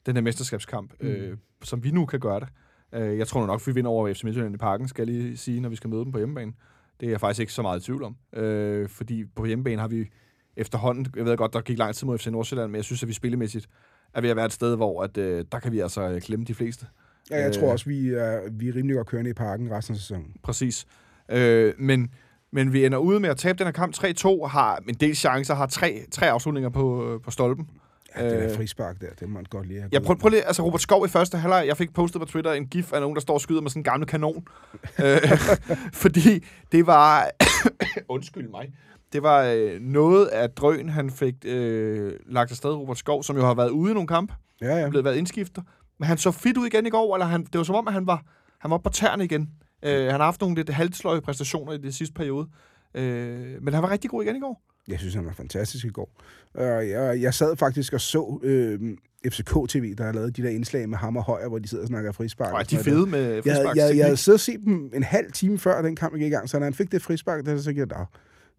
den 0.07 0.17
her 0.17 0.21
mesterskabskamp, 0.21 0.93
mm. 1.01 1.07
øh, 1.07 1.37
som 1.63 1.85
vi 1.85 1.91
nu 1.91 2.07
kan 2.07 2.21
gøre 2.21 2.41
det. 2.41 2.49
Øh, 2.93 3.19
jeg 3.19 3.27
tror 3.27 3.47
nok, 3.47 3.67
vi 3.67 3.73
vinder 3.73 3.91
over 3.91 4.15
FC 4.15 4.25
Midtjylland 4.25 4.55
i 4.55 4.59
parken, 4.59 4.89
skal 4.89 5.09
jeg 5.09 5.15
lige 5.15 5.37
sige, 5.37 5.61
når 5.61 5.69
vi 5.69 5.77
skal 5.77 5.91
møde 5.91 6.05
dem 6.05 6.13
på 6.13 6.19
hjemmebane. 6.19 6.53
Det 7.01 7.07
er 7.07 7.11
jeg 7.11 7.21
faktisk 7.21 7.41
ikke 7.41 7.53
så 7.53 7.63
meget 7.63 7.81
i 7.81 7.85
tvivl 7.85 8.03
om. 8.03 8.17
Øh, 8.43 8.89
fordi 8.89 9.25
på 9.25 9.45
hjemmebane 9.45 9.81
har 9.81 9.89
vi 9.89 10.09
efterhånden, 10.57 11.07
jeg 11.17 11.25
ved 11.25 11.37
godt, 11.37 11.53
der 11.53 11.61
gik 11.61 11.79
lang 11.79 11.95
tid 11.95 12.07
mod 12.07 12.19
FC 12.19 12.27
Nordsjælland, 12.27 12.71
men 12.71 12.77
jeg 12.77 12.85
synes, 12.85 13.03
at 13.03 13.09
vi 13.09 13.13
spillemæssigt 13.13 13.69
er 14.15 14.21
ved 14.21 14.31
at 14.31 14.37
være 14.37 14.47
et 14.47 14.53
sted, 14.53 14.77
hvor 14.77 15.03
at, 15.03 15.17
øh, 15.17 15.45
der 15.53 15.59
kan 15.59 15.73
vi 15.73 15.81
altså 15.81 16.09
øh, 16.09 16.21
klemme 16.21 16.45
de 16.45 16.55
fleste. 16.55 16.87
Ja, 17.31 17.37
jeg 17.37 17.49
øh, 17.49 17.55
tror 17.55 17.73
også, 17.73 17.87
vi 17.87 18.09
er, 18.09 18.41
vi 18.51 18.69
er 18.69 18.77
rimelig 18.77 18.97
godt 18.97 19.07
kørende 19.07 19.31
i 19.31 19.35
parken 19.35 19.71
resten 19.71 19.95
af 19.95 20.01
sæsonen. 20.01 20.37
Præcis. 20.43 20.87
Øh, 21.29 21.75
men, 21.79 22.11
men 22.53 22.73
vi 22.73 22.87
ender 22.87 22.99
ude 22.99 23.21
med 23.21 23.29
at 23.29 23.37
tabe 23.37 23.59
den 23.59 23.67
her 23.67 23.73
kamp 23.73 23.95
3-2, 23.95 24.47
har 24.47 24.83
en 24.89 24.95
del 24.95 25.17
chancer, 25.17 25.55
har 25.55 25.67
tre, 25.67 26.03
tre 26.13 26.31
afslutninger 26.31 26.71
på, 26.71 27.21
på 27.25 27.31
stolpen. 27.31 27.69
Ja, 28.17 28.31
det 28.31 28.53
er 28.53 28.57
frispark 28.57 29.01
der, 29.01 29.07
det 29.21 29.29
må 29.29 29.35
man 29.35 29.45
godt 29.51 29.67
lide. 29.67 29.89
Ja, 29.93 29.99
prøv, 29.99 30.19
prøv 30.19 30.29
lige, 30.29 30.43
altså 30.43 30.63
Robert 30.63 30.81
Skov 30.81 31.07
i 31.07 31.09
første 31.09 31.39
halvleg, 31.39 31.65
jeg 31.67 31.77
fik 31.77 31.95
postet 31.95 32.21
på 32.21 32.27
Twitter 32.27 32.53
en 32.53 32.67
gif 32.67 32.93
af 32.93 33.01
nogen, 33.01 33.15
der 33.15 33.21
står 33.21 33.35
og 33.35 33.41
skyder 33.41 33.61
med 33.61 33.71
sådan 33.71 33.81
en 33.81 33.85
gammel 33.85 34.09
kanon. 34.09 34.47
øh, 35.05 35.21
fordi 36.03 36.45
det 36.73 36.87
var, 36.87 37.31
undskyld 38.09 38.49
mig, 38.49 38.73
det 39.13 39.23
var 39.23 39.43
øh, 39.43 39.81
noget 39.81 40.27
af 40.27 40.51
drøn, 40.51 40.89
han 40.89 41.11
fik 41.11 41.35
øh, 41.45 42.13
lagt 42.27 42.51
afsted, 42.51 42.71
Robert 42.71 42.99
Skov, 42.99 43.23
som 43.23 43.37
jo 43.37 43.47
har 43.47 43.55
været 43.55 43.71
ude 43.71 43.91
i 43.91 43.95
nogle 43.95 44.09
kamp, 44.09 44.33
ja, 44.61 44.77
ja. 44.77 44.89
blevet 44.89 45.05
været 45.05 45.17
indskifter. 45.17 45.63
Men 45.99 46.07
han 46.07 46.19
så 46.19 46.31
fit 46.31 46.57
ud 46.57 46.67
igen 46.67 46.87
i 46.87 46.91
går, 46.91 47.15
eller 47.17 47.27
han, 47.27 47.45
det 47.45 47.59
var 47.59 47.65
som 47.65 47.75
om, 47.75 47.89
at 47.89 47.95
han 47.95 48.07
var, 48.07 48.23
han 48.59 48.71
var 48.71 48.79
på 48.79 48.91
tæerne 48.91 49.25
igen. 49.25 49.51
Øh, 49.83 50.07
han 50.07 50.11
har 50.21 50.25
haft 50.25 50.41
nogle 50.41 50.57
lidt 50.57 50.69
halvsløje 50.69 51.21
præstationer 51.21 51.73
i 51.73 51.79
det 51.79 51.95
sidste 51.95 52.15
periode. 52.15 52.49
Øh, 52.95 53.63
men 53.63 53.75
han 53.75 53.83
var 53.83 53.91
rigtig 53.91 54.11
god 54.11 54.23
igen 54.25 54.37
i 54.37 54.41
går. 54.41 54.63
Jeg 54.89 54.99
synes, 54.99 55.15
han 55.15 55.27
var 55.27 55.33
fantastisk 55.33 55.85
i 55.85 55.89
går. 55.89 56.23
Uh, 56.55 56.63
jeg, 56.63 57.21
jeg 57.21 57.35
sad 57.35 57.57
faktisk 57.57 57.93
og 57.93 58.01
så 58.01 58.41
øh, 58.43 58.81
FCK-TV, 59.27 59.95
der 59.95 60.05
har 60.05 60.13
lavet 60.13 60.37
de 60.37 60.43
der 60.43 60.49
indslag 60.49 60.89
med 60.89 60.99
ham 60.99 61.17
og 61.17 61.23
Højer, 61.23 61.49
hvor 61.49 61.59
de 61.59 61.69
sidder 61.69 61.85
og 61.85 61.89
snakker 61.89 62.13
frispark. 62.13 62.55
Og 62.55 62.71
de 62.71 62.77
er 62.77 62.83
fede 62.83 63.07
med 63.07 63.43
frispark. 63.43 63.77
Jeg, 63.77 63.89
jeg, 63.89 63.97
jeg 63.97 64.05
havde 64.05 64.17
siddet 64.17 64.37
og 64.37 64.41
set 64.41 64.61
dem 64.65 64.91
en 64.95 65.03
halv 65.03 65.33
time 65.33 65.59
før 65.59 65.83
den 65.83 65.97
kamp 65.97 66.15
gik 66.15 66.27
i 66.27 66.29
gang, 66.29 66.49
så 66.49 66.59
når 66.59 66.65
han 66.65 66.75
fik 66.75 66.93
det 66.93 67.03
frispark, 67.03 67.45
der 67.45 67.59
så 67.59 67.71
jeg, 67.71 67.87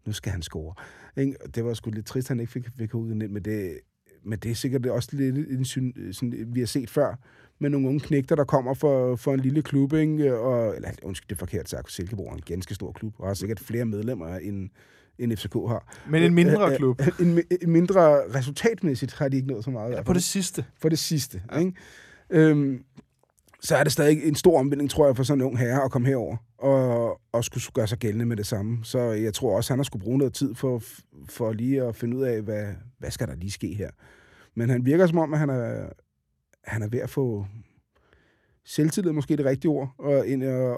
nu 0.06 0.14
skal 0.14 0.32
han 0.32 0.42
score. 0.42 0.74
Det 1.56 1.66
var 1.66 1.74
sgu 1.74 1.92
lidt 1.92 2.06
trist, 2.06 2.28
han 2.28 2.40
ikke 2.40 2.52
fik, 2.52 2.64
fik 2.78 2.96
ud 2.96 3.14
men 3.14 3.46
det, 3.46 3.80
men 4.26 4.40
det 4.40 4.52
er 4.52 4.56
sikkert 4.56 4.86
også 4.86 5.10
lidt 5.12 5.38
en 5.38 5.66
syn, 5.66 6.14
sådan, 6.14 6.46
vi 6.48 6.60
har 6.60 6.68
set 6.68 6.90
før, 6.90 7.16
med 7.64 7.70
nogle 7.70 7.88
unge 7.88 8.00
knægter, 8.00 8.36
der 8.36 8.44
kommer 8.44 8.74
for, 8.74 9.16
for 9.16 9.34
en 9.34 9.40
lille 9.40 9.62
klub, 9.62 9.94
ikke? 9.94 10.38
Og, 10.38 10.76
eller 10.76 10.90
undskyld, 11.04 11.28
det 11.28 11.36
er 11.36 11.40
forkert 11.40 11.70
sagt, 11.70 11.92
Silkeborg 11.92 12.28
er 12.28 12.36
en 12.36 12.42
ganske 12.46 12.76
stor 12.76 12.92
klub, 12.92 13.14
og 13.20 13.28
har 13.28 13.34
sikkert 13.34 13.60
flere 13.60 13.86
medlemmer 13.86 14.36
end, 14.38 14.70
end 15.20 15.38
FCK 15.38 15.54
har. 15.54 15.94
Men 16.10 16.24
en 16.24 16.34
mindre 16.34 16.78
klub. 16.78 17.02
En, 17.20 17.40
en 17.62 17.72
mindre 17.72 18.36
resultatmæssigt 18.36 19.14
har 19.14 19.28
de 19.28 19.36
ikke 19.36 19.48
nået 19.48 19.64
så 19.64 19.72
meget. 19.72 19.92
Ja, 19.92 20.02
på 20.02 20.14
det 20.14 20.24
sidste. 20.24 20.66
For 20.82 20.90
det 20.90 21.00
sidste, 21.00 21.42
ja. 21.52 21.60
ikke? 21.60 21.74
Øhm, 22.30 22.84
så 23.62 23.76
er 23.76 23.84
det 23.84 23.92
stadig 23.92 24.24
en 24.24 24.36
stor 24.36 24.60
omvending, 24.60 24.90
tror 24.90 25.06
jeg, 25.06 25.16
for 25.16 25.24
sådan 25.24 25.42
en 25.42 25.46
ung 25.46 25.60
herre 25.60 25.84
at 25.84 25.92
komme 25.92 26.08
herover 26.08 26.38
og, 26.58 27.20
og 27.32 27.44
skulle 27.44 27.64
gøre 27.74 27.88
sig 27.88 27.98
gældende 27.98 28.26
med 28.26 28.38
det 28.38 28.48
samme. 28.48 28.80
Så 28.84 29.00
jeg 29.00 29.34
tror 29.34 29.58
også, 29.58 29.74
han 29.74 29.80
har 29.80 29.84
skulle 29.84 30.04
bruge 30.04 30.18
noget 30.18 30.34
tid 30.34 30.56
for, 30.56 30.82
for 31.30 31.52
lige 31.52 31.84
at 31.84 31.96
finde 31.96 32.18
ud 32.18 32.24
af, 32.24 32.42
hvad, 32.42 32.66
hvad 33.00 33.12
skal 33.12 33.28
der 33.28 33.36
lige 33.36 33.52
ske 33.52 33.74
her. 33.74 33.90
Men 34.56 34.70
han 34.70 34.86
virker 34.86 35.08
som 35.08 35.18
om, 35.18 35.34
at 35.34 35.40
han 35.40 35.50
er, 35.50 35.90
han 36.64 36.82
er 36.82 36.88
ved 36.88 37.00
at 37.00 37.10
få 37.10 37.46
selvtillid, 38.66 39.12
måske 39.12 39.38
det 39.38 39.46
rigtige 39.46 39.72
ord, 39.72 39.94
og, 39.98 40.26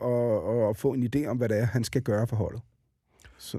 og, 0.02 0.44
og, 0.44 0.68
og 0.68 0.78
få 0.78 0.94
en 0.94 1.10
idé 1.16 1.26
om, 1.26 1.38
hvad 1.38 1.50
det 1.50 1.60
er, 1.60 1.66
han 1.66 1.84
skal 1.84 2.02
gøre 2.02 2.28
for 2.28 2.36
holdet. 2.36 2.62
Så. 3.38 3.58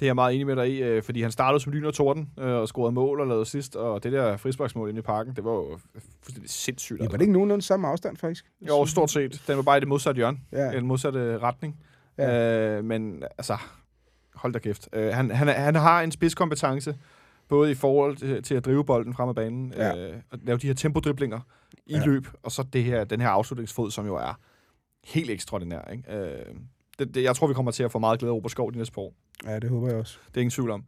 Det 0.00 0.06
er 0.06 0.08
jeg 0.08 0.14
meget 0.14 0.34
enig 0.34 0.46
med 0.46 0.56
dig 0.56 0.70
i, 0.70 0.82
øh, 0.82 1.02
fordi 1.02 1.22
han 1.22 1.30
startede 1.30 1.60
som 1.60 1.72
lyn 1.72 1.84
og 1.84 1.94
torden 1.94 2.30
øh, 2.38 2.46
og 2.46 2.68
scorede 2.68 2.92
mål 2.92 3.20
og 3.20 3.26
lavede 3.26 3.46
sidst, 3.46 3.76
og 3.76 4.02
det 4.02 4.12
der 4.12 4.36
frisparksmål 4.36 4.88
inde 4.88 4.98
i 4.98 5.02
parken, 5.02 5.36
det 5.36 5.44
var 5.44 5.52
jo 5.52 5.78
fuldstændig 6.22 6.50
sindssygt. 6.50 7.00
Ja, 7.00 7.04
var 7.04 7.12
det 7.12 7.20
ikke 7.20 7.32
nogenlunde 7.32 7.64
samme 7.64 7.88
afstand, 7.88 8.16
faktisk? 8.16 8.44
Jo, 8.68 8.86
stort 8.86 9.10
set. 9.10 9.42
Den 9.46 9.56
var 9.56 9.62
bare 9.62 9.76
i 9.76 9.80
det 9.80 9.88
modsatte 9.88 10.18
hjørne, 10.18 10.38
ja. 10.52 10.70
den 10.70 10.86
modsatte 10.86 11.38
retning. 11.38 11.80
Ja. 12.18 12.76
Øh, 12.76 12.84
men 12.84 13.24
altså, 13.38 13.56
hold 14.34 14.52
da 14.52 14.58
kæft. 14.58 14.88
Øh, 14.92 15.12
han, 15.12 15.30
han, 15.30 15.48
han 15.48 15.74
har 15.74 16.02
en 16.02 16.12
spidskompetence, 16.12 16.96
både 17.50 17.70
i 17.70 17.74
forhold 17.74 18.42
til, 18.42 18.54
at 18.54 18.64
drive 18.64 18.84
bolden 18.84 19.14
frem 19.14 19.28
af 19.28 19.34
banen, 19.34 19.72
ja. 19.76 19.96
øh, 19.96 20.16
og 20.30 20.38
lave 20.42 20.58
de 20.58 20.66
her 20.66 20.74
tempodriblinger 20.74 21.40
i 21.86 21.96
ja. 21.96 22.04
løb, 22.04 22.26
og 22.42 22.52
så 22.52 22.62
det 22.62 22.84
her, 22.84 23.04
den 23.04 23.20
her 23.20 23.28
afslutningsfod, 23.28 23.90
som 23.90 24.06
jo 24.06 24.16
er 24.16 24.38
helt 25.04 25.30
ekstraordinær. 25.30 25.90
Ikke? 25.92 26.16
Øh, 26.16 26.54
det, 26.98 27.14
det, 27.14 27.22
jeg 27.22 27.36
tror, 27.36 27.46
vi 27.46 27.54
kommer 27.54 27.72
til 27.72 27.82
at 27.82 27.92
få 27.92 27.98
meget 27.98 28.18
glæde 28.18 28.32
over 28.32 28.48
Skov 28.48 28.72
de 28.72 28.78
næste 28.78 28.94
par 28.94 29.02
år. 29.02 29.14
Ja, 29.46 29.58
det 29.58 29.70
håber 29.70 29.88
jeg 29.88 29.96
også. 29.96 30.18
Det 30.28 30.36
er 30.36 30.40
ingen 30.40 30.50
tvivl 30.50 30.70
om. 30.70 30.84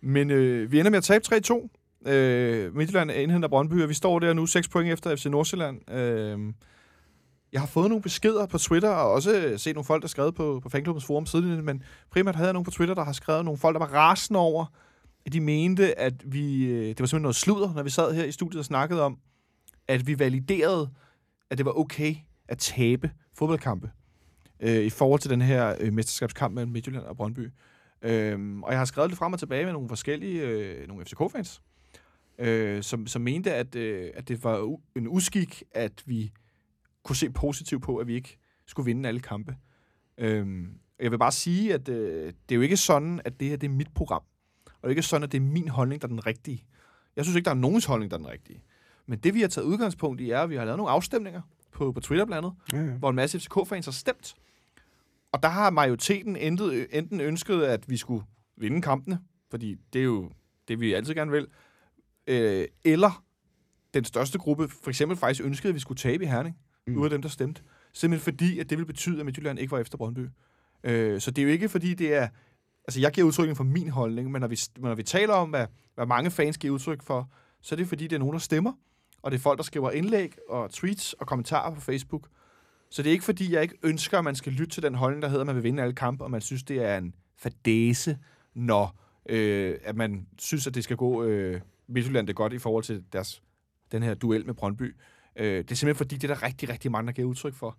Men 0.00 0.30
øh, 0.30 0.72
vi 0.72 0.78
ender 0.78 0.90
med 0.90 0.98
at 0.98 1.04
tabe 1.04 1.24
3-2. 1.26 2.10
Øh, 2.10 2.76
Midtjylland 2.76 3.10
indhenter 3.10 3.48
Brøndby, 3.48 3.82
og 3.82 3.88
vi 3.88 3.94
står 3.94 4.18
der 4.18 4.32
nu 4.32 4.46
6 4.46 4.68
point 4.68 4.92
efter 4.92 5.16
FC 5.16 5.26
Nordsjælland. 5.26 5.90
Øh, 5.90 6.52
jeg 7.52 7.60
har 7.60 7.66
fået 7.66 7.88
nogle 7.88 8.02
beskeder 8.02 8.46
på 8.46 8.58
Twitter, 8.58 8.90
og 8.90 9.12
også 9.12 9.54
set 9.56 9.74
nogle 9.74 9.84
folk, 9.84 10.02
der 10.02 10.06
har 10.06 10.08
skrevet 10.08 10.34
på, 10.34 10.60
på 10.62 10.68
fanklubbens 10.68 11.04
forum 11.04 11.26
siden, 11.26 11.64
men 11.64 11.82
primært 12.10 12.36
havde 12.36 12.46
jeg 12.46 12.52
nogle 12.52 12.64
på 12.64 12.70
Twitter, 12.70 12.94
der 12.94 13.04
har 13.04 13.12
skrevet 13.12 13.44
nogle 13.44 13.58
folk, 13.58 13.74
der 13.74 13.78
var 13.78 13.94
rasende 13.94 14.40
over, 14.40 14.66
de 15.32 15.40
mente, 15.40 15.98
at 15.98 16.32
vi, 16.32 16.64
øh, 16.66 16.72
det 16.72 16.88
var 16.88 16.92
simpelthen 16.92 17.22
noget 17.22 17.36
sludder, 17.36 17.74
når 17.74 17.82
vi 17.82 17.90
sad 17.90 18.14
her 18.14 18.24
i 18.24 18.32
studiet 18.32 18.58
og 18.58 18.64
snakkede 18.64 19.02
om, 19.02 19.18
at 19.88 20.06
vi 20.06 20.18
validerede, 20.18 20.90
at 21.50 21.58
det 21.58 21.66
var 21.66 21.78
okay 21.78 22.14
at 22.48 22.58
tabe 22.58 23.10
fodboldkampe 23.34 23.90
øh, 24.60 24.82
i 24.84 24.90
forhold 24.90 25.20
til 25.20 25.30
den 25.30 25.42
her 25.42 25.76
øh, 25.80 25.92
mesterskabskamp 25.92 26.54
mellem 26.54 26.72
Midtjylland 26.72 27.04
og 27.04 27.16
Brøndby. 27.16 27.50
Øh, 28.02 28.58
og 28.62 28.70
jeg 28.70 28.78
har 28.78 28.84
skrevet 28.84 29.10
lidt 29.10 29.18
frem 29.18 29.32
og 29.32 29.38
tilbage 29.38 29.64
med 29.64 29.72
nogle 29.72 29.88
forskellige, 29.88 30.42
øh, 30.42 30.88
nogle 30.88 31.04
FCK-fans, 31.04 31.62
øh, 32.38 32.82
som, 32.82 33.06
som 33.06 33.22
mente, 33.22 33.54
at, 33.54 33.74
øh, 33.74 34.10
at 34.14 34.28
det 34.28 34.44
var 34.44 34.58
u- 34.58 34.92
en 34.96 35.08
uskik, 35.08 35.62
at 35.72 36.02
vi 36.06 36.32
kunne 37.04 37.16
se 37.16 37.30
positivt 37.30 37.82
på, 37.82 37.96
at 37.96 38.06
vi 38.06 38.14
ikke 38.14 38.38
skulle 38.66 38.84
vinde 38.84 39.08
alle 39.08 39.20
kampe. 39.20 39.56
Øh, 40.18 40.66
jeg 41.00 41.10
vil 41.10 41.18
bare 41.18 41.32
sige, 41.32 41.74
at 41.74 41.88
øh, 41.88 42.26
det 42.48 42.54
er 42.54 42.56
jo 42.56 42.62
ikke 42.62 42.76
sådan, 42.76 43.20
at 43.24 43.40
det 43.40 43.48
her 43.48 43.56
det 43.56 43.66
er 43.66 43.74
mit 43.74 43.94
program. 43.94 44.22
Og 44.86 44.90
det 44.90 44.94
er 44.94 44.96
ikke 44.98 45.02
sådan, 45.02 45.22
at 45.22 45.32
det 45.32 45.38
er 45.38 45.42
min 45.42 45.68
holdning, 45.68 46.02
der 46.02 46.08
er 46.08 46.10
den 46.10 46.26
rigtige. 46.26 46.64
Jeg 47.16 47.24
synes 47.24 47.36
ikke, 47.36 47.44
der 47.44 47.50
er 47.50 47.54
nogens 47.54 47.84
holdning, 47.84 48.10
der 48.10 48.16
er 48.16 48.18
den 48.18 48.28
rigtige. 48.28 48.62
Men 49.06 49.18
det, 49.18 49.34
vi 49.34 49.40
har 49.40 49.48
taget 49.48 49.66
udgangspunkt 49.66 50.20
i, 50.20 50.30
er, 50.30 50.40
at 50.40 50.50
vi 50.50 50.56
har 50.56 50.64
lavet 50.64 50.76
nogle 50.76 50.92
afstemninger 50.92 51.40
på, 51.72 51.92
på 51.92 52.00
Twitter 52.00 52.24
blandt 52.24 52.46
andet, 52.46 52.58
ja, 52.72 52.92
ja. 52.92 52.98
hvor 52.98 53.10
en 53.10 53.16
masse 53.16 53.40
FCK-fans 53.40 53.84
har 53.84 53.92
stemt. 53.92 54.34
Og 55.32 55.42
der 55.42 55.48
har 55.48 55.70
majoriteten 55.70 56.36
enten, 56.36 56.86
enten 56.90 57.20
ønsket, 57.20 57.62
at 57.62 57.90
vi 57.90 57.96
skulle 57.96 58.24
vinde 58.56 58.82
kampene, 58.82 59.20
fordi 59.50 59.76
det 59.92 59.98
er 59.98 60.04
jo 60.04 60.30
det, 60.68 60.80
vi 60.80 60.92
altid 60.92 61.14
gerne 61.14 61.30
vil, 61.30 61.46
øh, 62.26 62.66
eller 62.84 63.24
den 63.94 64.04
største 64.04 64.38
gruppe 64.38 64.68
for 64.68 64.88
eksempel 64.90 65.16
faktisk 65.16 65.44
ønskede, 65.44 65.68
at 65.68 65.74
vi 65.74 65.80
skulle 65.80 65.98
tabe 65.98 66.24
i 66.24 66.26
Herning, 66.26 66.56
mm. 66.86 66.98
ud 66.98 67.04
af 67.04 67.10
dem, 67.10 67.22
der 67.22 67.28
stemte. 67.28 67.62
Simpelthen 67.92 68.24
fordi, 68.24 68.58
at 68.58 68.70
det 68.70 68.78
ville 68.78 68.86
betyde, 68.86 69.18
at 69.20 69.24
Midtjylland 69.24 69.58
ikke 69.58 69.70
var 69.70 69.78
efter 69.78 69.98
Brøndby. 69.98 70.28
Øh, 70.84 71.20
så 71.20 71.30
det 71.30 71.42
er 71.42 71.46
jo 71.46 71.52
ikke, 71.52 71.68
fordi 71.68 71.94
det 71.94 72.14
er... 72.14 72.28
Altså, 72.86 73.00
jeg 73.00 73.12
giver 73.12 73.26
udtryk 73.26 73.56
for 73.56 73.64
min 73.64 73.88
holdning, 73.88 74.30
men 74.30 74.40
når 74.40 74.48
vi, 74.48 74.58
når 74.78 74.94
vi 74.94 75.02
taler 75.02 75.34
om, 75.34 75.50
hvad, 75.50 75.66
hvad 75.94 76.06
mange 76.06 76.30
fans 76.30 76.58
giver 76.58 76.74
udtryk 76.74 77.02
for, 77.02 77.30
så 77.62 77.74
er 77.74 77.76
det 77.76 77.88
fordi, 77.88 78.04
det 78.04 78.12
er 78.12 78.18
nogen, 78.20 78.32
der 78.32 78.38
stemmer, 78.38 78.72
og 79.22 79.30
det 79.30 79.38
er 79.38 79.42
folk, 79.42 79.58
der 79.58 79.64
skriver 79.64 79.90
indlæg 79.90 80.34
og 80.48 80.70
tweets 80.70 81.12
og 81.12 81.26
kommentarer 81.26 81.74
på 81.74 81.80
Facebook. 81.80 82.28
Så 82.90 83.02
det 83.02 83.10
er 83.10 83.12
ikke 83.12 83.24
fordi, 83.24 83.52
jeg 83.52 83.62
ikke 83.62 83.78
ønsker, 83.82 84.18
at 84.18 84.24
man 84.24 84.34
skal 84.34 84.52
lytte 84.52 84.74
til 84.74 84.82
den 84.82 84.94
holdning, 84.94 85.22
der 85.22 85.28
hedder, 85.28 85.40
at 85.40 85.46
man 85.46 85.56
vil 85.56 85.64
vinde 85.64 85.82
alle 85.82 85.94
kampe, 85.94 86.24
og 86.24 86.30
man 86.30 86.40
synes, 86.40 86.62
det 86.62 86.84
er 86.84 86.98
en 86.98 87.14
fadese, 87.36 88.18
når 88.54 88.98
øh, 89.28 89.78
at 89.84 89.96
man 89.96 90.26
synes, 90.38 90.66
at 90.66 90.74
det 90.74 90.84
skal 90.84 90.96
gå 90.96 91.24
øh, 91.24 91.60
Midtjylland 91.88 92.26
det 92.26 92.36
godt 92.36 92.52
i 92.52 92.58
forhold 92.58 92.84
til 92.84 93.04
deres, 93.12 93.42
den 93.92 94.02
her 94.02 94.14
duel 94.14 94.46
med 94.46 94.54
Brøndby. 94.54 94.96
Øh, 95.36 95.58
det 95.58 95.70
er 95.70 95.74
simpelthen 95.74 95.96
fordi, 95.96 96.16
det 96.16 96.30
er 96.30 96.34
der 96.34 96.42
rigtig, 96.42 96.68
rigtig 96.68 96.90
mange, 96.90 97.06
der 97.06 97.12
giver 97.12 97.28
udtryk 97.28 97.54
for. 97.54 97.78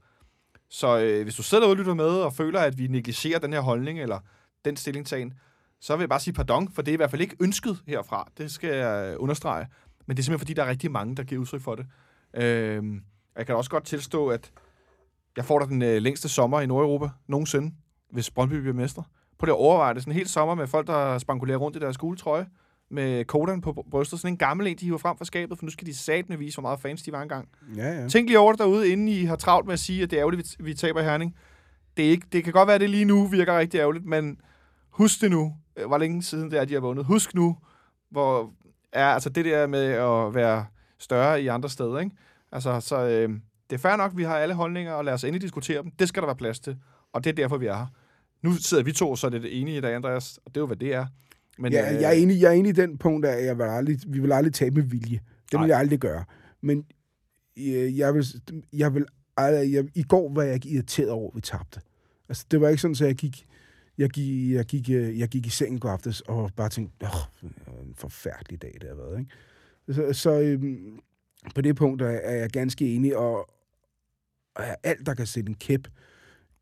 Så 0.70 1.00
øh, 1.00 1.24
hvis 1.24 1.36
du 1.36 1.44
sidder 1.44 1.64
derude 1.64 1.74
og 1.74 1.78
lytter 1.78 1.94
med 1.94 2.06
og 2.06 2.34
føler, 2.34 2.60
at 2.60 2.78
vi 2.78 2.88
negligerer 2.88 3.40
den 3.40 3.54
her 3.54 3.60
holdning, 3.60 4.02
eller 4.02 4.20
den 4.68 4.78
stillingtagen, 4.78 5.34
så 5.82 5.96
vil 5.96 6.02
jeg 6.02 6.10
bare 6.10 6.20
sige 6.20 6.34
pardon, 6.34 6.70
for 6.72 6.82
det 6.82 6.92
er 6.92 6.94
i 6.94 6.96
hvert 6.96 7.12
fald 7.12 7.22
ikke 7.22 7.36
ønsket 7.42 7.84
herfra. 7.88 8.32
Det 8.38 8.52
skal 8.52 8.76
jeg 8.76 9.18
understrege. 9.20 9.68
Men 10.06 10.18
det 10.18 10.22
er 10.22 10.24
simpelthen 10.24 10.40
fordi, 10.40 10.54
der 10.54 10.64
er 10.64 10.70
rigtig 10.70 10.92
mange, 10.92 11.16
der 11.16 11.24
giver 11.24 11.42
udtryk 11.42 11.62
for 11.62 11.76
det. 11.76 11.86
Øh, 12.34 12.84
jeg 13.38 13.46
kan 13.46 13.56
også 13.56 13.70
godt 13.70 13.84
tilstå, 13.84 14.28
at 14.28 14.52
jeg 15.38 15.46
får 15.46 15.60
da 15.60 15.66
den 15.66 15.82
øh, 15.82 16.02
længste 16.02 16.30
sommer 16.30 16.62
i 16.62 16.66
Nordeuropa 16.66 17.10
nogensinde, 17.28 17.76
hvis 18.12 18.32
Brøndby 18.32 18.54
bliver 18.54 18.74
mestre. 18.74 19.04
På 19.40 19.46
det 19.46 19.54
overveje 19.54 19.94
det 19.94 20.02
sådan 20.02 20.12
en 20.12 20.18
hel 20.18 20.28
sommer 20.28 20.56
med 20.56 20.68
folk, 20.68 20.88
der 20.88 21.18
spankulerer 21.18 21.58
rundt 21.58 21.78
i 21.78 21.80
deres 21.80 21.94
skoletrøje 21.94 22.46
med 22.90 23.26
kodan 23.26 23.62
på 23.62 23.86
brystet. 23.92 24.20
Sådan 24.20 24.34
en 24.34 24.38
gammel 24.38 24.68
en, 24.68 24.78
de 24.78 24.86
hiver 24.86 24.98
frem 24.98 25.18
fra 25.18 25.26
skabet, 25.26 25.58
for 25.58 25.66
nu 25.66 25.72
skal 25.72 25.88
de 25.88 25.96
satme 25.96 26.40
vise, 26.40 26.56
hvor 26.56 26.62
meget 26.62 26.80
fans 26.80 27.04
de 27.04 27.12
var 27.12 27.22
engang. 27.22 27.50
Ja, 27.76 28.02
ja. 28.02 28.08
Tænk 28.08 28.28
lige 28.28 28.40
over 28.40 28.52
det 28.52 28.60
derude, 28.60 28.90
inden 28.90 29.08
I 29.08 29.24
har 29.24 29.36
travlt 29.36 29.66
med 29.66 29.74
at 29.74 29.80
sige, 29.80 30.04
at 30.04 30.12
det 30.12 30.18
er 30.18 30.20
ærgerligt, 30.20 30.56
vi, 30.60 30.64
vi 30.64 30.74
taber 30.74 31.02
Herning. 31.02 31.36
Det, 31.98 32.06
er 32.06 32.10
ikke, 32.10 32.28
det 32.32 32.44
kan 32.44 32.54
godt 32.54 32.68
være, 32.68 32.76
at 32.76 32.82
det 32.82 32.90
lige 32.90 33.06
nu 33.06 33.28
virker 33.28 33.60
rigtig 33.60 33.78
ærgerligt, 33.78 34.06
men 34.06 34.38
husk 34.98 35.22
det 35.22 35.32
nu, 35.32 35.54
øh, 35.76 35.86
hvor 35.88 35.98
længe 35.98 36.24
siden 36.24 36.52
det 36.52 36.60
er, 36.60 36.66
de 36.66 36.74
har 36.74 36.82
vundet. 36.82 37.06
Husk 37.06 37.36
nu, 37.36 37.58
hvor 38.10 38.54
er 38.92 39.06
altså 39.06 39.30
det 39.30 39.46
der 39.46 39.68
med 39.68 39.84
at 39.86 40.36
være 40.36 40.66
større 41.00 41.42
i 41.42 41.48
andre 41.48 41.70
steder. 41.70 42.00
Ikke? 42.00 42.16
Altså, 42.52 42.80
så 42.80 42.96
øh, 43.08 43.30
det 43.70 43.76
er 43.76 43.78
fair 43.78 43.96
nok, 43.96 44.12
vi 44.16 44.24
har 44.24 44.38
alle 44.38 44.56
holdninger, 44.56 44.94
og 44.94 45.06
lad 45.06 45.14
os 45.14 45.24
endelig 45.24 45.42
diskutere 45.42 45.84
dem. 45.84 45.92
Det 45.92 46.08
skal 46.08 46.22
der 46.22 46.28
være 46.28 46.36
plads 46.36 46.60
til, 46.60 46.78
og 47.14 47.24
det 47.24 47.30
er 47.30 47.34
derfor, 47.34 47.58
vi 47.58 47.66
er 47.66 47.76
her. 47.78 47.88
Nu 48.42 48.54
sidder 48.54 48.84
vi 48.84 48.92
to, 48.92 49.16
så 49.16 49.28
er 49.28 49.32
det 49.32 49.62
enige 49.62 49.78
i 49.78 49.82
dag, 49.82 49.96
Andreas, 49.96 50.40
og 50.46 50.56
det 50.56 50.58
er 50.58 50.62
jo, 50.62 50.68
hvad 50.68 50.78
det 50.78 50.94
er. 50.94 51.06
Men, 51.60 51.74
Ja, 51.74 51.96
øh, 51.96 52.02
jeg, 52.02 52.10
er 52.10 52.14
enig, 52.14 52.42
jeg 52.42 52.48
er 52.48 52.52
enig 52.52 52.70
i 52.70 52.74
den 52.74 52.98
punkt, 52.98 53.26
at 53.26 53.46
jeg 53.46 53.58
vil 53.58 53.64
aldrig, 53.64 54.00
vi 54.08 54.20
vil 54.20 54.32
aldrig 54.32 54.54
tabe 54.54 54.76
med 54.76 54.84
vilje. 54.84 55.20
Det 55.52 55.60
vil 55.60 55.68
jeg 55.68 55.80
aldrig 55.80 56.00
gøre. 56.00 56.24
Men 56.62 56.86
øh, 57.58 57.98
jeg 57.98 58.14
vil, 58.14 58.26
jeg 58.74 58.94
vil 58.94 59.06
aldrig, 59.38 59.74
jeg, 59.74 59.86
i 59.96 60.04
går 60.04 60.34
var 60.34 60.44
jeg 60.44 60.54
ikke 60.54 60.70
irriteret 60.70 61.10
over, 61.10 61.30
at 61.30 61.36
vi 61.36 61.42
tabte. 61.42 61.82
Altså, 62.30 62.46
det 62.52 62.62
var 62.62 62.70
ikke 62.70 62.82
sådan, 62.82 62.92
at 62.94 63.02
jeg 63.02 63.16
gik, 63.16 63.46
jeg 63.98 64.10
gik, 64.10 64.52
jeg 64.52 64.66
gik, 64.66 64.90
jeg 64.90 65.28
gik 65.28 65.46
i 65.46 65.50
seng 65.50 65.76
i 65.76 65.80
går 65.80 65.90
aftes 65.90 66.22
og 66.22 66.52
bare 66.56 66.70
tænkte, 66.70 67.06
åh, 67.06 67.50
en 67.88 67.96
forfærdelig 67.96 68.62
dag, 68.62 68.78
det 68.82 68.90
har 68.90 68.96
været. 68.96 69.20
Ikke? 69.20 69.32
Så, 69.90 70.14
så 70.14 70.40
øhm, 70.40 71.00
på 71.56 71.62
det 71.62 71.76
punkt 71.76 72.02
er, 72.02 72.08
er 72.08 72.36
jeg 72.36 72.50
ganske 72.50 72.96
enig, 72.96 73.18
og, 73.18 73.50
og 74.56 74.64
alt, 74.84 75.06
der 75.06 75.14
kan 75.14 75.26
sætte 75.26 75.50
en 75.50 75.56
kæp 75.56 75.88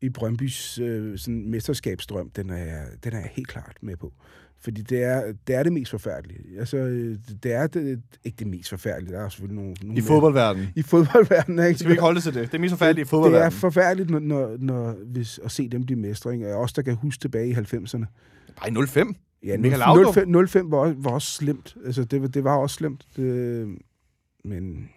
i 0.00 0.08
Brøndbys 0.08 0.78
øh, 0.78 1.18
sådan 1.18 1.50
mesterskabsdrøm, 1.50 2.30
den 2.30 2.50
er, 2.50 2.56
jeg, 2.56 2.88
den 3.04 3.12
er 3.12 3.20
jeg 3.20 3.30
helt 3.32 3.48
klart 3.48 3.76
med 3.80 3.96
på. 3.96 4.12
Fordi 4.60 4.82
det 4.82 5.02
er 5.02 5.22
det, 5.46 5.54
er 5.56 5.62
det 5.62 5.72
mest 5.72 5.90
forfærdelige. 5.90 6.40
Altså, 6.58 6.76
øh, 6.76 7.16
det 7.42 7.52
er 7.52 7.66
det, 7.66 8.02
ikke 8.24 8.36
det 8.38 8.46
mest 8.46 8.68
forfærdelige. 8.70 9.14
Der 9.14 9.20
er 9.24 9.28
selvfølgelig 9.28 9.56
nogle... 9.62 9.74
nogle 9.82 9.98
I 9.98 10.00
fodboldverdenen. 10.02 10.68
I 10.76 10.82
fodboldverdenen, 10.82 11.66
ikke? 11.66 11.78
Skal 11.78 11.88
vi 11.88 11.92
ikke 11.92 12.02
holde 12.02 12.20
til 12.20 12.34
det? 12.34 12.42
Det 12.52 12.54
er 12.54 12.58
mest 12.60 12.72
forfærdeligt 12.72 12.98
i 12.98 13.00
Det 13.00 13.06
er 13.06 13.10
fodboldverdenen. 13.10 13.52
forfærdeligt 13.52 14.10
når, 14.10 14.18
når, 14.18 14.56
når, 14.58 14.94
hvis, 15.06 15.40
at 15.44 15.50
se 15.50 15.68
dem 15.68 15.84
blive 15.84 15.98
mestre. 16.00 16.34
Ikke? 16.34 16.54
Og 16.54 16.60
Også 16.60 16.72
der 16.76 16.82
kan 16.82 16.94
huske 16.94 17.20
tilbage 17.20 17.48
i 17.48 17.52
90'erne. 17.52 18.04
Nej, 18.70 18.86
05. 18.86 19.14
Ja, 19.44 19.56
Michael 19.58 19.82
05, 20.14 20.32
Laudrup. 20.32 20.48
05 20.48 20.70
var, 20.70 20.78
også- 20.78 20.94
var 20.98 21.10
også 21.10 21.28
slemt. 21.32 21.76
Altså, 21.86 22.04
det, 22.04 22.22
var- 22.22 22.28
det 22.28 22.44
var 22.44 22.56
også 22.56 22.74
slemt. 22.76 23.04
Det, 23.16 23.68
men 24.44 24.88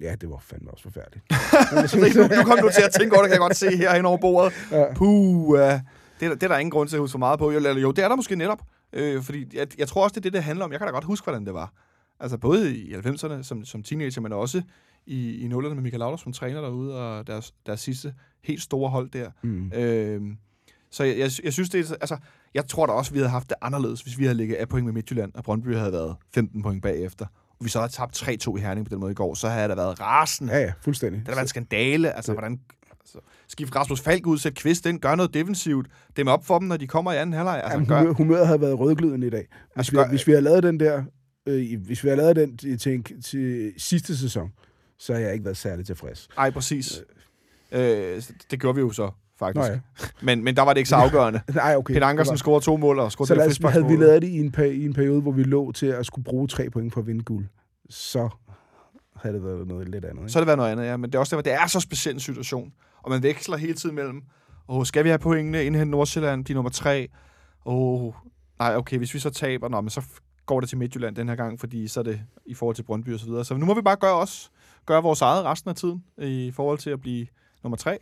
ja, 0.00 0.14
det 0.20 0.30
var 0.30 0.38
fandme 0.40 0.70
også 0.70 0.82
forfærdeligt. 0.82 1.24
Nu, 2.16 2.22
nu 2.36 2.42
kom 2.44 2.58
du 2.62 2.70
til 2.74 2.82
at 2.82 2.92
tænke 3.00 3.14
over 3.16 3.22
det, 3.22 3.30
kan 3.30 3.40
jeg 3.40 3.46
godt 3.48 3.56
se 3.56 3.76
her 3.76 3.94
hen 3.96 4.04
over 4.04 4.18
bordet. 4.18 4.52
Ja. 4.70 4.94
Puh, 4.94 5.48
uh, 5.48 5.58
det, 5.58 5.64
er, 5.64 5.80
der- 6.20 6.34
det 6.34 6.42
er 6.42 6.48
der 6.48 6.58
ingen 6.58 6.70
grund 6.70 6.88
til 6.88 6.96
at 6.96 7.00
huske 7.00 7.12
for 7.12 7.18
meget 7.18 7.38
på. 7.38 7.50
Jo, 7.50 7.56
eller 7.56 7.78
jo 7.78 7.90
det 7.90 8.04
er 8.04 8.08
der 8.08 8.16
måske 8.16 8.36
netop. 8.36 8.62
Øh, 8.94 9.22
fordi 9.22 9.46
jeg, 9.56 9.78
jeg 9.78 9.88
tror 9.88 10.04
også, 10.04 10.14
det 10.14 10.16
er 10.16 10.22
det, 10.22 10.32
det 10.32 10.42
handler 10.42 10.64
om. 10.64 10.72
Jeg 10.72 10.80
kan 10.80 10.86
da 10.86 10.92
godt 10.92 11.04
huske, 11.04 11.24
hvordan 11.24 11.46
det 11.46 11.54
var. 11.54 11.72
Altså 12.20 12.38
både 12.38 12.76
i 12.76 12.94
90'erne 12.94 13.42
som, 13.42 13.64
som 13.64 13.82
teenager, 13.82 14.20
men 14.20 14.32
også 14.32 14.62
i, 15.06 15.30
i 15.30 15.48
0'erne 15.48 15.74
med 15.74 15.82
Michael 15.82 15.98
Laudrup 15.98 16.20
som 16.20 16.32
træner 16.32 16.60
derude, 16.60 17.00
og 17.00 17.26
deres, 17.26 17.54
deres 17.66 17.80
sidste 17.80 18.14
helt 18.44 18.62
store 18.62 18.90
hold 18.90 19.10
der. 19.10 19.30
Mm. 19.42 19.72
Øh, 19.74 20.22
så 20.90 21.04
jeg, 21.04 21.18
jeg, 21.18 21.30
jeg 21.44 21.52
synes, 21.52 21.70
det 21.70 21.90
er... 21.90 21.94
Altså, 21.94 22.16
jeg 22.54 22.66
tror 22.66 22.86
da 22.86 22.92
også, 22.92 23.12
vi 23.12 23.18
havde 23.18 23.30
haft 23.30 23.48
det 23.48 23.56
anderledes, 23.62 24.00
hvis 24.00 24.18
vi 24.18 24.24
havde 24.24 24.36
ligget 24.36 24.56
af 24.56 24.68
point 24.68 24.84
med 24.84 24.92
Midtjylland, 24.92 25.32
og 25.34 25.44
Brøndby 25.44 25.74
havde 25.74 25.92
været 25.92 26.16
15 26.34 26.62
point 26.62 26.82
bagefter. 26.82 27.26
Og 27.58 27.64
vi 27.64 27.68
så 27.68 27.78
havde 27.78 27.92
tabt 27.92 28.22
3-2 28.22 28.56
i 28.56 28.60
Herning 28.60 28.86
på 28.86 28.90
den 28.90 29.00
måde 29.00 29.12
i 29.12 29.14
går, 29.14 29.34
så 29.34 29.48
havde 29.48 29.68
der 29.68 29.74
været 29.74 30.00
rasende. 30.00 30.52
Ja, 30.52 30.60
ja, 30.60 30.72
fuldstændig. 30.80 31.20
Det 31.20 31.28
har 31.28 31.34
været 31.34 31.44
en 31.44 31.48
skandale. 31.48 32.12
Altså, 32.12 32.32
hvordan... 32.32 32.60
Altså, 33.04 33.18
skift 33.48 33.76
Rasmus 33.76 34.00
Falk 34.00 34.26
ud, 34.26 34.38
sæt 34.38 34.54
Kvist 34.54 34.86
ind, 34.86 35.00
gør 35.00 35.14
noget 35.14 35.34
defensivt. 35.34 35.86
Dem 36.16 36.28
op 36.28 36.46
for 36.46 36.58
dem, 36.58 36.68
når 36.68 36.76
de 36.76 36.86
kommer 36.86 37.12
i 37.12 37.16
anden 37.16 37.32
halvleg. 37.32 37.56
Altså, 37.56 37.72
Jamen, 37.72 37.86
gør, 37.88 37.98
humør, 38.00 38.12
humøret 38.12 38.46
havde 38.46 38.60
været 38.60 38.78
rødglødende 38.78 39.26
i 39.26 39.30
dag. 39.30 39.46
Hvis, 39.50 39.76
Altså, 39.76 39.92
vi, 39.92 39.96
gør- 39.96 40.08
hvis 40.08 40.26
vi 40.26 40.32
havde 40.32 40.42
lavet 40.44 40.62
den 40.62 40.80
der, 40.80 41.02
øh, 41.46 41.80
hvis 41.86 42.04
vi 42.04 42.08
havde 42.08 42.16
lavet 42.20 42.36
den 42.36 42.78
til, 42.78 43.04
til, 43.22 43.72
sidste 43.76 44.16
sæson, 44.16 44.52
så 44.98 45.12
har 45.12 45.20
jeg 45.20 45.32
ikke 45.32 45.44
været 45.44 45.56
særlig 45.56 45.86
tilfreds. 45.86 46.28
ej, 46.38 46.50
præcis. 46.50 47.02
Øh, 47.72 48.22
det 48.50 48.60
gjorde 48.60 48.74
vi 48.74 48.80
jo 48.80 48.90
så, 48.92 49.10
faktisk. 49.38 49.68
Nå 49.68 49.72
ja. 49.72 49.78
Men, 50.22 50.44
men 50.44 50.56
der 50.56 50.62
var 50.62 50.72
det 50.72 50.78
ikke 50.78 50.88
så 50.90 50.96
afgørende. 51.04 51.40
Nej, 51.54 51.74
okay. 51.76 51.94
Peter 51.94 52.06
Ankersen 52.06 52.32
Det 52.32 52.38
scorede 52.40 52.64
to 52.64 52.76
mål 52.76 52.98
og 52.98 53.12
scorede 53.12 53.28
var, 53.28 53.34
så 53.48 53.48
det 53.48 53.60
lad 53.62 53.68
os, 53.68 53.72
havde 53.72 53.86
vi 53.86 53.96
lavet 53.96 54.22
det 54.22 54.28
i 54.28 54.38
en, 54.40 54.54
i 54.82 54.84
en 54.84 54.92
periode, 54.94 55.20
hvor 55.20 55.32
vi 55.32 55.42
lå 55.42 55.72
til 55.72 55.86
at 55.86 56.06
skulle 56.06 56.24
bruge 56.24 56.48
tre 56.48 56.70
point 56.70 56.92
for 56.92 57.00
at 57.00 57.06
vinde 57.06 57.22
guld, 57.24 57.46
så 57.90 58.28
havde 59.16 59.34
det 59.34 59.44
været 59.44 59.66
noget 59.68 59.88
lidt 59.88 60.04
andet. 60.04 60.22
Ikke? 60.22 60.32
Så 60.32 60.38
har 60.38 60.40
det 60.40 60.46
været 60.46 60.58
noget 60.58 60.72
andet, 60.72 60.84
ja. 60.84 60.96
Men 60.96 61.10
det 61.10 61.14
er 61.14 61.18
også 61.20 61.36
det, 61.36 61.44
det 61.44 61.52
er 61.52 61.66
så 61.66 61.80
speciel 61.80 62.14
en 62.14 62.20
situation. 62.20 62.72
Og 63.04 63.10
man 63.10 63.22
veksler 63.22 63.56
hele 63.56 63.74
tiden 63.74 63.94
mellem, 63.94 64.22
åh, 64.68 64.84
skal 64.84 65.04
vi 65.04 65.08
have 65.08 65.18
pointene, 65.18 65.64
indhente 65.64 65.90
Nordsjælland, 65.90 66.44
de 66.44 66.54
nummer 66.54 66.70
tre? 66.70 67.08
Åh, 67.66 68.12
nej, 68.58 68.76
okay, 68.76 68.98
hvis 68.98 69.14
vi 69.14 69.18
så 69.18 69.30
taber, 69.30 69.68
nå, 69.68 69.80
men 69.80 69.90
så 69.90 70.02
går 70.46 70.60
det 70.60 70.68
til 70.68 70.78
Midtjylland 70.78 71.16
den 71.16 71.28
her 71.28 71.36
gang, 71.36 71.60
fordi 71.60 71.88
så 71.88 72.00
er 72.00 72.04
det 72.04 72.20
i 72.46 72.54
forhold 72.54 72.76
til 72.76 72.82
Brøndby 72.82 73.14
og 73.14 73.20
så 73.20 73.26
videre. 73.26 73.44
Så 73.44 73.56
nu 73.56 73.66
må 73.66 73.74
vi 73.74 73.82
bare 73.82 73.96
gøre 73.96 74.14
os, 74.14 74.50
gøre 74.86 75.02
vores 75.02 75.20
eget 75.20 75.44
resten 75.44 75.70
af 75.70 75.76
tiden, 75.76 76.04
i 76.18 76.50
forhold 76.54 76.78
til 76.78 76.90
at 76.90 77.00
blive 77.00 77.26
nummer 77.62 77.76
tre. 77.76 77.98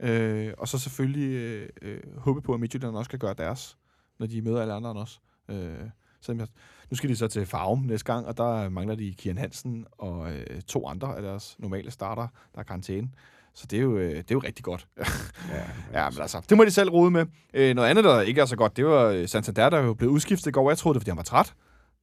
Øh, 0.00 0.52
og 0.58 0.68
så 0.68 0.78
selvfølgelig 0.78 1.32
øh, 1.32 1.68
øh, 1.82 2.00
håbe 2.18 2.42
på, 2.42 2.54
at 2.54 2.60
Midtjylland 2.60 2.96
også 2.96 3.10
kan 3.10 3.18
gøre 3.18 3.34
deres, 3.34 3.76
når 4.18 4.26
de 4.26 4.42
møder 4.42 4.60
alle 4.60 4.74
andre 4.74 4.90
end 4.90 4.98
os. 4.98 5.20
Øh, 5.48 5.90
så 6.20 6.32
jeg, 6.32 6.46
nu 6.90 6.96
skal 6.96 7.10
de 7.10 7.16
så 7.16 7.28
til 7.28 7.46
Farum 7.46 7.78
næste 7.78 8.12
gang, 8.12 8.26
og 8.26 8.36
der 8.36 8.68
mangler 8.68 8.94
de 8.94 9.14
Kian 9.14 9.38
Hansen 9.38 9.86
og 9.92 10.32
øh, 10.32 10.62
to 10.62 10.86
andre 10.86 11.16
af 11.16 11.22
deres 11.22 11.56
normale 11.58 11.90
starter, 11.90 12.28
der 12.54 12.60
er 12.60 12.64
karantæne. 12.64 13.08
Så 13.56 13.66
det 13.70 13.76
er 13.78 13.82
jo, 13.82 13.98
øh, 13.98 14.10
det 14.10 14.18
er 14.18 14.24
jo 14.32 14.38
rigtig 14.38 14.64
godt. 14.64 14.86
Ja, 15.52 16.00
ja, 16.00 16.10
men 16.10 16.20
altså, 16.20 16.40
det 16.48 16.56
må 16.56 16.64
de 16.64 16.70
selv 16.70 16.90
rode 16.90 17.10
med. 17.10 17.26
Øh, 17.54 17.74
noget 17.74 17.88
andet, 17.88 18.04
der 18.04 18.20
ikke 18.20 18.40
er 18.40 18.44
så 18.44 18.56
godt, 18.56 18.76
det 18.76 18.86
var 18.86 19.04
øh, 19.04 19.28
Santander, 19.28 19.70
der 19.70 19.78
er 19.78 19.84
jo 19.84 19.94
blevet 19.94 20.12
udskiftet 20.12 20.46
i 20.46 20.50
går. 20.50 20.70
Jeg 20.70 20.78
troede, 20.78 20.94
det 20.94 20.96
var, 20.96 21.00
fordi 21.00 21.10
han 21.10 21.16
var 21.16 21.22
træt. 21.22 21.54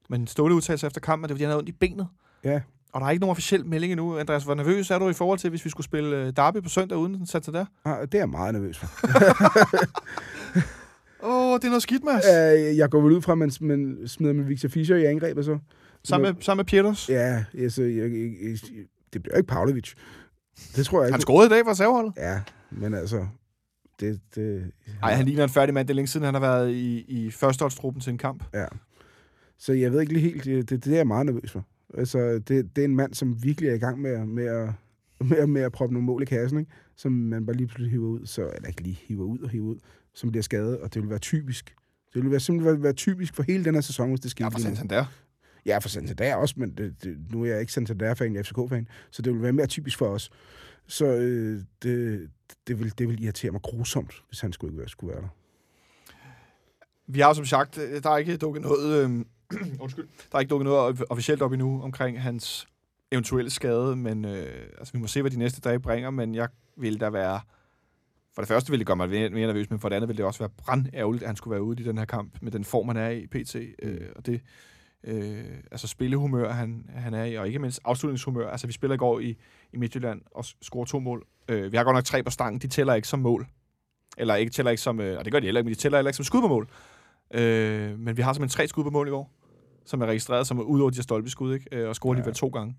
Men 0.10 0.28
Ståle 0.28 0.56
udtalte 0.56 0.80
sig 0.80 0.88
efter 0.88 1.02
kampen, 1.02 1.26
at 1.26 1.30
det 1.30 1.34
var, 1.34 1.36
fordi 1.36 1.44
han 1.44 1.50
havde 1.50 1.60
ondt 1.60 1.70
i 1.70 1.72
benet. 1.72 2.08
Ja. 2.44 2.62
Og 2.94 3.02
der 3.02 3.08
er 3.08 3.12
ikke 3.12 3.22
nogen 3.22 3.32
officiel 3.32 3.66
melding 3.66 3.94
endnu. 3.94 4.18
Andreas, 4.18 4.44
hvor 4.44 4.56
nervøs 4.56 4.92
er 4.92 5.00
du 5.00 5.10
i 5.10 5.14
forhold 5.14 5.40
til, 5.40 5.50
hvis 5.50 5.66
vi 5.66 5.70
skulle 5.70 5.86
spille 5.86 6.16
øh, 6.18 6.34
derby 6.36 6.64
på 6.64 6.70
søndag 6.70 6.98
uden 6.98 7.26
Santander? 7.26 7.66
Ah, 7.86 8.02
det 8.02 8.14
er 8.14 8.20
jeg 8.20 8.30
meget 8.30 8.54
nervøs 8.54 8.78
for. 8.78 8.88
Åh, 11.24 11.52
oh, 11.52 11.56
det 11.56 11.64
er 11.64 11.70
noget 11.70 11.84
skidt, 11.84 12.04
Mads. 12.04 12.26
Øh, 12.26 12.78
jeg 12.78 12.90
går 12.90 13.02
vel 13.02 13.12
ud 13.12 13.22
fra, 13.22 13.32
at 13.32 13.38
man, 13.38 13.52
man 13.62 13.98
smider 14.08 14.34
med 14.34 14.44
Victor 14.44 14.70
Fischer 14.70 14.96
i 14.96 15.06
angrebet 15.06 15.46
så. 15.46 15.58
Sammen 16.04 16.34
med, 16.34 16.42
sammen 16.42 16.60
med 16.60 16.66
Pieters. 16.66 17.10
Ja, 17.10 17.44
altså, 17.58 17.84
jeg, 17.84 18.12
jeg, 18.12 18.32
jeg, 18.44 18.58
det 19.14 19.24
bliver 19.24 19.38
ikke 19.38 19.48
Pavlovic. 19.48 19.94
Det 20.76 20.86
tror 20.86 21.00
jeg 21.02 21.08
ikke. 21.08 21.14
Han 21.14 21.22
scorede 21.22 21.46
i 21.46 21.50
dag 21.50 21.64
for 21.66 21.72
reserveholdet. 21.72 22.14
Ja, 22.18 22.42
men 22.72 22.94
altså... 22.94 23.28
Det, 24.00 24.20
det, 24.36 24.72
Nej, 25.02 25.14
han 25.14 25.26
ligner 25.26 25.44
en 25.44 25.50
færdig 25.50 25.74
mand. 25.74 25.88
Det 25.88 25.94
er 25.94 25.96
længe 25.96 26.08
siden, 26.08 26.26
han 26.26 26.34
har 26.34 26.42
været 26.42 26.72
i, 26.72 27.00
i 27.08 27.32
førsteholdstruppen 27.32 28.02
til 28.02 28.12
en 28.12 28.18
kamp. 28.18 28.44
Ja. 28.54 28.66
Så 29.58 29.74
jeg 29.74 29.92
ved 29.92 30.02
ikke 30.02 30.14
lige 30.14 30.32
helt... 30.32 30.70
Det, 30.70 30.86
det 30.86 30.88
er 30.94 30.96
jeg 30.98 31.08
meget 31.08 31.26
nervøs 31.26 31.52
for. 31.52 31.66
Altså, 31.98 32.20
det, 32.40 32.76
det 32.76 32.78
er 32.78 32.86
en 32.86 32.96
mand, 32.96 33.14
som 33.14 33.44
virkelig 33.44 33.70
er 33.70 33.74
i 33.74 33.78
gang 33.78 34.02
med, 34.02 34.12
at- 34.12 34.28
med, 34.28 34.46
at, 34.46 34.70
med, 35.28 35.38
at- 35.38 35.50
med 35.50 35.62
at 35.62 35.72
proppe 35.72 35.94
nogle 35.94 36.06
mål 36.06 36.22
i 36.22 36.26
kassen, 36.26 36.60
ikke? 36.60 36.72
som 36.96 37.12
man 37.12 37.46
bare 37.46 37.56
lige 37.56 37.68
pludselig 37.68 37.92
hiver 37.92 38.08
ud. 38.08 38.26
Så, 38.26 38.52
eller 38.56 38.68
ikke 38.68 38.82
lige 38.82 39.00
hiver 39.08 39.26
ud 39.26 39.40
og 39.40 39.50
hiver 39.50 39.66
ud, 39.66 39.76
som 40.14 40.32
bliver 40.32 40.44
skadet, 40.44 40.78
og 40.80 40.94
det 40.94 41.02
vil 41.02 41.10
være 41.10 41.20
typisk. 41.20 41.76
Det 42.14 42.22
vil 42.24 42.32
være, 42.32 42.40
simpelthen 42.40 42.74
være, 42.74 42.84
være 42.84 42.94
typisk 42.94 43.36
for 43.36 43.44
hele 43.44 43.66
den 43.66 43.74
her 43.74 43.82
sæson, 43.82 44.10
hvis 44.10 44.20
det 44.20 44.32
sker. 44.32 44.46
Ja, 44.46 44.50
for 44.50 44.58
lige 44.90 45.08
Santander. 45.66 45.74
Ja, 45.74 45.78
for 45.78 45.90
Santander 45.90 46.36
også, 46.36 46.56
men 46.58 46.78
det, 46.78 47.04
det, 47.04 47.18
nu 47.32 47.44
er 47.44 47.48
jeg 47.48 47.60
ikke 47.60 47.74
Santander-fan, 47.74 48.34
jeg 48.34 48.40
er 48.40 48.44
FCK-fan, 48.44 48.88
så 49.12 49.22
det 49.22 49.34
vil 49.34 49.42
være 49.42 49.54
mere 49.54 49.68
typisk 49.68 49.98
for 49.98 50.08
os. 50.08 50.30
Så 50.88 51.06
øh, 51.06 51.62
det, 51.84 52.30
det, 52.68 52.80
vil, 52.80 52.98
det 52.98 53.08
vil 53.10 53.24
irritere 53.24 53.52
mig 53.52 53.62
grusomt, 53.62 54.24
hvis 54.28 54.42
han 54.42 54.54
skulle 54.54 54.72
ikke 54.72 54.80
være, 54.80 54.90
skulle 54.90 55.14
være 55.14 55.22
der. 55.22 55.30
Vi 57.08 57.20
har 57.20 57.34
som 57.34 57.46
sagt, 57.46 57.78
øh, 57.78 58.04
der 58.04 58.10
er 58.10 58.18
ikke 58.18 58.38
dukket 58.38 58.62
noget, 58.62 59.04
øh, 59.04 59.26
undskyld, 59.84 60.08
der 60.32 60.36
er 60.36 60.40
ikke 60.40 60.50
dukket 60.50 60.66
noget 60.66 61.04
officielt 61.10 61.42
op 61.42 61.52
endnu 61.52 61.82
omkring 61.82 62.22
hans 62.22 62.68
eventuelle 63.12 63.52
skade, 63.52 63.96
men 63.96 64.26
øh, 64.26 64.66
altså, 64.78 64.94
vi 64.94 65.00
må 65.00 65.08
se, 65.08 65.22
hvad 65.22 65.32
de 65.32 65.40
næste 65.40 65.62
dage 65.62 65.80
bringer, 65.80 66.10
men 66.10 66.36
jeg 66.36 66.48
vil 66.78 67.00
da 67.00 67.10
være, 67.10 67.40
for 68.36 68.42
det 68.42 68.48
første 68.48 68.70
vil 68.70 68.80
det 68.80 68.88
gøre 68.88 68.96
mig 68.96 69.10
mere 69.10 69.30
nervøs, 69.30 69.70
men 69.70 69.80
for 69.80 69.90
det 69.90 69.96
andet 69.96 70.08
vil 70.08 70.18
det 70.18 70.26
også 70.26 70.40
være 70.40 70.50
brandærgerligt, 70.50 71.24
at 71.24 71.30
han 71.30 71.36
skulle 71.36 71.52
være 71.52 71.64
ude 71.64 71.82
i 71.82 71.86
den 71.86 71.98
her 71.98 72.06
kamp, 72.06 72.38
med 72.42 72.52
den 72.52 72.64
form, 72.64 72.88
han 72.88 72.98
er 72.98 73.10
i, 73.10 73.28
pt. 73.28 73.56
Øh, 73.56 74.08
og 74.16 74.26
det, 74.26 74.42
øh, 75.04 75.44
altså 75.72 75.88
spillehumør, 75.88 76.52
han, 76.52 76.90
han 76.96 77.14
er 77.14 77.24
i, 77.24 77.36
og 77.38 77.48
ikke 77.48 77.60
mindst 77.60 77.80
afslutningshumør. 77.86 78.50
Altså, 78.50 78.68
vi 78.68 78.74
spiller 78.74 78.94
i 78.94 78.98
går 78.98 79.20
i, 79.20 79.38
i 79.74 79.78
Midtjylland 79.78 80.22
og 80.32 80.46
scorer 80.46 80.86
to 80.86 81.00
mål. 81.00 81.26
Øh, 81.50 81.72
vi 81.72 81.78
har 81.78 81.84
godt 81.84 81.96
nok 81.96 82.04
tre 82.06 82.24
på 82.24 82.32
stangen, 82.32 82.60
de 82.62 82.68
tæller 82.68 82.94
ikke 82.94 83.08
som 83.08 83.20
mål. 83.20 83.48
Eller 84.18 84.36
ikke 84.36 84.52
tæller 84.52 84.72
ikke 84.72 84.82
som, 84.82 85.00
øh, 85.00 85.18
og 85.20 85.26
det 85.26 85.34
gør 85.34 85.40
de 85.40 85.46
heller 85.46 85.60
ikke, 85.62 85.66
men 85.68 85.74
de 85.76 85.80
tæller 85.80 85.98
heller 85.98 86.10
ikke 86.10 86.18
som 86.18 86.26
skud 86.26 86.42
på 86.42 86.48
mål. 86.48 86.70
Øh, 87.34 88.00
men 88.00 88.18
vi 88.18 88.22
har 88.22 88.34
simpelthen 88.34 88.56
tre 88.58 88.68
skud 88.68 88.84
på 88.84 88.90
mål 88.90 89.08
i 89.08 89.12
går, 89.12 89.32
som 89.86 90.02
er 90.02 90.06
registreret 90.06 90.48
som 90.48 90.60
ud 90.60 90.82
over 90.82 90.90
de 90.90 90.96
her 90.96 91.04
stolpeskud, 91.04 91.54
ikke? 91.54 91.68
Øh, 91.72 91.90
og 91.90 91.96
scorer 91.96 92.14
Ja. 92.14 92.18
alligevel 92.18 92.36
to 92.36 92.48
gange. 92.48 92.76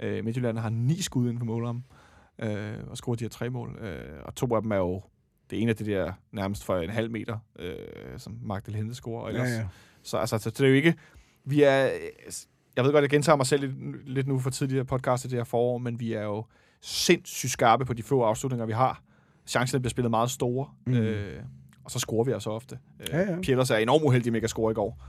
Øh, 0.00 0.24
Midtjylland 0.24 0.58
har 0.58 0.70
ni 0.70 1.02
skud 1.02 1.22
inden 1.24 1.38
for 1.38 1.44
målrammen, 1.46 1.84
øh, 2.38 2.74
og 2.86 2.96
scorer 2.96 3.16
de 3.16 3.24
her 3.24 3.28
tre 3.28 3.50
mål. 3.50 3.78
Øh, 3.80 4.20
og 4.24 4.34
to 4.34 4.54
af 4.54 4.62
dem 4.62 4.70
er 4.70 4.76
jo, 4.76 5.02
det 5.50 5.62
ene 5.62 5.70
af 5.70 5.76
det 5.76 5.86
der 5.86 6.12
nærmest 6.32 6.64
for 6.64 6.76
en 6.76 6.90
halv 6.90 7.10
meter, 7.10 7.38
øh, 7.58 7.74
som 8.16 8.38
Magdal 8.42 8.74
Hente 8.74 8.94
scorer. 8.94 9.22
Og 9.22 9.28
ellers, 9.28 9.48
Ja, 9.50 9.54
ja. 9.56 9.66
så 10.02 10.16
altså, 10.16 10.38
så 10.38 10.50
det 10.50 10.60
er 10.60 10.68
jo 10.68 10.74
ikke... 10.74 10.94
Vi 11.46 11.62
er... 11.62 11.88
Jeg 12.76 12.84
ved 12.84 12.92
godt, 12.92 13.02
jeg 13.02 13.10
gentager 13.10 13.36
mig 13.36 13.46
selv 13.46 13.60
lidt, 13.66 14.08
lidt 14.08 14.26
nu 14.26 14.38
for 14.38 14.50
tidligere 14.50 14.84
podcast 14.84 15.24
i 15.24 15.28
det 15.28 15.36
her 15.38 15.44
forår, 15.44 15.78
men 15.78 16.00
vi 16.00 16.12
er 16.12 16.22
jo 16.22 16.44
sindssygt 16.80 17.52
skarpe 17.52 17.84
på 17.84 17.92
de 17.92 18.02
få 18.02 18.22
afslutninger, 18.22 18.66
vi 18.66 18.72
har. 18.72 19.02
Chancerne 19.46 19.80
bliver 19.82 19.90
spillet 19.90 20.10
meget 20.10 20.30
store, 20.30 20.68
mm. 20.86 20.92
Øh, 20.94 21.42
og 21.84 21.90
så 21.90 21.98
scorer 21.98 22.24
vi 22.24 22.32
altså 22.32 22.50
ofte. 22.50 22.78
Øh, 23.00 23.06
Ja, 23.12 23.18
ja. 23.20 23.40
Pieters 23.42 23.70
er 23.70 23.76
enormt 23.76 24.04
uheldig 24.04 24.32
med 24.32 24.42
at 24.42 24.50
score 24.50 24.70
i 24.70 24.74
går, 24.74 25.02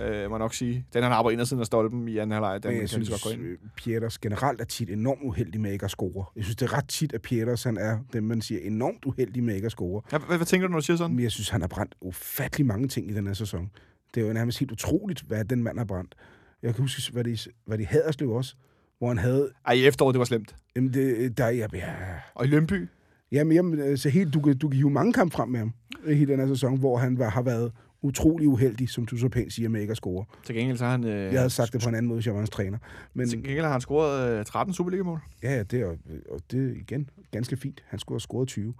øh, 0.00 0.30
må 0.30 0.38
nok 0.38 0.54
sige. 0.54 0.86
Den, 0.92 1.02
han 1.02 1.12
har 1.12 1.22
på 1.22 1.28
indersiden 1.28 1.60
af 1.60 1.66
stolpen 1.66 2.08
i 2.08 2.18
anden 2.18 2.32
halvleg, 2.32 2.62
den 2.62 2.68
Men 2.68 2.74
kan 2.74 2.82
jeg 2.82 2.92
jeg 2.92 3.00
lige 3.00 3.10
godt 3.10 3.22
gå 3.22 3.30
ind. 3.30 3.58
Pieters 3.76 4.18
generelt 4.18 4.60
er 4.60 4.64
tit 4.64 4.90
enormt 4.90 5.20
uheldig 5.22 5.60
med 5.60 5.72
ikke 5.72 5.84
at 5.84 5.90
score. 5.90 6.24
Jeg 6.36 6.44
synes, 6.44 6.56
det 6.56 6.66
er 6.72 6.76
ret 6.76 6.88
tit, 6.88 7.12
at 7.12 7.22
Pieters 7.22 7.64
han 7.64 7.76
er 7.76 7.98
det, 8.12 8.22
man 8.22 8.42
siger, 8.42 8.60
enormt 8.62 9.04
uheldig 9.04 9.44
med 9.44 9.54
ikke 9.54 9.66
at 9.66 9.72
score. 9.72 10.02
Ja, 10.12 10.18
hvad, 10.18 10.36
hvad 10.36 10.46
tænker 10.46 10.66
du, 10.66 10.70
når 10.70 10.78
du 10.78 10.84
siger 10.84 10.96
sådan? 10.96 11.16
Men 11.16 11.22
jeg 11.22 11.32
synes, 11.32 11.48
han 11.48 11.60
har 11.60 11.68
brændt 11.68 11.94
ufattelig 12.00 12.66
mange 12.66 12.88
ting 12.88 13.10
i 13.10 13.14
den 13.14 13.26
her 13.26 13.34
sæson. 13.34 13.70
Det 14.14 14.22
er 14.22 14.26
jo 14.26 14.32
nærmest 14.32 14.58
helt 14.58 14.72
utroligt, 14.72 15.22
hvad 15.22 15.44
den 15.44 15.62
mand 15.62 15.78
har 15.78 15.84
brændt. 15.84 16.14
Jeg 16.62 16.74
kan 16.74 16.82
huske, 16.82 17.12
hvad 17.12 17.24
det, 17.24 17.48
hvad 17.66 17.78
det 17.78 17.86
Haderslev 17.86 18.30
også, 18.30 18.54
hvor 18.98 19.08
han 19.08 19.18
havde... 19.18 19.50
Ej, 19.66 19.72
i 19.72 19.86
efteråret, 19.86 20.14
det 20.14 20.18
var 20.18 20.24
slemt. 20.24 20.56
Jamen, 20.76 20.94
det, 20.94 21.38
der, 21.38 21.48
ja, 21.48 21.66
ja, 21.72 21.92
Og 22.34 22.44
i 22.44 22.48
Lønby, 22.48 22.88
jamen, 23.32 23.52
jamen 23.52 23.80
altså 23.80 24.08
helt, 24.08 24.34
du, 24.34 24.40
kan, 24.40 24.58
du 24.58 24.68
kan 24.68 24.76
hive 24.76 24.90
mange 24.90 25.12
kampe 25.12 25.34
frem 25.34 25.48
med 25.48 25.58
ham 25.58 25.72
i 26.06 26.24
den 26.24 26.38
her 26.40 26.46
sæson, 26.46 26.78
hvor 26.78 26.96
han 26.98 27.18
var, 27.18 27.28
har 27.30 27.42
været 27.42 27.72
utrolig 28.02 28.48
uheldig, 28.48 28.88
som 28.88 29.06
du 29.06 29.16
så 29.16 29.28
pænt 29.28 29.52
siger, 29.52 29.68
med 29.68 29.80
ikke 29.80 29.90
at 29.90 29.96
score. 29.96 30.24
Til 30.44 30.54
gengæld 30.54 30.76
så 30.78 30.84
har 30.84 30.90
han... 30.90 31.04
Øh, 31.04 31.10
Jeg 31.32 31.40
havde 31.40 31.50
sagt 31.50 31.72
det 31.72 31.82
på 31.82 31.88
en 31.88 31.94
anden 31.94 32.08
måde, 32.08 32.16
hvis 32.16 32.26
jeg 32.26 32.34
var 32.34 32.40
hans 32.40 32.50
træner. 32.50 32.78
Men 33.14 33.28
Til 33.28 33.42
gengæld 33.42 33.64
har 33.64 33.72
han 33.72 33.80
scoret 33.80 34.38
øh, 34.38 34.44
13 34.44 34.74
Superliga-mål. 34.74 35.20
ja, 35.42 35.56
ja, 35.56 35.62
det 35.62 35.80
er, 35.80 35.86
og 36.30 36.40
det 36.50 36.70
er 36.70 36.74
igen 36.76 37.10
ganske 37.30 37.56
fint. 37.56 37.82
Han 37.86 37.98
skulle 37.98 38.14
have 38.16 38.20
scoret 38.20 38.48
20. 38.48 38.74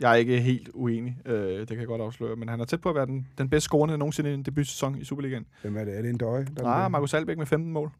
Jeg 0.00 0.10
er 0.10 0.14
ikke 0.14 0.40
helt 0.40 0.70
uenig, 0.74 1.16
øh, 1.26 1.58
det 1.60 1.68
kan 1.68 1.78
jeg 1.78 1.86
godt 1.86 2.00
afsløre, 2.02 2.36
men 2.36 2.48
han 2.48 2.60
er 2.60 2.64
tæt 2.64 2.80
på 2.80 2.88
at 2.88 2.94
være 2.94 3.06
den, 3.06 3.26
den 3.38 3.50
bedst 3.50 3.64
scorende 3.64 3.98
nogensinde 3.98 4.30
i 4.30 4.34
en 4.34 4.42
debutsæson 4.42 4.98
i 4.98 5.04
Superligaen. 5.04 5.46
Hvem 5.62 5.76
er 5.76 5.84
det? 5.84 5.98
Er 5.98 6.02
det 6.02 6.10
en 6.10 6.18
døje? 6.18 6.46
Nej, 6.62 6.88
Markus 6.88 7.14
Albeck 7.14 7.38
med 7.38 7.46
15 7.46 7.72
mål. 7.72 7.90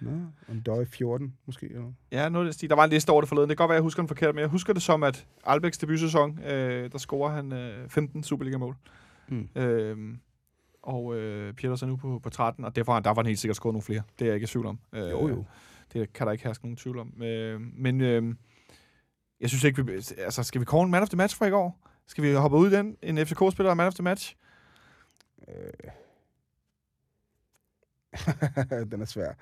Nå, 0.00 0.10
en 0.52 0.60
døje 0.60 0.86
14 0.86 1.34
måske. 1.46 1.66
Eller? 1.66 1.92
Ja, 2.12 2.28
noget 2.28 2.54
stil. 2.54 2.70
Der 2.70 2.76
var 2.76 2.84
en 2.84 2.90
liste 2.90 3.10
over 3.10 3.20
det 3.20 3.28
forleden. 3.28 3.50
Det 3.50 3.56
kan 3.56 3.62
godt 3.62 3.68
være, 3.68 3.74
jeg 3.76 3.82
husker 3.82 4.02
den 4.02 4.08
forkert, 4.08 4.34
men 4.34 4.42
jeg 4.42 4.48
husker 4.48 4.72
det 4.72 4.82
som, 4.82 5.02
at 5.02 5.26
Albæks 5.44 5.78
debutsæson, 5.78 6.38
øh, 6.46 6.92
der 6.92 6.98
scorer 6.98 7.30
han 7.30 7.52
øh, 7.52 7.88
15 7.88 8.22
Superliga-mål. 8.22 8.76
Mm. 9.28 9.48
Øh, 9.56 9.96
og 10.82 11.16
øh, 11.16 11.52
Pieters 11.52 11.82
er 11.82 11.86
nu 11.86 11.96
på, 11.96 12.20
på 12.22 12.30
13, 12.30 12.64
og 12.64 12.76
derfor 12.76 13.00
der 13.00 13.10
var 13.10 13.22
han 13.22 13.26
helt 13.26 13.38
sikkert 13.38 13.56
scoret 13.56 13.72
nogle 13.74 13.82
flere. 13.82 14.02
Det 14.18 14.24
er 14.24 14.26
jeg 14.26 14.34
ikke 14.34 14.44
i 14.44 14.46
tvivl 14.46 14.66
om. 14.66 14.78
Øh, 14.92 15.10
Jo, 15.10 15.28
jo. 15.28 15.44
Det 15.92 16.12
kan 16.12 16.26
der 16.26 16.32
ikke 16.32 16.44
herske 16.44 16.64
nogen 16.64 16.76
tvivl 16.76 16.98
om. 16.98 17.22
Øh, 17.22 17.60
men 17.60 18.00
øh, 18.00 18.34
jeg 19.40 19.48
synes 19.48 19.64
ikke, 19.64 19.86
vi, 19.86 19.92
altså, 20.18 20.42
skal 20.42 20.60
vi 20.60 20.66
call 20.66 20.84
en 20.84 20.90
man 20.90 21.02
of 21.02 21.08
the 21.08 21.16
match 21.16 21.36
fra 21.36 21.46
i 21.46 21.50
går? 21.50 21.88
Skal 22.06 22.24
vi 22.24 22.32
hoppe 22.32 22.56
ud 22.56 22.70
i 22.70 22.74
den? 22.74 22.96
En 23.02 23.26
FCK-spiller 23.26 23.74
man 23.74 23.86
of 23.86 23.94
the 23.94 24.02
match? 24.02 24.36
Øh. 25.48 25.90
den 28.90 29.00
er 29.00 29.04
svær. 29.04 29.32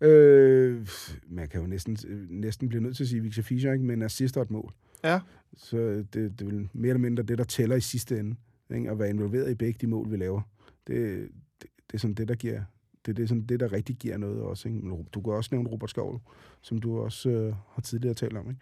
Øh, 0.00 0.88
man 1.26 1.48
kan 1.48 1.60
jo 1.60 1.66
næsten, 1.66 1.98
næsten 2.30 2.68
blive 2.68 2.82
nødt 2.82 2.96
til 2.96 3.04
at 3.04 3.08
sige 3.08 3.20
Victor 3.20 3.42
Fischer, 3.42 3.72
ikke? 3.72 3.84
men 3.84 4.02
assist 4.02 4.36
og 4.36 4.42
et 4.42 4.50
mål. 4.50 4.72
Ja. 5.04 5.20
Så 5.56 5.76
det, 5.78 6.14
det 6.14 6.40
er 6.40 6.44
vel 6.44 6.68
mere 6.72 6.88
eller 6.88 7.00
mindre 7.00 7.22
det, 7.22 7.38
der 7.38 7.44
tæller 7.44 7.76
i 7.76 7.80
sidste 7.80 8.18
ende. 8.18 8.36
Ikke? 8.74 8.90
At 8.90 8.98
være 8.98 9.10
involveret 9.10 9.50
i 9.50 9.54
begge 9.54 9.78
de 9.80 9.86
mål, 9.86 10.10
vi 10.10 10.16
laver. 10.16 10.42
Det, 10.86 11.28
det, 11.62 11.70
det 11.86 11.94
er 11.94 11.98
sådan 11.98 12.14
det, 12.14 12.28
der 12.28 12.34
giver 12.34 12.62
det, 13.06 13.16
det 13.16 13.22
er 13.22 13.26
sådan 13.26 13.46
det, 13.46 13.60
der 13.60 13.72
rigtig 13.72 13.96
giver 13.96 14.16
noget 14.16 14.42
også. 14.42 14.68
Ikke? 14.68 14.80
Men 14.80 15.04
Du 15.14 15.20
kan 15.20 15.32
også 15.32 15.48
nævne 15.52 15.68
Robert 15.68 15.90
Skovl, 15.90 16.20
som 16.62 16.78
du 16.78 16.98
også 16.98 17.30
øh, 17.30 17.54
har 17.70 17.82
tidligere 17.82 18.14
talt 18.14 18.36
om. 18.36 18.50
Ikke? 18.50 18.60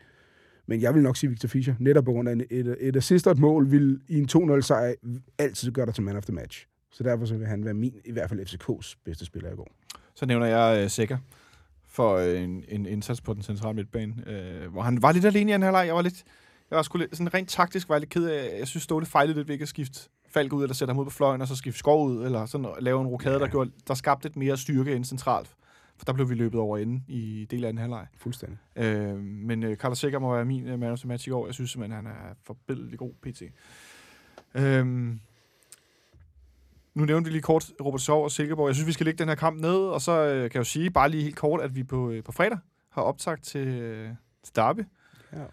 Men 0.70 0.80
jeg 0.80 0.94
vil 0.94 1.02
nok 1.02 1.16
sige 1.16 1.30
Victor 1.30 1.48
Fischer, 1.48 1.74
netop 1.78 2.04
på 2.04 2.12
grund 2.12 2.28
af 2.28 2.32
et, 2.50 2.76
et 2.80 2.96
assist 2.96 3.26
og 3.26 3.32
et 3.32 3.38
mål, 3.38 3.70
vil 3.70 4.00
i 4.08 4.18
en 4.18 4.28
2-0-sejr 4.32 4.94
altid 5.38 5.72
gøre 5.72 5.86
dig 5.86 5.94
til 5.94 6.02
man 6.02 6.16
of 6.16 6.24
the 6.24 6.32
match. 6.32 6.66
Så 6.90 7.02
derfor 7.02 7.24
så 7.24 7.36
vil 7.36 7.46
han 7.46 7.64
være 7.64 7.74
min, 7.74 7.94
i 8.04 8.12
hvert 8.12 8.28
fald 8.28 8.40
FCK's 8.40 8.94
bedste 9.04 9.24
spiller 9.24 9.52
i 9.52 9.54
går. 9.54 9.68
Så 10.14 10.26
nævner 10.26 10.46
jeg 10.46 10.84
øh, 10.84 10.90
Sækker 10.90 11.18
for 11.88 12.16
øh, 12.16 12.42
en, 12.42 12.64
en 12.68 12.86
indsats 12.86 13.20
på 13.20 13.34
den 13.34 13.42
centrale 13.42 13.74
midtbane, 13.74 14.14
øh, 14.26 14.72
hvor 14.72 14.82
han 14.82 15.02
var 15.02 15.12
lidt 15.12 15.24
alene 15.24 15.50
i 15.50 15.54
anden 15.54 15.66
halvleg. 15.66 15.86
Jeg 15.86 15.94
var 15.94 16.02
lidt, 16.02 16.24
jeg 16.70 16.76
var 16.76 16.82
sgu 16.82 16.98
lidt, 16.98 17.16
sådan 17.16 17.34
rent 17.34 17.48
taktisk 17.48 17.88
var 17.88 17.94
jeg 17.94 18.00
lidt 18.00 18.10
ked 18.10 18.28
af, 18.28 18.58
jeg 18.58 18.68
synes 18.68 18.82
Ståle 18.82 19.06
fejlede 19.06 19.36
lidt 19.36 19.48
ved 19.48 19.52
ikke 19.52 19.62
at 19.62 19.68
skifte 19.68 20.08
Falk 20.28 20.52
ud, 20.52 20.62
eller 20.62 20.74
sætte 20.74 20.90
ham 20.90 20.98
ud 20.98 21.04
på 21.04 21.10
fløjen, 21.10 21.40
og 21.40 21.48
så 21.48 21.56
skifte 21.56 21.78
Skov 21.78 22.06
ud, 22.06 22.24
eller 22.24 22.46
sådan 22.46 22.66
lave 22.80 23.00
en 23.00 23.06
rokade, 23.06 23.34
ja. 23.34 23.38
der, 23.38 23.48
gjorde, 23.48 23.70
der 23.88 23.94
skabte 23.94 24.24
lidt 24.24 24.36
mere 24.36 24.56
styrke 24.56 24.94
ind 24.94 25.04
centralt. 25.04 25.50
For 26.00 26.04
der 26.04 26.12
blev 26.12 26.30
vi 26.30 26.34
løbet 26.34 26.60
over 26.60 26.78
enden 26.78 27.04
i 27.08 27.46
del 27.50 27.64
af 27.64 27.68
anden 27.68 27.80
halvleg. 27.80 28.06
Fuldstændig. 28.16 28.58
Øh, 28.76 29.16
men 29.22 29.62
øh, 29.62 29.76
Carlos 29.76 29.98
Sækker 29.98 30.18
må 30.18 30.34
være 30.34 30.44
min 30.44 30.66
øh, 30.68 30.78
man 30.78 30.92
of 30.92 30.98
the 30.98 31.08
match 31.08 31.28
i 31.28 31.30
går. 31.30 31.46
Jeg 31.46 31.54
synes 31.54 31.70
simpelthen, 31.70 31.96
han 31.96 32.06
er 32.06 32.34
forbedelig 32.42 32.98
god 32.98 33.12
pt. 33.22 33.42
Øh, 34.54 34.86
nu 36.94 37.04
nævnte 37.04 37.24
vi 37.24 37.32
lige 37.32 37.42
kort 37.42 37.70
Robert 37.84 38.00
Sov 38.00 38.24
og 38.24 38.30
Silkeborg. 38.30 38.66
Jeg 38.66 38.74
synes, 38.74 38.86
vi 38.86 38.92
skal 38.92 39.06
lægge 39.06 39.18
den 39.18 39.28
her 39.28 39.34
kamp 39.34 39.60
ned, 39.60 39.76
og 39.76 40.00
så 40.00 40.12
øh, 40.12 40.34
kan 40.34 40.42
jeg 40.42 40.56
jo 40.56 40.64
sige 40.64 40.90
bare 40.90 41.08
lige 41.08 41.22
helt 41.22 41.36
kort, 41.36 41.60
at 41.60 41.74
vi 41.74 41.84
på, 41.84 42.10
øh, 42.10 42.24
på 42.24 42.32
fredag 42.32 42.58
har 42.90 43.02
optagt 43.02 43.44
til, 43.44 43.68
øh, 43.68 44.10
til 44.42 44.56
Derby. 44.56 44.82
Ja. 45.32 45.44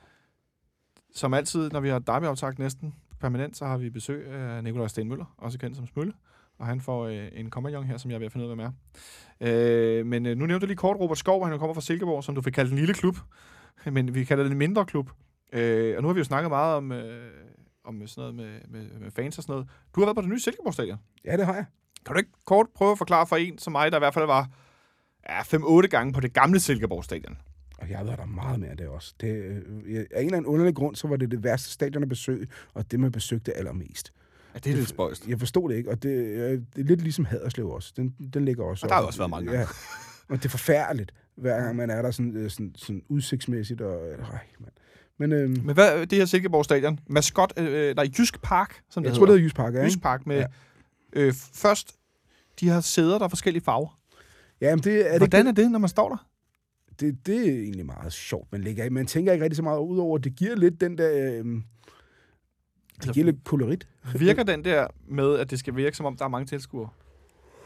Som 1.14 1.34
altid, 1.34 1.70
når 1.70 1.80
vi 1.80 1.90
har 1.90 2.00
Derby-optagt 2.00 2.60
næsten 2.60 2.96
permanent, 3.20 3.58
så 3.58 3.66
har 3.66 3.78
vi 3.78 3.90
besøg 3.90 4.28
af 4.28 4.64
Nikolaj 4.64 4.88
Stenmøller, 4.88 5.26
også 5.38 5.60
kendt 5.60 5.78
som 5.78 5.88
Smølle. 5.88 6.14
Og 6.60 6.68
han 6.68 6.82
får 6.82 7.06
øh, 7.08 7.28
en 7.34 7.50
kompagnon 7.50 7.84
her, 7.84 7.98
som 7.98 8.12
jeg 8.12 8.16
er 8.16 8.20
ved 8.20 8.26
at 8.26 8.32
finde 8.32 8.46
ud 8.46 8.52
af, 8.52 8.58
hvem 8.58 8.66
er. 8.66 8.72
Øh, 9.42 10.06
men 10.06 10.26
øh, 10.26 10.38
nu 10.38 10.46
nævnte 10.46 10.64
jeg 10.64 10.68
lige 10.68 10.78
kort 10.78 10.98
Robert 11.00 11.18
Skov, 11.18 11.48
han 11.48 11.60
kommer 11.60 11.74
fra 11.74 11.82
Silkeborg, 11.82 12.24
som 12.24 12.36
du 12.36 12.42
fik 12.42 12.54
kaldt 12.54 12.72
en 12.72 12.78
lille 12.78 12.94
klub. 12.94 13.18
Men 13.92 14.16
vi 14.16 14.24
kalder 14.24 14.44
det 14.44 14.52
en 14.52 14.58
mindre 14.58 14.86
klub. 14.86 15.10
Øh, 15.54 15.96
og 15.98 16.02
nu 16.02 16.08
har 16.08 16.14
vi 16.14 16.20
jo 16.20 16.24
snakket 16.24 16.50
meget 16.50 16.76
om, 16.76 16.92
øh, 16.92 17.32
om 17.84 18.08
sådan 18.08 18.36
noget 18.36 18.36
med, 18.36 18.82
med, 18.82 19.00
med 19.00 19.12
fans 19.12 19.38
og 19.38 19.44
sådan 19.44 19.54
noget. 19.54 19.70
Du 19.96 20.02
har 20.02 20.06
været 20.06 20.16
på 20.16 20.22
det 20.22 20.30
nye 20.30 20.40
Silkeborg-stadion. 20.40 20.98
Ja, 21.26 21.38
det 21.38 21.46
har 21.46 21.54
jeg. 21.54 21.66
Kan 22.06 22.14
du 22.14 22.18
ikke 22.18 22.32
kort 22.46 22.68
prøve 22.76 22.92
at 22.92 22.98
forklare 22.98 23.28
for 23.28 23.36
en 23.36 23.58
som 23.58 23.72
mig, 23.72 23.92
der 23.92 23.98
i 23.98 24.00
hvert 24.00 24.14
fald 24.14 24.26
var 24.26 24.50
ja, 25.30 25.42
5-8 25.42 25.88
gange 25.88 26.14
på 26.14 26.20
det 26.20 26.34
gamle 26.34 26.60
Silkeborg-stadion? 26.60 27.38
Og 27.78 27.90
jeg 27.90 27.98
har 27.98 28.06
været 28.06 28.20
der 28.20 28.26
meget 28.26 28.60
mere 28.60 28.70
end 28.70 28.78
det 28.78 28.88
også. 28.88 29.14
Det, 29.22 29.28
øh, 29.28 30.06
af 30.12 30.20
en 30.20 30.26
eller 30.26 30.38
anden 30.38 30.46
underlig 30.46 30.76
grund, 30.76 30.96
så 30.96 31.08
var 31.08 31.16
det 31.16 31.32
det 31.32 31.44
værste 31.44 31.70
stadion 31.70 32.04
at 32.04 32.10
besøge, 32.10 32.48
og 32.74 32.92
det, 32.92 33.00
man 33.00 33.12
besøgte 33.12 33.58
allermest. 33.58 34.14
Ja, 34.58 34.62
det 34.64 34.74
er 34.74 34.78
lidt 34.78 34.90
spøjst. 34.90 35.28
Jeg 35.28 35.40
forstod 35.40 35.70
det 35.70 35.76
ikke, 35.76 35.90
og 35.90 36.04
det, 36.04 36.10
øh, 36.10 36.52
det 36.52 36.62
er 36.78 36.84
lidt 36.84 37.02
ligesom 37.02 37.26
Haderslev 37.26 37.70
også. 37.70 37.94
Den, 37.98 38.16
den 38.34 38.46
ligger 38.46 38.64
også. 38.64 38.86
Og 38.86 38.90
der 38.90 38.96
har 38.96 39.02
også 39.02 39.20
været 39.20 39.30
mange 39.30 39.46
gange. 39.46 39.60
Ja. 39.60 39.68
Og 40.30 40.38
det 40.38 40.46
er 40.46 40.50
forfærdeligt, 40.50 41.14
hver 41.36 41.64
gang 41.64 41.76
man 41.76 41.90
er 41.90 42.02
der 42.02 42.12
sådan, 42.12 42.36
øh, 42.36 42.50
sådan, 42.50 42.72
sådan 42.76 43.02
udsigtsmæssigt. 43.10 43.82
Og, 43.82 44.12
øh, 44.12 44.20
man. 44.60 44.70
Men 45.18 45.32
øh, 45.32 45.50
Men 45.66 45.74
hvad 45.74 46.08
det 46.08 46.18
her 46.18 46.26
Silkeborg-stadion? 46.26 47.00
Maskot, 47.10 47.54
øh, 47.60 47.96
nej, 47.96 48.10
Jysk 48.18 48.42
Park, 48.42 48.82
som 48.90 49.04
det 49.04 49.10
jeg 49.10 49.18
tror, 49.18 49.26
det 49.26 49.30
hedder. 49.30 49.38
hedder 49.38 49.46
Jysk 49.46 49.56
Park, 49.56 49.74
ja, 49.74 49.84
Jysk 49.84 49.96
ikke? 49.96 50.04
Park 50.04 50.28
med... 50.28 50.38
Ja. 50.38 50.46
Øh, 51.14 51.34
først, 51.34 51.96
de 52.60 52.70
har 52.70 52.82
sæder, 52.82 53.18
der 53.18 53.26
er 53.26 53.30
forskellige 53.30 53.64
farver. 53.64 54.00
Ja, 54.62 54.76
men 54.76 54.84
det, 54.84 55.08
er 55.08 55.12
det, 55.12 55.20
Hvordan 55.20 55.48
er 55.48 55.52
det, 55.52 55.72
når 55.72 55.80
man 55.80 55.90
står 55.90 56.10
der? 56.10 56.28
det, 57.00 57.26
det 57.26 57.50
er 57.50 57.62
egentlig 57.62 57.86
meget 57.86 58.14
sjovt, 58.14 58.52
man 58.52 58.62
ligger 58.62 58.86
i. 58.86 58.90
Man 58.90 59.06
tænker 59.06 59.32
ikke 59.32 59.44
rigtig 59.44 59.56
så 59.56 59.64
meget 59.64 59.80
ud 59.80 59.98
over, 59.98 60.18
det 60.18 60.36
giver 60.36 60.56
lidt 60.56 60.82
den 60.82 60.98
der... 60.98 61.42
Øh, 61.44 61.46
det 63.04 63.14
giver 63.14 63.26
lidt 63.26 63.44
kolorit. 63.44 63.88
Virker 64.20 64.44
den 64.44 64.66
der 64.66 64.88
med, 65.08 65.36
at 65.40 65.52
det 65.52 65.60
skal 65.60 65.76
virke, 65.76 65.98
som 65.98 66.06
om 66.06 66.18
der 66.18 66.26
er 66.26 66.30
mange 66.30 66.46
tilskuere? 66.46 66.90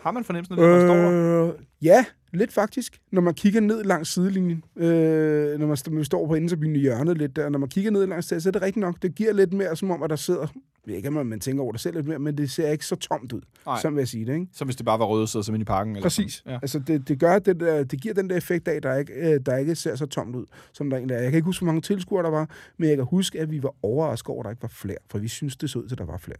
Har 0.01 0.11
man 0.11 0.23
fornemmelsen 0.23 0.59
af 0.59 0.61
det, 0.61 0.69
man 0.69 0.87
står 0.87 0.95
der? 0.95 1.47
Øh, 1.47 1.53
ja, 1.81 2.05
lidt 2.33 2.51
faktisk. 2.53 2.99
Når 3.11 3.21
man 3.21 3.33
kigger 3.33 3.61
ned 3.61 3.83
langs 3.83 4.13
sidelinjen, 4.13 4.63
øh, 4.75 5.59
når 5.59 5.67
man 5.67 5.77
st- 5.77 5.89
man 5.91 6.03
står 6.05 6.27
på 6.27 6.35
indentribunen 6.35 6.75
i 6.75 6.79
hjørnet 6.79 7.17
lidt 7.17 7.35
der, 7.35 7.49
når 7.49 7.59
man 7.59 7.69
kigger 7.69 7.91
ned 7.91 8.07
langs 8.07 8.27
der, 8.27 8.39
så 8.39 8.49
er 8.49 8.51
det 8.51 8.61
rigtigt 8.61 8.81
nok. 8.81 9.01
Det 9.01 9.15
giver 9.15 9.33
lidt 9.33 9.53
mere, 9.53 9.75
som 9.75 9.91
om, 9.91 10.03
at 10.03 10.09
der 10.09 10.15
sidder... 10.15 10.47
Jeg 10.87 10.95
ikke, 10.95 11.07
om 11.07 11.25
man 11.25 11.39
tænker 11.39 11.63
over 11.63 11.71
det 11.71 11.81
selv 11.81 11.95
lidt 11.95 12.07
mere, 12.07 12.19
men 12.19 12.37
det 12.37 12.51
ser 12.51 12.69
ikke 12.71 12.85
så 12.85 12.95
tomt 12.95 13.33
ud, 13.33 13.41
Nej. 13.65 13.81
som 13.81 13.95
vil 13.95 14.01
jeg 14.01 14.07
sige 14.07 14.25
det, 14.25 14.33
ikke? 14.33 14.47
Som 14.53 14.67
hvis 14.67 14.75
det 14.75 14.85
bare 14.85 14.99
var 14.99 15.05
røde 15.05 15.27
sæder 15.27 15.43
som 15.43 15.55
inde 15.55 15.63
i 15.63 15.65
parken? 15.65 15.95
Eller 15.95 16.03
Præcis. 16.03 16.33
Sådan. 16.33 16.51
Ja. 16.51 16.59
Altså, 16.61 16.79
det, 16.79 17.07
det, 17.07 17.19
gør, 17.19 17.39
det, 17.39 17.59
der, 17.59 17.83
det 17.83 18.01
giver 18.01 18.13
den 18.13 18.29
der 18.29 18.37
effekt 18.37 18.67
af, 18.67 18.81
der 18.81 18.95
ikke, 18.95 19.13
øh, 19.13 19.39
der 19.45 19.57
ikke 19.57 19.75
ser 19.75 19.95
så 19.95 20.05
tomt 20.05 20.35
ud, 20.35 20.45
som 20.73 20.89
der 20.89 20.97
egentlig 20.97 21.15
er. 21.15 21.21
Jeg 21.21 21.31
kan 21.31 21.37
ikke 21.37 21.45
huske, 21.45 21.63
hvor 21.65 21.71
mange 21.71 21.81
tilskuere 21.81 22.23
der 22.23 22.29
var, 22.29 22.49
men 22.77 22.89
jeg 22.89 22.97
kan 22.97 23.05
huske, 23.05 23.39
at 23.39 23.51
vi 23.51 23.63
var 23.63 23.75
overrasket 23.83 24.29
over, 24.29 24.39
at 24.39 24.43
der 24.45 24.49
ikke 24.49 24.61
var 24.61 24.67
flere, 24.69 24.97
for 25.09 25.19
vi 25.19 25.27
synes, 25.27 25.55
det 25.57 25.69
så 25.69 25.79
ud 25.79 25.87
til, 25.87 25.95
at 25.95 25.99
der 25.99 26.05
var 26.05 26.17
flere. 26.17 26.37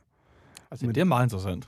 Altså, 0.72 0.88
det 0.88 0.98
er 0.98 1.04
meget 1.04 1.26
interessant. 1.26 1.66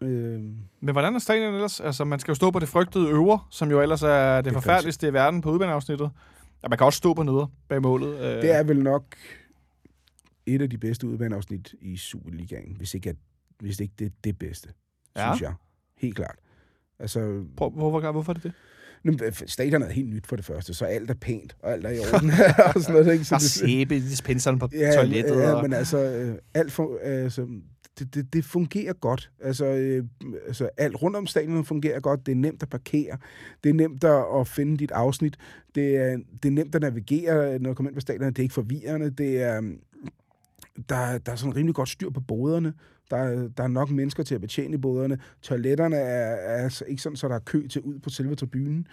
Øh, 0.00 0.40
Men 0.80 0.92
hvordan 0.92 1.14
er 1.14 1.18
stadion 1.18 1.54
ellers? 1.54 1.80
Altså, 1.80 2.04
man 2.04 2.18
skal 2.18 2.30
jo 2.30 2.34
stå 2.34 2.50
på 2.50 2.58
det 2.58 2.68
frygtede 2.68 3.08
øver, 3.08 3.48
som 3.50 3.70
jo 3.70 3.80
ellers 3.82 4.02
er 4.02 4.36
det, 4.36 4.44
Det 4.44 4.52
forfærdeligste 4.52 5.08
i 5.08 5.12
verden 5.12 5.40
på 5.40 5.50
udbaneafsnittet. 5.50 6.10
Ja, 6.62 6.68
man 6.68 6.78
kan 6.78 6.84
også 6.84 6.96
stå 6.96 7.14
på 7.14 7.22
neder 7.22 7.46
bag 7.68 7.82
målet. 7.82 8.14
Øh, 8.14 8.42
Det 8.42 8.50
er 8.54 8.62
vel 8.62 8.82
nok 8.82 9.04
et 10.46 10.62
af 10.62 10.70
de 10.70 10.78
bedste 10.78 11.06
udbaneafsnit 11.06 11.74
i 11.80 11.96
Superligaen, 11.96 12.76
hvis 12.76 12.94
ikke, 12.94 13.10
at, 13.10 13.16
hvis 13.60 13.80
ikke 13.80 13.94
det 13.98 14.06
er 14.06 14.10
det 14.24 14.38
bedste, 14.38 14.68
Ja. 15.16 15.32
synes 15.34 15.42
jeg. 15.42 15.52
Helt 15.98 16.16
klart. 16.16 16.36
Altså, 16.98 17.44
Prøv, 17.56 17.70
hvorfor, 17.70 18.12
hvorfor 18.12 18.32
er 18.32 18.34
det 18.34 18.42
det? 18.42 18.52
nu, 19.04 19.12
stadion 19.46 19.82
er 19.82 19.88
helt 19.90 20.08
nyt 20.10 20.26
for 20.26 20.36
det 20.36 20.44
første, 20.44 20.74
så 20.74 20.84
alt 20.84 21.10
er 21.10 21.14
pænt, 21.14 21.56
og 21.62 21.72
alt 21.72 21.86
er 21.86 21.90
i 21.90 21.98
orden. 22.14 22.30
og 22.74 22.82
sådan 22.82 22.94
noget, 23.00 23.12
ikke? 23.12 23.24
Så 23.24 23.30
Der 23.34 23.36
er 23.36 23.40
sæbe 23.40 23.94
dispenseren 23.94 24.58
på 24.58 24.68
ja, 24.72 24.92
toilettet. 24.94 25.36
Ja, 25.36 25.52
og... 25.52 25.62
men 25.62 25.72
altså, 25.72 25.98
øh, 25.98 26.38
alt 26.54 26.72
for, 26.72 26.98
altså, 27.02 27.46
det, 27.98 28.14
det, 28.14 28.32
det 28.32 28.44
fungerer 28.44 28.92
godt. 28.92 29.30
Altså, 29.40 29.66
øh, 29.66 30.04
altså, 30.46 30.68
alt 30.76 31.02
rundt 31.02 31.16
om 31.16 31.26
stadion 31.26 31.64
fungerer 31.64 32.00
godt. 32.00 32.26
Det 32.26 32.32
er 32.32 32.36
nemt 32.36 32.62
at 32.62 32.68
parkere. 32.68 33.16
Det 33.64 33.70
er 33.70 33.74
nemt 33.74 34.04
at, 34.04 34.24
at 34.40 34.48
finde 34.48 34.76
dit 34.76 34.90
afsnit. 34.90 35.36
Det 35.74 35.96
er, 35.96 36.18
det 36.42 36.48
er 36.48 36.52
nemt 36.52 36.74
at 36.74 36.82
navigere, 36.82 37.58
når 37.58 37.70
du 37.70 37.74
kommer 37.74 37.90
ind 37.90 37.96
på 37.96 38.00
stadion. 38.00 38.28
Det 38.28 38.38
er 38.38 38.42
ikke 38.42 38.54
forvirrende. 38.54 39.10
Det 39.10 39.42
er, 39.42 39.60
mm, 39.60 39.80
der, 40.88 41.18
der 41.18 41.32
er 41.32 41.36
sådan 41.36 41.56
rimelig 41.56 41.74
godt 41.74 41.88
styr 41.88 42.10
på 42.10 42.20
boderne. 42.20 42.74
Der, 43.10 43.48
der 43.48 43.64
er 43.64 43.68
nok 43.68 43.90
mennesker 43.90 44.22
til 44.22 44.34
at 44.34 44.40
betjene 44.40 44.80
boderne. 44.80 45.18
Toiletterne 45.42 45.96
er, 45.96 46.34
er 46.34 46.62
altså 46.64 46.84
ikke 46.84 47.02
sådan, 47.02 47.16
så 47.16 47.28
der 47.28 47.34
er 47.34 47.38
kø 47.38 47.66
til 47.66 47.82
ud 47.82 47.98
på 47.98 48.10
selve 48.10 48.34
tribunen. 48.34 48.86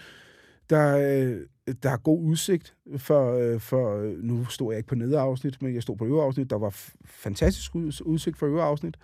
Der, 0.70 0.98
øh, 0.98 1.38
der 1.84 1.90
er 1.90 1.98
god 1.98 2.22
udsigt 2.24 2.76
for, 2.98 3.34
øh, 3.34 3.60
for, 3.60 3.98
øh, 3.98 4.24
nu 4.24 4.46
stod 4.46 4.74
jeg 4.74 4.78
ikke 4.78 4.88
på 4.90 4.96
nede 4.96 5.20
afsnit, 5.20 5.62
men 5.62 5.74
jeg 5.74 5.84
stod 5.84 5.98
på 5.98 6.06
øvre 6.06 6.24
afsnit. 6.26 6.50
Der 6.50 6.58
var 6.58 6.70
fantastisk 7.06 7.76
ud- 7.76 8.02
udsigt 8.06 8.38
for 8.38 8.46
øvre 8.48 8.64
afsnit. 8.64 8.98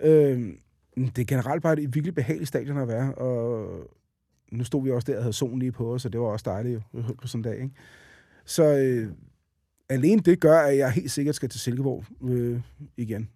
Øh, 0.00 0.52
det 0.96 1.18
er 1.18 1.24
generelt 1.24 1.62
bare 1.62 1.80
et 1.80 1.94
virkelig 1.94 2.14
behageligt 2.14 2.48
stadion 2.48 2.78
at 2.78 2.88
være, 2.88 3.14
og 3.14 3.68
nu 4.52 4.64
stod 4.64 4.84
vi 4.84 4.90
også 4.90 5.12
der 5.12 5.16
og 5.16 5.22
havde 5.22 5.32
solen 5.32 5.58
lige 5.58 5.72
på 5.72 5.94
os, 5.94 6.02
så 6.02 6.08
det 6.08 6.20
var 6.20 6.26
også 6.26 6.42
dejligt 6.46 6.82
jo, 6.94 7.02
på 7.22 7.26
sådan 7.26 7.38
en 7.38 7.42
dag. 7.42 7.62
Ikke? 7.62 7.74
Så 8.44 8.76
øh, 8.78 9.12
alene 9.88 10.22
det 10.22 10.40
gør, 10.40 10.58
at 10.58 10.76
jeg 10.78 10.90
helt 10.92 11.10
sikkert 11.10 11.34
skal 11.34 11.48
til 11.48 11.60
Silkeborg 11.60 12.04
øh, 12.22 12.60
igen, 12.96 13.28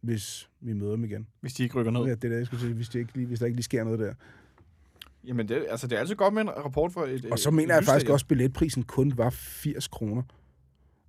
hvis 0.00 0.48
vi 0.60 0.72
møder 0.72 0.90
dem 0.90 1.04
igen. 1.04 1.26
Hvis 1.40 1.54
de 1.54 1.62
ikke 1.62 1.74
rykker 1.74 1.92
ned. 1.92 2.00
Ja, 2.04 2.14
det 2.14 2.24
er 2.24 2.28
det, 2.28 2.36
jeg 2.36 2.46
skulle 2.46 2.60
sige, 2.60 2.74
hvis, 2.74 2.88
det 2.88 2.98
ikke 2.98 3.26
hvis 3.26 3.38
der 3.38 3.46
ikke 3.46 3.56
lige 3.56 3.64
sker 3.64 3.84
noget 3.84 3.98
der. 3.98 4.14
Jamen, 5.26 5.48
det, 5.48 5.66
altså, 5.70 5.86
det 5.86 5.96
er 5.96 6.00
altid 6.00 6.14
godt 6.14 6.34
med 6.34 6.42
en 6.42 6.50
rapport 6.50 6.92
for 6.92 7.04
et 7.04 7.24
Og 7.30 7.38
så 7.38 7.50
mener 7.50 7.74
jeg 7.74 7.84
faktisk 7.84 8.08
også, 8.10 8.24
at 8.24 8.28
billetprisen 8.28 8.82
kun 8.82 9.12
var 9.16 9.30
80 9.30 9.88
kroner. 9.88 10.22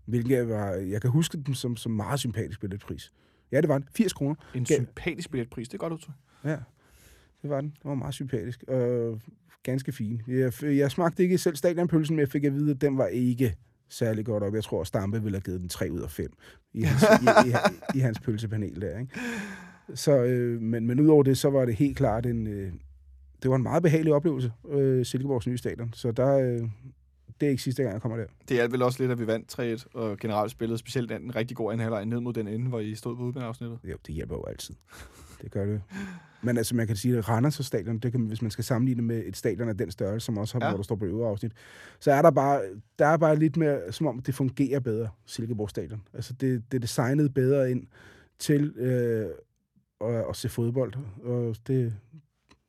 Hvilket 0.06 0.50
var, 0.50 0.70
jeg 0.72 1.02
kan 1.02 1.10
huske 1.10 1.38
den 1.38 1.56
som, 1.56 1.78
som 1.78 1.92
meget 1.92 2.20
sympatisk 2.20 2.62
billetpris. 2.62 3.14
Ja, 3.52 3.62
det 3.62 3.70
var 3.70 3.78
den. 3.78 3.88
80 3.96 4.14
kroner. 4.14 4.36
En 4.56 4.66
Gav- 4.70 4.76
sympatisk 4.76 5.32
billetpris, 5.32 5.68
det 5.68 5.74
er 5.74 5.78
godt 5.78 5.94
udtryk. 5.94 6.16
Ja, 6.44 6.58
det 7.42 7.50
var 7.50 7.62
den. 7.62 7.70
Det 7.70 7.86
var 7.86 7.96
meget 7.96 8.14
sympatisk. 8.14 8.64
Og 8.64 9.20
ganske 9.64 9.92
fin. 9.92 10.22
Jeg, 10.28 10.54
jeg 10.64 10.92
smagte 10.92 11.24
ikke 11.24 11.38
selv 11.38 11.56
stadionpølsen, 11.56 12.16
men 12.16 12.20
jeg 12.22 12.30
fik 12.30 12.44
at 12.44 12.54
vide, 12.54 12.72
at 12.72 12.82
den 12.82 12.98
var 12.98 13.08
ikke 13.08 13.56
særlig 13.90 14.26
godt 14.26 14.44
op. 14.44 14.56
Jeg 14.56 14.64
tror, 14.64 14.82
at 14.82 14.88
Stampe 14.88 15.24
ville 15.24 15.36
have 15.36 15.42
givet 15.42 15.62
den 15.62 15.70
3 15.70 15.92
ud 15.92 16.02
af 16.02 16.12
5 16.12 16.34
i 16.74 16.82
hans, 16.82 17.04
i, 17.04 17.50
i, 17.50 17.54
i 17.98 18.00
hans 18.00 18.20
pølsepanel 18.20 18.82
der. 18.82 19.00
Ikke? 19.00 19.20
Så, 19.96 20.24
øh, 20.24 20.62
men, 20.62 20.88
men 20.88 21.00
udover 21.00 21.24
det, 21.24 21.38
så 21.38 21.50
var 21.50 21.66
det 21.66 21.76
helt 21.76 21.98
klart 21.98 22.26
en... 22.26 22.48
Øh, 22.48 22.74
det 23.44 23.50
var 23.50 23.56
en 23.56 23.64
meget 23.64 23.84
behagelig 23.84 24.14
oplevelse, 24.14 24.52
øh, 24.70 25.06
Silkeborgs 25.06 25.48
nye 25.48 25.58
stadion. 25.58 25.94
Så 25.94 26.12
der, 26.12 26.38
øh, 26.40 26.62
det 27.40 27.46
er 27.46 27.50
ikke 27.50 27.64
sidste 27.64 27.84
gang, 27.84 27.94
jeg 27.94 28.02
kommer 28.02 28.18
der. 28.18 28.26
Det 28.50 28.62
er 28.62 28.68
vel 28.68 28.82
også 28.82 29.04
lidt, 29.04 29.12
at 29.12 29.20
vi 29.20 29.28
vandt 29.28 29.60
3-1, 29.60 29.86
og 29.94 30.18
generelt 30.18 30.52
spillede 30.52 30.78
specielt 30.78 31.12
en 31.12 31.36
rigtig 31.36 31.58
god 31.58 31.72
anden 31.72 31.84
halvleg 31.84 32.06
ned 32.06 32.20
mod 32.20 32.34
den 32.34 32.48
ende, 32.48 32.70
hvor 32.70 32.80
I 32.80 32.96
stod 32.96 33.16
på 33.16 33.22
udbaneafsnittet. 33.24 33.80
Jo, 33.84 33.98
det 34.08 34.16
hjælper 34.16 34.36
jo 34.36 34.44
altid. 34.46 34.76
Det 35.42 35.52
gør 35.52 35.66
det. 35.66 35.82
Men 36.42 36.58
altså, 36.58 36.76
man 36.76 36.88
kan 36.88 36.96
sige, 36.96 37.18
at 37.18 37.30
Randers 37.30 37.66
stadion, 37.66 38.00
det 38.00 38.12
kan, 38.12 38.22
hvis 38.22 38.42
man 38.42 38.52
skal 38.52 38.64
sammenligne 38.64 39.02
med 39.02 39.24
et 39.26 39.38
stadion 39.38 39.70
af 39.70 39.78
den 39.78 39.92
størrelse, 39.92 40.26
som 40.26 40.38
også 40.38 40.56
har, 40.60 40.66
Ja. 40.66 40.70
hvor 40.72 40.78
der 40.78 40.84
står 40.84 40.96
på 40.96 41.06
øvre 41.06 41.30
afsnit, 41.30 41.52
så 42.00 42.12
er 42.12 42.22
der 42.22 42.32
bare, 42.32 42.62
der 43.00 43.06
er 43.06 43.18
bare 43.18 43.36
lidt 43.40 43.58
mere, 43.58 43.92
som 43.92 44.08
om 44.08 44.20
det 44.20 44.36
fungerer 44.36 44.80
bedre, 44.80 45.10
Silkeborg 45.26 45.70
stadion. 45.70 46.02
Altså, 46.14 46.34
det, 46.34 46.64
det 46.72 46.78
er 46.78 46.82
designet 46.82 47.34
bedre 47.34 47.72
ind 47.72 47.88
til 48.40 48.74
øh, 48.78 49.26
at, 50.02 50.26
at 50.30 50.36
se 50.36 50.50
fodbold, 50.50 50.94
og 51.24 51.56
det 51.68 51.94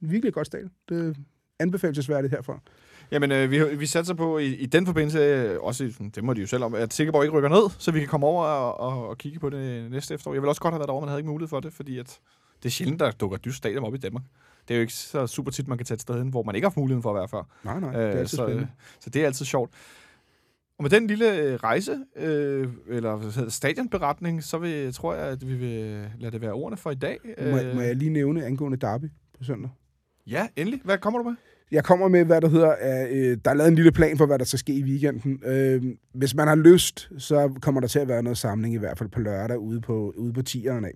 virkelig 0.00 0.34
godt 0.34 0.46
stadion. 0.46 0.70
Det 0.88 1.16
anbefalesværdigt 1.60 2.30
herfra. 2.34 2.60
Jamen, 3.10 3.32
øh, 3.32 3.50
vi, 3.50 3.76
vi 3.76 3.86
satser 3.86 4.14
på 4.14 4.38
i, 4.38 4.46
i 4.54 4.66
den 4.66 4.86
forbindelse, 4.86 5.18
øh, 5.18 5.60
også 5.60 5.92
det 6.14 6.24
må 6.24 6.34
de 6.34 6.40
jo 6.40 6.46
selv 6.46 6.64
om, 6.64 6.74
at 6.74 6.92
Silkeborg 6.92 7.24
ikke 7.24 7.36
rykker 7.36 7.48
ned, 7.48 7.70
så 7.78 7.92
vi 7.92 7.98
kan 7.98 8.08
komme 8.08 8.26
over 8.26 8.44
og, 8.44 8.80
og, 8.80 9.08
og 9.08 9.18
kigge 9.18 9.38
på 9.40 9.50
det 9.50 9.90
næste 9.90 10.14
efterår. 10.14 10.34
Jeg 10.34 10.42
vil 10.42 10.48
også 10.48 10.60
godt 10.60 10.72
have 10.74 10.78
været 10.80 10.90
over, 10.90 11.00
men 11.00 11.08
havde 11.08 11.20
ikke 11.20 11.30
mulighed 11.30 11.48
for 11.48 11.60
det, 11.60 11.72
fordi 11.72 11.98
at 11.98 12.18
det 12.62 12.68
er 12.68 12.70
sjældent, 12.70 13.00
der 13.00 13.10
dukker 13.10 13.36
et 13.36 13.46
nyt 13.46 13.54
stadion 13.54 13.84
op 13.84 13.94
i 13.94 13.98
Danmark. 13.98 14.22
Det 14.68 14.74
er 14.74 14.78
jo 14.78 14.80
ikke 14.80 14.92
så 14.92 15.26
super 15.26 15.50
tit, 15.50 15.68
man 15.68 15.78
kan 15.78 15.84
tage 15.86 15.94
et 15.94 16.00
sted 16.00 16.18
hen, 16.18 16.28
hvor 16.28 16.42
man 16.42 16.54
ikke 16.54 16.64
har 16.64 16.70
haft 16.70 16.76
muligheden 16.76 17.02
for 17.02 17.10
at 17.10 17.16
være 17.16 17.28
før. 17.28 17.42
Nej, 17.64 17.80
nej, 17.80 17.92
det 17.92 18.02
er 18.02 18.08
Øh, 18.12 18.18
altid 18.18 18.36
så, 18.36 18.42
øh, 18.42 18.48
spændende. 18.48 18.68
så 19.00 19.10
det 19.10 19.22
er 19.22 19.26
altid 19.26 19.44
sjovt. 19.44 19.70
Og 20.78 20.82
med 20.82 20.90
den 20.90 21.06
lille 21.06 21.36
øh, 21.38 21.54
rejse, 21.54 21.98
øh, 22.16 22.68
eller 22.88 23.46
stadionberetning, 23.48 24.44
så 24.44 24.58
vil, 24.58 24.92
tror 24.94 25.14
jeg, 25.14 25.26
at 25.26 25.48
vi 25.48 25.54
vil 25.54 26.06
lade 26.18 26.32
det 26.32 26.40
være 26.40 26.52
ordene 26.52 26.76
for 26.76 26.90
i 26.90 26.94
dag. 26.94 27.18
Må, 27.40 27.74
må 27.74 27.80
jeg 27.80 27.96
lige 27.96 28.10
nævne 28.10 28.44
angående 28.44 28.78
Derby 28.78 29.10
på 29.38 29.44
søndag? 29.44 29.70
Ja, 30.30 30.46
endelig. 30.56 30.80
Hvad 30.84 30.98
kommer 30.98 31.18
du 31.22 31.28
med? 31.28 31.36
Jeg 31.70 31.84
kommer 31.84 32.08
med, 32.08 32.24
hvad 32.24 32.40
der 32.40 32.48
hedder, 32.48 32.74
at, 32.78 33.10
øh, 33.10 33.38
der 33.44 33.50
er 33.50 33.54
lavet 33.54 33.68
en 33.68 33.74
lille 33.74 33.92
plan 33.92 34.18
for, 34.18 34.26
hvad 34.26 34.38
der 34.38 34.44
skal 34.44 34.58
ske 34.58 34.72
i 34.72 34.82
weekenden. 34.82 35.40
Øh, 35.44 35.82
hvis 36.14 36.34
man 36.34 36.48
har 36.48 36.54
lyst, 36.56 37.10
så 37.18 37.52
kommer 37.62 37.80
der 37.80 37.88
til 37.88 37.98
at 37.98 38.08
være 38.08 38.22
noget 38.22 38.38
samling, 38.38 38.74
i 38.74 38.78
hvert 38.78 38.98
fald 38.98 39.08
på 39.08 39.20
lørdag, 39.20 39.58
ude 39.58 39.80
på, 39.80 40.12
ude 40.16 40.32
på 40.32 40.42
tieren 40.42 40.84
af. 40.84 40.92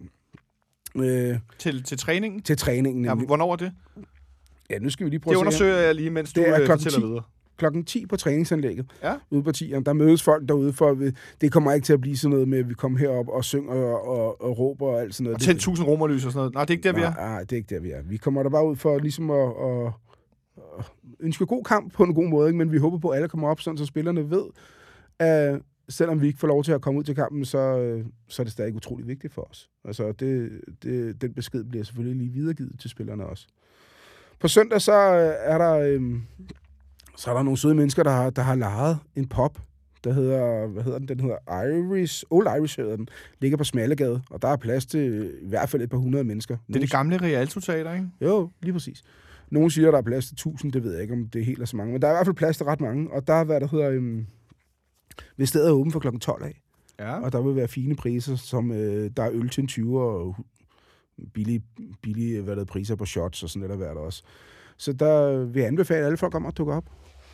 Øh, 0.97 1.39
Til, 1.59 1.83
til 1.83 1.99
træningen? 1.99 2.43
til 2.43 2.57
træningen. 2.57 3.05
Ja, 3.05 3.15
hvornår 3.15 3.53
er 3.53 3.57
det? 3.57 3.73
Ja, 4.71 4.79
nu 4.79 4.91
skal 4.91 5.05
vi 5.05 5.11
lige 5.11 5.21
prøve 5.21 5.33
Det 5.35 5.47
at 5.47 5.53
se. 5.53 5.65
undersøger 5.65 5.87
jeg 5.87 5.95
lige, 5.95 6.11
mens 6.11 6.33
du 6.33 6.41
Det 6.41 6.49
er 6.49 6.61
øh, 6.61 6.67
fortæller 6.67 6.99
10. 6.99 7.05
videre. 7.07 7.23
Klokken 7.63 7.85
10 7.85 8.07
på 8.07 8.17
træningsanlægget 8.17 8.87
Ja. 9.03 9.15
ude 9.31 9.43
på 9.43 9.53
tieren. 9.53 9.85
Der 9.87 9.93
mødes 9.93 10.23
folk 10.23 10.49
derude 10.49 10.73
for, 10.73 10.91
at 10.91 11.15
det 11.41 11.53
kommer 11.53 11.73
ikke 11.73 11.85
til 11.85 11.93
at 11.93 12.01
blive 12.01 12.17
sådan 12.17 12.31
noget 12.31 12.49
med, 12.49 12.59
at 12.59 12.69
vi 12.69 12.75
kommer 12.75 12.99
herop 12.99 13.29
og 13.29 13.45
synger 13.45 13.73
og, 13.73 14.07
og, 14.09 14.43
og 14.43 14.59
råber 14.59 14.87
og 14.87 15.01
alt 15.01 15.15
sådan 15.15 15.25
noget. 15.25 15.35
Og 15.35 15.41
tænd 15.41 15.57
1000 15.57 15.89
romerlys 15.89 16.25
og 16.27 16.33
sådan 16.33 16.39
noget. 16.39 16.55
Nej, 16.55 16.65
det 16.65 16.71
er 16.71 16.77
ikke 16.77 16.89
der, 16.89 16.95
vi 16.95 17.01
er. 17.01 17.15
Nej, 17.15 17.41
det 17.41 17.53
er 17.53 17.57
ikke 17.57 17.75
der, 17.75 17.81
vi 17.81 17.91
er. 17.91 18.03
Vi 18.03 18.17
kommer 18.17 18.43
der 18.43 18.51
bare 18.51 18.69
ud 18.69 18.77
for 18.77 18.99
ligesom 18.99 19.31
at, 19.31 19.49
at, 19.65 19.93
at 20.79 20.85
ønske 21.21 21.47
god 21.47 21.65
kamp 21.65 21.93
på 21.93 22.05
en 22.05 22.15
god 22.15 22.29
måde, 22.29 22.49
ikke? 22.49 22.59
men 22.59 22.73
vi 22.73 22.79
håber 22.79 22.99
på, 22.99 23.09
at 23.09 23.17
alle 23.17 23.29
kommer 23.29 23.49
op, 23.49 23.61
sådan, 23.61 23.79
så 23.79 23.87
spillerne 23.87 24.31
ved, 24.31 24.45
at 25.19 25.61
selvom 25.89 26.21
vi 26.23 26.27
ikke 26.27 26.39
får 26.39 26.49
lov 26.49 26.65
til 26.65 26.73
at 26.73 26.81
komme 26.81 26.99
ud 26.99 27.05
til 27.05 27.15
kampen, 27.15 27.45
så, 27.45 28.03
så 28.29 28.43
er 28.43 28.45
det 28.45 28.53
stadig 28.53 28.75
utrolig 28.75 29.07
vigtigt 29.09 29.33
for 29.33 29.49
os. 29.51 29.71
Altså, 29.85 30.13
det, 30.13 30.61
det, 30.83 31.23
den 31.23 31.33
besked 31.35 31.65
bliver 31.65 31.85
selvfølgelig 31.85 32.17
lige 32.19 32.31
videregivet 32.33 32.81
til 32.81 32.91
spillerne 32.91 33.27
også. 33.27 33.47
På 34.41 34.49
søndag 34.49 34.81
så 34.81 34.93
øh, 34.93 35.35
er 35.39 35.59
der, 35.59 35.73
øh, 35.79 36.03
så 37.17 37.31
er 37.31 37.35
der 37.35 37.43
nogle 37.43 37.59
søde 37.59 37.75
mennesker, 37.75 38.03
der 38.03 38.11
har, 38.11 38.31
der 38.31 38.43
har 38.43 38.55
lejet 38.55 38.99
en 39.17 39.29
pop, 39.29 39.59
der 40.05 40.13
hedder, 40.13 40.67
hvad 40.67 40.83
hedder 40.83 40.99
den? 40.99 41.09
Den 41.09 41.21
hedder 41.21 41.37
Irish, 41.65 42.25
Old 42.31 42.47
Irish 42.59 42.81
hedder 42.81 42.97
den, 42.97 43.09
ligger 43.41 43.59
på 43.59 43.65
Smallegade, 43.65 44.23
og 44.31 44.43
der 44.43 44.49
er 44.49 44.57
plads 44.57 44.87
til 44.87 45.33
i 45.43 45.49
hvert 45.49 45.69
fald 45.69 45.83
et 45.83 45.91
par 45.91 45.97
hundrede 45.97 46.25
mennesker. 46.25 46.57
Det 46.69 46.77
er 46.77 46.81
det 46.81 46.91
gamle 46.91 47.17
Rialto 47.23 47.61
Teater, 47.61 47.93
ikke? 47.95 48.09
Jo, 48.21 48.51
lige 48.63 48.73
præcis. 48.73 49.03
Nogle 49.51 49.71
siger, 49.71 49.91
der 49.91 49.99
er 49.99 50.03
plads 50.03 50.27
til 50.27 50.35
1000, 50.35 50.73
det 50.73 50.85
ved 50.85 50.93
jeg 50.93 51.03
ikke, 51.03 51.15
om 51.15 51.29
det 51.29 51.41
er 51.41 51.45
helt 51.45 51.61
er 51.63 51.65
så 51.67 51.77
mange. 51.77 51.93
Men 51.93 52.03
der 52.03 52.09
er 52.09 52.13
i 52.13 52.15
hvert 52.15 52.27
fald 52.27 52.37
plads 52.37 52.57
til 52.57 52.67
ret 52.67 52.81
mange. 52.81 53.11
Og 53.11 53.27
der 53.27 53.35
er, 53.35 53.45
hvad 53.45 53.61
der 53.61 53.69
hedder... 53.69 53.91
Øhm, 53.91 54.27
hvis 55.37 55.49
stedet 55.49 55.69
er 55.69 55.73
åbent 55.73 55.93
fra 55.93 56.01
kl. 56.01 56.19
12 56.19 56.45
af, 56.45 56.61
Ja. 56.99 57.21
og 57.21 57.33
der 57.33 57.43
vil 57.43 57.57
være 57.57 57.69
fine 57.69 57.97
priser, 57.97 58.37
som 58.37 58.73
øh, 58.73 59.11
der 59.17 59.23
er 59.23 59.31
øl 59.33 59.49
til 59.49 59.61
en 59.63 59.69
20 59.69 60.01
og 60.03 60.37
billige, 61.35 61.63
billige 62.03 62.41
hvad 62.43 62.57
der 62.57 62.63
er, 62.63 62.67
priser 62.67 62.97
på 62.97 63.05
shots 63.05 63.43
og 63.43 63.49
sådan 63.51 63.61
lidt 63.63 63.73
af 63.73 63.79
hvert 63.79 63.97
også. 63.97 64.23
Så 64.77 64.93
der 64.93 65.45
vil 65.45 65.61
jeg 65.61 65.69
anbefale 65.69 66.07
alle 66.07 66.17
folk 66.17 66.35
om 66.35 66.47
at 66.47 66.59
dukke 66.59 66.73
op. 66.73 66.85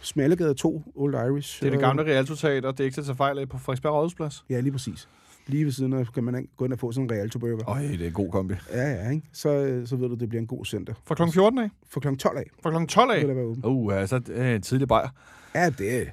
Smallegade 0.00 0.54
2, 0.54 0.82
Old 0.96 1.14
Irish. 1.14 1.60
Det 1.60 1.66
er 1.66 1.70
det 1.70 1.76
øh, 1.76 1.80
gamle 1.82 2.04
Rialto 2.04 2.34
Teater, 2.34 2.70
det 2.70 2.80
er 2.80 2.84
ikke 2.84 2.94
til 2.94 3.00
at 3.00 3.04
tage 3.06 3.16
fejl 3.16 3.38
af 3.38 3.48
på 3.48 3.58
Frederiksberg 3.58 3.92
Rådhusplads. 3.92 4.44
Ja, 4.50 4.60
lige 4.60 4.72
præcis. 4.72 5.08
Lige 5.46 5.64
ved 5.64 5.72
siden 5.72 5.92
af 5.92 6.06
kan 6.14 6.24
man 6.24 6.48
gå 6.56 6.64
ind 6.64 6.72
og 6.72 6.78
få 6.78 6.92
sådan 6.92 7.04
en 7.04 7.12
Realto 7.12 7.38
burger. 7.38 7.68
Øj, 7.70 7.80
det 7.82 8.00
er 8.02 8.06
en 8.06 8.12
god 8.12 8.30
kombi. 8.30 8.54
Ja, 8.72 8.92
ja, 8.92 9.10
ikke? 9.10 9.26
Så, 9.32 9.48
øh, 9.48 9.86
så 9.86 9.96
ved 9.96 10.08
du, 10.08 10.14
det 10.14 10.28
bliver 10.28 10.40
en 10.40 10.46
god 10.46 10.64
søndag. 10.64 10.94
Fra 11.04 11.14
kl. 11.14 11.22
14 11.32 11.58
af? 11.58 11.70
For 11.88 12.00
kl. 12.00 12.14
12 12.16 12.38
af 12.38 12.44
Fra 12.62 12.78
kl. 12.78 12.86
12 12.86 13.10
af? 13.10 13.20
vil 13.20 13.28
der 13.28 13.34
være 13.34 13.44
åbent. 13.44 13.64
Uh, 13.66 13.94
altså, 13.94 14.18
det 14.18 14.40
er 14.40 14.54
en 14.54 14.62
tidlig 14.62 14.88
bajer. 14.88 15.08
Ja, 15.54 15.70
det 15.70 16.02
er 16.02 16.04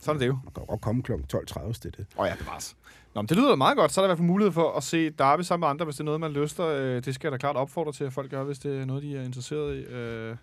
Sådan 0.00 0.16
er 0.16 0.18
det 0.18 0.26
jo. 0.26 0.32
Man 0.32 0.52
kan 0.56 0.66
godt 0.66 0.80
komme 0.80 1.02
kl. 1.02 1.12
12.30, 1.12 1.66
hvis 1.66 1.78
det 1.78 1.86
er 1.94 1.96
det. 1.96 2.06
Åh 2.16 2.22
oh, 2.22 2.28
ja, 2.28 2.34
bevares. 2.38 2.76
Nå, 3.14 3.22
men 3.22 3.28
det 3.28 3.36
lyder 3.36 3.56
meget 3.56 3.76
godt. 3.76 3.92
Så 3.92 4.00
er 4.00 4.02
der 4.02 4.08
i 4.08 4.10
hvert 4.10 4.18
fald 4.18 4.26
mulighed 4.28 4.52
for 4.52 4.76
at 4.76 4.82
se 4.82 5.10
Derby 5.10 5.42
sammen 5.42 5.62
med 5.66 5.68
andre, 5.68 5.84
hvis 5.84 5.94
det 5.94 6.00
er 6.00 6.04
noget, 6.04 6.20
man 6.20 6.30
lyster. 6.30 6.66
Øh, 6.66 7.04
Det 7.04 7.14
skal 7.14 7.28
jeg 7.28 7.32
da 7.32 7.36
klart 7.36 7.56
opfordre 7.56 7.92
til, 7.92 8.04
at 8.04 8.12
folk 8.12 8.30
gør, 8.30 8.44
hvis 8.44 8.58
det 8.58 8.80
er 8.80 8.84
noget, 8.84 9.02
de 9.02 9.16
er 9.16 9.22
interesseret 9.22 9.76
i. 9.76 9.80
Øh, 9.80 10.36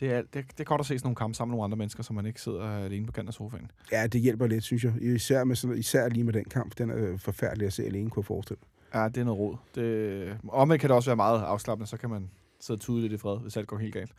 Det 0.00 0.12
er, 0.12 0.22
det, 0.22 0.32
det 0.32 0.60
er 0.60 0.64
godt 0.64 0.80
at 0.80 0.86
se 0.86 0.98
sådan 0.98 1.06
nogle 1.06 1.16
kampe 1.16 1.34
sammen 1.34 1.50
med 1.50 1.56
nogle 1.56 1.64
andre 1.64 1.76
mennesker, 1.76 2.02
så 2.02 2.12
man 2.12 2.26
ikke 2.26 2.40
sidder 2.40 2.84
alene 2.84 3.06
på 3.06 3.12
kanten 3.12 3.28
af 3.28 3.34
sofaen. 3.34 3.70
Ja, 3.92 4.06
det 4.06 4.20
hjælper 4.20 4.46
lidt, 4.46 4.64
synes 4.64 4.84
jeg. 4.84 4.92
Især, 5.02 5.44
med 5.44 5.56
sådan, 5.56 5.78
især 5.78 6.08
lige 6.08 6.24
med 6.24 6.32
den 6.32 6.44
kamp. 6.44 6.78
Den 6.78 6.90
er 6.90 7.16
forfærdelig 7.16 7.66
at 7.66 7.72
se 7.72 7.84
alene, 7.84 8.10
kunne 8.10 8.20
jeg 8.20 8.26
forestille. 8.26 8.60
Ja, 8.94 9.08
det 9.08 9.16
er 9.16 9.24
noget 9.24 9.40
råd. 9.40 9.56
Det, 9.74 10.38
omvendt 10.48 10.80
kan 10.80 10.90
det 10.90 10.96
også 10.96 11.10
være 11.10 11.16
meget 11.16 11.42
afslappende, 11.42 11.90
så 11.90 11.96
kan 11.96 12.10
man 12.10 12.30
sidde 12.60 12.78
og 12.78 12.80
tude 12.80 13.02
lidt 13.02 13.12
i 13.12 13.16
fred, 13.16 13.38
hvis 13.38 13.56
alt 13.56 13.66
går 13.66 13.78
helt 13.78 13.94
galt. 13.94 14.12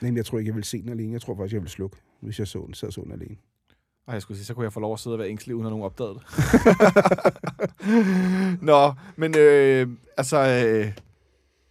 Nej, 0.00 0.16
jeg 0.16 0.26
tror 0.26 0.38
ikke, 0.38 0.48
jeg 0.48 0.56
vil 0.56 0.64
se 0.64 0.82
den 0.82 0.88
alene. 0.88 1.12
Jeg 1.12 1.20
tror 1.20 1.36
faktisk, 1.36 1.54
jeg 1.54 1.62
vil 1.62 1.70
slukke, 1.70 1.96
hvis 2.20 2.38
jeg 2.38 2.48
så 2.48 2.58
den, 2.58 2.74
og 2.86 2.92
så 2.92 3.00
den 3.04 3.12
alene. 3.12 3.36
Ej, 4.08 4.14
jeg 4.14 4.22
skulle 4.22 4.38
sige, 4.38 4.46
så 4.46 4.54
kunne 4.54 4.64
jeg 4.64 4.72
få 4.72 4.80
lov 4.80 4.92
at 4.92 5.00
sidde 5.00 5.14
og 5.14 5.18
være 5.18 5.28
ængstelig, 5.28 5.56
uden 5.56 5.66
at 5.66 5.70
nogen 5.70 5.84
opdagede 5.84 6.14
det. 6.14 6.22
Nå, 8.70 8.92
men 9.16 9.34
øh, 9.38 9.88
altså... 10.16 10.64
Øh, 10.66 10.92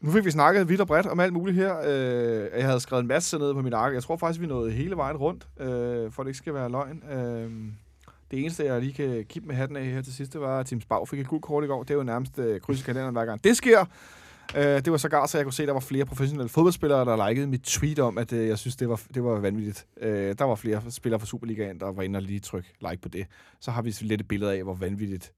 nu 0.02 0.12
fik 0.12 0.26
vi 0.26 0.32
snakket 0.32 0.70
vidt 0.70 0.82
og 0.82 0.88
bredt 0.88 1.06
om 1.06 1.20
alt 1.20 1.34
muligt 1.34 1.58
her. 1.58 1.76
Øh, 1.86 2.50
jeg 2.58 2.66
havde 2.66 2.80
skrevet 2.80 3.02
en 3.02 3.08
masse 3.08 3.38
ned 3.38 3.54
på 3.54 3.62
min 3.62 3.74
ark. 3.74 3.94
Jeg 3.94 4.04
tror 4.04 4.18
faktisk, 4.18 4.42
vi 4.42 4.48
nåede 4.48 4.72
hele 4.72 4.98
vejen 4.98 5.18
rundt, 5.18 5.48
øh, 5.60 6.12
for 6.12 6.24
det 6.24 6.30
ikke 6.30 6.38
skal 6.38 6.54
være 6.54 6.70
løgn. 6.70 7.04
Øh, 7.12 7.52
det 8.32 8.40
eneste, 8.40 8.66
jeg 8.66 8.82
lige 8.82 8.94
kan 8.94 9.26
kippe 9.30 9.48
med 9.48 9.56
hatten 9.56 9.78
af 9.78 9.86
her 9.86 10.02
til 10.02 10.14
sidst, 10.14 10.34
det 10.34 10.42
var, 10.42 10.60
at 10.60 10.66
Tim 10.66 10.82
Spau 10.82 11.06
fik 11.06 11.20
et 11.20 11.28
gult 11.28 11.42
kort 11.42 11.64
i 11.64 11.68
går. 11.68 11.84
Det 11.84 11.92
er 11.92 11.98
jo 11.98 12.04
nærmest 12.04 12.40
øh, 12.40 12.62
kryds 12.62 12.82
i 12.82 12.84
kalenderen 12.84 13.16
hver 13.16 13.26
gang. 13.26 13.44
Det 13.44 13.58
sker. 13.58 13.86
Øh, 14.56 14.64
det 14.64 14.92
var 14.92 14.98
sågar, 14.98 15.26
så 15.26 15.38
jeg 15.38 15.46
kunne 15.46 15.54
se, 15.54 15.64
at 15.64 15.68
der 15.68 15.74
var 15.74 15.80
flere 15.80 16.06
professionelle 16.06 16.50
fodboldspillere, 16.50 17.06
der 17.06 17.30
likede 17.30 17.48
mit 17.48 17.62
tweet 17.62 18.00
om, 18.00 18.18
at 18.18 18.34
øh, 18.34 18.48
jeg 18.48 18.58
synes, 18.58 18.76
det 18.76 18.90
var, 18.90 19.02
det 19.14 19.24
var 19.24 19.40
vanvittigt. 19.40 19.86
Øh, 20.02 20.36
der 20.40 20.46
var 20.46 20.56
flere 20.56 20.82
spillere 20.90 21.20
fra 21.20 21.28
Superligaen, 21.28 21.80
der 21.80 21.92
var 21.92 22.04
inde 22.04 22.18
og 22.18 22.24
lige 22.24 22.40
trykke 22.40 22.74
like 22.90 23.02
på 23.02 23.10
det. 23.10 23.26
Så 23.60 23.72
har 23.72 23.82
vi 23.82 23.96
lidt 24.02 24.22
et 24.22 24.28
billede 24.28 24.54
af, 24.54 24.64
hvor 24.64 24.74
vanvittigt 24.74 25.34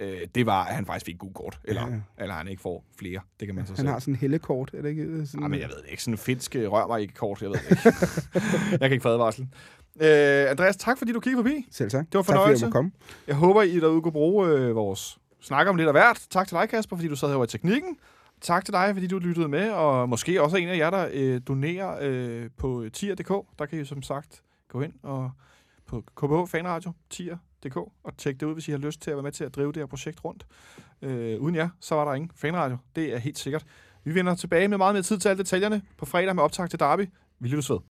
øh, 0.00 0.20
det 0.34 0.46
var, 0.46 0.64
at 0.64 0.74
han 0.74 0.86
faktisk 0.86 1.06
fik 1.06 1.18
gult 1.18 1.34
kort. 1.34 1.60
Eller, 1.64 1.88
Ja, 1.88 2.00
eller 2.22 2.34
han 2.34 2.48
ikke 2.48 2.62
får 2.62 2.84
flere. 2.98 3.20
Det 3.40 3.48
kan 3.48 3.54
man 3.54 3.66
så 3.66 3.72
Han 3.76 3.84
se. 3.86 3.92
har 3.92 3.98
sådan 3.98 4.14
en 4.14 4.18
hellekort, 4.20 4.70
er 4.74 4.82
det 4.82 4.88
ikke? 4.88 5.26
Sådan, 5.26 5.40
Nej, 5.40 5.48
men 5.48 5.60
jeg 5.60 5.68
ved 5.68 5.76
det 5.76 5.90
ikke. 5.90 6.02
Sådan 6.02 6.14
en 6.14 6.18
finsk 6.18 6.56
øh, 6.56 6.72
rør 6.72 6.86
mig 6.86 7.00
ikke 7.00 7.14
kort, 7.14 7.42
jeg 7.42 7.50
ved 7.50 7.56
det 7.56 7.70
ikke. 7.70 7.82
jeg 8.70 8.78
kan 8.80 8.92
ikke 8.92 9.02
få 9.02 9.08
advarslen. 9.08 9.54
Øh, 10.00 10.50
Andreas, 10.50 10.76
tak 10.76 10.98
fordi 10.98 11.12
du 11.12 11.20
kiggede 11.20 11.44
forbi. 11.44 11.66
Selv 11.70 11.90
tak. 11.90 12.06
Det 12.12 12.14
var 12.14 12.22
Tak 12.22 12.26
fordi 12.26 12.36
jeg 12.38 12.42
fornøjelse. 12.42 12.70
komme. 12.70 12.90
Jeg 13.26 13.36
håber, 13.36 13.62
I 13.62 13.80
derude 13.80 14.02
kunne 14.02 14.12
bruge 14.12 14.48
øh, 14.48 14.74
vores 14.74 15.18
snak 15.40 15.66
om 15.66 15.76
lidt 15.76 15.88
af 15.88 15.94
hvert. 15.94 16.26
Tak 16.30 16.48
til 16.48 16.56
dig, 16.56 16.68
Kasper, 16.68 16.96
fordi 16.96 17.08
du 17.08 17.16
sad 17.16 17.28
herovre 17.28 17.44
i 17.44 17.48
teknikken. 17.48 17.96
Tak 18.40 18.64
til 18.64 18.74
dig, 18.74 18.90
fordi 18.92 19.06
du 19.06 19.18
lyttede 19.18 19.48
med, 19.48 19.70
og 19.70 20.08
måske 20.08 20.42
også 20.42 20.56
en 20.56 20.68
af 20.68 20.76
jer, 20.76 20.90
der 20.90 21.08
øh, 21.12 21.40
donerer 21.48 21.98
øh, 22.02 22.50
på 22.58 22.84
tier.dk. 22.92 23.28
Der 23.58 23.66
kan 23.66 23.80
I 23.80 23.84
som 23.84 24.02
sagt 24.02 24.42
gå 24.68 24.80
ind 24.80 24.92
og 25.02 25.30
på 25.86 26.00
KBH 26.16 26.50
Fanradio, 26.50 26.92
fanradio.dk 27.62 27.76
og 28.04 28.16
tjek 28.16 28.40
det 28.40 28.46
ud, 28.46 28.52
hvis 28.52 28.68
I 28.68 28.70
har 28.70 28.78
lyst 28.78 29.02
til 29.02 29.10
at 29.10 29.16
være 29.16 29.22
med 29.22 29.32
til 29.32 29.44
at 29.44 29.56
drive 29.56 29.72
det 29.72 29.76
her 29.76 29.86
projekt 29.86 30.24
rundt. 30.24 30.46
Øh, 31.02 31.40
uden 31.40 31.54
jer, 31.54 31.68
så 31.80 31.94
var 31.94 32.04
der 32.04 32.14
ingen 32.14 32.30
fanradio. 32.34 32.76
Det 32.96 33.14
er 33.14 33.18
helt 33.18 33.38
sikkert. 33.38 33.66
Vi 34.04 34.14
vender 34.14 34.34
tilbage 34.34 34.68
med 34.68 34.78
meget 34.78 34.94
mere 34.94 35.02
tid 35.02 35.18
til 35.18 35.28
alle 35.28 35.38
detaljerne 35.38 35.82
på 35.96 36.06
fredag 36.06 36.34
med 36.34 36.42
optag 36.42 36.70
til 36.70 36.78
Derby. 36.80 37.08
Vi 37.38 37.48
lyttes 37.48 37.70
ved. 37.70 37.78